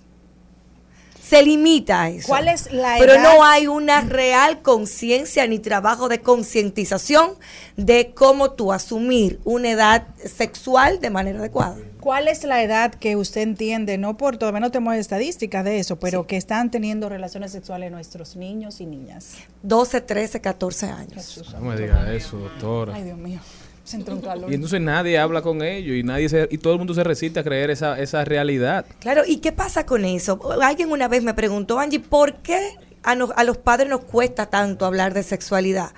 Se 1.27 1.43
limita 1.43 2.03
a 2.03 2.09
eso. 2.11 2.29
¿Cuál 2.29 2.49
es 2.49 2.71
la 2.71 2.97
Pero 2.99 3.15
edad? 3.15 3.23
no 3.23 3.45
hay 3.45 3.67
una 3.67 4.03
real 4.03 4.61
conciencia 4.61 5.47
ni 5.47 5.59
trabajo 5.59 6.09
de 6.09 6.21
concientización 6.21 7.31
de 7.77 8.13
cómo 8.15 8.53
tú 8.53 8.73
asumir 8.73 9.41
una 9.45 9.71
edad 9.71 10.07
sexual 10.25 11.01
de 11.01 11.09
manera 11.09 11.39
adecuada. 11.39 11.77
¿Cuál 12.01 12.29
es 12.29 12.45
la 12.45 12.63
edad 12.63 12.93
que 12.95 13.17
usted 13.17 13.41
entiende, 13.41 13.97
no 13.97 14.19
por 14.19 14.37
todavía 14.37 14.61
no 14.61 14.71
tenemos 14.71 14.97
estadísticas 14.97 15.65
de 15.65 15.79
eso, 15.79 15.99
pero 15.99 16.27
que 16.27 16.37
están 16.37 16.71
teniendo 16.71 17.09
relaciones 17.09 17.53
sexuales 17.53 17.91
nuestros 17.91 18.37
niños 18.37 18.83
y 18.83 18.87
niñas? 18.87 19.37
12, 19.63 20.03
13, 20.03 20.41
14 20.43 20.87
años. 20.91 21.55
No 21.55 21.61
me 21.63 21.77
diga 21.79 22.13
eso, 22.13 22.37
doctora. 22.37 22.95
Ay, 22.95 23.05
Dios 23.05 23.17
mío. 23.17 23.41
Se 23.85 23.97
entró 23.97 24.15
un 24.15 24.21
calor. 24.23 24.51
Y 24.51 24.55
entonces 24.55 24.81
nadie 24.81 25.19
habla 25.19 25.43
con 25.43 25.63
ellos 25.63 25.97
y 25.97 26.03
nadie 26.03 26.29
se- 26.29 26.49
y 26.51 26.59
todo 26.59 26.73
el 26.73 26.79
mundo 26.79 26.95
se 26.95 27.05
resiste 27.05 27.41
a 27.41 27.45
creer 27.45 27.71
esa, 27.71 27.99
esa 28.01 28.25
realidad. 28.25 28.87
Claro, 29.01 29.23
¿y 29.27 29.37
qué 29.39 29.53
pasa 29.53 29.87
con 29.87 30.05
eso? 30.05 30.41
Alguien 30.63 30.91
una 30.91 31.07
vez 31.09 31.23
me 31.23 31.35
preguntó, 31.35 31.79
Angie, 31.79 32.01
¿por 32.01 32.37
qué 32.37 32.59
a, 33.03 33.15
nos- 33.15 33.31
a 33.37 33.45
los 33.45 33.59
padres 33.59 33.89
nos 33.89 34.05
cuesta 34.05 34.47
tanto 34.47 34.87
hablar 34.87 35.15
de 35.15 35.23
sexualidad? 35.23 35.93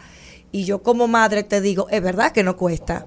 Y 0.53 0.65
yo 0.65 0.83
como 0.83 1.07
madre 1.09 1.43
te 1.43 1.61
digo, 1.61 1.89
es 1.91 2.03
verdad 2.03 2.33
que 2.33 2.43
no 2.43 2.57
cuesta. 2.57 3.07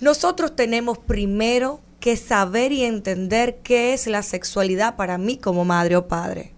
Nosotros 0.00 0.56
tenemos 0.56 0.98
primero 0.98 1.80
que 2.00 2.16
saber 2.16 2.72
y 2.72 2.82
entender 2.84 3.58
qué 3.62 3.92
es 3.94 4.06
la 4.06 4.22
sexualidad 4.22 4.96
para 4.96 5.18
mí 5.18 5.36
como 5.36 5.64
madre 5.64 5.96
o 5.96 6.08
padre. 6.08 6.52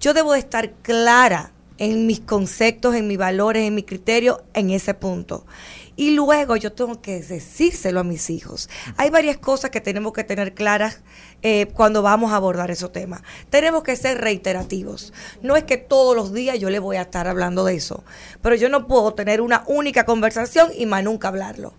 Yo 0.00 0.14
debo 0.14 0.32
de 0.32 0.38
estar 0.38 0.70
clara 0.82 1.52
en 1.78 2.06
mis 2.06 2.20
conceptos, 2.20 2.94
en 2.94 3.06
mis 3.08 3.18
valores, 3.18 3.64
en 3.64 3.74
mis 3.74 3.84
criterios, 3.84 4.38
en 4.54 4.70
ese 4.70 4.94
punto. 4.94 5.44
Y 5.96 6.10
luego 6.10 6.56
yo 6.56 6.72
tengo 6.72 7.00
que 7.00 7.22
decírselo 7.22 8.00
a 8.00 8.04
mis 8.04 8.28
hijos. 8.28 8.68
Hay 8.98 9.08
varias 9.08 9.38
cosas 9.38 9.70
que 9.70 9.80
tenemos 9.80 10.12
que 10.12 10.24
tener 10.24 10.52
claras 10.54 11.00
eh, 11.42 11.68
cuando 11.72 12.02
vamos 12.02 12.32
a 12.32 12.36
abordar 12.36 12.70
esos 12.70 12.92
temas. 12.92 13.22
Tenemos 13.48 13.82
que 13.82 13.96
ser 13.96 14.20
reiterativos. 14.20 15.14
No 15.42 15.56
es 15.56 15.64
que 15.64 15.78
todos 15.78 16.14
los 16.14 16.34
días 16.34 16.58
yo 16.58 16.68
le 16.68 16.78
voy 16.78 16.96
a 16.96 17.02
estar 17.02 17.26
hablando 17.26 17.64
de 17.64 17.76
eso, 17.76 18.04
pero 18.42 18.56
yo 18.56 18.68
no 18.68 18.86
puedo 18.86 19.14
tener 19.14 19.40
una 19.40 19.64
única 19.66 20.04
conversación 20.04 20.70
y 20.76 20.84
más 20.84 21.02
nunca 21.02 21.28
hablarlo. 21.28 21.72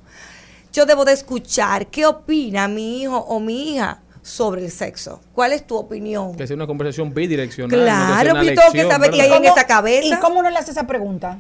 Yo 0.74 0.86
debo 0.86 1.06
de 1.06 1.14
escuchar 1.14 1.88
qué 1.88 2.06
opina 2.06 2.68
mi 2.68 3.02
hijo 3.02 3.18
o 3.18 3.40
mi 3.40 3.74
hija 3.74 4.02
sobre 4.22 4.66
el 4.66 4.72
sexo. 4.72 5.22
¿Cuál 5.34 5.54
es 5.54 5.66
tu 5.66 5.76
opinión? 5.76 6.36
Que 6.36 6.46
sea 6.46 6.56
una 6.56 6.68
conversación 6.68 7.14
bidireccional. 7.14 7.80
Claro, 7.80 8.34
no 8.34 8.42
que 8.42 8.56
sea 8.56 8.70
una 8.70 8.84
que 8.84 8.90
saber, 8.90 9.16
y 9.16 9.22
ahí 9.22 9.32
en 9.32 9.46
esa 9.46 9.66
cabeza. 9.66 10.16
¿Y 10.16 10.20
cómo 10.20 10.40
uno 10.40 10.50
le 10.50 10.58
hace 10.58 10.72
esa 10.72 10.86
pregunta? 10.86 11.40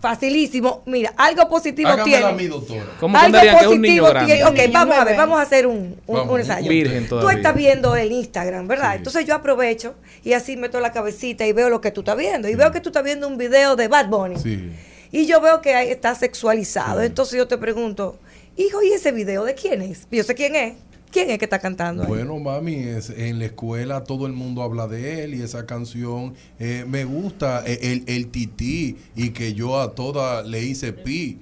Facilísimo. 0.00 0.82
Mira, 0.86 1.12
algo 1.16 1.48
positivo 1.48 1.88
Hágamela 1.90 2.04
tiene. 2.04 2.26
a 2.26 2.32
mí, 2.32 2.46
doctora. 2.46 2.86
¿Cómo 2.98 3.18
algo 3.18 3.36
es 3.38 3.66
un 3.66 3.82
niño 3.82 4.02
positivo 4.02 4.06
grande? 4.08 4.32
tiene. 4.34 4.44
Ok, 4.48 4.56
niño 4.56 4.72
vamos 4.72 4.96
a 4.96 5.04
ver, 5.04 5.16
vamos 5.16 5.38
a 5.38 5.42
hacer 5.42 5.66
un, 5.66 5.76
un, 6.06 6.16
Vamos, 6.16 6.32
un 6.32 6.40
ensayo. 6.40 6.70
virgen 6.70 7.06
Tú 7.08 7.28
estás 7.28 7.54
viendo 7.54 7.94
el 7.96 8.10
Instagram, 8.10 8.66
¿verdad? 8.66 8.96
Entonces 8.96 9.26
yo 9.26 9.34
aprovecho 9.34 9.94
y 10.24 10.32
así 10.32 10.56
meto 10.56 10.80
la 10.80 10.92
cabecita 10.92 11.46
y 11.46 11.52
veo 11.52 11.68
lo 11.68 11.80
que 11.80 11.90
tú 11.90 12.00
estás 12.00 12.16
viendo. 12.16 12.48
Y 12.48 12.54
veo 12.54 12.72
que 12.72 12.80
tú 12.80 12.88
estás 12.88 13.04
viendo 13.04 13.28
un 13.28 13.36
video 13.36 13.76
de 13.76 13.88
Bad 13.88 14.08
Bunny. 14.08 14.36
Sí. 14.38 14.70
Y 15.12 15.26
yo 15.26 15.40
veo 15.40 15.60
que 15.60 15.74
ahí 15.74 15.90
está 15.90 16.14
sexualizado. 16.14 17.02
Entonces 17.02 17.36
yo 17.36 17.46
te 17.46 17.58
pregunto, 17.58 18.18
hijo, 18.56 18.82
¿y 18.82 18.92
ese 18.92 19.12
video 19.12 19.44
de 19.44 19.54
quién 19.54 19.82
es? 19.82 20.06
Yo 20.10 20.22
sé 20.24 20.34
quién 20.34 20.56
es. 20.56 20.74
¿Quién 21.10 21.30
es 21.30 21.38
que 21.38 21.44
está 21.44 21.58
cantando? 21.58 22.02
ahí? 22.04 22.08
Bueno, 22.08 22.38
mami, 22.38 22.74
es, 22.74 23.10
en 23.10 23.38
la 23.38 23.46
escuela 23.46 24.04
todo 24.04 24.26
el 24.26 24.32
mundo 24.32 24.62
habla 24.62 24.86
de 24.86 25.24
él 25.24 25.34
y 25.34 25.42
esa 25.42 25.66
canción 25.66 26.34
eh, 26.58 26.84
me 26.88 27.04
gusta, 27.04 27.64
eh, 27.66 27.78
el, 27.82 28.04
el 28.06 28.28
tití 28.28 28.96
y 29.16 29.30
que 29.30 29.54
yo 29.54 29.80
a 29.80 29.94
toda 29.94 30.42
le 30.42 30.62
hice 30.62 30.92
pi. 30.92 31.38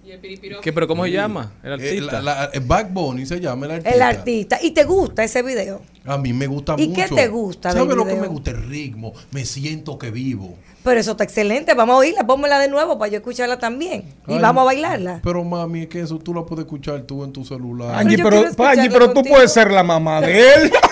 ¿Qué, 0.62 0.73
¿Pero 0.73 0.89
cómo 0.89 1.05
se 1.05 1.11
llama? 1.12 1.53
El 1.62 1.70
Eh, 1.70 1.74
artista. 1.74 2.23
la- 2.23 2.35
la- 2.47 2.51
eh, 2.53 2.61
Back 2.61 2.93
Bunny 2.93 3.27
se 3.27 3.40
llama 3.40 3.66
el 3.66 3.73
artista. 3.73 3.95
El 3.97 4.03
artista. 4.03 4.59
¿Y 4.62 4.70
te 4.73 4.85
gusta 4.85 5.23
ese 5.24 5.43
video? 5.43 5.82
A 6.09 6.18
mí 6.18 6.32
me 6.32 6.47
gusta 6.47 6.74
¿Y 6.78 6.89
mucho. 6.89 7.02
qué 7.09 7.14
te 7.14 7.28
gusta 7.28 7.68
del 7.68 7.82
¿Sabes 7.82 7.97
lo 7.97 8.06
que 8.06 8.14
me 8.14 8.26
gusta? 8.26 8.51
El 8.51 8.62
ritmo. 8.68 9.12
Me 9.30 9.44
siento 9.44 9.98
que 9.98 10.10
vivo. 10.10 10.56
Pero 10.82 11.01
eso 11.01 11.10
está 11.12 11.24
excelente. 11.24 11.74
Vamos 11.74 11.94
a 11.94 11.98
oírla, 11.98 12.26
pónmela 12.26 12.59
de 12.59 12.68
nuevo 12.68 12.98
para 12.98 13.10
yo 13.10 13.18
escucharla 13.18 13.59
también. 13.59 14.05
Y 14.26 14.35
Ay, 14.35 14.39
vamos 14.39 14.62
a 14.62 14.64
bailarla. 14.64 15.20
Pero 15.22 15.44
mami, 15.44 15.82
es 15.82 15.89
que 15.89 16.01
eso 16.01 16.18
tú 16.18 16.32
lo 16.32 16.47
puedes 16.47 16.64
escuchar 16.64 17.02
tú 17.02 17.24
en 17.24 17.32
tu 17.32 17.44
celular. 17.44 17.94
Angie, 17.94 18.16
pero, 18.16 18.47
escucharlo 18.47 18.70
Angie, 18.70 18.90
pero 18.90 19.12
tú 19.12 19.22
puedes 19.22 19.52
ser 19.52 19.70
la 19.70 19.82
mamá 19.82 20.20
de 20.20 20.39
él. 20.39 20.72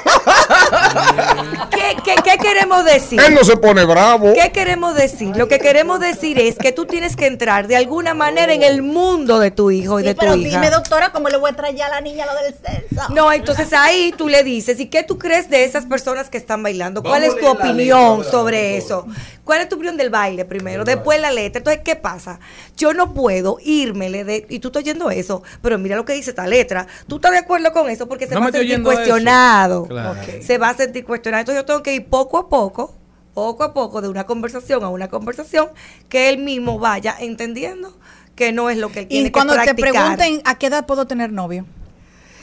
¿Qué, 1.70 1.97
qué, 2.05 2.14
qué 2.22 2.38
queremos 2.38 2.84
decir? 2.84 3.20
él 3.20 3.34
no 3.34 3.44
se 3.44 3.56
pone 3.56 3.84
bravo. 3.84 4.32
¿Qué 4.34 4.51
queremos 4.52 4.94
decir? 4.94 5.36
Lo 5.36 5.48
que 5.48 5.59
queremos 5.59 6.01
decir 6.01 6.38
es 6.38 6.56
que 6.56 6.72
tú 6.72 6.86
tienes 6.86 7.16
que 7.16 7.26
entrar 7.26 7.66
de 7.66 7.76
alguna 7.76 8.14
manera 8.14 8.52
en 8.52 8.62
el 8.62 8.82
mundo 8.82 9.38
de 9.38 9.51
tu 9.51 9.70
hijo 9.70 9.98
y 10.01 10.02
Sí, 10.02 10.09
de 10.09 10.14
tu 10.14 10.20
pero 10.20 10.34
hija. 10.36 10.48
dime, 10.60 10.70
doctora, 10.70 11.10
¿cómo 11.12 11.28
le 11.28 11.36
voy 11.36 11.51
a 11.51 11.55
traer 11.55 11.74
ya 11.74 11.86
a 11.86 11.90
la 11.90 12.01
niña 12.01 12.26
lo 12.26 12.34
del 12.43 12.55
sexo? 12.55 13.12
No, 13.14 13.32
entonces 13.32 13.72
ahí 13.72 14.12
tú 14.16 14.28
le 14.28 14.43
dices, 14.43 14.78
¿y 14.80 14.86
qué 14.86 15.02
tú 15.02 15.18
crees 15.18 15.51
de 15.51 15.64
esas 15.64 15.86
personas 15.86 16.28
que 16.30 16.38
están 16.38 16.62
bailando? 16.62 17.02
¿Cuál 17.02 17.22
Vamos 17.22 17.36
es 17.36 17.40
tu 17.40 17.48
opinión 17.48 18.18
letra, 18.18 18.30
sobre 18.30 18.76
eso? 18.76 19.06
¿Cuál 19.44 19.60
es 19.60 19.68
tu 19.68 19.76
opinión 19.76 19.97
del 19.97 20.10
baile 20.10 20.44
primero? 20.44 20.84
Después 20.84 21.20
la 21.20 21.30
letra. 21.30 21.59
Entonces, 21.59 21.82
¿qué 21.84 21.94
pasa? 21.97 22.40
Yo 22.76 22.94
no 22.94 23.14
puedo 23.14 23.59
irme 23.62 24.10
de, 24.24 24.47
y 24.48 24.59
tú 24.59 24.68
estás 24.68 24.82
oyendo 24.82 25.10
eso, 25.10 25.43
pero 25.62 25.78
mira 25.78 25.94
lo 25.97 26.05
que 26.05 26.14
dice 26.14 26.30
esta 26.30 26.47
letra. 26.47 26.86
¿Tú 27.06 27.16
estás 27.16 27.32
de 27.32 27.38
acuerdo 27.38 27.72
con 27.72 27.88
eso? 27.88 28.09
Porque 28.09 28.26
se 28.26 28.34
No 28.34 28.40
va 28.40 28.47
me 28.47 28.51
a 28.51 28.60
sentir 28.60 28.82
cuestionado. 28.82 29.86
Claro. 29.86 30.16
Se 30.43 30.56
va 30.59 30.70
a 30.70 30.74
sentir 30.74 31.05
cuestionado. 31.05 31.41
Entonces 31.41 31.62
yo 31.62 31.66
tengo 31.66 31.83
que 31.83 31.95
ir 31.95 32.07
poco 32.07 32.39
a 32.39 32.49
poco, 32.49 32.95
poco 33.35 33.65
a 33.65 33.74
poco, 33.74 34.01
de 34.01 34.09
una 34.09 34.24
conversación 34.24 34.83
a 34.85 34.89
una 34.89 35.09
conversación, 35.09 35.69
que 36.09 36.28
él 36.28 36.39
mismo 36.39 36.78
vaya 36.78 37.15
entendiendo 37.19 37.97
que 38.35 38.53
no 38.53 38.70
es 38.70 38.77
lo 38.78 38.91
que 38.93 39.01
él 39.01 39.09
tiene 39.09 39.28
Y 39.28 39.31
cuando 39.33 39.55
que 39.55 39.65
te 39.65 39.74
pregunten 39.74 40.43
a 40.45 40.59
qué 40.59 40.66
edad 40.66 40.87
puedo 40.87 41.07
tener 41.07 41.33
novio. 41.33 41.65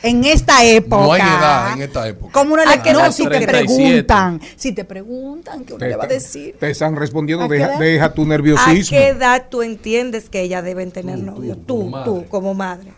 En 0.01 0.25
esta 0.25 0.65
época. 0.65 1.01
No 1.01 1.13
hay 1.13 1.21
edad 1.21 1.73
en 1.73 1.81
esta 1.83 2.05
época. 2.07 2.31
¿Cómo 2.33 2.55
uno 2.55 2.63
¿A 2.63 2.75
le 2.75 2.81
qué 2.81 2.91
no, 2.91 2.99
edad 2.99 3.11
si 3.11 3.25
te 3.25 3.47
preguntan? 3.47 4.41
Si 4.57 4.73
te 4.73 4.83
preguntan, 4.83 5.63
¿qué 5.63 5.73
uno 5.73 5.79
Te, 5.79 5.87
le 5.89 5.95
va 5.95 6.03
a 6.03 6.07
decir? 6.07 6.57
te 6.59 6.69
están 6.69 6.95
respondiendo, 6.97 7.45
¿A 7.45 7.47
deja, 7.47 7.77
deja 7.77 8.13
tu 8.13 8.23
¿A 8.23 8.25
nerviosismo. 8.25 8.97
qué 8.97 9.07
edad 9.09 9.45
tú 9.49 9.61
entiendes 9.61 10.29
que 10.29 10.41
ellas 10.41 10.63
deben 10.63 10.91
tener 10.91 11.19
Tú, 11.19 11.25
novio? 11.25 11.55
tú, 11.57 11.89
Tú, 12.03 12.25
como 12.27 12.49
tú, 12.51 12.55
madre. 12.55 12.91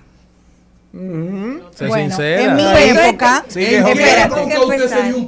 Madre. 0.96 1.64
Sé 1.76 1.88
Bueno, 1.88 2.08
sincera. 2.16 2.44
en 2.44 2.56
mi 2.56 2.64
época, 2.64 3.46
Sigue, 3.48 3.78
Espérate, 3.80 4.42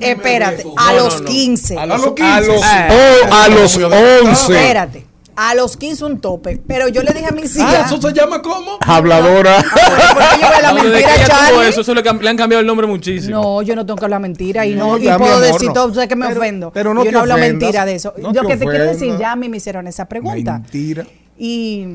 espérate, 0.01 0.63
a 0.77 0.91
No, 0.91 0.97
los 0.97 1.13
no, 1.15 1.19
no. 1.21 1.25
15. 1.29 1.77
A 1.77 1.81
A 1.81 1.85
los, 1.85 2.01
los 2.01 2.07
a 2.11 2.15
15. 2.15 2.47
los, 2.47 2.61
Ah. 2.63 2.87
oh, 2.89 3.33
a 3.33 3.47
los 3.49 3.77
No, 3.77 3.87
11. 3.87 4.53
Espérate, 4.53 5.05
a 5.35 5.53
los 5.55 5.77
15 5.77 6.05
un 6.05 6.19
tope. 6.19 6.59
Pero 6.67 6.87
yo 6.87 7.03
le 7.03 7.11
dije 7.13 7.27
a 7.27 7.31
mis 7.31 7.55
Ah, 7.57 7.61
hijas, 7.63 7.91
¿Eso 7.91 8.01
se 8.01 8.13
llama 8.13 8.41
cómo? 8.41 8.77
Habladora. 8.81 9.57
porque 9.57 10.41
yo 10.41 10.61
la 10.61 10.67
No, 10.73 10.83
mentira, 10.83 11.09
tuvo 11.15 11.27
Charlie. 11.27 11.69
eso, 11.69 11.81
eso 11.81 11.93
le, 11.93 11.99
han 12.09 12.37
cambiado 12.37 12.59
el 12.61 12.65
nombre 12.65 12.87
muchísimo. 12.87 13.41
No, 13.41 13.61
yo 13.61 13.75
no 13.75 13.85
tengo 13.85 13.97
que 13.99 14.05
hablar 14.05 14.19
mentira 14.21 14.65
y 14.65 14.73
no, 14.73 14.87
No, 14.91 14.97
y 14.97 15.01
puedo 15.03 15.13
amor, 15.15 15.39
decir 15.41 15.67
no. 15.67 15.73
todo, 15.73 15.93
sé 15.93 16.07
que 16.07 16.15
me 16.15 16.27
Pero- 16.27 16.39
ofendo. 16.39 16.71
pero 16.73 16.93
no 16.93 17.01
yo 17.03 17.09
te 17.09 17.11
no 17.11 17.19
hablo 17.19 17.35
ofendas. 17.35 17.61
mentira 17.61 17.85
de 17.85 17.95
eso. 17.95 18.11
Te 18.13 18.21
que 18.47 18.57
te 18.57 18.65
quiero 18.65 18.85
decir, 18.85 19.15
ya 19.19 19.33
a 19.33 19.35
mí 19.35 19.47
me 19.49 19.57
hicieron 19.57 19.85
esa 19.87 20.05
pregunta. 20.05 20.53
Mentira. 20.59 21.05
Y, 21.37 21.85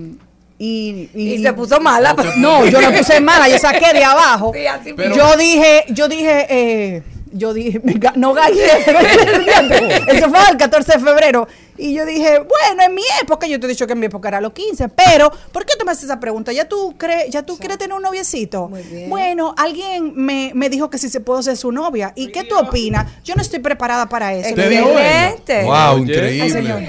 y, 0.65 1.11
Y 1.15 1.43
se 1.43 1.53
puso 1.53 1.81
mala. 1.81 2.15
No, 2.37 2.65
yo 2.67 2.81
no 2.81 2.93
puse 2.93 3.21
mala, 3.21 3.49
yo 3.49 3.59
saqué 3.59 3.93
de 3.93 4.05
abajo. 4.05 4.53
Sí, 4.55 4.67
así 4.67 4.93
Pero- 4.93 5.15
yo 5.17 5.37
dije, 5.37 5.85
yo 5.89 6.09
dije, 6.09 6.47
eh, 6.51 7.03
yo 7.33 7.53
dije, 7.55 7.81
ga- 7.83 8.15
no 8.15 8.33
gallé. 8.35 8.67
Eso 10.09 10.29
fue 10.29 10.39
el 10.51 10.57
14 10.57 10.93
de 10.93 10.99
febrero. 10.99 11.49
Y 11.79 11.95
yo 11.95 12.05
dije, 12.05 12.39
bueno, 12.39 12.83
en 12.85 12.95
mi 12.95 13.03
época, 13.23 13.47
yo 13.47 13.59
te 13.59 13.67
he 13.67 13.69
dicho 13.71 13.87
que 13.87 13.95
en 13.95 13.99
mi 14.01 14.07
época 14.07 14.29
era 14.29 14.41
los 14.41 14.53
15, 14.53 14.89
pero 14.91 15.33
¿por 15.53 15.65
qué 15.65 15.73
tú 15.79 15.85
me 15.87 15.93
haces 15.93 16.05
esa 16.05 16.21
pregunta? 16.21 16.53
¿Ya 16.53 16.69
tú, 16.69 16.95
crees, 16.99 17.31
ya 17.31 17.43
tú 17.43 17.57
quieres 17.57 17.79
tener 17.79 17.97
un 17.97 18.03
noviecito? 18.03 18.69
Muy 18.69 18.83
bien. 18.83 19.09
Bueno, 19.11 19.55
alguien 19.57 20.13
me, 20.15 20.53
me 20.55 20.69
dijo 20.69 20.91
que 20.91 20.99
si 20.99 21.09
se 21.09 21.21
puedo 21.21 21.43
ser 21.43 21.57
su 21.57 21.73
novia. 21.73 22.13
¿Y 22.15 22.29
qué 22.29 22.45
tú 22.45 22.57
opinas? 22.59 23.07
Yo 23.25 23.35
no 23.35 23.43
estoy 23.43 23.59
preparada 23.61 24.07
para 24.09 24.35
eso. 24.35 24.51
Excelente. 24.51 25.65
Wow, 25.65 25.99
increíble. 25.99 26.43
Ay, 26.43 26.51
señor. 26.51 26.81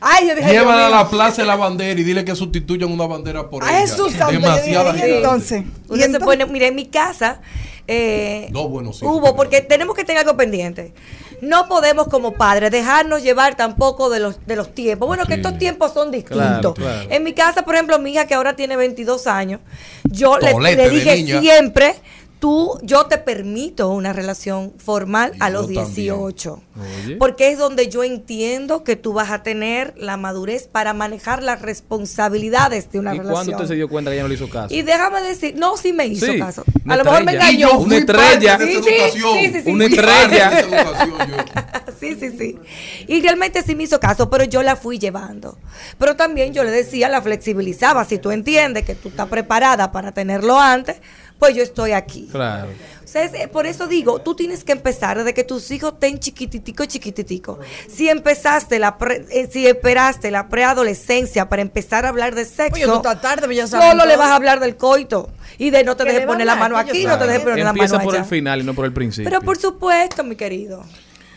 Ay, 0.00 0.28
yo 0.28 0.34
dije, 0.34 0.50
Llévala 0.50 0.86
a 0.88 0.90
la 0.90 1.08
plaza 1.08 1.42
de 1.42 1.48
la 1.48 1.56
bandera 1.56 1.98
y 1.98 2.04
dile 2.04 2.24
que 2.24 2.34
sustituyan 2.36 2.92
una 2.92 3.06
bandera 3.06 3.48
por 3.48 3.62
ella. 3.64 3.78
Jesús 3.80 4.12
Demasiada 4.12 4.92
gente. 4.92 5.16
entonces. 5.16 5.62
Y 5.90 6.02
entonces- 6.02 6.20
pone, 6.22 6.46
mira, 6.46 6.66
en 6.66 6.74
mi 6.74 6.86
casa 6.86 7.40
eh, 7.88 8.48
No, 8.50 8.68
bueno, 8.68 8.92
sí, 8.92 9.04
hubo, 9.04 9.20
pero- 9.22 9.36
porque 9.36 9.60
tenemos 9.60 9.94
que 9.96 10.04
tener 10.04 10.20
algo 10.22 10.36
pendiente. 10.36 10.92
No 11.40 11.68
podemos 11.68 12.08
como 12.08 12.32
padres 12.32 12.70
dejarnos 12.70 13.22
llevar 13.22 13.56
tampoco 13.56 14.10
de 14.10 14.18
los, 14.20 14.44
de 14.46 14.56
los 14.56 14.74
tiempos. 14.74 15.06
Bueno, 15.06 15.24
que 15.26 15.34
estos 15.34 15.56
tiempos 15.58 15.92
son 15.92 16.10
distintos. 16.10 16.36
Claro, 16.46 16.74
claro. 16.74 17.08
En 17.10 17.22
mi 17.22 17.32
casa, 17.32 17.62
por 17.64 17.74
ejemplo, 17.74 17.98
mi 17.98 18.10
hija 18.12 18.26
que 18.26 18.34
ahora 18.34 18.56
tiene 18.56 18.76
22 18.76 19.26
años, 19.26 19.60
yo 20.04 20.38
le, 20.38 20.52
le 20.74 20.90
dije 20.90 21.40
siempre, 21.40 21.94
tú, 22.38 22.78
yo 22.82 23.06
te 23.06 23.18
permito 23.18 23.88
una 23.90 24.12
relación 24.12 24.72
formal 24.78 25.32
Y 25.34 25.38
a 25.40 25.50
los 25.50 25.62
también. 25.66 25.86
18. 25.86 26.62
Oye. 27.04 27.16
Porque 27.16 27.50
es 27.50 27.58
donde 27.58 27.88
yo 27.88 28.04
entiendo 28.04 28.84
que 28.84 28.96
tú 28.96 29.12
vas 29.12 29.30
a 29.30 29.42
tener 29.42 29.94
la 29.96 30.16
madurez 30.16 30.68
para 30.68 30.92
manejar 30.94 31.42
las 31.42 31.62
responsabilidades 31.62 32.90
de 32.92 32.98
una 32.98 33.14
¿Y 33.14 33.18
relación. 33.18 33.34
cuándo 33.34 33.52
usted 33.56 33.68
se 33.68 33.74
dio 33.74 33.88
cuenta 33.88 34.10
que 34.10 34.16
ella 34.16 34.22
no 34.24 34.28
le 34.28 34.34
hizo 34.34 34.48
caso? 34.48 34.74
Y 34.74 34.82
déjame 34.82 35.22
decir, 35.22 35.54
no, 35.56 35.76
sí 35.76 35.92
me 35.92 36.06
hizo 36.06 36.26
Sí, 36.26 36.38
caso. 36.38 36.64
A 36.86 36.96
lo 36.96 37.04
mejor 37.04 37.24
me 37.24 37.32
engañó. 37.32 37.68
Y 37.80 37.84
Una 37.84 37.96
estrella. 37.98 38.58
Sí, 38.58 38.64
sí, 38.66 38.90
educación. 38.90 39.38
sí, 39.38 39.46
sí, 39.52 39.62
sí. 39.64 39.70
Una 39.70 39.84
estrella. 39.86 40.52
Sí, 41.98 42.14
sí, 42.20 42.30
sí. 42.36 42.58
Y 43.06 43.22
realmente 43.22 43.62
sí 43.62 43.74
me 43.74 43.84
hizo 43.84 43.98
caso, 43.98 44.28
pero 44.28 44.44
yo 44.44 44.62
la 44.62 44.76
fui 44.76 44.98
llevando. 44.98 45.58
Pero 45.98 46.14
también 46.14 46.52
yo 46.52 46.62
le 46.62 46.70
decía, 46.70 47.08
la 47.08 47.22
flexibilizaba. 47.22 48.04
Si 48.04 48.18
tú 48.18 48.30
entiendes 48.32 48.84
que 48.84 48.94
tú 48.94 49.08
estás 49.08 49.28
preparada 49.28 49.92
para 49.92 50.12
tenerlo 50.12 50.60
antes, 50.60 51.00
pues 51.38 51.54
yo 51.54 51.62
estoy 51.62 51.92
aquí. 51.92 52.28
Claro. 52.30 52.68
O 53.04 53.08
sea, 53.08 53.22
es- 53.24 53.34
eh, 53.34 53.48
por 53.48 53.66
eso 53.66 53.86
digo, 53.86 54.20
tú 54.20 54.34
tienes 54.34 54.64
que 54.64 54.72
empezar 54.72 55.16
desde 55.18 55.32
que 55.32 55.44
tus 55.44 55.70
hijos 55.70 55.92
estén 55.94 56.18
chiquititico, 56.18 56.84
chiquititico. 56.86 57.58
Si 57.88 58.08
empezaste 58.08 58.78
la, 58.78 58.98
pre- 58.98 59.24
eh, 59.30 59.48
si 59.50 59.66
esperaste 59.66 60.30
la 60.30 60.48
preadolescencia 60.48 61.48
para 61.48 61.62
empezar 61.62 62.04
a 62.04 62.08
hablar 62.08 62.34
de 62.34 62.44
sexo, 62.44 62.74
Oye, 62.74 62.84
tú 62.86 62.94
estás 62.96 63.20
tarde, 63.20 63.42
pero 63.42 63.52
ya 63.52 63.66
saben 63.66 63.90
solo 63.92 64.06
le 64.06 64.16
vas 64.16 64.28
a 64.30 64.36
hablar 64.36 64.60
del 64.60 64.76
coito 64.76 65.30
y 65.58 65.70
de 65.70 65.84
no 65.84 65.96
te 65.96 66.04
¿Qué 66.04 66.12
dejes 66.12 66.26
poner 66.26 66.46
la 66.46 66.56
mano 66.56 66.76
aquí, 66.76 67.04
no 67.04 67.16
te 67.18 67.26
dejes 67.26 67.42
poner 67.42 67.64
la 67.64 67.70
Empieza 67.70 67.94
mano 67.94 68.04
por 68.04 68.14
el 68.14 68.20
allá. 68.22 68.28
final 68.28 68.60
y 68.60 68.64
no 68.64 68.74
por 68.74 68.84
el 68.84 68.92
principio. 68.92 69.30
Pero 69.30 69.40
por 69.42 69.56
supuesto, 69.56 70.24
mi 70.24 70.34
querido. 70.36 70.84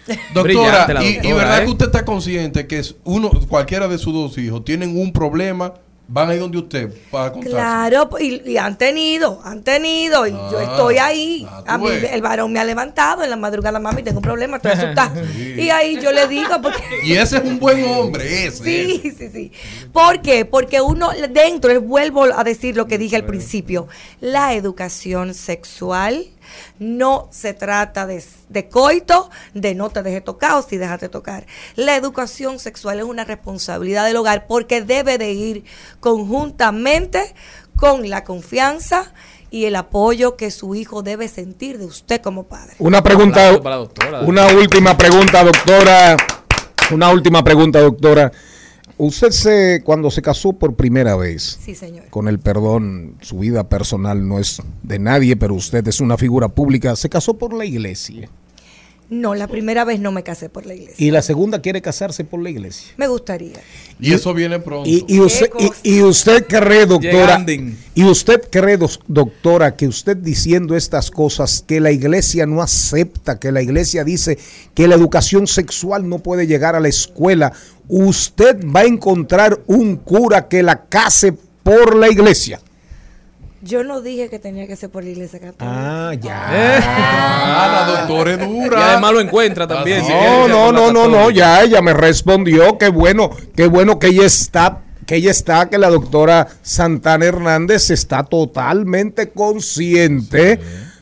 Doctora, 0.33 0.87
y, 1.03 1.33
verdad 1.33 1.61
¿eh? 1.61 1.65
que 1.65 1.71
usted 1.71 1.85
está 1.85 2.03
consciente 2.03 2.65
que 2.65 2.79
es 2.79 2.95
uno, 3.03 3.29
cualquiera 3.47 3.87
de 3.87 3.97
sus 3.99 4.11
dos 4.13 4.37
hijos 4.39 4.65
tienen 4.65 4.97
un 4.99 5.13
problema, 5.13 5.75
van 6.11 6.29
a 6.29 6.33
ir 6.33 6.39
donde 6.39 6.57
usted 6.57 6.91
para 7.11 7.31
contarse. 7.31 7.55
Claro, 7.55 8.09
y, 8.19 8.49
y 8.51 8.57
han 8.57 8.77
tenido, 8.77 9.39
han 9.43 9.63
tenido, 9.63 10.25
y 10.25 10.31
yo 10.31 10.57
Ah, 10.59 10.63
estoy 10.63 10.97
ahí. 10.97 11.47
ah, 11.49 11.63
A 11.67 11.77
mí 11.77 11.87
el 12.11 12.21
varón 12.21 12.51
me 12.51 12.59
ha 12.59 12.63
levantado 12.65 13.23
en 13.23 13.29
la 13.29 13.35
madrugada, 13.35 13.79
mami, 13.79 14.01
tengo 14.01 14.17
un 14.17 14.23
problema, 14.23 14.57
estoy 14.57 14.71
asustada. 14.71 15.13
Y 15.57 15.69
ahí 15.69 15.99
yo 16.01 16.11
le 16.11 16.27
digo, 16.27 16.59
porque... 16.61 16.81
Y 17.03 17.13
ese 17.13 17.37
es 17.37 17.43
un 17.43 17.59
buen 17.59 17.83
hombre, 17.85 18.47
ese. 18.47 18.63
Sí, 18.63 19.13
sí, 19.17 19.29
sí. 19.31 19.51
¿Por 19.93 20.21
qué? 20.21 20.45
Porque 20.45 20.81
uno 20.81 21.09
dentro, 21.31 21.71
les 21.71 21.81
vuelvo 21.81 22.23
a 22.23 22.43
decir 22.43 22.75
lo 22.75 22.87
que 22.87 22.97
dije 22.97 23.15
al 23.15 23.25
principio, 23.25 23.87
la 24.19 24.53
educación 24.55 25.33
sexual 25.33 26.25
No 26.79 27.27
se 27.31 27.53
trata 27.53 28.05
de, 28.05 28.23
de 28.49 28.69
coito, 28.69 29.29
de 29.53 29.75
no 29.75 29.89
te 29.89 30.03
dejes 30.03 30.23
tocar 30.23 30.53
o 30.53 30.61
si 30.61 30.77
déjate 30.77 31.09
tocar. 31.09 31.45
La 31.75 31.95
educación 31.95 32.59
sexual 32.59 32.99
es 32.99 33.05
una 33.05 33.25
responsabilidad 33.25 34.05
del 34.05 34.17
hogar 34.17 34.47
porque 34.47 34.81
debe 34.81 35.17
de 35.17 35.31
ir 35.31 35.63
conjuntamente 35.99 37.33
con 37.75 38.09
la 38.09 38.23
confianza 38.23 39.13
y 39.51 39.65
el 39.65 39.75
apoyo 39.75 40.35
que 40.35 40.51
su 40.51 40.75
hijo 40.75 41.01
debe 41.01 41.27
sentir 41.27 41.77
de 41.77 41.85
usted 41.85 42.21
como 42.21 42.43
padre. 42.43 42.75
Una 42.79 43.01
pregunta, 43.01 43.59
para 43.61 43.77
doctora. 43.77 44.21
una 44.21 44.47
última 44.47 44.97
pregunta, 44.97 45.43
doctora. 45.43 46.17
Una 46.91 47.09
última 47.09 47.43
pregunta, 47.43 47.79
doctora. 47.79 48.31
Usted 49.01 49.31
se, 49.31 49.81
cuando 49.85 50.11
se 50.11 50.21
casó 50.21 50.51
por 50.51 50.75
primera 50.75 51.15
vez, 51.15 51.57
Sí, 51.63 51.73
señor. 51.73 52.07
con 52.09 52.27
el 52.27 52.37
perdón, 52.39 53.15
su 53.21 53.39
vida 53.39 53.69
personal 53.69 54.27
no 54.27 54.39
es 54.39 54.61
de 54.83 54.99
nadie, 54.99 55.37
pero 55.37 55.55
usted 55.55 55.87
es 55.87 56.01
una 56.01 56.17
figura 56.17 56.49
pública, 56.49 56.97
se 56.97 57.07
casó 57.07 57.37
por 57.37 57.53
la 57.53 57.63
iglesia. 57.63 58.29
No, 59.09 59.33
la 59.33 59.47
primera 59.47 59.85
vez 59.85 59.99
no 59.99 60.11
me 60.11 60.21
casé 60.21 60.49
por 60.49 60.67
la 60.67 60.75
iglesia. 60.75 60.95
Y 61.03 61.09
la 61.09 61.23
segunda 61.23 61.61
quiere 61.61 61.81
casarse 61.81 62.23
por 62.23 62.41
la 62.41 62.51
iglesia. 62.51 62.93
Me 62.97 63.07
gustaría. 63.07 63.59
Y 63.99 64.13
eso 64.13 64.35
viene 64.35 64.59
pronto. 64.59 64.87
Y, 64.87 65.03
y 65.07 65.19
usted, 65.19 65.49
y, 65.83 65.95
y 65.95 66.01
usted 66.03 66.45
cree, 66.47 66.85
doctora, 66.85 67.43
y 67.95 68.03
usted 68.03 68.41
cree, 68.51 68.77
doctora, 69.07 69.75
que 69.75 69.87
usted 69.87 70.15
diciendo 70.15 70.75
estas 70.75 71.09
cosas, 71.09 71.63
que 71.65 71.79
la 71.79 71.91
iglesia 71.91 72.45
no 72.45 72.61
acepta, 72.61 73.39
que 73.39 73.51
la 73.51 73.63
iglesia 73.63 74.03
dice 74.03 74.37
que 74.75 74.87
la 74.87 74.93
educación 74.93 75.47
sexual 75.47 76.07
no 76.07 76.19
puede 76.19 76.45
llegar 76.45 76.75
a 76.75 76.79
la 76.79 76.87
escuela, 76.87 77.51
usted 77.87 78.63
va 78.63 78.81
a 78.81 78.85
encontrar 78.85 79.59
un 79.65 79.95
cura 79.95 80.47
que 80.47 80.61
la 80.61 80.85
case 80.85 81.33
por 81.63 81.95
la 81.95 82.09
iglesia. 82.09 82.61
Yo 83.61 83.83
no 83.83 84.01
dije 84.01 84.29
que 84.29 84.39
tenía 84.39 84.67
que 84.67 84.75
ser 84.75 84.89
por 84.89 85.03
la 85.03 85.09
iglesia 85.09 85.39
católica. 85.39 85.65
Ah, 85.67 86.13
ya. 86.13 86.45
Ah, 86.81 87.85
la 87.85 87.99
doctora 87.99 88.31
es 88.31 88.39
dura. 88.39 88.79
Y 88.79 88.83
además 88.83 89.11
lo 89.13 89.19
encuentra 89.19 89.67
también. 89.67 90.03
si 90.05 90.11
No, 90.11 90.47
no, 90.47 90.71
no, 90.71 90.91
no, 90.91 91.07
no, 91.07 91.29
ya 91.29 91.61
ella 91.61 91.81
me 91.81 91.93
respondió, 91.93 92.77
qué 92.77 92.87
bueno, 92.89 93.29
qué 93.55 93.67
bueno 93.67 93.99
que 93.99 94.07
ella 94.07 94.25
está, 94.25 94.81
que 95.05 95.15
ella 95.17 95.31
está, 95.31 95.69
que 95.69 95.77
la 95.77 95.89
doctora 95.89 96.47
Santana 96.61 97.25
Hernández 97.25 97.89
está 97.89 98.23
totalmente 98.23 99.29
consciente 99.31 100.59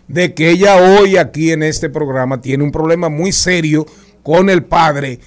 de 0.08 0.34
que 0.34 0.50
ella 0.50 0.78
hoy 0.78 1.18
aquí 1.18 1.52
en 1.52 1.62
este 1.62 1.90
programa 1.90 2.42
tiene 2.42 2.64
un 2.64 2.72
problema 2.72 3.10
muy 3.10 3.32
serio 3.34 3.86
con 4.24 4.50
el 4.50 4.64
padre 4.64 5.20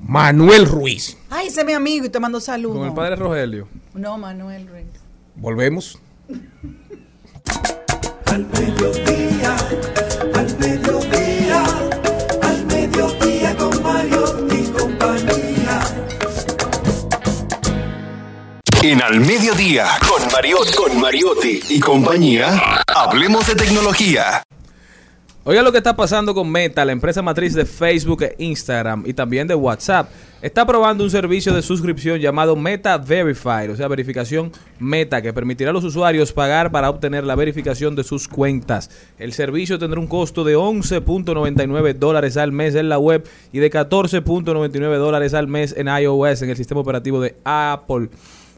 Manuel 0.00 0.66
Ruiz. 0.66 1.18
Ay, 1.28 1.48
ese 1.48 1.60
es 1.60 1.66
mi 1.66 1.74
amigo 1.74 2.06
y 2.06 2.08
te 2.08 2.18
mando 2.18 2.40
saludos. 2.40 2.78
Con 2.78 2.88
el 2.88 2.94
padre 2.94 3.16
Rogelio. 3.16 3.68
No, 3.94 4.16
Manuel 4.16 4.66
Ruiz. 4.68 4.86
Volvemos. 5.36 5.98
Al 8.26 8.46
mediodía, 8.46 9.56
al 10.34 10.58
mediodía, 10.58 11.64
al 12.42 12.66
mediodía 12.66 13.56
con 13.56 13.82
Mario 13.82 14.46
y 14.50 14.62
compañía. 14.70 15.80
En 18.82 19.00
Al 19.00 19.20
Mediodía, 19.20 19.86
con 20.08 20.32
Mariotti, 20.32 20.74
con 20.74 21.00
Mariotti 21.00 21.60
y 21.68 21.80
compañía, 21.80 22.82
hablemos 22.86 23.46
de 23.46 23.54
tecnología. 23.54 24.42
Oiga 25.44 25.60
lo 25.62 25.72
que 25.72 25.78
está 25.78 25.96
pasando 25.96 26.34
con 26.34 26.48
Meta, 26.48 26.84
la 26.84 26.92
empresa 26.92 27.20
matriz 27.20 27.52
de 27.54 27.64
Facebook 27.64 28.22
e 28.22 28.36
Instagram 28.38 29.02
y 29.04 29.12
también 29.12 29.48
de 29.48 29.56
WhatsApp. 29.56 30.08
Está 30.40 30.64
probando 30.64 31.02
un 31.02 31.10
servicio 31.10 31.52
de 31.52 31.62
suscripción 31.62 32.20
llamado 32.20 32.54
Meta 32.54 32.96
Verified, 32.96 33.72
o 33.72 33.76
sea, 33.76 33.88
verificación 33.88 34.52
Meta, 34.78 35.20
que 35.20 35.32
permitirá 35.32 35.70
a 35.70 35.72
los 35.72 35.82
usuarios 35.82 36.32
pagar 36.32 36.70
para 36.70 36.88
obtener 36.88 37.24
la 37.24 37.34
verificación 37.34 37.96
de 37.96 38.04
sus 38.04 38.28
cuentas. 38.28 38.88
El 39.18 39.32
servicio 39.32 39.80
tendrá 39.80 39.98
un 39.98 40.06
costo 40.06 40.44
de 40.44 40.56
11.99 40.56 41.94
dólares 41.94 42.36
al 42.36 42.52
mes 42.52 42.76
en 42.76 42.88
la 42.88 43.00
web 43.00 43.28
y 43.52 43.58
de 43.58 43.68
14.99 43.68 44.96
dólares 44.98 45.34
al 45.34 45.48
mes 45.48 45.74
en 45.76 45.88
iOS, 45.88 46.42
en 46.42 46.50
el 46.50 46.56
sistema 46.56 46.82
operativo 46.82 47.20
de 47.20 47.34
Apple 47.42 48.10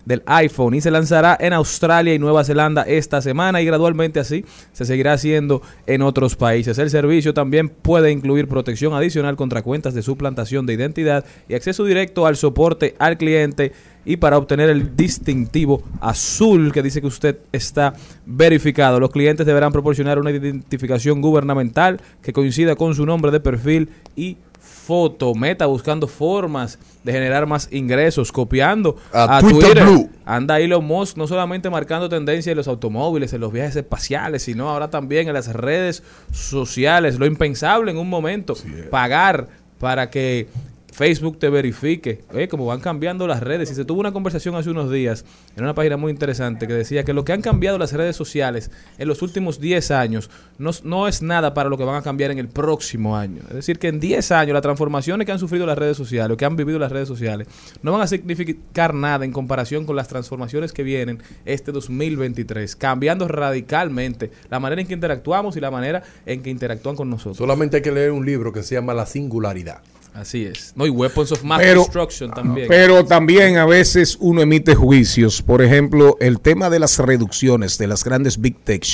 del 0.05 0.23
iPhone 0.27 0.75
y 0.75 0.81
se 0.81 0.91
lanzará 0.91 1.37
en 1.41 1.53
Australia 1.53 2.15
y 2.15 2.19
Nueva 2.19 2.45
Zelanda 2.45 2.83
esta 2.83 3.23
semana 3.23 3.61
y 3.61 3.65
gradualmente 3.65 4.21
así 4.21 4.45
se 4.73 4.85
seguirá 4.85 5.15
haciendo 5.15 5.63
en 5.87 6.03
otros 6.03 6.37
países. 6.37 6.79
El 6.79 6.91
servicio 6.91 7.35
también 7.35 7.69
puede 7.69 8.11
incluir 8.11 8.49
protección 8.49 8.95
adicional 8.95 9.37
contra 9.37 9.63
cuentas 9.63 9.95
de 9.95 10.03
suplantación 10.03 10.67
de 10.67 10.75
identidad 10.75 11.25
y 11.49 11.55
acceso 11.55 11.85
directo 11.85 12.27
al 12.27 12.37
soporte 12.37 12.95
al 12.99 13.17
cliente 13.19 13.73
y 14.05 14.19
para 14.19 14.39
obtener 14.39 14.69
el 14.69 14.97
distintivo 14.97 15.83
azul 16.01 16.73
que 16.73 16.83
dice 16.83 17.01
que 17.01 17.07
usted 17.07 17.39
está 17.53 17.95
verificado. 18.27 19.01
Los 19.01 19.11
clientes 19.11 19.47
deberán 19.47 19.73
proporcionar 19.73 20.19
una 20.19 20.31
identificación 20.31 21.21
gubernamental 21.21 22.01
que 22.23 22.33
coincida 22.33 22.77
con 22.77 22.95
su 22.95 23.07
nombre 23.07 23.31
de 23.31 23.41
perfil 23.41 23.89
y 24.15 24.37
foto. 24.85 25.35
Meta 25.35 25.67
buscando 25.67 26.07
formas 26.07 26.79
de 27.03 27.13
generar 27.13 27.47
más 27.47 27.69
ingresos, 27.73 28.31
copiando 28.31 28.97
A 29.13 29.39
a, 29.39 29.41
Twitter 29.41 29.61
Twitter. 29.61 29.85
Blue. 29.85 30.11
Anda 30.25 30.61
Elon 30.61 30.85
Musk 30.85 31.17
no 31.17 31.27
solamente 31.27 31.71
marcando 31.71 32.09
tendencia 32.09 32.51
en 32.51 32.57
los 32.57 32.69
automóviles, 32.69 33.33
en 33.33 33.41
los 33.41 33.53
viajes 33.53 33.77
espaciales, 33.77 34.43
sino 34.43 34.69
ahora 34.69 34.91
también 34.91 35.29
en 35.29 35.35
las 35.35 35.53
redes 35.53 36.03
sociales. 36.33 37.19
Lo 37.19 37.27
impensable 37.27 37.91
en 37.91 37.99
un 37.99 38.09
momento, 38.09 38.55
pagar 38.91 39.49
para 39.79 40.11
que 40.11 40.49
Facebook 40.95 41.41
te 41.41 41.51
verifique. 41.51 42.21
Eh, 42.33 42.47
como 42.47 42.67
van 42.67 42.79
cambiando 42.79 43.27
las 43.27 43.43
redes. 43.43 43.71
Y 43.71 43.75
se 43.75 43.85
tuvo 43.85 43.99
una 43.99 44.13
conversación 44.13 44.55
hace 44.55 44.71
unos 44.71 44.91
días 44.93 45.25
en 45.57 45.65
una 45.65 45.75
página 45.75 45.97
muy 45.97 46.13
interesante 46.13 46.69
que 46.69 46.73
decía 46.73 47.03
que 47.03 47.13
lo 47.13 47.25
que 47.25 47.33
han 47.33 47.43
cambiado 47.43 47.79
las 47.79 47.93
redes 47.93 48.15
sociales 48.15 48.71
en 48.99 49.09
los 49.09 49.21
últimos 49.21 49.61
10 49.61 49.91
años 49.91 50.31
no, 50.59 50.71
no 50.85 51.09
es 51.09 51.21
nada 51.21 51.53
para 51.53 51.69
lo 51.69 51.77
que 51.77 51.85
van 51.85 51.97
a 51.97 52.03
cambiar 52.03 52.31
en 52.31 52.39
el 52.39 52.49
próximo 52.49 53.17
año. 53.17 53.43
Es 53.49 53.55
decir, 53.55 53.81
que 53.81 53.89
en 53.89 53.99
10 53.99 54.31
años 54.31 54.53
las 54.53 54.63
transformaciones 54.63 55.27
que 55.27 55.33
han 55.33 55.41
sufrido 55.41 55.67
las 55.67 55.77
redes 55.77 55.97
sociales 55.97 56.35
o 56.35 56.37
que 56.37 56.45
han 56.45 56.55
vivido 56.55 56.79
las 56.79 56.93
redes 56.93 57.09
sociales 57.09 57.49
no 57.83 57.91
van 57.91 58.03
a 58.03 58.07
significar 58.07 58.95
nada 58.95 59.25
en 59.25 59.33
comparación 59.33 59.87
con 59.87 59.97
las 59.97 60.07
transformaciones 60.07 60.73
que 60.73 60.85
vienen 60.85 61.21
este 61.45 61.73
2023, 61.73 62.77
cambiando 62.77 63.27
radicalmente 63.27 64.31
la 64.49 64.61
manera 64.61 64.81
en 64.81 64.87
que 64.87 64.95
interactuamos 64.95 65.57
y 65.57 65.61
la 65.61 65.73
manera 65.73 66.05
en 66.25 66.41
que 66.41 66.51
interactúan 66.51 66.95
con 66.95 67.11
nosotros. 67.11 67.37
Solamente 67.37 67.79
hay 67.79 67.83
que 67.83 67.91
leer 67.91 68.13
un 68.13 68.25
libro 68.25 68.53
que 68.53 68.63
se 68.63 68.77
llama 68.77 68.95
La 68.95 69.07
Singularidad. 69.07 69.83
Así 70.15 70.45
es. 70.47 70.73
No, 70.77 70.87
y 70.87 70.91
Weapons 70.91 71.33
of 71.33 71.43
Mass 71.43 71.61
Pero- 71.61 71.81
Destruction 71.83 72.31
también. 72.31 72.69
Pero 72.69 73.05
también 73.05 73.57
a 73.59 73.67
veces 73.67 74.17
uno 74.21 74.43
emite 74.43 74.75
juicios. 74.77 75.43
Por 75.43 75.61
ejemplo, 75.61 76.17
el 76.21 76.39
tema 76.41 76.71
de 76.71 76.79
las 76.79 76.99
reducciones 76.99 77.79
de 77.79 77.89
las 77.89 78.05
grandes 78.05 78.41
big 78.41 78.57
tech, 78.63 78.85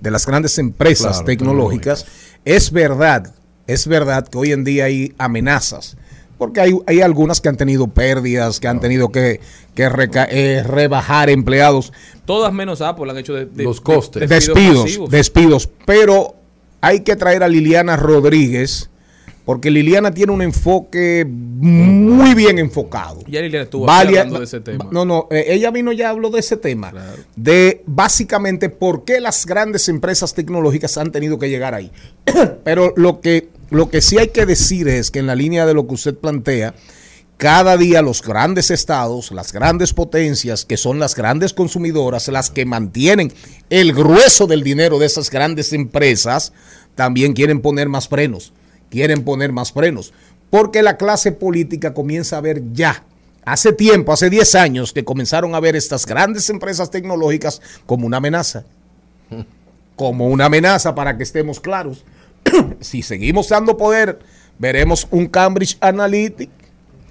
de 0.00 0.10
las 0.10 0.26
grandes 0.26 0.58
empresas 0.58 1.12
Claro, 1.12 1.24
tecnológicas, 1.26 2.06
es 2.44 2.72
verdad, 2.72 3.32
es 3.68 3.86
verdad 3.86 4.26
que 4.26 4.36
hoy 4.36 4.50
en 4.52 4.64
día 4.64 4.86
hay 4.86 5.14
amenazas. 5.16 5.96
Porque 6.38 6.60
hay, 6.60 6.76
hay 6.88 7.00
algunas 7.00 7.40
que 7.40 7.48
han 7.48 7.56
tenido 7.56 7.86
pérdidas, 7.86 8.58
que 8.58 8.66
han 8.66 8.80
tenido 8.80 9.10
que, 9.10 9.40
que 9.76 9.88
reca- 9.88 10.26
eh, 10.28 10.64
rebajar 10.64 11.30
empleados. 11.30 11.92
Todas 12.24 12.52
menos 12.52 12.80
Apple 12.80 13.08
han 13.08 13.16
hecho 13.18 13.32
de, 13.34 13.46
de- 13.46 13.62
Los 13.62 13.80
costes. 13.80 14.20
de- 14.28 14.34
despidos, 14.34 14.98
despidos. 15.08 15.70
Pero 15.86 16.34
hay 16.80 17.00
que 17.02 17.14
traer 17.14 17.44
a 17.44 17.48
Liliana 17.48 17.96
Rodríguez, 17.96 18.90
porque 19.44 19.70
Liliana 19.70 20.12
tiene 20.12 20.32
un 20.32 20.40
enfoque 20.42 21.24
muy 21.28 22.34
bien 22.34 22.58
enfocado. 22.58 23.20
Ya 23.26 23.40
Liliana 23.42 23.64
estuvo 23.64 23.86
Valia- 23.86 24.20
hablando 24.20 24.38
de 24.38 24.44
ese 24.46 24.60
tema. 24.60 24.88
No, 24.90 25.04
no, 25.04 25.28
eh, 25.30 25.44
ella 25.48 25.70
vino 25.70 25.92
ya 25.92 26.10
habló 26.10 26.30
de 26.30 26.40
ese 26.40 26.56
tema, 26.56 26.92
de 27.36 27.82
básicamente 27.86 28.68
por 28.70 29.04
qué 29.04 29.20
las 29.20 29.44
grandes 29.46 29.88
empresas 29.88 30.34
tecnológicas 30.34 30.96
han 30.96 31.12
tenido 31.12 31.38
que 31.38 31.48
llegar 31.50 31.74
ahí. 31.74 31.90
Pero 32.64 32.94
lo 32.96 33.20
que, 33.20 33.48
lo 33.70 33.90
que 33.90 34.00
sí 34.00 34.18
hay 34.18 34.28
que 34.28 34.46
decir 34.46 34.88
es 34.88 35.10
que 35.10 35.18
en 35.18 35.26
la 35.26 35.34
línea 35.34 35.66
de 35.66 35.74
lo 35.74 35.86
que 35.86 35.94
usted 35.94 36.14
plantea, 36.14 36.74
cada 37.36 37.76
día 37.76 38.00
los 38.00 38.22
grandes 38.22 38.70
estados, 38.70 39.32
las 39.32 39.52
grandes 39.52 39.92
potencias, 39.92 40.64
que 40.64 40.76
son 40.76 40.98
las 41.00 41.14
grandes 41.16 41.52
consumidoras, 41.52 42.28
las 42.28 42.48
que 42.50 42.64
mantienen 42.64 43.32
el 43.70 43.92
grueso 43.92 44.46
del 44.46 44.62
dinero 44.62 44.98
de 44.98 45.06
esas 45.06 45.30
grandes 45.30 45.72
empresas, 45.72 46.52
también 46.94 47.32
quieren 47.32 47.60
poner 47.60 47.88
más 47.88 48.08
frenos, 48.08 48.52
quieren 48.90 49.24
poner 49.24 49.52
más 49.52 49.72
frenos, 49.72 50.12
porque 50.50 50.82
la 50.82 50.96
clase 50.96 51.32
política 51.32 51.94
comienza 51.94 52.38
a 52.38 52.40
ver 52.40 52.62
ya, 52.72 53.04
hace 53.44 53.72
tiempo, 53.72 54.12
hace 54.12 54.30
10 54.30 54.54
años, 54.54 54.92
que 54.92 55.04
comenzaron 55.04 55.54
a 55.54 55.60
ver 55.60 55.76
estas 55.76 56.06
grandes 56.06 56.48
empresas 56.50 56.90
tecnológicas 56.90 57.60
como 57.86 58.06
una 58.06 58.18
amenaza, 58.18 58.64
como 59.96 60.28
una 60.28 60.46
amenaza 60.46 60.94
para 60.94 61.16
que 61.16 61.22
estemos 61.22 61.60
claros. 61.60 62.04
si 62.80 63.02
seguimos 63.02 63.48
dando 63.48 63.76
poder, 63.76 64.18
veremos 64.58 65.08
un 65.10 65.26
Cambridge 65.26 65.76
Analytica, 65.80 66.52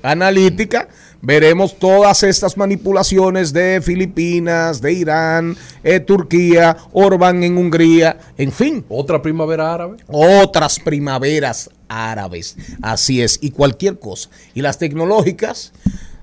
analítica, 0.03 0.89
veremos 1.23 1.79
todas 1.79 2.21
estas 2.23 2.57
manipulaciones 2.57 3.53
de 3.53 3.81
Filipinas, 3.81 4.81
de 4.81 4.91
Irán, 4.91 5.57
eh, 5.83 6.01
Turquía, 6.01 6.75
Orbán 6.91 7.43
en 7.43 7.57
Hungría, 7.57 8.19
en 8.37 8.51
fin. 8.51 8.85
Otra 8.89 9.21
primavera 9.21 9.73
árabe. 9.73 9.97
Otras 10.07 10.79
primaveras 10.79 11.69
árabes, 11.87 12.57
así 12.81 13.21
es, 13.21 13.39
y 13.41 13.51
cualquier 13.51 13.99
cosa. 13.99 14.29
Y 14.53 14.61
las 14.61 14.77
tecnológicas, 14.77 15.71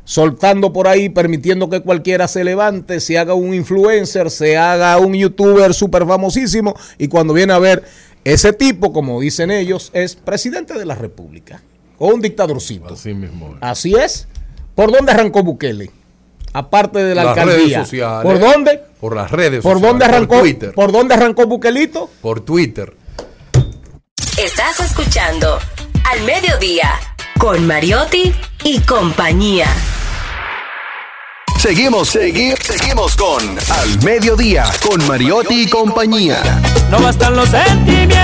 soltando 0.04 0.72
por 0.72 0.86
ahí, 0.86 1.08
permitiendo 1.08 1.70
que 1.70 1.80
cualquiera 1.80 2.28
se 2.28 2.44
levante, 2.44 3.00
se 3.00 3.16
haga 3.18 3.32
un 3.32 3.54
influencer, 3.54 4.30
se 4.30 4.58
haga 4.58 4.98
un 4.98 5.14
youtuber 5.14 5.72
súper 5.72 6.06
famosísimo, 6.06 6.74
y 6.98 7.08
cuando 7.08 7.32
viene 7.32 7.54
a 7.54 7.58
ver, 7.58 7.84
Ese 8.22 8.52
tipo, 8.52 8.92
como 8.92 9.18
dicen 9.20 9.50
ellos, 9.50 9.90
es 9.94 10.14
presidente 10.14 10.74
de 10.74 10.84
la 10.84 10.94
República 10.94 11.62
o 11.98 12.08
un 12.08 12.20
dictadorcito. 12.20 12.92
Así 12.92 13.14
mismo. 13.14 13.56
Así 13.60 13.94
es. 13.94 14.28
¿Por 14.80 14.92
dónde 14.92 15.12
arrancó 15.12 15.42
Bukele? 15.42 15.90
Aparte 16.54 17.00
de 17.00 17.14
la 17.14 17.22
Las 17.22 17.36
alcaldía. 17.36 17.66
redes 17.66 17.78
sociales. 17.86 18.22
¿Por 18.22 18.40
dónde? 18.40 18.80
Por 18.98 19.14
las 19.14 19.30
redes 19.30 19.62
¿Por 19.62 19.74
sociales, 19.74 19.90
dónde 19.90 20.04
arrancó? 20.06 20.34
Por 20.36 20.40
Twitter. 20.40 20.72
¿Por 20.72 20.90
dónde 20.92 21.14
arrancó 21.16 21.46
Bukelito? 21.46 22.08
Por 22.22 22.40
Twitter. 22.40 22.96
Estás 24.42 24.80
escuchando 24.80 25.58
Al 26.10 26.22
Mediodía 26.22 26.92
con 27.38 27.66
Mariotti 27.66 28.34
y 28.64 28.78
compañía. 28.80 29.66
Seguimos, 31.58 32.08
seguimos, 32.08 32.58
seguimos 32.62 33.16
con 33.16 33.42
Al 33.42 34.02
Mediodía, 34.02 34.64
con 34.88 35.06
Mariotti 35.06 35.64
y 35.64 35.68
compañía. 35.68 36.40
No 36.90 37.00
bastan 37.00 37.36
los 37.36 37.50
sentimientos, 37.50 38.16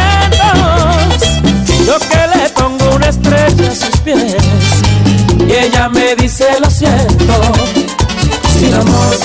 yo 1.85 1.99
que 1.99 2.39
le 2.39 2.49
pongo 2.49 2.97
una 2.97 3.11
estrella 3.11 3.71
a 3.71 3.75
sus 3.75 3.97
pies 3.99 4.37
y 5.49 5.53
ella 5.53 5.89
me 5.89 6.17
dice 6.17 6.45
lo 6.61 6.71
siento, 6.71 7.35
sin 8.59 8.75
amor. 8.75 9.17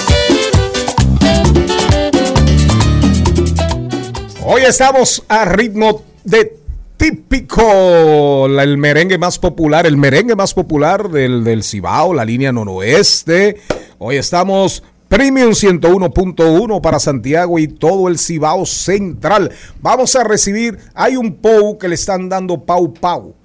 Hoy 4.43 4.61
estamos 4.61 5.23
a 5.27 5.45
ritmo 5.45 6.03
de 6.23 6.57
típico, 6.97 8.45
el 8.45 8.77
merengue 8.77 9.17
más 9.17 9.39
popular, 9.39 9.85
el 9.87 9.97
merengue 9.97 10.35
más 10.35 10.53
popular 10.53 11.09
del, 11.09 11.43
del 11.43 11.63
Cibao, 11.63 12.13
la 12.13 12.25
línea 12.25 12.51
noroeste. 12.51 13.57
Hoy 13.97 14.17
estamos 14.17 14.83
Premium 15.07 15.51
101.1 15.51 16.81
para 16.81 16.99
Santiago 16.99 17.59
y 17.59 17.67
todo 17.67 18.07
el 18.07 18.17
Cibao 18.17 18.65
central. 18.65 19.51
Vamos 19.81 20.15
a 20.15 20.23
recibir, 20.23 20.77
hay 20.93 21.17
un 21.17 21.35
POU 21.35 21.77
que 21.77 21.87
le 21.87 21.95
están 21.95 22.29
dando 22.29 22.63
Pau 22.63 22.93
Pau. 22.93 23.35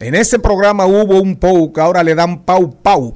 En 0.00 0.14
este 0.14 0.38
programa 0.38 0.86
hubo 0.86 1.20
un 1.20 1.36
POU 1.36 1.72
que 1.72 1.80
ahora 1.80 2.02
le 2.02 2.14
dan 2.14 2.44
Pau 2.44 2.74
Pau 2.82 3.14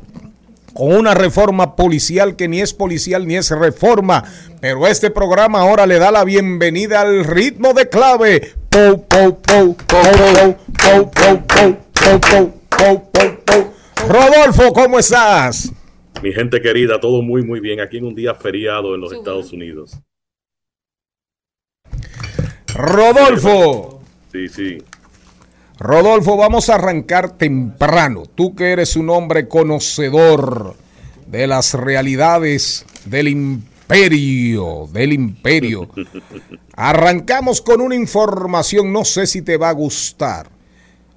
con 0.78 0.92
una 0.96 1.12
reforma 1.12 1.74
policial 1.74 2.36
que 2.36 2.46
ni 2.46 2.60
es 2.60 2.72
policial 2.72 3.26
ni 3.26 3.36
es 3.36 3.50
reforma. 3.50 4.24
Pero 4.60 4.86
este 4.86 5.10
programa 5.10 5.60
ahora 5.60 5.86
le 5.86 5.98
da 5.98 6.12
la 6.12 6.24
bienvenida 6.24 7.00
al 7.00 7.24
ritmo 7.24 7.72
de 7.74 7.88
clave. 7.88 8.54
Pou, 8.70 9.04
pou, 9.08 9.40
pou, 9.40 9.76
pou, 9.76 10.02
pou, 10.12 10.60
pou, 10.76 11.10
pou, 11.10 11.42
pou, 11.46 11.78
pou, 11.92 12.20
pou, 12.20 12.52
pou, 12.70 13.10
pou, 13.10 13.36
pou. 13.44 13.72
Rodolfo, 14.06 14.72
¿cómo 14.72 14.98
estás? 15.00 15.72
Mi 16.22 16.32
gente 16.32 16.60
querida, 16.60 17.00
todo 17.00 17.22
muy, 17.22 17.42
muy 17.42 17.60
bien. 17.60 17.80
Aquí 17.80 17.98
en 17.98 18.04
un 18.04 18.14
día 18.14 18.34
feriado 18.34 18.94
en 18.94 19.00
los 19.00 19.12
Estados 19.12 19.52
Unidos. 19.52 19.98
Rodolfo. 22.74 24.00
Sí, 24.30 24.48
sí. 24.48 24.78
Rodolfo, 25.78 26.36
vamos 26.36 26.68
a 26.68 26.74
arrancar 26.74 27.30
temprano. 27.30 28.24
Tú 28.34 28.54
que 28.54 28.72
eres 28.72 28.96
un 28.96 29.10
hombre 29.10 29.46
conocedor 29.46 30.74
de 31.26 31.46
las 31.46 31.74
realidades 31.74 32.84
del 33.04 33.28
imperio, 33.28 34.88
del 34.92 35.12
imperio. 35.12 35.88
Arrancamos 36.74 37.60
con 37.60 37.80
una 37.80 37.94
información, 37.94 38.92
no 38.92 39.04
sé 39.04 39.26
si 39.26 39.42
te 39.42 39.56
va 39.56 39.68
a 39.68 39.72
gustar. 39.72 40.48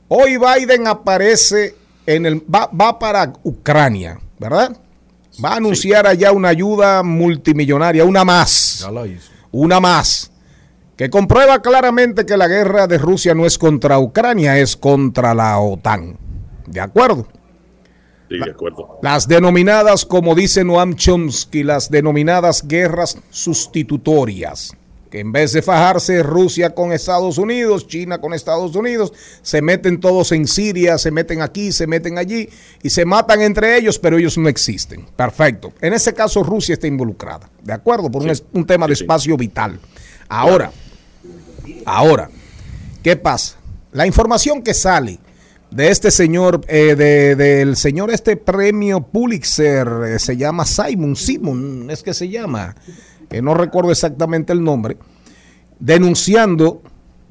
Hoy 0.08 0.38
Biden 0.38 0.88
aparece 0.88 1.76
en 2.06 2.26
el 2.26 2.42
va, 2.54 2.68
va 2.68 3.00
para 3.00 3.34
Ucrania, 3.44 4.20
¿verdad? 4.38 4.78
Va 5.44 5.54
a 5.54 5.56
anunciar 5.56 6.06
allá 6.06 6.32
una 6.34 6.50
ayuda 6.50 7.02
multimillonaria, 7.02 8.04
una 8.04 8.24
más. 8.24 8.80
Ya 8.82 8.92
la 8.92 9.08
hizo. 9.08 9.32
Una 9.52 9.80
más. 9.80 10.31
Que 11.02 11.10
comprueba 11.10 11.64
claramente 11.64 12.28
que 12.28 12.38
la 12.38 12.48
guerra 12.48 12.86
de 12.86 13.00
Rusia 13.00 13.34
no 13.34 13.48
es 13.48 13.58
contra 13.58 13.98
Ucrania, 13.98 14.60
es 14.60 14.78
contra 14.78 15.34
la 15.34 15.58
OTAN. 15.58 16.16
¿De 16.68 16.80
acuerdo? 16.80 17.26
Sí, 18.30 18.38
de 18.38 18.52
acuerdo. 18.52 19.00
Las 19.02 19.28
denominadas, 19.28 20.06
como 20.06 20.36
dice 20.36 20.64
Noam 20.64 20.94
Chomsky, 20.94 21.64
las 21.64 21.90
denominadas 21.90 22.68
guerras 22.68 23.18
sustitutorias. 23.32 24.78
Que 25.10 25.22
en 25.22 25.32
vez 25.32 25.54
de 25.54 25.64
fajarse 25.64 26.22
Rusia 26.22 26.76
con 26.76 26.92
Estados 26.92 27.40
Unidos, 27.40 27.88
China 27.88 28.22
con 28.22 28.36
Estados 28.36 28.76
Unidos, 28.76 29.12
se 29.42 29.64
meten 29.64 30.00
todos 30.00 30.32
en 30.32 30.46
Siria, 30.46 31.00
se 31.00 31.10
meten 31.10 31.42
aquí, 31.42 31.72
se 31.72 31.88
meten 31.88 32.20
allí 32.20 32.48
y 32.84 32.92
se 32.92 33.06
matan 33.06 33.42
entre 33.42 33.76
ellos, 33.76 33.98
pero 33.98 34.20
ellos 34.20 34.38
no 34.38 34.48
existen. 34.48 35.08
Perfecto. 35.16 35.74
En 35.82 35.94
ese 35.94 36.14
caso 36.14 36.44
Rusia 36.44 36.74
está 36.74 36.86
involucrada, 36.86 37.50
¿de 37.64 37.74
acuerdo? 37.74 38.12
Por 38.12 38.22
un, 38.54 38.66
tema 38.68 38.86
de 38.86 38.94
espacio 38.94 39.36
vital. 39.36 39.80
Ahora, 40.30 40.72
ahora, 41.86 42.30
¿qué 43.04 43.16
pasa? 43.16 43.58
La 43.92 44.08
información 44.08 44.62
que 44.62 44.74
sale 44.74 45.20
de 45.70 45.90
este 45.90 46.12
señor, 46.12 46.62
eh, 46.68 46.96
de- 46.96 47.36
del 47.36 47.76
señor 47.78 48.12
este 48.12 48.36
premio 48.38 49.02
Pulitzer, 49.02 49.88
eh, 50.08 50.20
se 50.20 50.36
llama 50.38 50.66
Simon, 50.66 51.16
Simon, 51.16 51.90
es 51.90 52.04
que 52.04 52.14
se 52.14 52.28
llama, 52.30 52.76
que 53.30 53.42
no 53.42 53.54
recuerdo 53.54 53.92
exactamente 53.92 54.52
el 54.54 54.64
nombre, 54.64 54.98
denunciando, 55.80 56.82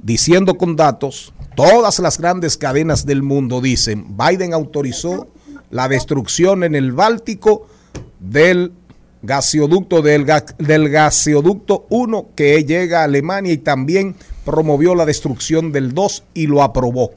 diciendo 0.03 0.57
con 0.57 0.77
datos, 0.77 1.33
todas 1.55 1.99
las 1.99 2.19
grandes 2.19 2.57
cadenas 2.57 3.05
del 3.07 3.23
mundo 3.23 3.61
dicen, 3.61 4.17
Biden 4.17 4.53
autorizó 4.55 5.29
la 5.71 5.89
destrucción 5.89 6.65
en 6.65 6.75
el 6.75 6.93
Báltico 6.93 7.67
del 8.19 8.73
gaseoducto 9.23 10.01
del, 10.03 10.27
ga- 10.27 10.57
del 10.57 10.89
gaseoducto 10.89 11.87
1 11.91 12.31
que 12.35 12.65
llega 12.65 13.01
a 13.01 13.05
Alemania 13.05 13.53
y 13.53 13.59
también 13.59 14.17
promovió 14.45 14.95
la 14.95 15.07
destrucción 15.07 15.73
del 15.73 15.93
2 15.95 16.25
y 16.35 16.47
lo 16.47 16.63
aprobó. 16.63 17.13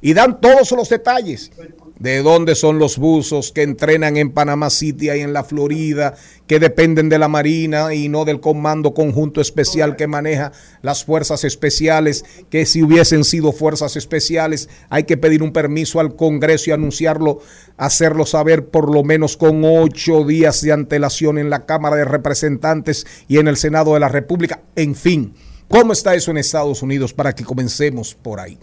Y 0.00 0.14
dan 0.14 0.40
todos 0.40 0.70
los 0.72 0.88
detalles 0.88 1.50
de 1.98 2.22
dónde 2.22 2.54
son 2.54 2.78
los 2.78 2.96
buzos 2.98 3.50
que 3.50 3.62
entrenan 3.62 4.16
en 4.16 4.30
Panamá 4.30 4.70
City 4.70 5.06
y 5.06 5.20
en 5.20 5.32
la 5.32 5.42
Florida, 5.42 6.14
que 6.46 6.60
dependen 6.60 7.08
de 7.08 7.18
la 7.18 7.26
Marina 7.26 7.92
y 7.92 8.08
no 8.08 8.24
del 8.24 8.40
Comando 8.40 8.94
Conjunto 8.94 9.40
Especial 9.40 9.96
que 9.96 10.06
maneja 10.06 10.52
las 10.82 11.04
fuerzas 11.04 11.42
especiales, 11.44 12.24
que 12.50 12.66
si 12.66 12.82
hubiesen 12.82 13.24
sido 13.24 13.52
fuerzas 13.52 13.96
especiales 13.96 14.68
hay 14.88 15.04
que 15.04 15.16
pedir 15.16 15.42
un 15.42 15.52
permiso 15.52 15.98
al 15.98 16.14
Congreso 16.14 16.70
y 16.70 16.72
anunciarlo, 16.72 17.40
hacerlo 17.76 18.24
saber 18.24 18.66
por 18.66 18.92
lo 18.92 19.02
menos 19.02 19.36
con 19.36 19.62
ocho 19.64 20.24
días 20.24 20.62
de 20.62 20.72
antelación 20.72 21.38
en 21.38 21.50
la 21.50 21.66
Cámara 21.66 21.96
de 21.96 22.04
Representantes 22.04 23.06
y 23.26 23.38
en 23.38 23.48
el 23.48 23.56
Senado 23.56 23.94
de 23.94 24.00
la 24.00 24.08
República. 24.08 24.62
En 24.76 24.94
fin, 24.94 25.34
¿cómo 25.68 25.92
está 25.92 26.14
eso 26.14 26.30
en 26.30 26.38
Estados 26.38 26.82
Unidos 26.82 27.12
para 27.12 27.32
que 27.34 27.44
comencemos 27.44 28.14
por 28.14 28.40
ahí? 28.40 28.58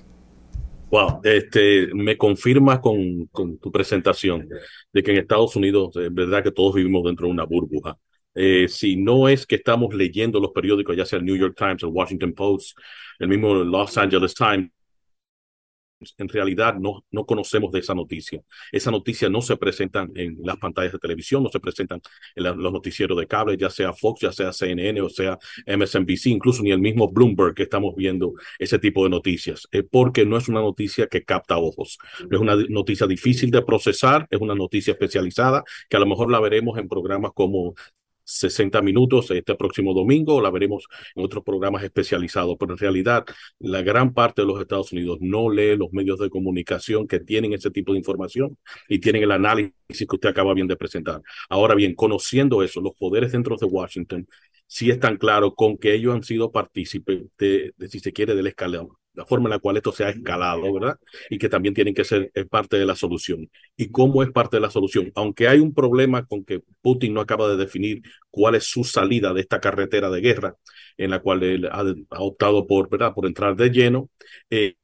Wow, 0.90 1.22
este, 1.24 1.88
me 1.94 2.16
confirma 2.18 2.80
con, 2.80 3.28
tu 3.62 3.72
presentación 3.72 4.48
de 4.94 5.04
que 5.04 5.12
en 5.12 5.18
Estados 5.18 5.56
Unidos 5.56 5.96
es 5.98 6.14
verdad 6.14 6.44
que 6.44 6.52
todos 6.52 6.76
vivimos 6.76 7.04
dentro 7.04 7.28
de 7.28 7.34
una 7.34 7.44
burbuja. 7.44 7.98
Eh, 8.34 8.68
si 8.68 8.96
no 8.96 9.28
es 9.28 9.46
que 9.46 9.56
estamos 9.56 9.94
leyendo 9.96 10.40
los 10.40 10.52
periódicos, 10.52 10.96
ya 10.96 11.06
sea 11.06 11.20
el 11.20 11.26
New 11.26 11.38
York 11.38 11.56
Times, 11.58 11.84
el 11.84 11.90
Washington 11.90 12.34
Post, 12.34 12.78
el 13.20 13.28
mismo 13.28 13.56
Los 13.56 13.98
Angeles 13.98 14.34
Times, 14.34 14.70
en 16.18 16.30
realidad 16.30 16.76
no, 16.76 17.06
no 17.12 17.26
conocemos 17.26 17.72
de 17.72 17.80
esa 17.80 17.94
noticia. 17.94 18.42
Esa 18.72 18.92
noticia 18.92 19.30
no 19.30 19.42
se 19.42 19.58
presenta 19.58 20.08
en 20.16 20.38
las 20.44 20.58
pantallas 20.58 20.94
de 20.94 21.00
televisión, 21.00 21.44
no 21.44 21.50
se 21.50 21.60
presentan 21.60 22.02
en 22.36 22.44
los 22.44 22.74
noticieros 22.74 23.18
de 23.18 23.28
cable, 23.28 23.58
ya 23.58 23.70
sea 23.70 23.94
Fox, 23.94 24.22
ya 24.22 24.32
sea 24.32 24.52
CNN 24.52 25.02
o 25.02 25.10
sea 25.10 25.38
MSNBC, 25.66 26.28
incluso 26.28 26.64
ni 26.64 26.72
el 26.72 26.80
mismo 26.80 27.12
Bloomberg 27.12 27.54
que 27.56 27.64
estamos 27.64 27.96
viendo 27.96 28.34
ese 28.60 28.80
tipo 28.80 29.04
de 29.04 29.10
noticias, 29.10 29.68
eh, 29.72 29.84
porque 29.84 30.26
no 30.26 30.38
es 30.38 30.48
una 30.48 30.62
noticia 30.62 31.08
que 31.08 31.24
capta 31.24 31.58
ojos. 31.58 31.98
Es 32.30 32.40
una 32.40 32.56
noticia 32.70 33.08
difícil 33.08 33.52
de 33.52 33.62
procesar, 33.62 34.28
es 34.30 34.40
una 34.40 34.56
noticia 34.56 34.92
especializada 34.94 35.64
que 35.90 35.98
a 35.98 36.00
lo 36.00 36.06
mejor 36.06 36.32
la 36.32 36.40
veremos 36.40 36.78
en 36.78 36.88
programas 36.88 37.32
como 37.34 37.76
60 38.26 38.82
minutos 38.82 39.32
este 39.32 39.56
próximo 39.56 39.94
domingo, 39.94 40.42
la 40.42 40.50
veremos 40.50 40.88
en 41.16 41.24
otros 41.24 41.44
programas 41.44 41.84
especializados, 41.84 42.58
pero 42.60 42.74
en 42.74 42.78
realidad 42.80 43.26
la 43.60 43.82
gran 43.82 44.14
parte 44.14 44.42
de 44.42 44.48
los 44.48 44.60
Estados 44.60 44.92
Unidos 44.92 45.20
no 45.22 45.50
lee 45.50 45.78
los 45.78 45.94
medios 45.94 46.20
de 46.20 46.30
comunicación 46.30 47.08
que 47.08 47.20
tienen 47.20 47.54
ese 47.54 47.72
tipo 47.72 47.94
de 47.94 48.00
información 48.00 48.58
y 48.90 49.00
tienen 49.00 49.24
el 49.24 49.32
análisis 49.32 49.74
que 49.90 50.16
usted 50.16 50.30
acaba 50.30 50.54
bien 50.54 50.68
de 50.68 50.76
presentar. 50.76 51.22
Ahora 51.50 51.76
bien, 51.76 51.96
conociendo 51.96 52.64
eso, 52.64 52.82
los 52.82 52.96
poderes 52.96 53.32
dentro 53.32 53.56
de 53.56 53.66
Washington 53.66 54.28
sí 54.68 54.90
están 54.90 55.18
claros 55.18 55.54
con 55.56 55.78
que 55.78 55.94
ellos 55.94 56.16
han 56.16 56.24
sido 56.24 56.52
partícipes 56.52 57.24
de, 57.38 57.74
de, 57.78 57.90
si 57.90 58.00
se 58.00 58.14
quiere, 58.14 58.36
del 58.36 58.48
escalón, 58.48 58.90
la 59.16 59.26
forma 59.26 59.48
en 59.48 59.52
la 59.52 59.60
cual 59.60 59.78
esto 59.78 59.92
se 59.92 60.04
ha 60.04 60.10
escalado, 60.10 60.74
¿verdad? 60.74 60.98
Y 61.30 61.38
que 61.38 61.50
también 61.50 61.74
tienen 61.74 61.94
que 61.94 62.04
ser 62.04 62.32
eh, 62.34 62.46
parte 62.46 62.78
de 62.78 62.86
la 62.86 62.96
solución. 62.96 63.50
¿Y 63.76 63.92
cómo 63.92 64.24
es 64.24 64.32
parte 64.32 64.58
de 64.58 64.62
la 64.62 64.70
solución? 64.70 65.12
Aunque 65.16 65.48
hay 65.48 65.60
un 65.60 65.74
problema 65.74 66.26
con 66.26 66.44
que 66.44 66.62
Putin 66.82 67.14
no 67.14 67.22
acaba 67.22 67.48
de 67.50 67.58
definir 67.58 68.02
cuál 68.30 68.56
es 68.56 68.66
su 68.66 68.84
salida 68.84 69.34
de 69.34 69.42
esta 69.42 69.60
carretera 69.60 70.10
de 70.10 70.22
guerra 70.22 70.56
en 70.98 71.12
la 71.12 71.20
cual 71.20 71.44
él 71.44 71.70
ha, 71.72 71.84
optado 72.20 72.68
por, 72.68 72.90
¿verdad? 72.90 73.14
por 73.14 73.26
entrar 73.26 73.56
de 73.56 73.70
lleno, 73.70 74.10
eh, 74.50 74.76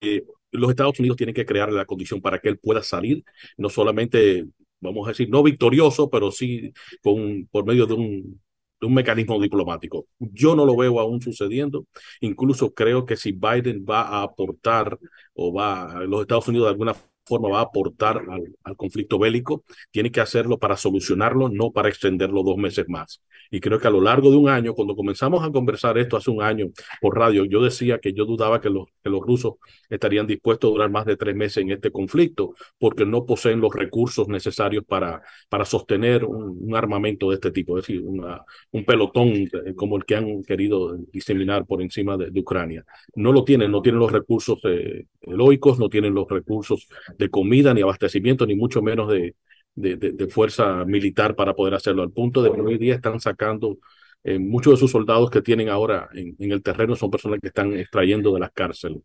eh, 0.00 0.24
los 0.52 0.70
Estados 0.70 0.98
Unidos 0.98 1.16
tienen 1.16 1.34
que 1.34 1.46
crear 1.46 1.72
la 1.72 1.84
condición 1.86 2.20
para 2.20 2.38
que 2.40 2.48
él 2.48 2.58
pueda 2.58 2.82
salir, 2.82 3.24
no 3.56 3.68
solamente, 3.68 4.46
vamos 4.80 5.06
a 5.06 5.10
decir, 5.10 5.28
no 5.28 5.42
victorioso, 5.42 6.10
pero 6.10 6.30
sí 6.30 6.72
con, 7.02 7.46
por 7.50 7.66
medio 7.66 7.86
de 7.86 7.94
un 7.94 8.40
de 8.80 8.86
un 8.86 8.94
mecanismo 8.94 9.40
diplomático. 9.40 10.06
Yo 10.18 10.54
no 10.54 10.64
lo 10.66 10.76
veo 10.76 11.00
aún 11.00 11.20
sucediendo. 11.20 11.86
Incluso 12.20 12.74
creo 12.74 13.06
que 13.06 13.16
si 13.16 13.32
Biden 13.32 13.84
va 13.88 14.02
a 14.02 14.22
aportar 14.22 14.98
o 15.34 15.52
va, 15.52 16.00
los 16.06 16.22
Estados 16.22 16.48
Unidos 16.48 16.66
de 16.66 16.70
alguna 16.72 16.94
forma 17.26 17.48
va 17.48 17.58
a 17.60 17.62
aportar 17.62 18.22
al, 18.64 18.76
conflicto 18.76 19.18
bélico, 19.18 19.64
tiene 19.90 20.10
que 20.10 20.20
hacerlo 20.20 20.58
para 20.58 20.76
solucionarlo, 20.76 21.48
no 21.48 21.72
para 21.72 21.88
extenderlo 21.88 22.42
dos 22.42 22.56
meses 22.56 22.86
más. 22.88 23.20
Y 23.50 23.60
creo 23.60 23.78
que 23.78 23.86
a 23.86 23.90
lo 23.90 24.00
largo 24.00 24.30
de 24.30 24.36
un 24.36 24.48
año, 24.48 24.74
cuando 24.74 24.96
comenzamos 24.96 25.44
a 25.44 25.50
conversar 25.50 25.98
esto 25.98 26.16
hace 26.16 26.30
un 26.30 26.42
año 26.42 26.66
por 27.00 27.16
radio, 27.16 27.44
yo 27.44 27.62
decía 27.62 27.98
que 27.98 28.12
yo 28.12 28.24
dudaba 28.24 28.60
que 28.60 28.70
los, 28.70 28.86
rusos 29.04 29.54
estarían 29.88 30.26
dispuestos 30.26 30.68
a 30.68 30.72
durar 30.72 30.90
más 30.90 31.06
de 31.06 31.16
tres 31.16 31.34
meses 31.34 31.58
en 31.58 31.70
este 31.70 31.90
conflicto, 31.90 32.54
porque 32.78 33.06
no 33.06 33.24
poseen 33.24 33.60
los 33.60 33.74
recursos 33.74 34.28
necesarios 34.28 34.84
para, 34.84 35.22
para 35.48 35.64
sostener 35.64 36.24
un, 36.24 36.74
armamento 36.76 37.30
de 37.30 37.36
este 37.36 37.50
tipo, 37.52 37.78
es 37.78 37.86
decir, 37.86 38.02
un 38.02 38.84
pelotón 38.84 39.28
eh, 39.28 39.74
como 39.74 39.96
el 39.96 40.04
que 40.04 40.16
han 40.16 40.42
querido 40.42 40.96
diseminar 41.12 41.64
por 41.64 41.80
encima 41.80 42.16
de, 42.16 42.36
Ucrania. 42.38 42.84
No 43.14 43.32
lo 43.32 43.44
tienen, 43.44 43.70
no 43.70 43.80
tienen 43.80 43.98
los 43.98 44.12
recursos 44.12 44.60
eh, 44.64 45.06
heroicos, 45.22 45.78
no 45.78 45.88
tienen 45.88 46.14
los 46.14 46.28
recursos 46.28 46.86
de 47.18 47.30
comida 47.30 47.74
ni 47.74 47.82
abastecimiento, 47.82 48.46
ni 48.46 48.54
mucho 48.54 48.82
menos 48.82 49.10
de, 49.10 49.34
de, 49.74 49.96
de, 49.96 50.12
de, 50.12 50.28
fuerza 50.28 50.84
militar 50.84 51.34
para 51.34 51.54
poder 51.54 51.74
hacerlo, 51.74 52.02
al 52.02 52.10
punto 52.10 52.42
de 52.42 52.52
que 52.52 52.60
hoy 52.60 52.78
día 52.78 52.94
están 52.94 53.20
sacando 53.20 53.78
eh, 54.24 54.38
muchos 54.38 54.74
de 54.74 54.76
sus 54.78 54.90
soldados 54.90 55.30
que 55.30 55.42
tienen 55.42 55.68
ahora 55.68 56.08
en, 56.12 56.34
en, 56.38 56.52
el 56.52 56.62
terreno 56.62 56.96
son 56.96 57.10
personas 57.10 57.38
que 57.40 57.48
están 57.48 57.72
extrayendo 57.74 58.32
de 58.34 58.40
las 58.40 58.52
cárceles. 58.52 59.02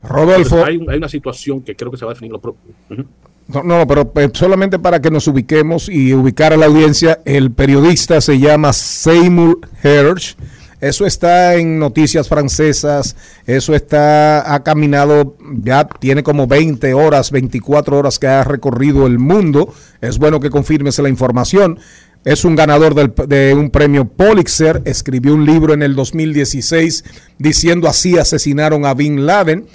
Rodolfo. 0.00 0.64
Hay, 0.64 0.78
hay, 0.88 0.96
una 0.96 1.08
situación 1.08 1.62
que 1.62 1.74
creo 1.74 1.90
que 1.90 1.96
se 1.96 2.04
va 2.04 2.12
a 2.12 2.14
definir 2.14 2.32
lo 2.32 2.40
propio. 2.40 2.74
Uh 2.90 2.94
-huh. 2.94 3.06
No, 3.48 3.62
no, 3.62 3.86
pero 3.86 4.12
eh, 4.16 4.28
solamente 4.32 4.78
para 4.78 5.00
que 5.00 5.10
nos 5.10 5.28
ubiquemos 5.28 5.88
y 5.88 6.12
ubicar 6.12 6.52
a 6.52 6.56
la 6.56 6.66
audiencia, 6.66 7.20
el 7.24 7.52
periodista 7.52 8.20
se 8.20 8.38
llama 8.38 8.72
Seymour 8.72 9.60
Hersh. 9.82 10.36
Eso 10.86 11.04
está 11.04 11.56
en 11.56 11.78
noticias 11.80 12.28
francesas, 12.28 13.16
eso 13.46 13.74
está, 13.74 14.54
ha 14.54 14.62
caminado, 14.62 15.36
ya 15.62 15.88
tiene 15.88 16.22
como 16.22 16.46
20 16.46 16.94
horas, 16.94 17.32
24 17.32 17.98
horas 17.98 18.18
que 18.20 18.28
ha 18.28 18.44
recorrido 18.44 19.06
el 19.06 19.18
mundo. 19.18 19.74
Es 20.00 20.18
bueno 20.18 20.38
que 20.38 20.50
confirmes 20.50 20.98
la 21.00 21.08
información. 21.08 21.80
Es 22.24 22.44
un 22.44 22.54
ganador 22.54 22.94
del, 22.94 23.12
de 23.28 23.54
un 23.54 23.70
premio 23.70 24.04
Pulitzer, 24.06 24.82
escribió 24.84 25.34
un 25.34 25.44
libro 25.44 25.74
en 25.74 25.82
el 25.82 25.96
2016 25.96 27.04
diciendo 27.38 27.88
así 27.88 28.16
asesinaron 28.16 28.86
a 28.86 28.94
Bin 28.94 29.26
Laden. 29.26 29.66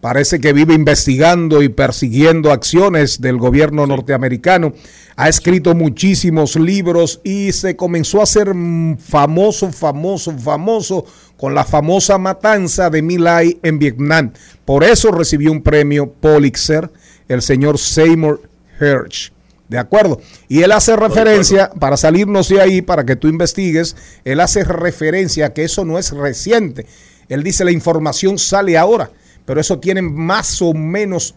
Parece 0.00 0.40
que 0.40 0.54
vive 0.54 0.72
investigando 0.72 1.62
y 1.62 1.68
persiguiendo 1.68 2.52
acciones 2.52 3.20
del 3.20 3.36
gobierno 3.36 3.86
norteamericano. 3.86 4.72
Ha 5.16 5.28
escrito 5.28 5.74
muchísimos 5.74 6.56
libros 6.56 7.20
y 7.22 7.52
se 7.52 7.76
comenzó 7.76 8.22
a 8.22 8.26
ser 8.26 8.54
famoso, 8.98 9.70
famoso, 9.70 10.32
famoso 10.38 11.04
con 11.36 11.54
la 11.54 11.64
famosa 11.64 12.16
matanza 12.16 12.88
de 12.88 13.02
My 13.02 13.18
Lai 13.18 13.58
en 13.62 13.78
Vietnam. 13.78 14.32
Por 14.64 14.84
eso 14.84 15.10
recibió 15.10 15.52
un 15.52 15.62
premio 15.62 16.10
Pulitzer 16.10 16.90
el 17.28 17.42
señor 17.42 17.78
Seymour 17.78 18.40
Hersh. 18.80 19.32
¿De 19.68 19.78
acuerdo? 19.78 20.20
Y 20.48 20.62
él 20.62 20.72
hace 20.72 20.96
referencia, 20.96 21.70
para 21.78 21.98
salirnos 21.98 22.48
de 22.48 22.60
ahí, 22.60 22.80
para 22.80 23.04
que 23.04 23.16
tú 23.16 23.28
investigues, 23.28 23.94
él 24.24 24.40
hace 24.40 24.64
referencia 24.64 25.46
a 25.46 25.52
que 25.52 25.64
eso 25.64 25.84
no 25.84 25.98
es 25.98 26.10
reciente. 26.10 26.86
Él 27.28 27.42
dice 27.42 27.64
la 27.64 27.70
información 27.70 28.38
sale 28.38 28.78
ahora 28.78 29.10
pero 29.50 29.60
eso 29.60 29.80
tiene 29.80 30.00
más 30.00 30.62
o 30.62 30.74
menos 30.74 31.34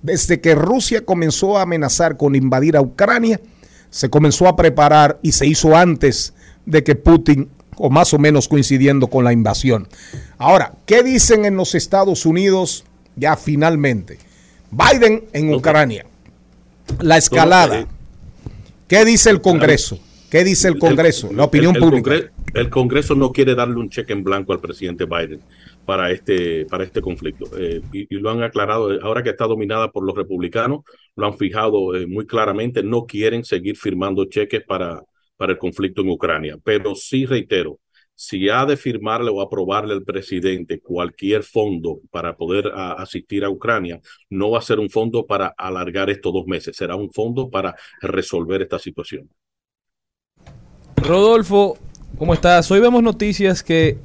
desde 0.00 0.40
que 0.40 0.54
Rusia 0.54 1.04
comenzó 1.04 1.58
a 1.58 1.62
amenazar 1.62 2.16
con 2.16 2.36
invadir 2.36 2.76
a 2.76 2.80
Ucrania, 2.80 3.40
se 3.90 4.08
comenzó 4.08 4.46
a 4.46 4.54
preparar 4.54 5.18
y 5.22 5.32
se 5.32 5.48
hizo 5.48 5.76
antes 5.76 6.34
de 6.66 6.84
que 6.84 6.94
Putin, 6.94 7.48
o 7.74 7.90
más 7.90 8.14
o 8.14 8.18
menos 8.20 8.46
coincidiendo 8.46 9.08
con 9.08 9.24
la 9.24 9.32
invasión. 9.32 9.88
Ahora, 10.38 10.74
¿qué 10.86 11.02
dicen 11.02 11.44
en 11.44 11.56
los 11.56 11.74
Estados 11.74 12.26
Unidos 12.26 12.84
ya 13.16 13.34
finalmente? 13.34 14.18
Biden 14.70 15.24
en 15.32 15.52
Ucrania, 15.52 16.06
la 17.00 17.16
escalada. 17.16 17.88
¿Qué 18.86 19.04
dice 19.04 19.30
el 19.30 19.40
Congreso? 19.40 19.98
¿Qué 20.30 20.44
dice 20.44 20.68
el 20.68 20.78
Congreso? 20.78 21.32
La 21.32 21.42
opinión 21.42 21.74
el, 21.74 21.82
el 21.82 21.88
pública. 21.88 22.10
Congreso, 22.10 22.32
el 22.54 22.70
Congreso 22.70 23.14
no 23.16 23.32
quiere 23.32 23.56
darle 23.56 23.80
un 23.80 23.90
cheque 23.90 24.12
en 24.12 24.22
blanco 24.22 24.52
al 24.52 24.60
presidente 24.60 25.06
Biden 25.06 25.40
para 25.84 26.10
este, 26.10 26.66
para 26.66 26.84
este 26.84 27.00
conflicto. 27.00 27.46
Eh, 27.58 27.82
y, 27.92 28.14
lo 28.16 28.30
han 28.30 28.42
aclarado, 28.42 28.90
ahora 29.02 29.22
que 29.22 29.30
está 29.30 29.46
dominada 29.46 29.90
por 29.90 30.04
los 30.04 30.16
republicanos, 30.16 30.82
lo 31.16 31.26
han 31.26 31.36
fijado 31.36 31.94
eh, 31.94 32.06
muy 32.06 32.26
claramente, 32.26 32.82
no 32.82 33.06
quieren 33.06 33.44
seguir 33.44 33.76
firmando 33.76 34.24
cheques 34.26 34.62
para, 34.64 35.02
para 35.36 35.52
el 35.52 35.58
conflicto 35.58 36.02
en 36.02 36.10
Ucrania. 36.10 36.56
Pero 36.62 36.94
sí 36.94 37.26
reitero, 37.26 37.80
si 38.14 38.48
ha 38.48 38.64
de 38.66 38.76
firmarle 38.76 39.30
o 39.30 39.40
aprobarle 39.40 39.94
al 39.94 40.04
presidente 40.04 40.80
cualquier 40.80 41.42
fondo 41.42 42.00
para 42.10 42.36
poder 42.36 42.70
asistir 42.74 43.44
a 43.44 43.50
Ucrania, 43.50 44.00
no 44.30 44.50
va 44.50 44.58
a 44.58 44.62
ser 44.62 44.78
un 44.78 44.90
fondo 44.90 45.26
para 45.26 45.48
alargar 45.56 46.10
estos 46.10 46.32
dos 46.32 46.46
meses, 46.46 46.76
será 46.76 46.94
un 46.94 47.10
fondo 47.10 47.50
para 47.50 47.74
resolver 48.00 48.62
esta 48.62 48.78
situación. 48.78 49.28
Rodolfo, 50.96 51.76
¿cómo 52.16 52.34
estás? 52.34 52.70
Hoy 52.70 52.78
vemos 52.78 53.02
noticias 53.02 53.62
que 53.64 53.98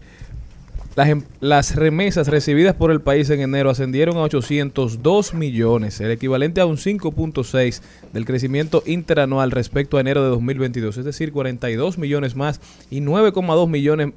las, 0.98 1.10
las, 1.41 1.76
remesas 1.76 2.28
recibidas 2.28 2.74
por 2.74 2.90
el 2.90 3.02
país 3.02 3.30
en 3.30 3.41
enero 3.41 3.69
ascendieron 3.69 4.18
a 4.18 4.24
802 4.24 5.36
millones, 5.36 6.02
el 6.02 6.10
equivalente 6.10 6.60
a 6.60 6.65
un 6.65 6.78
5.6 6.78 7.82
del 8.14 8.26
crecimiento 8.26 8.82
interanual 8.88 9.52
respecto 9.52 9.98
a 9.98 10.02
enero 10.02 10.24
de 10.24 10.30
2022, 10.30 10.98
es 10.98 11.06
decir, 11.06 11.32
42 11.32 11.99
millones 11.99 12.36
más 12.36 12.60
y 12.90 13.02
9,2 13.02 13.69
millones 13.69 14.14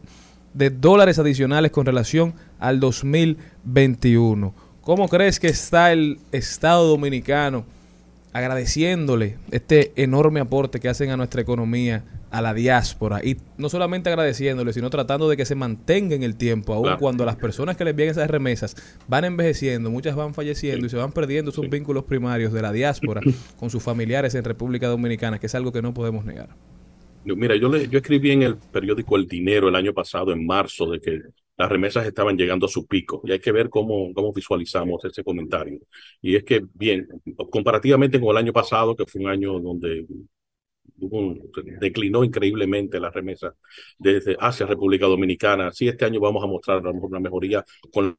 de 0.54 0.70
dólares 0.70 1.18
adicionales 1.18 1.70
con 1.70 1.84
relación 1.84 2.32
al 2.58 2.80
2021. 2.80 4.54
¿Cómo 4.80 5.08
crees 5.10 5.38
que 5.38 5.48
está 5.48 5.92
el 5.92 6.18
Estado 6.32 6.88
dominicano 6.88 7.66
agradeciéndole 8.32 9.38
este 9.50 9.92
enorme 9.96 10.40
aporte 10.40 10.80
que 10.80 10.88
hacen 10.88 11.10
a 11.10 11.16
nuestra 11.16 11.40
economía 11.40 12.04
a 12.30 12.40
la 12.40 12.54
diáspora 12.54 13.24
y 13.24 13.36
no 13.58 13.68
solamente 13.68 14.08
agradeciéndole, 14.08 14.72
sino 14.72 14.88
tratando 14.88 15.28
de 15.28 15.36
que 15.36 15.44
se 15.44 15.56
mantenga 15.56 16.14
en 16.14 16.22
el 16.22 16.36
tiempo, 16.36 16.72
aun 16.72 16.84
claro. 16.84 16.98
cuando 16.98 17.24
las 17.24 17.36
personas 17.36 17.76
que 17.76 17.84
les 17.84 17.90
envían 17.90 18.10
esas 18.10 18.30
remesas 18.30 18.76
van 19.08 19.24
envejeciendo, 19.24 19.90
muchas 19.90 20.14
van 20.14 20.32
falleciendo 20.32 20.82
sí. 20.82 20.86
y 20.86 20.90
se 20.90 20.96
van 20.96 21.12
perdiendo 21.12 21.50
sus 21.50 21.64
sí. 21.64 21.70
vínculos 21.70 22.04
primarios 22.04 22.52
de 22.52 22.62
la 22.62 22.72
diáspora 22.72 23.20
con 23.58 23.70
sus 23.70 23.82
familiares 23.82 24.34
en 24.36 24.44
República 24.44 24.86
Dominicana, 24.86 25.40
que 25.40 25.46
es 25.46 25.54
algo 25.54 25.72
que 25.72 25.82
no 25.82 25.92
podemos 25.92 26.24
negar. 26.24 26.50
Mira, 27.24 27.54
yo, 27.56 27.68
le, 27.68 27.86
yo 27.88 27.98
escribí 27.98 28.30
en 28.30 28.42
el 28.42 28.56
periódico 28.56 29.16
El 29.16 29.26
Dinero 29.26 29.68
el 29.68 29.74
año 29.74 29.92
pasado, 29.92 30.32
en 30.32 30.46
marzo, 30.46 30.90
de 30.90 31.00
que 31.00 31.20
las 31.60 31.68
remesas 31.70 32.06
estaban 32.06 32.36
llegando 32.38 32.64
a 32.66 32.68
su 32.70 32.86
pico 32.86 33.20
y 33.24 33.32
hay 33.32 33.38
que 33.38 33.52
ver 33.52 33.68
cómo, 33.68 34.14
cómo 34.14 34.32
visualizamos 34.32 35.04
ese 35.04 35.22
comentario. 35.22 35.78
Y 36.22 36.34
es 36.36 36.42
que, 36.44 36.62
bien, 36.72 37.06
comparativamente 37.50 38.18
con 38.18 38.30
el 38.30 38.38
año 38.38 38.52
pasado, 38.52 38.96
que 38.96 39.04
fue 39.06 39.20
un 39.20 39.28
año 39.28 39.60
donde 39.60 40.06
declinó 41.80 42.24
increíblemente 42.24 42.98
la 42.98 43.10
remesa 43.10 43.54
desde 43.98 44.36
hacia 44.40 44.66
República 44.66 45.06
Dominicana. 45.06 45.70
Sí, 45.72 45.88
este 45.88 46.06
año 46.06 46.20
vamos 46.20 46.42
a 46.42 46.46
mostrar 46.46 46.78
a 46.78 46.80
lo 46.80 46.92
una 46.92 47.20
mejoría 47.20 47.64
con 47.92 48.16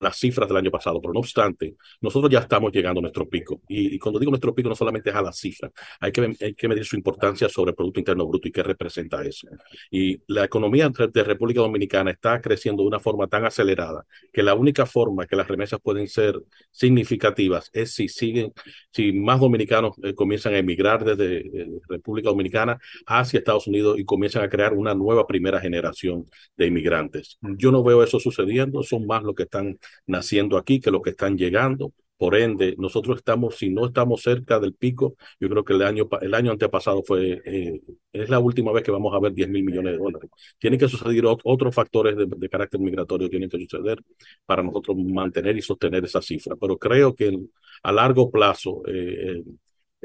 las 0.00 0.16
cifras 0.18 0.48
del 0.48 0.58
año 0.58 0.70
pasado, 0.70 1.00
pero 1.00 1.12
no 1.12 1.20
obstante, 1.20 1.76
nosotros 2.00 2.30
ya 2.30 2.40
estamos 2.40 2.72
llegando 2.72 2.98
a 3.00 3.02
nuestro 3.02 3.28
pico. 3.28 3.62
Y, 3.68 3.94
y 3.94 3.98
cuando 3.98 4.18
digo 4.18 4.30
nuestro 4.30 4.54
pico, 4.54 4.68
no 4.68 4.74
solamente 4.74 5.10
es 5.10 5.16
a 5.16 5.22
la 5.22 5.32
cifra, 5.32 5.70
hay 6.00 6.12
que, 6.12 6.36
hay 6.40 6.54
que 6.54 6.68
medir 6.68 6.84
su 6.84 6.96
importancia 6.96 7.48
sobre 7.48 7.70
el 7.70 7.76
Producto 7.76 8.00
Interno 8.00 8.26
Bruto 8.26 8.48
y 8.48 8.52
qué 8.52 8.62
representa 8.62 9.22
eso. 9.24 9.48
Y 9.90 10.20
la 10.26 10.44
economía 10.44 10.90
de 10.90 11.24
República 11.24 11.60
Dominicana 11.60 12.10
está 12.10 12.40
creciendo 12.40 12.82
de 12.82 12.88
una 12.88 13.00
forma 13.00 13.26
tan 13.26 13.44
acelerada 13.44 14.04
que 14.32 14.42
la 14.42 14.54
única 14.54 14.86
forma 14.86 15.26
que 15.26 15.36
las 15.36 15.48
remesas 15.48 15.80
pueden 15.80 16.08
ser 16.08 16.40
significativas 16.70 17.70
es 17.72 17.94
si 17.94 18.08
siguen, 18.08 18.52
si 18.92 19.12
más 19.12 19.40
dominicanos 19.40 19.94
eh, 20.02 20.14
comienzan 20.14 20.54
a 20.54 20.58
emigrar 20.58 21.04
desde 21.04 21.38
eh, 21.38 21.70
República 21.88 22.28
Dominicana 22.28 22.78
hacia 23.06 23.38
Estados 23.38 23.66
Unidos 23.66 23.98
y 23.98 24.04
comienzan 24.04 24.42
a 24.44 24.48
crear 24.48 24.74
una 24.74 24.94
nueva 24.94 25.26
primera 25.26 25.60
generación 25.60 26.28
de 26.56 26.66
inmigrantes. 26.66 27.38
Yo 27.40 27.70
no 27.70 27.82
veo 27.82 28.02
eso 28.02 28.18
sucediendo, 28.20 28.82
son 28.82 29.06
más 29.06 29.22
los 29.22 29.34
que 29.34 29.44
están 29.44 29.78
naciendo 30.06 30.56
aquí 30.56 30.80
que 30.80 30.90
los 30.90 31.02
que 31.02 31.10
están 31.10 31.36
llegando. 31.36 31.92
Por 32.16 32.36
ende, 32.36 32.76
nosotros 32.78 33.18
estamos, 33.18 33.56
si 33.56 33.70
no 33.70 33.86
estamos 33.86 34.22
cerca 34.22 34.60
del 34.60 34.74
pico, 34.74 35.16
yo 35.40 35.48
creo 35.48 35.64
que 35.64 35.72
el 35.72 35.82
año, 35.82 36.08
el 36.20 36.34
año 36.34 36.52
antepasado 36.52 37.02
fue, 37.04 37.42
eh, 37.44 37.80
es 38.12 38.30
la 38.30 38.38
última 38.38 38.72
vez 38.72 38.84
que 38.84 38.92
vamos 38.92 39.12
a 39.14 39.18
ver 39.18 39.32
10 39.34 39.48
mil 39.48 39.64
millones 39.64 39.92
de 39.94 39.98
dólares. 39.98 40.30
Tienen 40.58 40.78
que 40.78 40.88
suceder 40.88 41.24
otros 41.26 41.74
factores 41.74 42.16
de, 42.16 42.48
carácter 42.48 42.80
migratorio, 42.80 43.28
tienen 43.28 43.50
que 43.50 43.58
suceder 43.58 44.00
para 44.46 44.62
nosotros 44.62 44.96
mantener 44.96 45.56
y 45.56 45.62
sostener 45.62 46.04
esa 46.04 46.22
cifra. 46.22 46.54
Pero 46.56 46.78
creo 46.78 47.14
que 47.14 47.36
a 47.82 47.92
largo 47.92 48.30
plazo, 48.30 48.82
eh, 48.86 49.42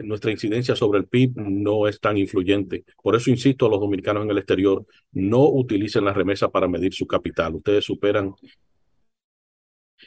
nuestra 0.03 0.31
incidencia 0.31 0.75
sobre 0.75 0.99
el 0.99 1.07
PIB 1.07 1.33
no 1.37 1.87
es 1.87 1.99
tan 1.99 2.17
influyente. 2.17 2.85
Por 3.01 3.15
eso 3.15 3.29
insisto 3.29 3.65
a 3.65 3.69
los 3.69 3.79
dominicanos 3.79 4.23
en 4.23 4.31
el 4.31 4.37
exterior, 4.37 4.85
no 5.11 5.47
utilicen 5.49 6.05
la 6.05 6.13
remesa 6.13 6.49
para 6.49 6.67
medir 6.67 6.93
su 6.93 7.05
capital. 7.07 7.55
Ustedes 7.55 7.85
superan 7.85 8.33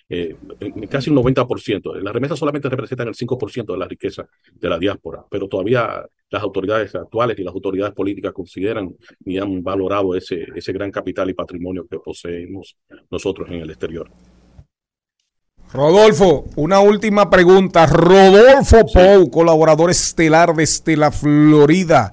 eh, 0.08 0.36
casi 0.88 1.10
un 1.10 1.16
90%. 1.16 2.00
Las 2.00 2.14
remesas 2.14 2.38
solamente 2.38 2.68
representan 2.68 3.08
el 3.08 3.14
5% 3.14 3.72
de 3.72 3.78
la 3.78 3.88
riqueza 3.88 4.26
de 4.52 4.68
la 4.68 4.78
diáspora, 4.78 5.24
pero 5.30 5.48
todavía 5.48 6.04
las 6.30 6.42
autoridades 6.42 6.94
actuales 6.94 7.38
y 7.38 7.42
las 7.42 7.54
autoridades 7.54 7.94
políticas 7.94 8.32
consideran 8.32 8.94
y 9.24 9.38
han 9.38 9.62
valorado 9.62 10.14
ese, 10.14 10.46
ese 10.54 10.72
gran 10.72 10.90
capital 10.90 11.28
y 11.30 11.34
patrimonio 11.34 11.86
que 11.88 11.98
poseemos 11.98 12.76
nosotros 13.10 13.48
en 13.50 13.56
el 13.56 13.70
exterior. 13.70 14.10
Rodolfo, 15.72 16.44
una 16.56 16.80
última 16.80 17.30
pregunta. 17.30 17.86
Rodolfo 17.86 18.84
Pou, 18.92 19.30
colaborador 19.30 19.90
estelar 19.90 20.54
desde 20.54 20.96
la 20.98 21.10
Florida. 21.10 22.12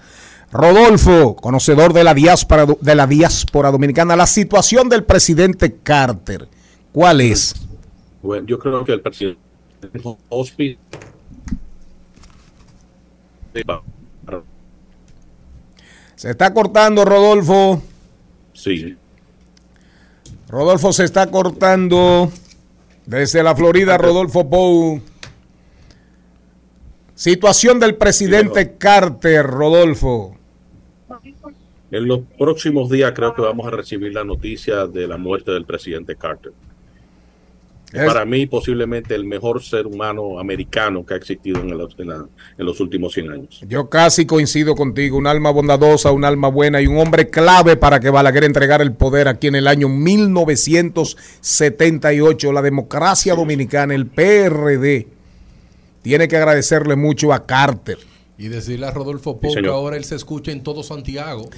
Rodolfo, 0.51 1.35
conocedor 1.35 1.93
de 1.93 2.03
la 2.03 2.13
diáspora 2.13 2.65
de 2.65 2.95
la 2.95 3.05
diáspora 3.05 3.69
dominicana, 3.69 4.15
la 4.15 4.25
situación 4.27 4.89
del 4.89 5.03
presidente 5.03 5.75
Carter, 5.83 6.47
¿cuál 6.91 7.21
es? 7.21 7.53
Bueno, 8.21 8.45
yo 8.47 8.59
creo 8.59 8.83
que 8.83 8.93
el 8.93 9.01
presidente 9.01 9.39
Se 16.15 16.31
está 16.31 16.53
cortando, 16.53 17.05
Rodolfo. 17.05 17.81
Sí. 18.53 18.97
Rodolfo 20.49 20.91
se 20.91 21.05
está 21.05 21.31
cortando. 21.31 22.31
Desde 23.05 23.41
la 23.41 23.55
Florida, 23.55 23.97
Rodolfo 23.97 24.49
Pou. 24.49 25.01
Situación 27.15 27.79
del 27.79 27.95
presidente 27.95 28.77
Carter, 28.77 29.45
Rodolfo. 29.45 30.37
En 31.91 32.07
los 32.07 32.21
próximos 32.37 32.89
días 32.89 33.13
creo 33.15 33.33
que 33.33 33.41
vamos 33.41 33.65
a 33.67 33.71
recibir 33.71 34.13
la 34.13 34.23
noticia 34.23 34.85
de 34.85 35.07
la 35.07 35.17
muerte 35.17 35.51
del 35.51 35.65
presidente 35.65 36.15
Carter. 36.15 36.53
Es- 37.91 38.05
Para 38.05 38.23
mí, 38.23 38.45
posiblemente 38.45 39.15
el 39.15 39.25
mejor 39.25 39.63
ser 39.63 39.87
humano 39.87 40.39
americano 40.39 41.03
que 41.03 41.15
ha 41.15 41.17
existido 41.17 41.59
en, 41.61 41.71
el- 41.71 41.87
en 41.97 42.07
la- 42.07 42.27
en 42.57 42.65
los 42.65 42.79
últimos 42.79 43.13
100 43.13 43.31
años. 43.31 43.61
Yo 43.67 43.89
casi 43.89 44.27
coincido 44.27 44.75
contigo, 44.75 45.17
un 45.17 45.25
alma 45.25 45.49
bondadosa, 45.49 46.11
un 46.11 46.23
alma 46.23 46.49
buena 46.49 46.81
y 46.81 46.87
un 46.87 46.99
hombre 46.99 47.29
clave 47.31 47.77
para 47.77 47.99
que 47.99 48.11
Balaguer 48.11 48.43
entregara 48.43 48.83
el 48.83 48.93
poder 48.93 49.27
aquí 49.27 49.47
en 49.47 49.55
el 49.55 49.67
año 49.67 49.89
1978. 51.41 52.51
La 52.51 52.61
democracia 52.61 53.35
dominicana, 53.35 53.93
el 53.95 54.05
PRD, 54.07 55.07
tiene 56.01 56.27
que 56.27 56.37
agradecerle 56.37 56.95
mucho 56.95 57.33
a 57.33 57.45
Carter. 57.45 57.97
Y 58.37 58.47
decirle 58.47 58.85
a 58.85 58.91
Rodolfo 58.91 59.39
Pou 59.39 59.49
que 59.49 59.55
señor. 59.55 59.73
ahora 59.73 59.97
él 59.97 60.05
se 60.05 60.15
escucha 60.15 60.51
en 60.51 60.63
todo 60.63 60.81
Santiago. 60.83 61.49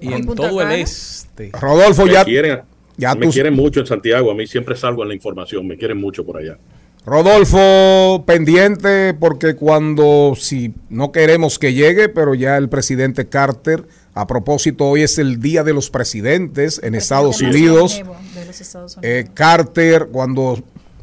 Y 0.00 0.12
en 0.12 0.24
todo 0.26 0.62
el 0.62 0.70
este. 0.72 1.50
Rodolfo, 1.52 2.06
ya, 2.06 2.24
quieren, 2.24 2.62
ya 2.96 3.14
me 3.14 3.26
tú- 3.26 3.32
quieren 3.32 3.54
mucho 3.54 3.80
en 3.80 3.86
Santiago. 3.86 4.30
A 4.30 4.34
mí 4.34 4.46
siempre 4.46 4.76
salgo 4.76 5.02
en 5.02 5.08
la 5.08 5.14
información. 5.14 5.66
Me 5.66 5.76
quieren 5.76 5.98
mucho 6.00 6.24
por 6.24 6.36
allá. 6.38 6.58
Rodolfo, 7.06 8.24
pendiente 8.26 9.14
porque 9.14 9.56
cuando, 9.56 10.34
si 10.36 10.74
no 10.88 11.12
queremos 11.12 11.58
que 11.58 11.72
llegue, 11.74 12.08
pero 12.08 12.34
ya 12.34 12.56
el 12.56 12.68
presidente 12.68 13.26
Carter, 13.28 13.84
a 14.14 14.26
propósito, 14.26 14.86
hoy 14.86 15.02
es 15.02 15.18
el 15.18 15.40
Día 15.40 15.64
de 15.64 15.72
los 15.74 15.90
Presidentes 15.90 16.80
en 16.82 16.94
Estados 16.94 17.40
Unidos. 17.42 18.02
De 18.34 18.44
los 18.46 18.60
Estados 18.60 18.96
Unidos. 18.96 19.02
Eh, 19.02 19.26
Carter, 19.34 20.08
cuando 20.12 20.62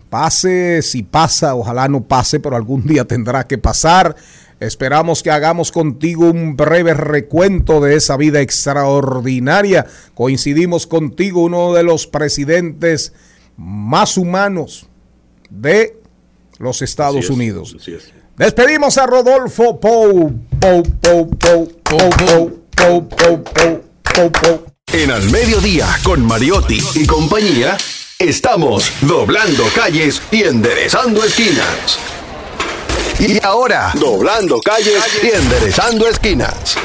pase, 0.09 0.81
si 0.81 1.03
pasa, 1.03 1.55
ojalá 1.55 1.87
no 1.87 2.01
pase, 2.03 2.39
pero 2.39 2.55
algún 2.55 2.85
día 2.85 3.05
tendrá 3.05 3.45
que 3.45 3.57
pasar. 3.57 4.15
Esperamos 4.61 5.23
que 5.23 5.31
hagamos 5.31 5.71
contigo 5.71 6.29
un 6.29 6.55
breve 6.55 6.93
recuento 6.93 7.81
de 7.81 7.95
esa 7.95 8.15
vida 8.15 8.41
extraordinaria. 8.41 9.87
Coincidimos 10.13 10.85
contigo, 10.85 11.43
uno 11.43 11.73
de 11.73 11.81
los 11.81 12.05
presidentes 12.05 13.11
más 13.57 14.17
humanos 14.17 14.85
de 15.49 15.97
los 16.59 16.83
Estados 16.83 17.17
Así 17.17 17.25
es, 17.25 17.29
Unidos. 17.31 17.75
así 17.75 17.93
es. 17.93 18.13
Despedimos 18.37 18.99
a 18.99 19.07
Rodolfo 19.07 19.79
Pou. 19.79 20.31
Pou, 20.59 20.83
Pou, 21.01 21.29
Pou, 21.39 21.71
Pou, 21.83 22.09
Pou, 22.11 22.61
Pou, 22.75 23.07
Pou, 23.09 23.43
Pou, 23.43 23.81
Pou, 24.03 24.31
Pou. 24.31 24.65
En 24.93 25.09
Al 25.09 25.23
Mediodía, 25.31 25.87
con 26.03 26.23
Mariotti 26.23 26.79
y 26.93 27.07
compañía, 27.07 27.77
estamos 28.19 28.91
doblando 29.01 29.63
calles 29.73 30.21
y 30.31 30.43
enderezando 30.43 31.23
esquinas. 31.23 32.20
Y 33.21 33.37
ahora, 33.45 33.93
doblando 33.99 34.59
calles 34.61 35.03
y 35.21 35.27
enderezando 35.27 36.07
esquinas. 36.07 36.75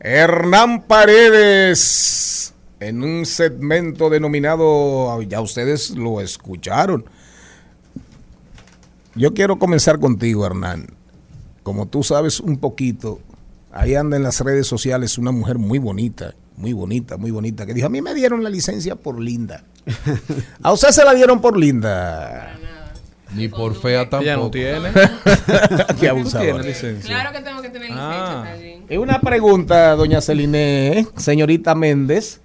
Hernán 0.00 0.82
Paredes, 0.82 2.52
en 2.78 3.02
un 3.02 3.24
segmento 3.24 4.10
denominado, 4.10 5.22
ya 5.22 5.40
ustedes 5.40 5.92
lo 5.92 6.20
escucharon. 6.20 7.06
Yo 9.14 9.32
quiero 9.32 9.58
comenzar 9.58 9.98
contigo, 9.98 10.44
Hernán. 10.44 10.88
Como 11.62 11.88
tú 11.88 12.02
sabes 12.02 12.38
un 12.38 12.58
poquito, 12.58 13.20
ahí 13.72 13.94
anda 13.94 14.18
en 14.18 14.24
las 14.24 14.42
redes 14.42 14.66
sociales 14.66 15.16
una 15.16 15.32
mujer 15.32 15.56
muy 15.56 15.78
bonita, 15.78 16.34
muy 16.58 16.74
bonita, 16.74 17.16
muy 17.16 17.30
bonita, 17.30 17.64
que 17.64 17.72
dijo, 17.72 17.86
a 17.86 17.90
mí 17.90 18.02
me 18.02 18.12
dieron 18.12 18.44
la 18.44 18.50
licencia 18.50 18.94
por 18.94 19.18
linda. 19.18 19.64
A 20.62 20.70
usted 20.70 20.90
se 20.90 21.02
la 21.02 21.14
dieron 21.14 21.40
por 21.40 21.56
linda. 21.56 22.58
Ni 23.34 23.48
por 23.48 23.74
fea 23.74 24.08
tampoco. 24.08 24.22
Ella 24.22 24.36
no 24.36 24.50
tiene. 24.50 24.90
Qué 26.00 26.08
abusador. 26.08 26.64
Claro 27.04 27.32
que 27.32 27.40
tengo 27.40 27.62
que 27.62 27.68
tener 27.70 27.90
licencia, 27.90 27.94
Ah. 28.00 28.56
Y 28.88 28.96
una 28.96 29.20
pregunta, 29.20 29.94
doña 29.96 30.20
Celine, 30.20 31.06
señorita 31.16 31.74
Méndez. 31.74 32.40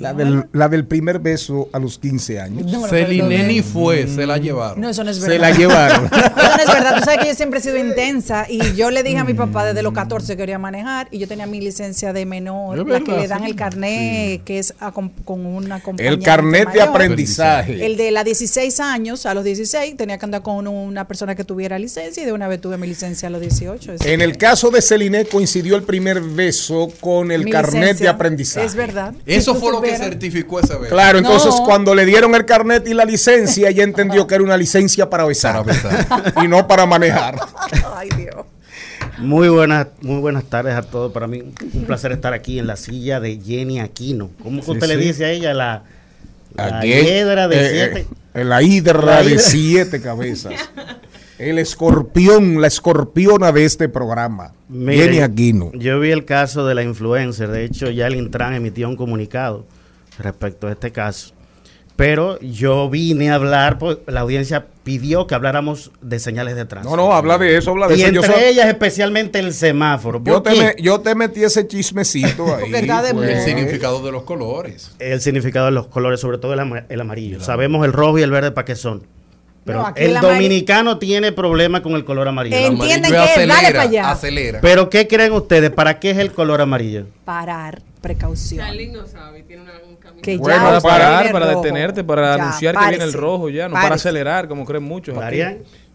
La 0.00 0.14
del, 0.14 0.46
la 0.52 0.68
del 0.68 0.86
primer 0.86 1.18
beso 1.18 1.68
a 1.72 1.78
los 1.78 1.98
15 1.98 2.40
años. 2.40 2.64
No 2.66 2.80
me 2.80 2.86
lo 2.86 2.88
Celine 2.88 3.28
perdoné. 3.28 3.44
ni 3.48 3.62
fue, 3.62 4.06
se 4.06 4.26
la 4.26 4.38
llevaron. 4.38 4.80
No, 4.80 4.88
eso 4.88 5.04
no 5.04 5.10
es 5.10 5.18
Se 5.18 5.28
verdad. 5.28 5.50
la 5.50 5.56
llevaron. 5.56 6.04
Eso 6.10 6.56
no 6.56 6.62
es 6.62 6.66
verdad. 6.74 6.96
Tú 6.98 7.04
sabes 7.04 7.20
que 7.20 7.28
yo 7.28 7.34
siempre 7.34 7.58
he 7.58 7.62
sido 7.62 7.76
intensa 7.78 8.46
y 8.48 8.74
yo 8.74 8.90
le 8.90 9.02
dije 9.02 9.18
a 9.18 9.24
mi 9.24 9.34
papá 9.34 9.64
desde 9.64 9.82
los 9.82 9.92
14 9.92 10.32
que 10.32 10.36
quería 10.36 10.58
manejar 10.58 11.08
y 11.10 11.18
yo 11.18 11.28
tenía 11.28 11.46
mi 11.46 11.60
licencia 11.60 12.12
de 12.12 12.26
menor, 12.26 12.86
la 12.88 13.00
que 13.00 13.12
le 13.12 13.28
dan 13.28 13.40
sí. 13.44 13.46
el 13.50 13.56
carnet, 13.56 14.42
que 14.44 14.58
es 14.58 14.74
a- 14.80 14.92
con, 14.92 15.10
con 15.10 15.44
una 15.46 15.76
acompañante 15.76 16.06
El 16.18 16.22
carnet 16.22 16.70
de 16.72 16.80
aprendizaje. 16.82 17.84
El 17.86 17.96
de 17.96 18.10
la 18.10 18.24
16 18.24 18.80
años, 18.80 19.26
a 19.26 19.34
los 19.34 19.44
16, 19.44 19.96
tenía 19.96 20.18
que 20.18 20.24
andar 20.24 20.42
con 20.42 20.66
una 20.66 21.06
persona 21.06 21.34
que 21.34 21.44
tuviera 21.44 21.78
licencia 21.78 22.22
y 22.22 22.26
de 22.26 22.32
una 22.32 22.48
vez 22.48 22.60
tuve 22.60 22.76
mi 22.78 22.86
licencia 22.86 23.28
a 23.28 23.30
los 23.30 23.40
18. 23.40 23.94
Es- 23.94 24.00
En 24.06 24.20
el 24.20 24.36
caso 24.36 24.70
de 24.70 24.80
Celine 24.82 25.24
coincidió 25.26 25.76
el 25.76 25.82
primer 25.82 26.20
beso 26.20 26.90
con 27.00 27.30
el 27.30 27.44
mi 27.44 27.50
carnet 27.50 27.98
de 27.98 28.08
aprendizaje. 28.08 28.66
Es 28.66 28.74
verdad. 28.74 29.14
Eso 29.26 29.54
fue 29.54 29.72
lo 29.72 29.80
que 29.80 29.89
certificó 29.96 30.60
ese 30.60 30.76
beso. 30.76 30.94
Claro, 30.94 31.18
entonces 31.18 31.54
No. 31.58 31.64
cuando 31.64 31.94
le 31.94 32.04
dieron 32.06 32.34
el 32.34 32.44
carnet 32.44 32.86
y 32.88 32.94
la 32.94 33.04
licencia, 33.04 33.68
ella 33.68 33.84
entendió 33.84 34.26
que 34.26 34.34
era 34.36 34.44
una 34.44 34.56
licencia 34.56 35.08
para 35.10 35.24
besar, 35.24 35.64
y 36.44 36.48
no 36.48 36.66
para 36.66 36.86
manejar. 36.86 37.36
Ay, 37.96 38.08
Dios. 38.16 38.44
Muy 39.18 39.48
buenas, 39.48 39.88
muy 40.00 40.18
buenas 40.20 40.44
tardes 40.44 40.74
a 40.74 40.82
todos. 40.82 41.12
Para 41.12 41.26
mí 41.26 41.42
un 41.74 41.84
placer 41.84 42.12
estar 42.12 42.32
aquí 42.32 42.58
en 42.58 42.66
la 42.66 42.76
silla 42.76 43.20
de 43.20 43.38
Jenny 43.38 43.78
Aquino. 43.80 44.30
¿Cómo 44.42 44.62
Sí, 44.62 44.70
usted 44.70 44.86
le 44.88 44.96
dice 44.96 45.26
a 45.26 45.30
ella? 45.30 45.52
La, 45.54 45.82
la 46.54 46.82
hiedra 46.82 47.46
de 47.48 47.56
eh, 47.60 47.70
siete. 47.70 48.06
eh, 48.34 48.44
la 48.44 48.62
hidra 48.62 49.02
La 49.04 49.22
de 49.22 49.32
hidra. 49.32 49.42
siete 49.42 50.00
cabezas. 50.00 50.54
El 51.38 51.58
escorpión, 51.58 52.60
la 52.60 52.66
escorpiona 52.66 53.52
de 53.52 53.64
este 53.64 53.88
programa. 53.88 54.52
Mire, 54.68 55.04
Jenny 55.04 55.20
Aquino. 55.20 55.70
Yo 55.74 55.98
vi 56.00 56.10
el 56.10 56.24
caso 56.24 56.66
de 56.66 56.74
la 56.74 56.82
influencer. 56.82 57.48
De 57.50 57.64
hecho, 57.64 57.90
ya 57.90 58.06
el 58.06 58.16
Intran 58.16 58.54
emitió 58.54 58.88
un 58.88 58.96
comunicado 58.96 59.66
respecto 60.20 60.66
a 60.68 60.72
este 60.72 60.90
caso. 60.92 61.34
Pero 61.96 62.40
yo 62.40 62.88
vine 62.88 63.30
a 63.30 63.34
hablar, 63.34 63.76
pues 63.78 63.98
la 64.06 64.20
audiencia 64.20 64.68
pidió 64.84 65.26
que 65.26 65.34
habláramos 65.34 65.90
de 66.00 66.18
señales 66.18 66.56
de 66.56 66.64
tránsito. 66.64 66.96
No, 66.96 67.02
no, 67.08 67.12
habla 67.12 67.36
de 67.36 67.58
eso, 67.58 67.72
habla 67.72 67.88
de 67.88 67.96
y 67.98 68.02
eso. 68.02 68.12
Yo 68.12 68.22
entre 68.22 68.34
soy- 68.36 68.44
ellas 68.44 68.68
especialmente 68.68 69.38
el 69.38 69.52
semáforo. 69.52 70.18
Yo 70.24 70.42
¿Por 70.42 70.50
te, 70.54 70.58
me- 70.58 70.74
yo 70.82 71.00
te 71.00 71.14
metí 71.14 71.44
ese 71.44 71.66
chismecito 71.68 72.54
ahí. 72.54 72.60
Porque 72.62 72.78
está 72.78 73.02
de 73.02 73.12
pues. 73.12 73.28
El 73.28 73.44
significado 73.44 74.02
de 74.02 74.12
los 74.12 74.22
colores. 74.22 74.92
el 74.98 75.20
significado 75.20 75.66
de 75.66 75.72
los 75.72 75.88
colores, 75.88 76.20
sobre 76.20 76.38
todo 76.38 76.54
el, 76.54 76.60
ama- 76.60 76.84
el 76.88 77.00
amarillo. 77.02 77.38
Sabemos 77.40 77.84
el 77.84 77.92
rojo 77.92 78.18
y 78.18 78.22
el 78.22 78.30
verde 78.30 78.50
para 78.52 78.64
qué 78.64 78.76
son. 78.76 79.02
Pero 79.66 79.80
No, 79.80 79.86
aquí 79.88 80.02
el 80.04 80.18
dominicano 80.18 80.96
tiene 80.98 81.32
problema 81.32 81.82
con 81.82 81.92
el 81.92 82.06
color 82.06 82.28
amarillo. 82.28 82.56
Entienden 82.56 83.12
que 83.12 83.18
es, 83.18 83.36
dale 83.36 83.52
acelera, 83.52 83.68
para 83.72 83.82
allá. 83.82 84.10
Acelera. 84.10 84.60
Pero 84.62 84.88
¿qué 84.88 85.06
creen 85.06 85.34
ustedes? 85.34 85.68
¿Para 85.70 86.00
qué 86.00 86.12
es 86.12 86.16
el 86.18 86.32
color 86.32 86.62
amarillo? 86.62 87.04
Parar, 87.26 87.82
precaución. 88.00 88.64
No 88.90 89.06
sabe, 89.06 89.42
tiene 89.42 89.64
una-. 89.64 89.72
Que 90.22 90.36
Bueno, 90.38 90.56
ya 90.56 90.62
Para 90.62 90.80
parar, 90.80 91.32
para 91.32 91.46
rojo. 91.52 91.62
detenerte, 91.62 92.04
para 92.04 92.36
Ya, 92.36 92.42
anunciar 92.42 92.76
que 92.76 92.88
viene 92.88 93.04
el 93.04 93.12
rojo 93.12 93.48
ya, 93.48 93.68
no 93.68 93.74
para 93.74 93.94
acelerar, 93.94 94.48
como 94.48 94.64
creen 94.64 94.82
muchos. 94.84 95.16
aquí. 95.18 95.40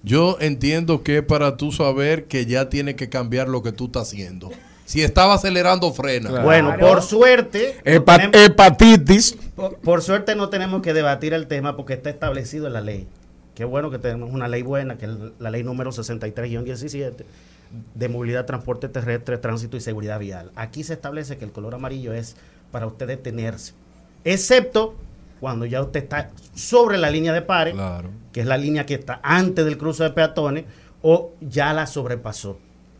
Yo 0.03 0.37
entiendo 0.39 1.01
que 1.03 1.23
para 1.23 1.57
tú 1.57 1.71
saber 1.71 2.25
que 2.25 2.45
ya 2.45 2.69
tiene 2.69 2.95
que 2.95 3.09
cambiar 3.09 3.47
lo 3.49 3.63
que 3.63 3.71
tú 3.71 3.85
estás 3.85 4.03
haciendo. 4.09 4.51
Si 4.85 5.01
estaba 5.01 5.33
acelerando, 5.33 5.91
frena. 5.93 6.29
Claro. 6.29 6.43
Bueno, 6.45 6.75
por 6.79 7.01
suerte, 7.01 7.77
no 7.83 7.91
Hepa- 7.91 8.17
tenemos- 8.17 8.35
hepatitis. 8.45 9.35
por, 9.55 9.77
por 9.79 10.03
suerte 10.03 10.35
no 10.35 10.49
tenemos 10.49 10.83
que 10.83 10.93
debatir 10.93 11.33
el 11.33 11.47
tema 11.47 11.75
porque 11.75 11.93
está 11.93 12.11
establecido 12.11 12.67
en 12.67 12.73
la 12.73 12.81
ley. 12.81 13.07
Qué 13.55 13.65
bueno 13.65 13.89
que 13.89 13.97
tenemos 13.97 14.29
una 14.31 14.47
ley 14.47 14.61
buena, 14.61 14.97
que 14.97 15.05
es 15.05 15.11
la 15.39 15.49
ley 15.49 15.63
número 15.63 15.91
63-17 15.91 17.25
de 17.95 18.09
movilidad, 18.09 18.45
transporte 18.45 18.87
terrestre, 18.89 19.37
tránsito 19.39 19.75
y 19.75 19.81
seguridad 19.81 20.19
vial. 20.19 20.51
Aquí 20.55 20.83
se 20.83 20.93
establece 20.93 21.37
que 21.37 21.45
el 21.45 21.51
color 21.51 21.73
amarillo 21.73 22.13
es 22.13 22.35
para 22.71 22.85
usted 22.85 23.07
detenerse, 23.07 23.73
excepto 24.25 24.95
cuando 25.39 25.65
ya 25.65 25.81
usted 25.81 26.03
está 26.03 26.31
sobre 26.53 26.97
la 26.97 27.09
línea 27.09 27.31
de 27.31 27.41
pares, 27.41 27.73
Claro. 27.75 28.09
que 28.33 28.41
es 28.41 28.45
la 28.47 28.57
línea 28.57 28.85
que 28.85 28.95
está 28.95 29.19
antes 29.23 29.63
del 29.65 29.77
cruce 29.77 30.03
de 30.03 30.09
peatones, 30.09 30.65
o 31.01 31.31
ya 31.39 31.71
la 31.73 31.85
sobrepasó. 31.87 32.57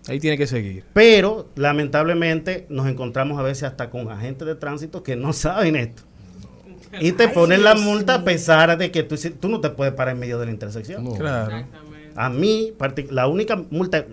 Ahí 0.08 0.20
tiene 0.20 0.38
que 0.38 0.46
seguir. 0.46 0.84
Pero 0.94 1.48
lamentablemente 1.56 2.68
nos 2.70 2.88
encontramos 2.88 3.40
a 3.40 3.42
veces 3.42 3.64
hasta 3.64 3.90
con 3.90 4.10
agentes 4.12 4.46
de 4.48 4.54
tránsito 4.56 5.02
que 5.02 5.16
no 5.16 5.34
saben 5.34 5.76
esto. 5.76 6.04
Y 7.02 7.12
te 7.14 7.28
ponen 7.28 7.64
la 7.64 7.74
multa 7.76 8.16
a 8.16 8.24
pesar 8.24 8.78
de 8.78 8.92
que 8.92 9.04
tú, 9.04 9.16
tú 9.40 9.50
no 9.50 9.60
te 9.60 9.70
puedes 9.72 9.94
parar 9.96 10.14
en 10.14 10.20
medio 10.20 10.38
de 10.40 10.46
la 10.46 10.52
intersección. 10.52 11.16
Claro. 11.16 11.66
A 12.16 12.30
mí, 12.30 12.72
la 13.10 13.28
única 13.28 13.58
multa, 13.72 14.06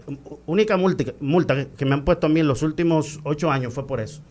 única 0.46 0.76
multa, 0.76 1.04
multa 1.20 1.54
que- 1.54 1.68
que 1.76 1.84
me 1.84 1.92
han 1.94 2.04
puesto 2.04 2.26
a 2.26 2.30
mí 2.30 2.40
en 2.40 2.48
los 2.48 2.62
últimos 2.62 3.20
ocho 3.22 3.52
años 3.52 3.72
fue 3.74 3.86
por 3.86 4.00
eso. 4.00 4.22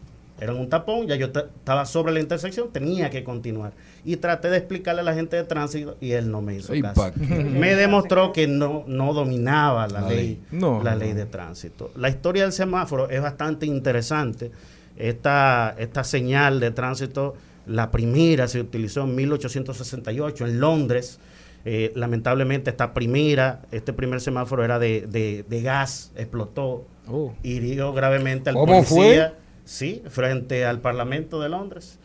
Era 0.41 0.53
un 0.55 0.68
tapón, 0.69 1.07
ya 1.07 1.15
yo 1.15 1.31
ta- 1.31 1.45
estaba 1.55 1.85
sobre 1.85 2.11
la 2.13 2.19
intersección, 2.19 2.69
tenía 2.73 3.09
que 3.11 3.23
continuar. 3.23 3.73
Y 4.03 4.18
traté 4.18 4.49
de 4.49 4.57
explicarle 4.57 5.01
a 5.01 5.03
la 5.03 5.13
gente 5.13 5.35
de 5.38 5.43
tránsito 5.43 5.95
y 6.01 6.11
él 6.13 6.30
no 6.31 6.41
me 6.41 6.55
hizo 6.55 6.73
caso. 6.81 7.11
Me 7.19 7.76
demostró 7.76 8.34
que 8.34 8.47
no, 8.47 8.84
no 8.88 9.13
dominaba 9.13 9.88
la, 9.88 10.01
La 10.01 10.07
ley, 10.09 10.18
ley. 10.18 10.41
No, 10.51 10.81
la 10.84 10.93
no. 10.93 10.97
ley 10.97 11.13
de 11.13 11.26
tránsito. 11.27 11.91
La 11.95 12.09
historia 12.09 12.41
del 12.43 12.51
semáforo 12.53 13.09
es 13.09 13.22
bastante 13.22 13.65
interesante. 13.68 14.51
Esta, 14.97 15.76
esta 15.77 16.03
señal 16.03 16.59
de 16.59 16.72
tránsito, 16.72 17.35
la 17.68 17.91
primera 17.91 18.47
se 18.47 18.59
utilizó 18.59 19.03
en 19.03 19.15
1868 19.15 20.45
en 20.47 20.59
Londres. 20.59 21.19
Eh, 21.63 21.91
lamentablemente 21.95 22.72
esta 22.72 22.93
primera, 22.93 23.61
este 23.72 23.93
primer 23.93 24.19
semáforo 24.22 24.63
era 24.65 24.80
de, 24.80 25.01
de- 25.07 25.45
de 25.47 25.61
gas, 25.61 26.11
explotó, 26.15 26.85
Oh. 27.07 27.34
hirió 27.43 27.93
gravemente 27.93 28.49
al 28.49 28.55
¿Cómo 28.55 28.73
policía, 28.84 29.34
sí, 29.65 30.01
frente 30.09 30.65
al 30.65 30.79
Parlamento 30.79 31.39
de 31.39 31.49
Londres. 31.49 31.99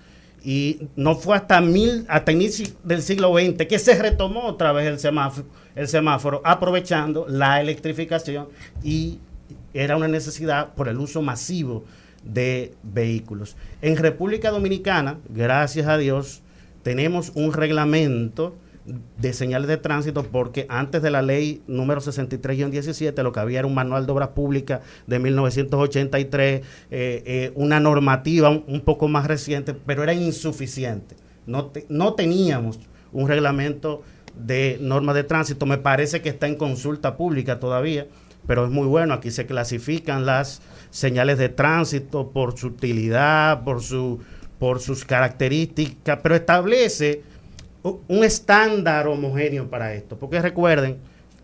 Y 0.45 0.89
no 0.95 1.17
fue 1.17 1.37
hasta 1.37 1.61
mil, 1.61 2.05
hasta 2.09 2.31
inicio 2.31 2.69
del 2.85 3.03
siglo 3.03 3.33
XX 3.35 3.67
que 3.67 3.79
se 3.79 4.01
retomó 4.01 4.45
otra 4.45 4.73
vez 4.73 4.87
el 4.87 4.99
semáforo, 4.99 5.49
el 5.75 5.89
semáforo, 5.89 6.41
aprovechando 6.45 7.27
la 7.29 7.61
electrificación 7.61 8.49
y 8.85 9.19
era 9.75 9.97
una 9.97 10.09
necesidad 10.09 10.75
por 10.75 10.89
el 10.89 10.99
uso 10.99 11.21
masivo 11.21 11.85
de 12.23 12.75
vehículos. 12.83 13.57
En 13.83 13.97
República 13.97 14.51
Dominicana, 14.51 15.19
gracias 15.29 15.87
a 15.87 15.99
Dios, 15.99 16.43
tenemos 16.83 17.33
un 17.35 17.53
reglamento 17.53 18.57
de 19.19 19.33
señales 19.33 19.69
de 19.69 19.77
tránsito 19.77 20.23
porque 20.25 20.67
antes 20.69 21.03
de 21.03 21.11
la 21.11 21.23
ley 21.23 21.63
número 21.67 22.01
63-17 22.01 23.23
lo 23.23 23.33
que 23.33 23.41
había 23.41 23.59
era 23.59 23.67
un 23.67 23.75
manual 23.75 24.07
de 24.07 24.13
obras 24.13 24.29
públicas 24.29 24.81
de 25.07 25.19
1983, 25.19 26.61
eh, 26.63 26.65
eh, 26.91 27.53
una 27.57 27.81
normativa 27.81 28.51
un, 28.51 28.81
poco 28.83 29.09
más 29.09 29.27
reciente, 29.27 29.75
pero 29.75 30.03
era 30.03 30.15
insuficiente. 30.15 31.17
No, 31.47 31.73
no 31.89 32.15
teníamos 32.15 32.79
un 33.13 33.29
reglamento 33.29 34.03
de 34.37 34.79
normas 34.81 35.15
de 35.15 35.25
tránsito, 35.25 35.67
me 35.67 35.79
parece 35.79 36.21
que 36.21 36.29
está 36.29 36.47
en 36.47 36.57
consulta 36.57 37.17
pública 37.17 37.59
todavía, 37.59 38.07
pero 38.47 38.65
es 38.65 38.71
muy 38.71 38.87
bueno, 38.87 39.15
aquí 39.15 39.31
se 39.31 39.47
clasifican 39.47 40.27
las 40.27 40.63
señales 40.91 41.39
de 41.39 41.49
tránsito 41.49 42.31
por 42.31 42.57
su 42.57 42.69
utilidad, 42.69 43.65
por, 43.65 43.83
su, 43.83 44.21
por 44.59 44.81
sus 44.81 45.05
características, 45.05 46.21
pero 46.23 46.37
establece 46.37 47.23
un 48.09 48.25
estándar 48.25 49.07
homogéneo 49.09 49.69
para 49.69 49.95
esto, 49.95 50.17
porque 50.17 50.41
recuerden 50.41 50.97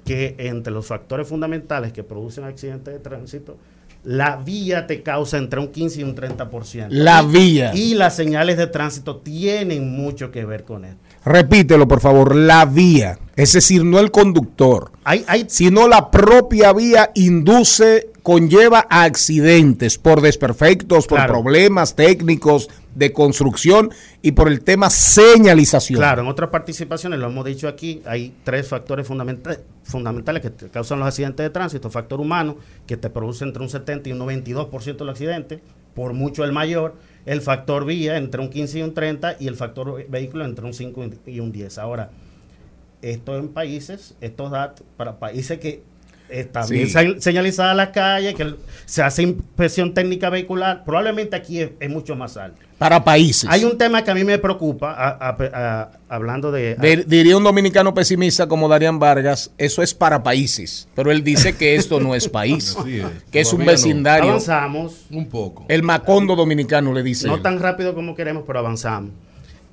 que 0.04 0.34
entre 0.38 0.72
los 0.72 0.86
factores 0.86 1.28
fundamentales 1.28 1.92
que 1.92 2.02
producen 2.02 2.44
accidentes 2.44 2.92
de 2.92 3.00
tránsito, 3.00 3.56
la 4.04 4.34
vía 4.34 4.88
te 4.88 5.02
causa 5.02 5.38
entre 5.38 5.60
un 5.60 5.68
15 5.68 6.00
y 6.00 6.02
un 6.02 6.16
30%. 6.16 6.86
La 6.90 7.22
vía. 7.22 7.70
Y 7.72 7.94
las 7.94 8.16
señales 8.16 8.56
de 8.56 8.66
tránsito 8.66 9.18
tienen 9.18 9.92
mucho 9.92 10.32
que 10.32 10.44
ver 10.44 10.64
con 10.64 10.84
esto. 10.84 10.98
Repítelo, 11.24 11.86
por 11.86 12.00
favor, 12.00 12.34
la 12.34 12.64
vía. 12.64 13.16
Es 13.36 13.52
decir, 13.52 13.84
no 13.84 14.00
el 14.00 14.10
conductor, 14.10 14.90
Hay, 15.04 15.24
hay 15.28 15.44
sino 15.48 15.86
la 15.86 16.10
propia 16.10 16.72
vía 16.72 17.12
induce, 17.14 18.10
conlleva 18.24 18.86
a 18.90 19.04
accidentes 19.04 19.98
por 19.98 20.20
desperfectos, 20.20 21.06
por 21.06 21.18
Claro. 21.18 21.34
problemas 21.34 21.94
técnicos 21.94 22.68
de 22.94 23.12
construcción 23.12 23.90
y 24.20 24.32
por 24.32 24.48
el 24.48 24.62
tema 24.62 24.90
señalización. 24.90 25.98
Claro, 25.98 26.22
en 26.22 26.28
otras 26.28 26.50
participaciones, 26.50 27.18
lo 27.18 27.26
hemos 27.28 27.44
dicho 27.44 27.68
aquí, 27.68 28.02
hay 28.06 28.34
tres 28.44 28.68
factores 28.68 29.06
fundamenta- 29.08 29.58
fundamentales 29.82 30.42
que 30.42 30.50
te 30.50 30.68
causan 30.68 30.98
los 30.98 31.08
accidentes 31.08 31.44
de 31.44 31.50
tránsito. 31.50 31.88
Factor 31.90 32.20
humano, 32.20 32.56
que 32.86 32.96
te 32.96 33.08
produce 33.10 33.44
entre 33.44 33.62
un 33.62 33.68
70 33.68 34.08
y 34.08 34.12
un 34.12 34.18
92% 34.18 35.04
de 35.04 35.04
los 35.04 35.12
accidentes, 35.12 35.60
por 35.94 36.12
mucho 36.12 36.44
el 36.44 36.52
mayor. 36.52 36.94
El 37.24 37.40
factor 37.40 37.84
vía, 37.84 38.16
entre 38.16 38.40
un 38.40 38.48
15 38.50 38.80
y 38.80 38.82
un 38.82 38.94
30, 38.94 39.36
y 39.38 39.46
el 39.46 39.56
factor 39.56 39.94
ve- 39.94 40.06
vehículo, 40.08 40.44
entre 40.44 40.64
un 40.64 40.74
5 40.74 41.04
y 41.26 41.40
un 41.40 41.52
10. 41.52 41.78
Ahora, 41.78 42.10
esto 43.00 43.36
en 43.38 43.48
países, 43.48 44.14
estos 44.20 44.50
datos, 44.50 44.84
para 44.96 45.18
países 45.18 45.58
que 45.58 45.82
están 46.32 46.66
Sí. 46.66 46.74
bien 46.74 46.88
se- 46.90 47.20
señalizadas 47.20 47.76
las 47.76 47.88
calles, 47.90 48.34
que 48.34 48.54
se 48.86 49.02
hace 49.02 49.22
inspección 49.22 49.94
técnica 49.94 50.30
vehicular, 50.30 50.84
probablemente 50.84 51.36
aquí 51.36 51.60
es- 51.60 51.70
es 51.78 51.90
mucho 51.90 52.16
más 52.16 52.36
alto. 52.36 52.58
Para 52.78 53.04
países. 53.04 53.48
Hay 53.48 53.64
un 53.64 53.78
tema 53.78 54.02
que 54.02 54.10
a 54.10 54.14
mí 54.14 54.24
me 54.24 54.38
preocupa, 54.38 54.90
a- 54.92 55.28
a- 55.28 55.36
a- 55.52 55.90
hablando 56.08 56.50
de... 56.50 56.74
De- 56.74 57.04
diría 57.06 57.36
un 57.36 57.44
dominicano 57.44 57.94
pesimista 57.94 58.48
como 58.48 58.68
Darían 58.68 58.98
Vargas, 58.98 59.52
eso 59.56 59.82
es 59.82 59.94
para 59.94 60.22
países, 60.24 60.88
pero 60.96 61.12
él 61.12 61.22
dice 61.22 61.54
que 61.56 61.76
esto 61.76 62.00
no 62.00 62.14
es 62.16 62.28
país, 62.28 62.76
es. 62.86 63.04
que 63.30 63.40
es 63.40 63.52
un 63.52 63.60
no. 63.60 63.66
vecindario. 63.66 64.30
avanzamos, 64.30 65.06
Un 65.10 65.28
poco. 65.28 65.64
El 65.68 65.82
Macondo 65.84 66.34
dominicano 66.34 66.92
le 66.92 67.02
dice. 67.04 67.28
no 67.28 67.36
él. 67.36 67.42
tan 67.42 67.60
rápido 67.60 67.94
como 67.94 68.16
queremos, 68.16 68.42
pero 68.46 68.58
avanzamos. 68.58 69.10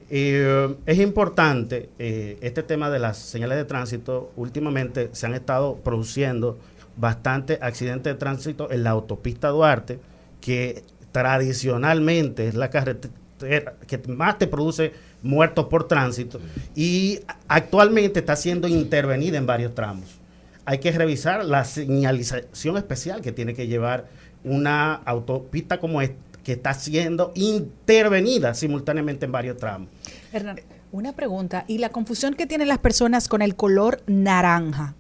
Eh, 0.10 0.76
es 0.86 1.00
importante 1.00 1.90
eh, 2.00 2.38
este 2.42 2.64
tema 2.64 2.90
de 2.90 3.00
las 3.00 3.18
señales 3.18 3.58
de 3.58 3.66
tránsito. 3.66 4.32
Últimamente 4.36 5.10
se 5.14 5.26
han 5.26 5.36
estado 5.36 5.76
produciendo 5.78 6.58
bastantes 6.98 7.60
accidentes 7.62 8.14
de 8.14 8.20
tránsito 8.20 8.72
en 8.72 8.84
la 8.84 8.90
autopista 8.92 9.50
Duarte, 9.50 10.00
que 10.42 10.84
tradicionalmente 11.12 12.48
es 12.48 12.56
la 12.56 12.70
carretera 12.70 13.14
que 13.88 13.98
más 14.08 14.38
te 14.38 14.48
produce 14.48 14.92
muertos 15.22 15.68
por 15.68 15.88
tránsito 15.88 16.42
y 16.76 17.22
actualmente 17.48 18.20
está 18.20 18.36
siendo 18.36 18.68
intervenida 18.68 19.38
en 19.38 19.46
varios 19.46 19.74
tramos. 19.74 20.20
Hay 20.66 20.80
que 20.80 20.92
revisar 20.92 21.46
la 21.46 21.64
señalización 21.64 22.78
especial 22.78 23.22
que 23.22 23.32
tiene 23.32 23.54
que 23.54 23.68
llevar 23.68 24.08
una 24.44 24.94
autopista 24.94 25.80
como 25.80 26.02
esta, 26.02 26.18
que 26.44 26.54
está 26.54 26.74
siendo 26.74 27.32
intervenida 27.36 28.54
simultáneamente 28.54 29.26
en 29.26 29.32
varios 29.32 29.58
tramos. 29.58 29.90
Hernán, 30.32 30.60
una 30.92 31.14
pregunta. 31.14 31.66
¿Y 31.68 31.78
la 31.80 31.90
confusión 31.90 32.34
que 32.36 32.46
tienen 32.46 32.68
las 32.68 32.80
personas 32.80 33.28
con 33.28 33.42
el 33.42 33.56
color 33.56 34.04
naranja? 34.08 34.96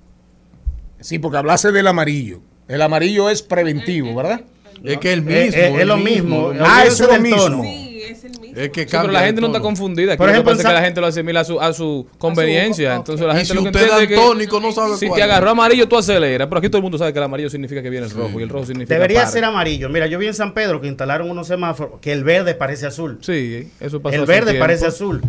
Sí, 0.99 1.19
porque 1.19 1.37
hablase 1.37 1.71
del 1.71 1.87
amarillo. 1.87 2.41
El 2.67 2.81
amarillo 2.81 3.29
es 3.29 3.41
preventivo, 3.41 4.13
¿verdad? 4.15 4.41
Es 4.83 4.97
que 4.97 5.13
el 5.13 5.21
mismo. 5.23 5.39
Eh, 5.39 5.49
eh, 5.53 5.81
es 5.81 5.87
lo 5.87 5.97
mismo. 5.97 6.51
Ah, 6.59 6.81
Olvídense 6.83 6.87
eso 6.87 7.03
es 7.05 7.17
lo 7.17 7.21
mismo. 7.21 7.37
tono. 7.37 7.63
Sí, 7.63 7.88
es 8.11 8.23
el 8.23 8.39
mismo. 8.39 8.59
Es 8.59 8.69
que 8.69 8.81
Sí, 8.81 8.87
pero 8.91 9.11
la 9.11 9.21
gente 9.21 9.41
no 9.41 9.47
está 9.47 9.59
confundida. 9.59 10.15
Por 10.17 10.29
ejemplo, 10.29 10.55
que 10.55 10.63
la 10.63 10.81
gente 10.81 11.01
lo 11.01 11.07
asimila 11.07 11.41
a 11.41 11.43
su, 11.43 11.59
a 11.59 11.73
su 11.73 12.07
conveniencia. 12.17 12.93
ok. 12.93 12.97
Entonces 12.99 13.25
la 13.27 13.33
Y 13.33 13.37
gente 13.37 13.47
si 13.49 13.53
lo 13.55 13.61
que 13.63 13.67
usted 13.69 13.81
entiende 13.81 14.03
es 14.03 14.09
es 14.11 14.49
que 14.49 14.59
no 14.61 14.71
sabe 14.71 14.97
si 14.97 15.07
cuál 15.07 15.17
te 15.19 15.23
agarró 15.23 15.49
amarillo, 15.51 15.87
tú 15.87 15.97
aceleras. 15.97 16.47
Pero 16.47 16.59
aquí 16.59 16.69
todo 16.69 16.77
el 16.77 16.83
mundo 16.83 16.97
sabe 16.97 17.13
que 17.13 17.19
el 17.19 17.25
amarillo 17.25 17.49
significa 17.49 17.81
que 17.81 17.89
viene 17.89 18.05
el 18.05 18.11
rojo 18.11 18.39
y 18.39 18.43
el 18.43 18.49
rojo 18.49 18.65
significa 18.65 18.95
Debería 18.95 19.21
pare. 19.21 19.31
ser 19.31 19.43
amarillo. 19.45 19.89
Mira, 19.89 20.07
yo 20.07 20.19
vi 20.19 20.27
en 20.27 20.33
San 20.33 20.53
Pedro 20.53 20.81
que 20.81 20.87
instalaron 20.87 21.29
unos 21.29 21.47
semáforos 21.47 21.99
que 22.01 22.11
el 22.11 22.23
verde 22.23 22.55
parece 22.55 22.85
azul. 22.87 23.17
Sí, 23.21 23.71
eso 23.79 24.01
pasó 24.01 24.15
el 24.15 24.25
verde 24.25 24.51
tiempo. 24.51 24.59
parece 24.59 24.85
azul. 24.87 25.21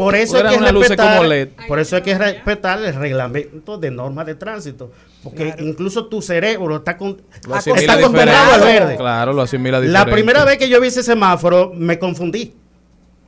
Por 0.00 0.14
eso 0.14 0.36
hay 0.38 0.56
que 0.58 0.72
respetar, 0.72 1.18
como 1.18 1.28
LED. 1.28 1.48
por 1.68 1.78
eso 1.78 1.96
hay 1.96 2.02
que 2.02 2.16
respetar 2.16 2.82
el 2.82 2.94
reglamento 2.94 3.76
de 3.76 3.90
normas 3.90 4.24
de 4.24 4.34
tránsito, 4.34 4.90
porque 5.22 5.54
incluso 5.58 6.06
tu 6.06 6.22
cerebro 6.22 6.76
está 6.76 6.96
con, 6.96 7.20
está 7.34 7.92
acostumbrado 7.92 8.52
al 8.54 8.60
verde. 8.60 8.96
Claro, 8.96 9.32
lo 9.34 9.42
asimila 9.42 9.78
La 9.78 9.84
diferente. 9.84 10.12
primera 10.12 10.44
vez 10.44 10.56
que 10.56 10.68
yo 10.70 10.80
vi 10.80 10.88
ese 10.88 11.02
semáforo 11.02 11.72
me 11.74 11.98
confundí. 11.98 12.54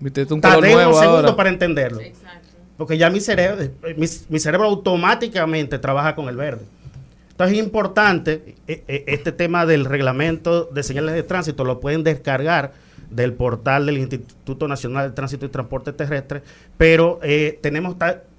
Viste, 0.01 0.23
es 0.23 0.31
un 0.31 0.41
color 0.41 0.61
Tardé 0.61 0.71
segundos 0.71 1.03
ahora. 1.03 1.37
para 1.37 1.51
entenderlo. 1.51 2.01
Exacto. 2.01 2.49
Porque 2.79 2.97
ya 2.97 3.11
mi 3.11 3.21
cerebro, 3.21 3.63
eh, 3.63 3.95
mi, 3.97 4.07
mi 4.31 4.39
cerebro 4.41 4.67
automáticamente 4.67 5.79
trabaja 5.79 6.15
con 6.15 6.29
el 6.29 6.37
verde. 6.37 6.63
Entonces 7.33 7.59
es 7.59 7.65
importante 7.65 8.57
eh, 8.67 8.83
eh, 8.89 9.05
este 9.09 9.31
tema 9.31 9.67
del 9.67 9.85
reglamento 9.85 10.65
de 10.65 10.83
señales 10.83 11.15
de 11.15 11.23
tránsito, 11.23 11.65
lo 11.65 11.81
pueden 11.81 12.03
descargar 12.03 12.73
del 13.15 13.35
portal 13.35 13.87
del 13.87 13.99
Instituto 13.99 14.67
Nacional 14.69 15.09
de 15.11 15.15
Tránsito 15.15 15.47
y 15.47 15.49
Transporte 15.49 15.93
Terrestre, 15.93 16.43
pero 16.77 17.21
eh, 17.23 17.59
tenemos, 17.63 17.97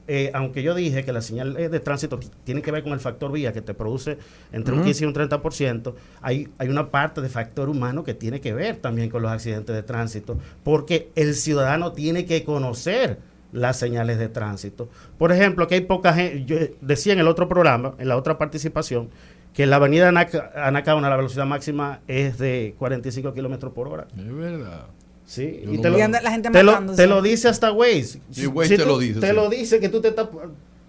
eh, 0.08 0.32
aunque 0.34 0.64
yo 0.64 0.76
dije 0.76 1.06
que 1.06 1.14
las 1.14 1.26
señales 1.26 1.72
de 1.72 1.80
tránsito 1.80 2.20
t- 2.20 2.28
tienen 2.44 2.62
que 2.64 2.72
ver 2.72 2.84
con 2.84 2.91
el 2.94 3.00
factor 3.00 3.32
vía 3.32 3.54
que 3.54 3.62
te 3.62 3.74
produce 3.74 4.18
entre 4.52 4.74
un 4.74 4.80
Ujú. 4.80 4.88
15 4.88 5.04
y 5.04 5.08
un 5.08 5.14
30%, 5.14 5.94
hay, 6.22 6.50
hay 6.58 6.68
una 6.70 6.90
parte 6.91 7.22
de 7.22 7.30
factor 7.30 7.70
humano 7.70 8.04
que 8.04 8.14
tiene 8.14 8.41
que 8.41 8.54
ver 8.54 8.78
también 8.78 9.10
con 9.10 9.22
los 9.22 9.32
accidentes 9.32 9.76
de 9.76 9.84
tránsito, 9.84 10.38
porque 10.64 11.10
el 11.16 11.36
ciudadano 11.36 11.94
tiene 11.94 12.26
que 12.26 12.44
conocer 12.44 13.20
las 13.54 13.78
señales 13.78 14.18
de 14.18 14.30
tránsito. 14.30 14.90
Por 15.20 15.32
ejemplo, 15.32 15.68
que 15.68 15.76
hay 15.76 15.82
poca 15.82 16.12
gente, 16.14 16.44
yo 16.45 16.58
decía 16.82 17.14
en 17.14 17.20
el 17.20 17.28
otro 17.28 17.48
programa, 17.48 17.94
en 18.00 18.08
la 18.08 18.18
otra 18.18 18.40
participación, 18.40 19.10
que 19.54 19.64
en 19.64 19.70
la 19.70 19.76
avenida 19.78 20.10
Anaca- 20.10 20.52
Anacaona 20.56 21.10
la 21.10 21.16
velocidad 21.16 21.46
máxima 21.46 22.00
es 22.08 22.38
de 22.40 22.76
45 22.80 23.34
kilómetros 23.34 23.72
por 23.74 23.88
hora. 23.88 24.08
Es 24.18 24.36
verdad. 24.36 24.86
Sí, 25.26 25.62
Yo 25.66 25.74
y 25.74 25.76
no 25.78 25.82
te, 25.82 25.90
lo, 25.90 26.04
anda 26.04 26.22
la 26.22 26.32
gente 26.32 26.50
te 26.50 26.64
lo- 26.64 26.96
te 26.96 27.08
lo 27.08 27.22
dice 27.22 27.48
hasta 27.48 27.72
Waze. 27.72 28.20
Sí, 28.32 28.48
Waze 28.48 28.78
te 28.78 28.84
tú- 28.84 28.90
lo 28.90 28.98
dice, 29.00 29.20
Te 29.20 29.30
sí. 29.30 29.36
lo 29.36 29.50
dice 29.50 29.80
que 29.80 29.90
tú 29.90 30.02
te 30.02 30.10
estás 30.10 30.28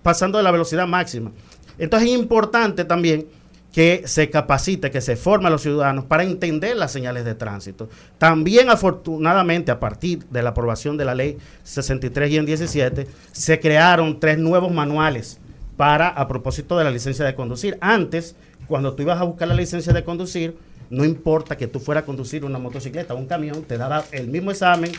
pasando 0.02 0.38
de 0.38 0.44
la 0.44 0.50
velocidad 0.50 0.86
máxima. 0.86 1.30
Entonces 1.78 2.08
es 2.10 2.14
importante 2.16 2.84
también 2.84 3.26
que 3.72 4.02
se 4.06 4.30
capacite, 4.30 4.90
que 4.92 5.00
se 5.00 5.16
forme 5.16 5.48
a 5.48 5.50
los 5.50 5.62
ciudadanos 5.62 6.04
para 6.04 6.22
entender 6.22 6.76
las 6.76 6.92
señales 6.92 7.24
de 7.24 7.34
tránsito. 7.34 7.88
También 8.18 8.70
afortunadamente 8.70 9.72
a 9.72 9.80
partir 9.80 10.24
de 10.30 10.42
la 10.42 10.50
aprobación 10.50 10.96
de 10.96 11.04
la 11.04 11.14
ley 11.14 11.38
63 11.64 12.30
y 12.30 12.36
en 12.36 12.46
17 12.46 13.06
se 13.32 13.60
crearon 13.60 14.20
tres 14.20 14.38
nuevos 14.38 14.72
manuales 14.72 15.38
para 15.76 16.08
a 16.08 16.28
propósito 16.28 16.78
de 16.78 16.84
la 16.84 16.90
licencia 16.92 17.24
de 17.24 17.34
conducir. 17.34 17.76
Antes, 17.80 18.36
cuando 18.68 18.94
tú 18.94 19.02
ibas 19.02 19.20
a 19.20 19.24
buscar 19.24 19.48
la 19.48 19.54
licencia 19.54 19.92
de 19.92 20.04
conducir, 20.04 20.56
no 20.90 21.04
importa 21.04 21.56
que 21.56 21.66
tú 21.66 21.80
fueras 21.80 22.02
a 22.02 22.06
conducir 22.06 22.44
una 22.44 22.58
motocicleta 22.58 23.14
o 23.14 23.16
un 23.16 23.26
camión, 23.26 23.62
te 23.64 23.78
daba 23.78 24.04
el 24.12 24.28
mismo 24.28 24.50
examen 24.50 24.92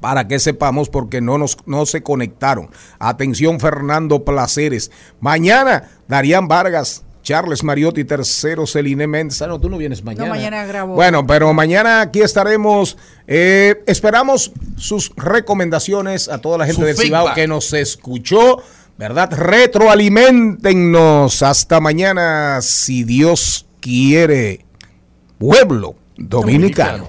Para 0.00 0.28
que 0.28 0.38
sepamos 0.38 0.88
porque 0.88 1.20
no 1.20 1.38
nos 1.38 1.56
no 1.66 1.86
se 1.86 2.02
conectaron. 2.02 2.70
Atención 2.98 3.60
Fernando 3.60 4.24
Placeres. 4.24 4.90
Mañana 5.20 5.90
Darían 6.08 6.48
Vargas, 6.48 7.04
Charles 7.22 7.62
Mariotti 7.62 8.04
tercero, 8.04 8.66
Celine 8.66 9.06
Mensa. 9.06 9.46
No, 9.46 9.60
tú 9.60 9.68
no 9.68 9.78
vienes 9.78 10.02
mañana. 10.02 10.24
No, 10.24 10.30
mañana 10.30 10.64
grabo. 10.64 10.94
Bueno, 10.94 11.26
pero 11.26 11.52
mañana 11.52 12.00
aquí 12.00 12.22
estaremos. 12.22 12.96
Eh, 13.26 13.82
esperamos 13.86 14.52
sus 14.76 15.12
recomendaciones 15.16 16.28
a 16.28 16.38
toda 16.38 16.58
la 16.58 16.66
gente 16.66 16.80
Su 16.80 16.86
del 16.86 16.96
Cibao 16.96 17.34
que 17.34 17.46
nos 17.46 17.72
escuchó. 17.72 18.62
¿Verdad? 18.98 19.30
Retroalimentennos. 19.32 21.42
Hasta 21.42 21.80
mañana, 21.80 22.60
si 22.62 23.04
Dios 23.04 23.66
quiere. 23.80 24.64
Pueblo 25.38 25.94
dominicano. 26.16 27.08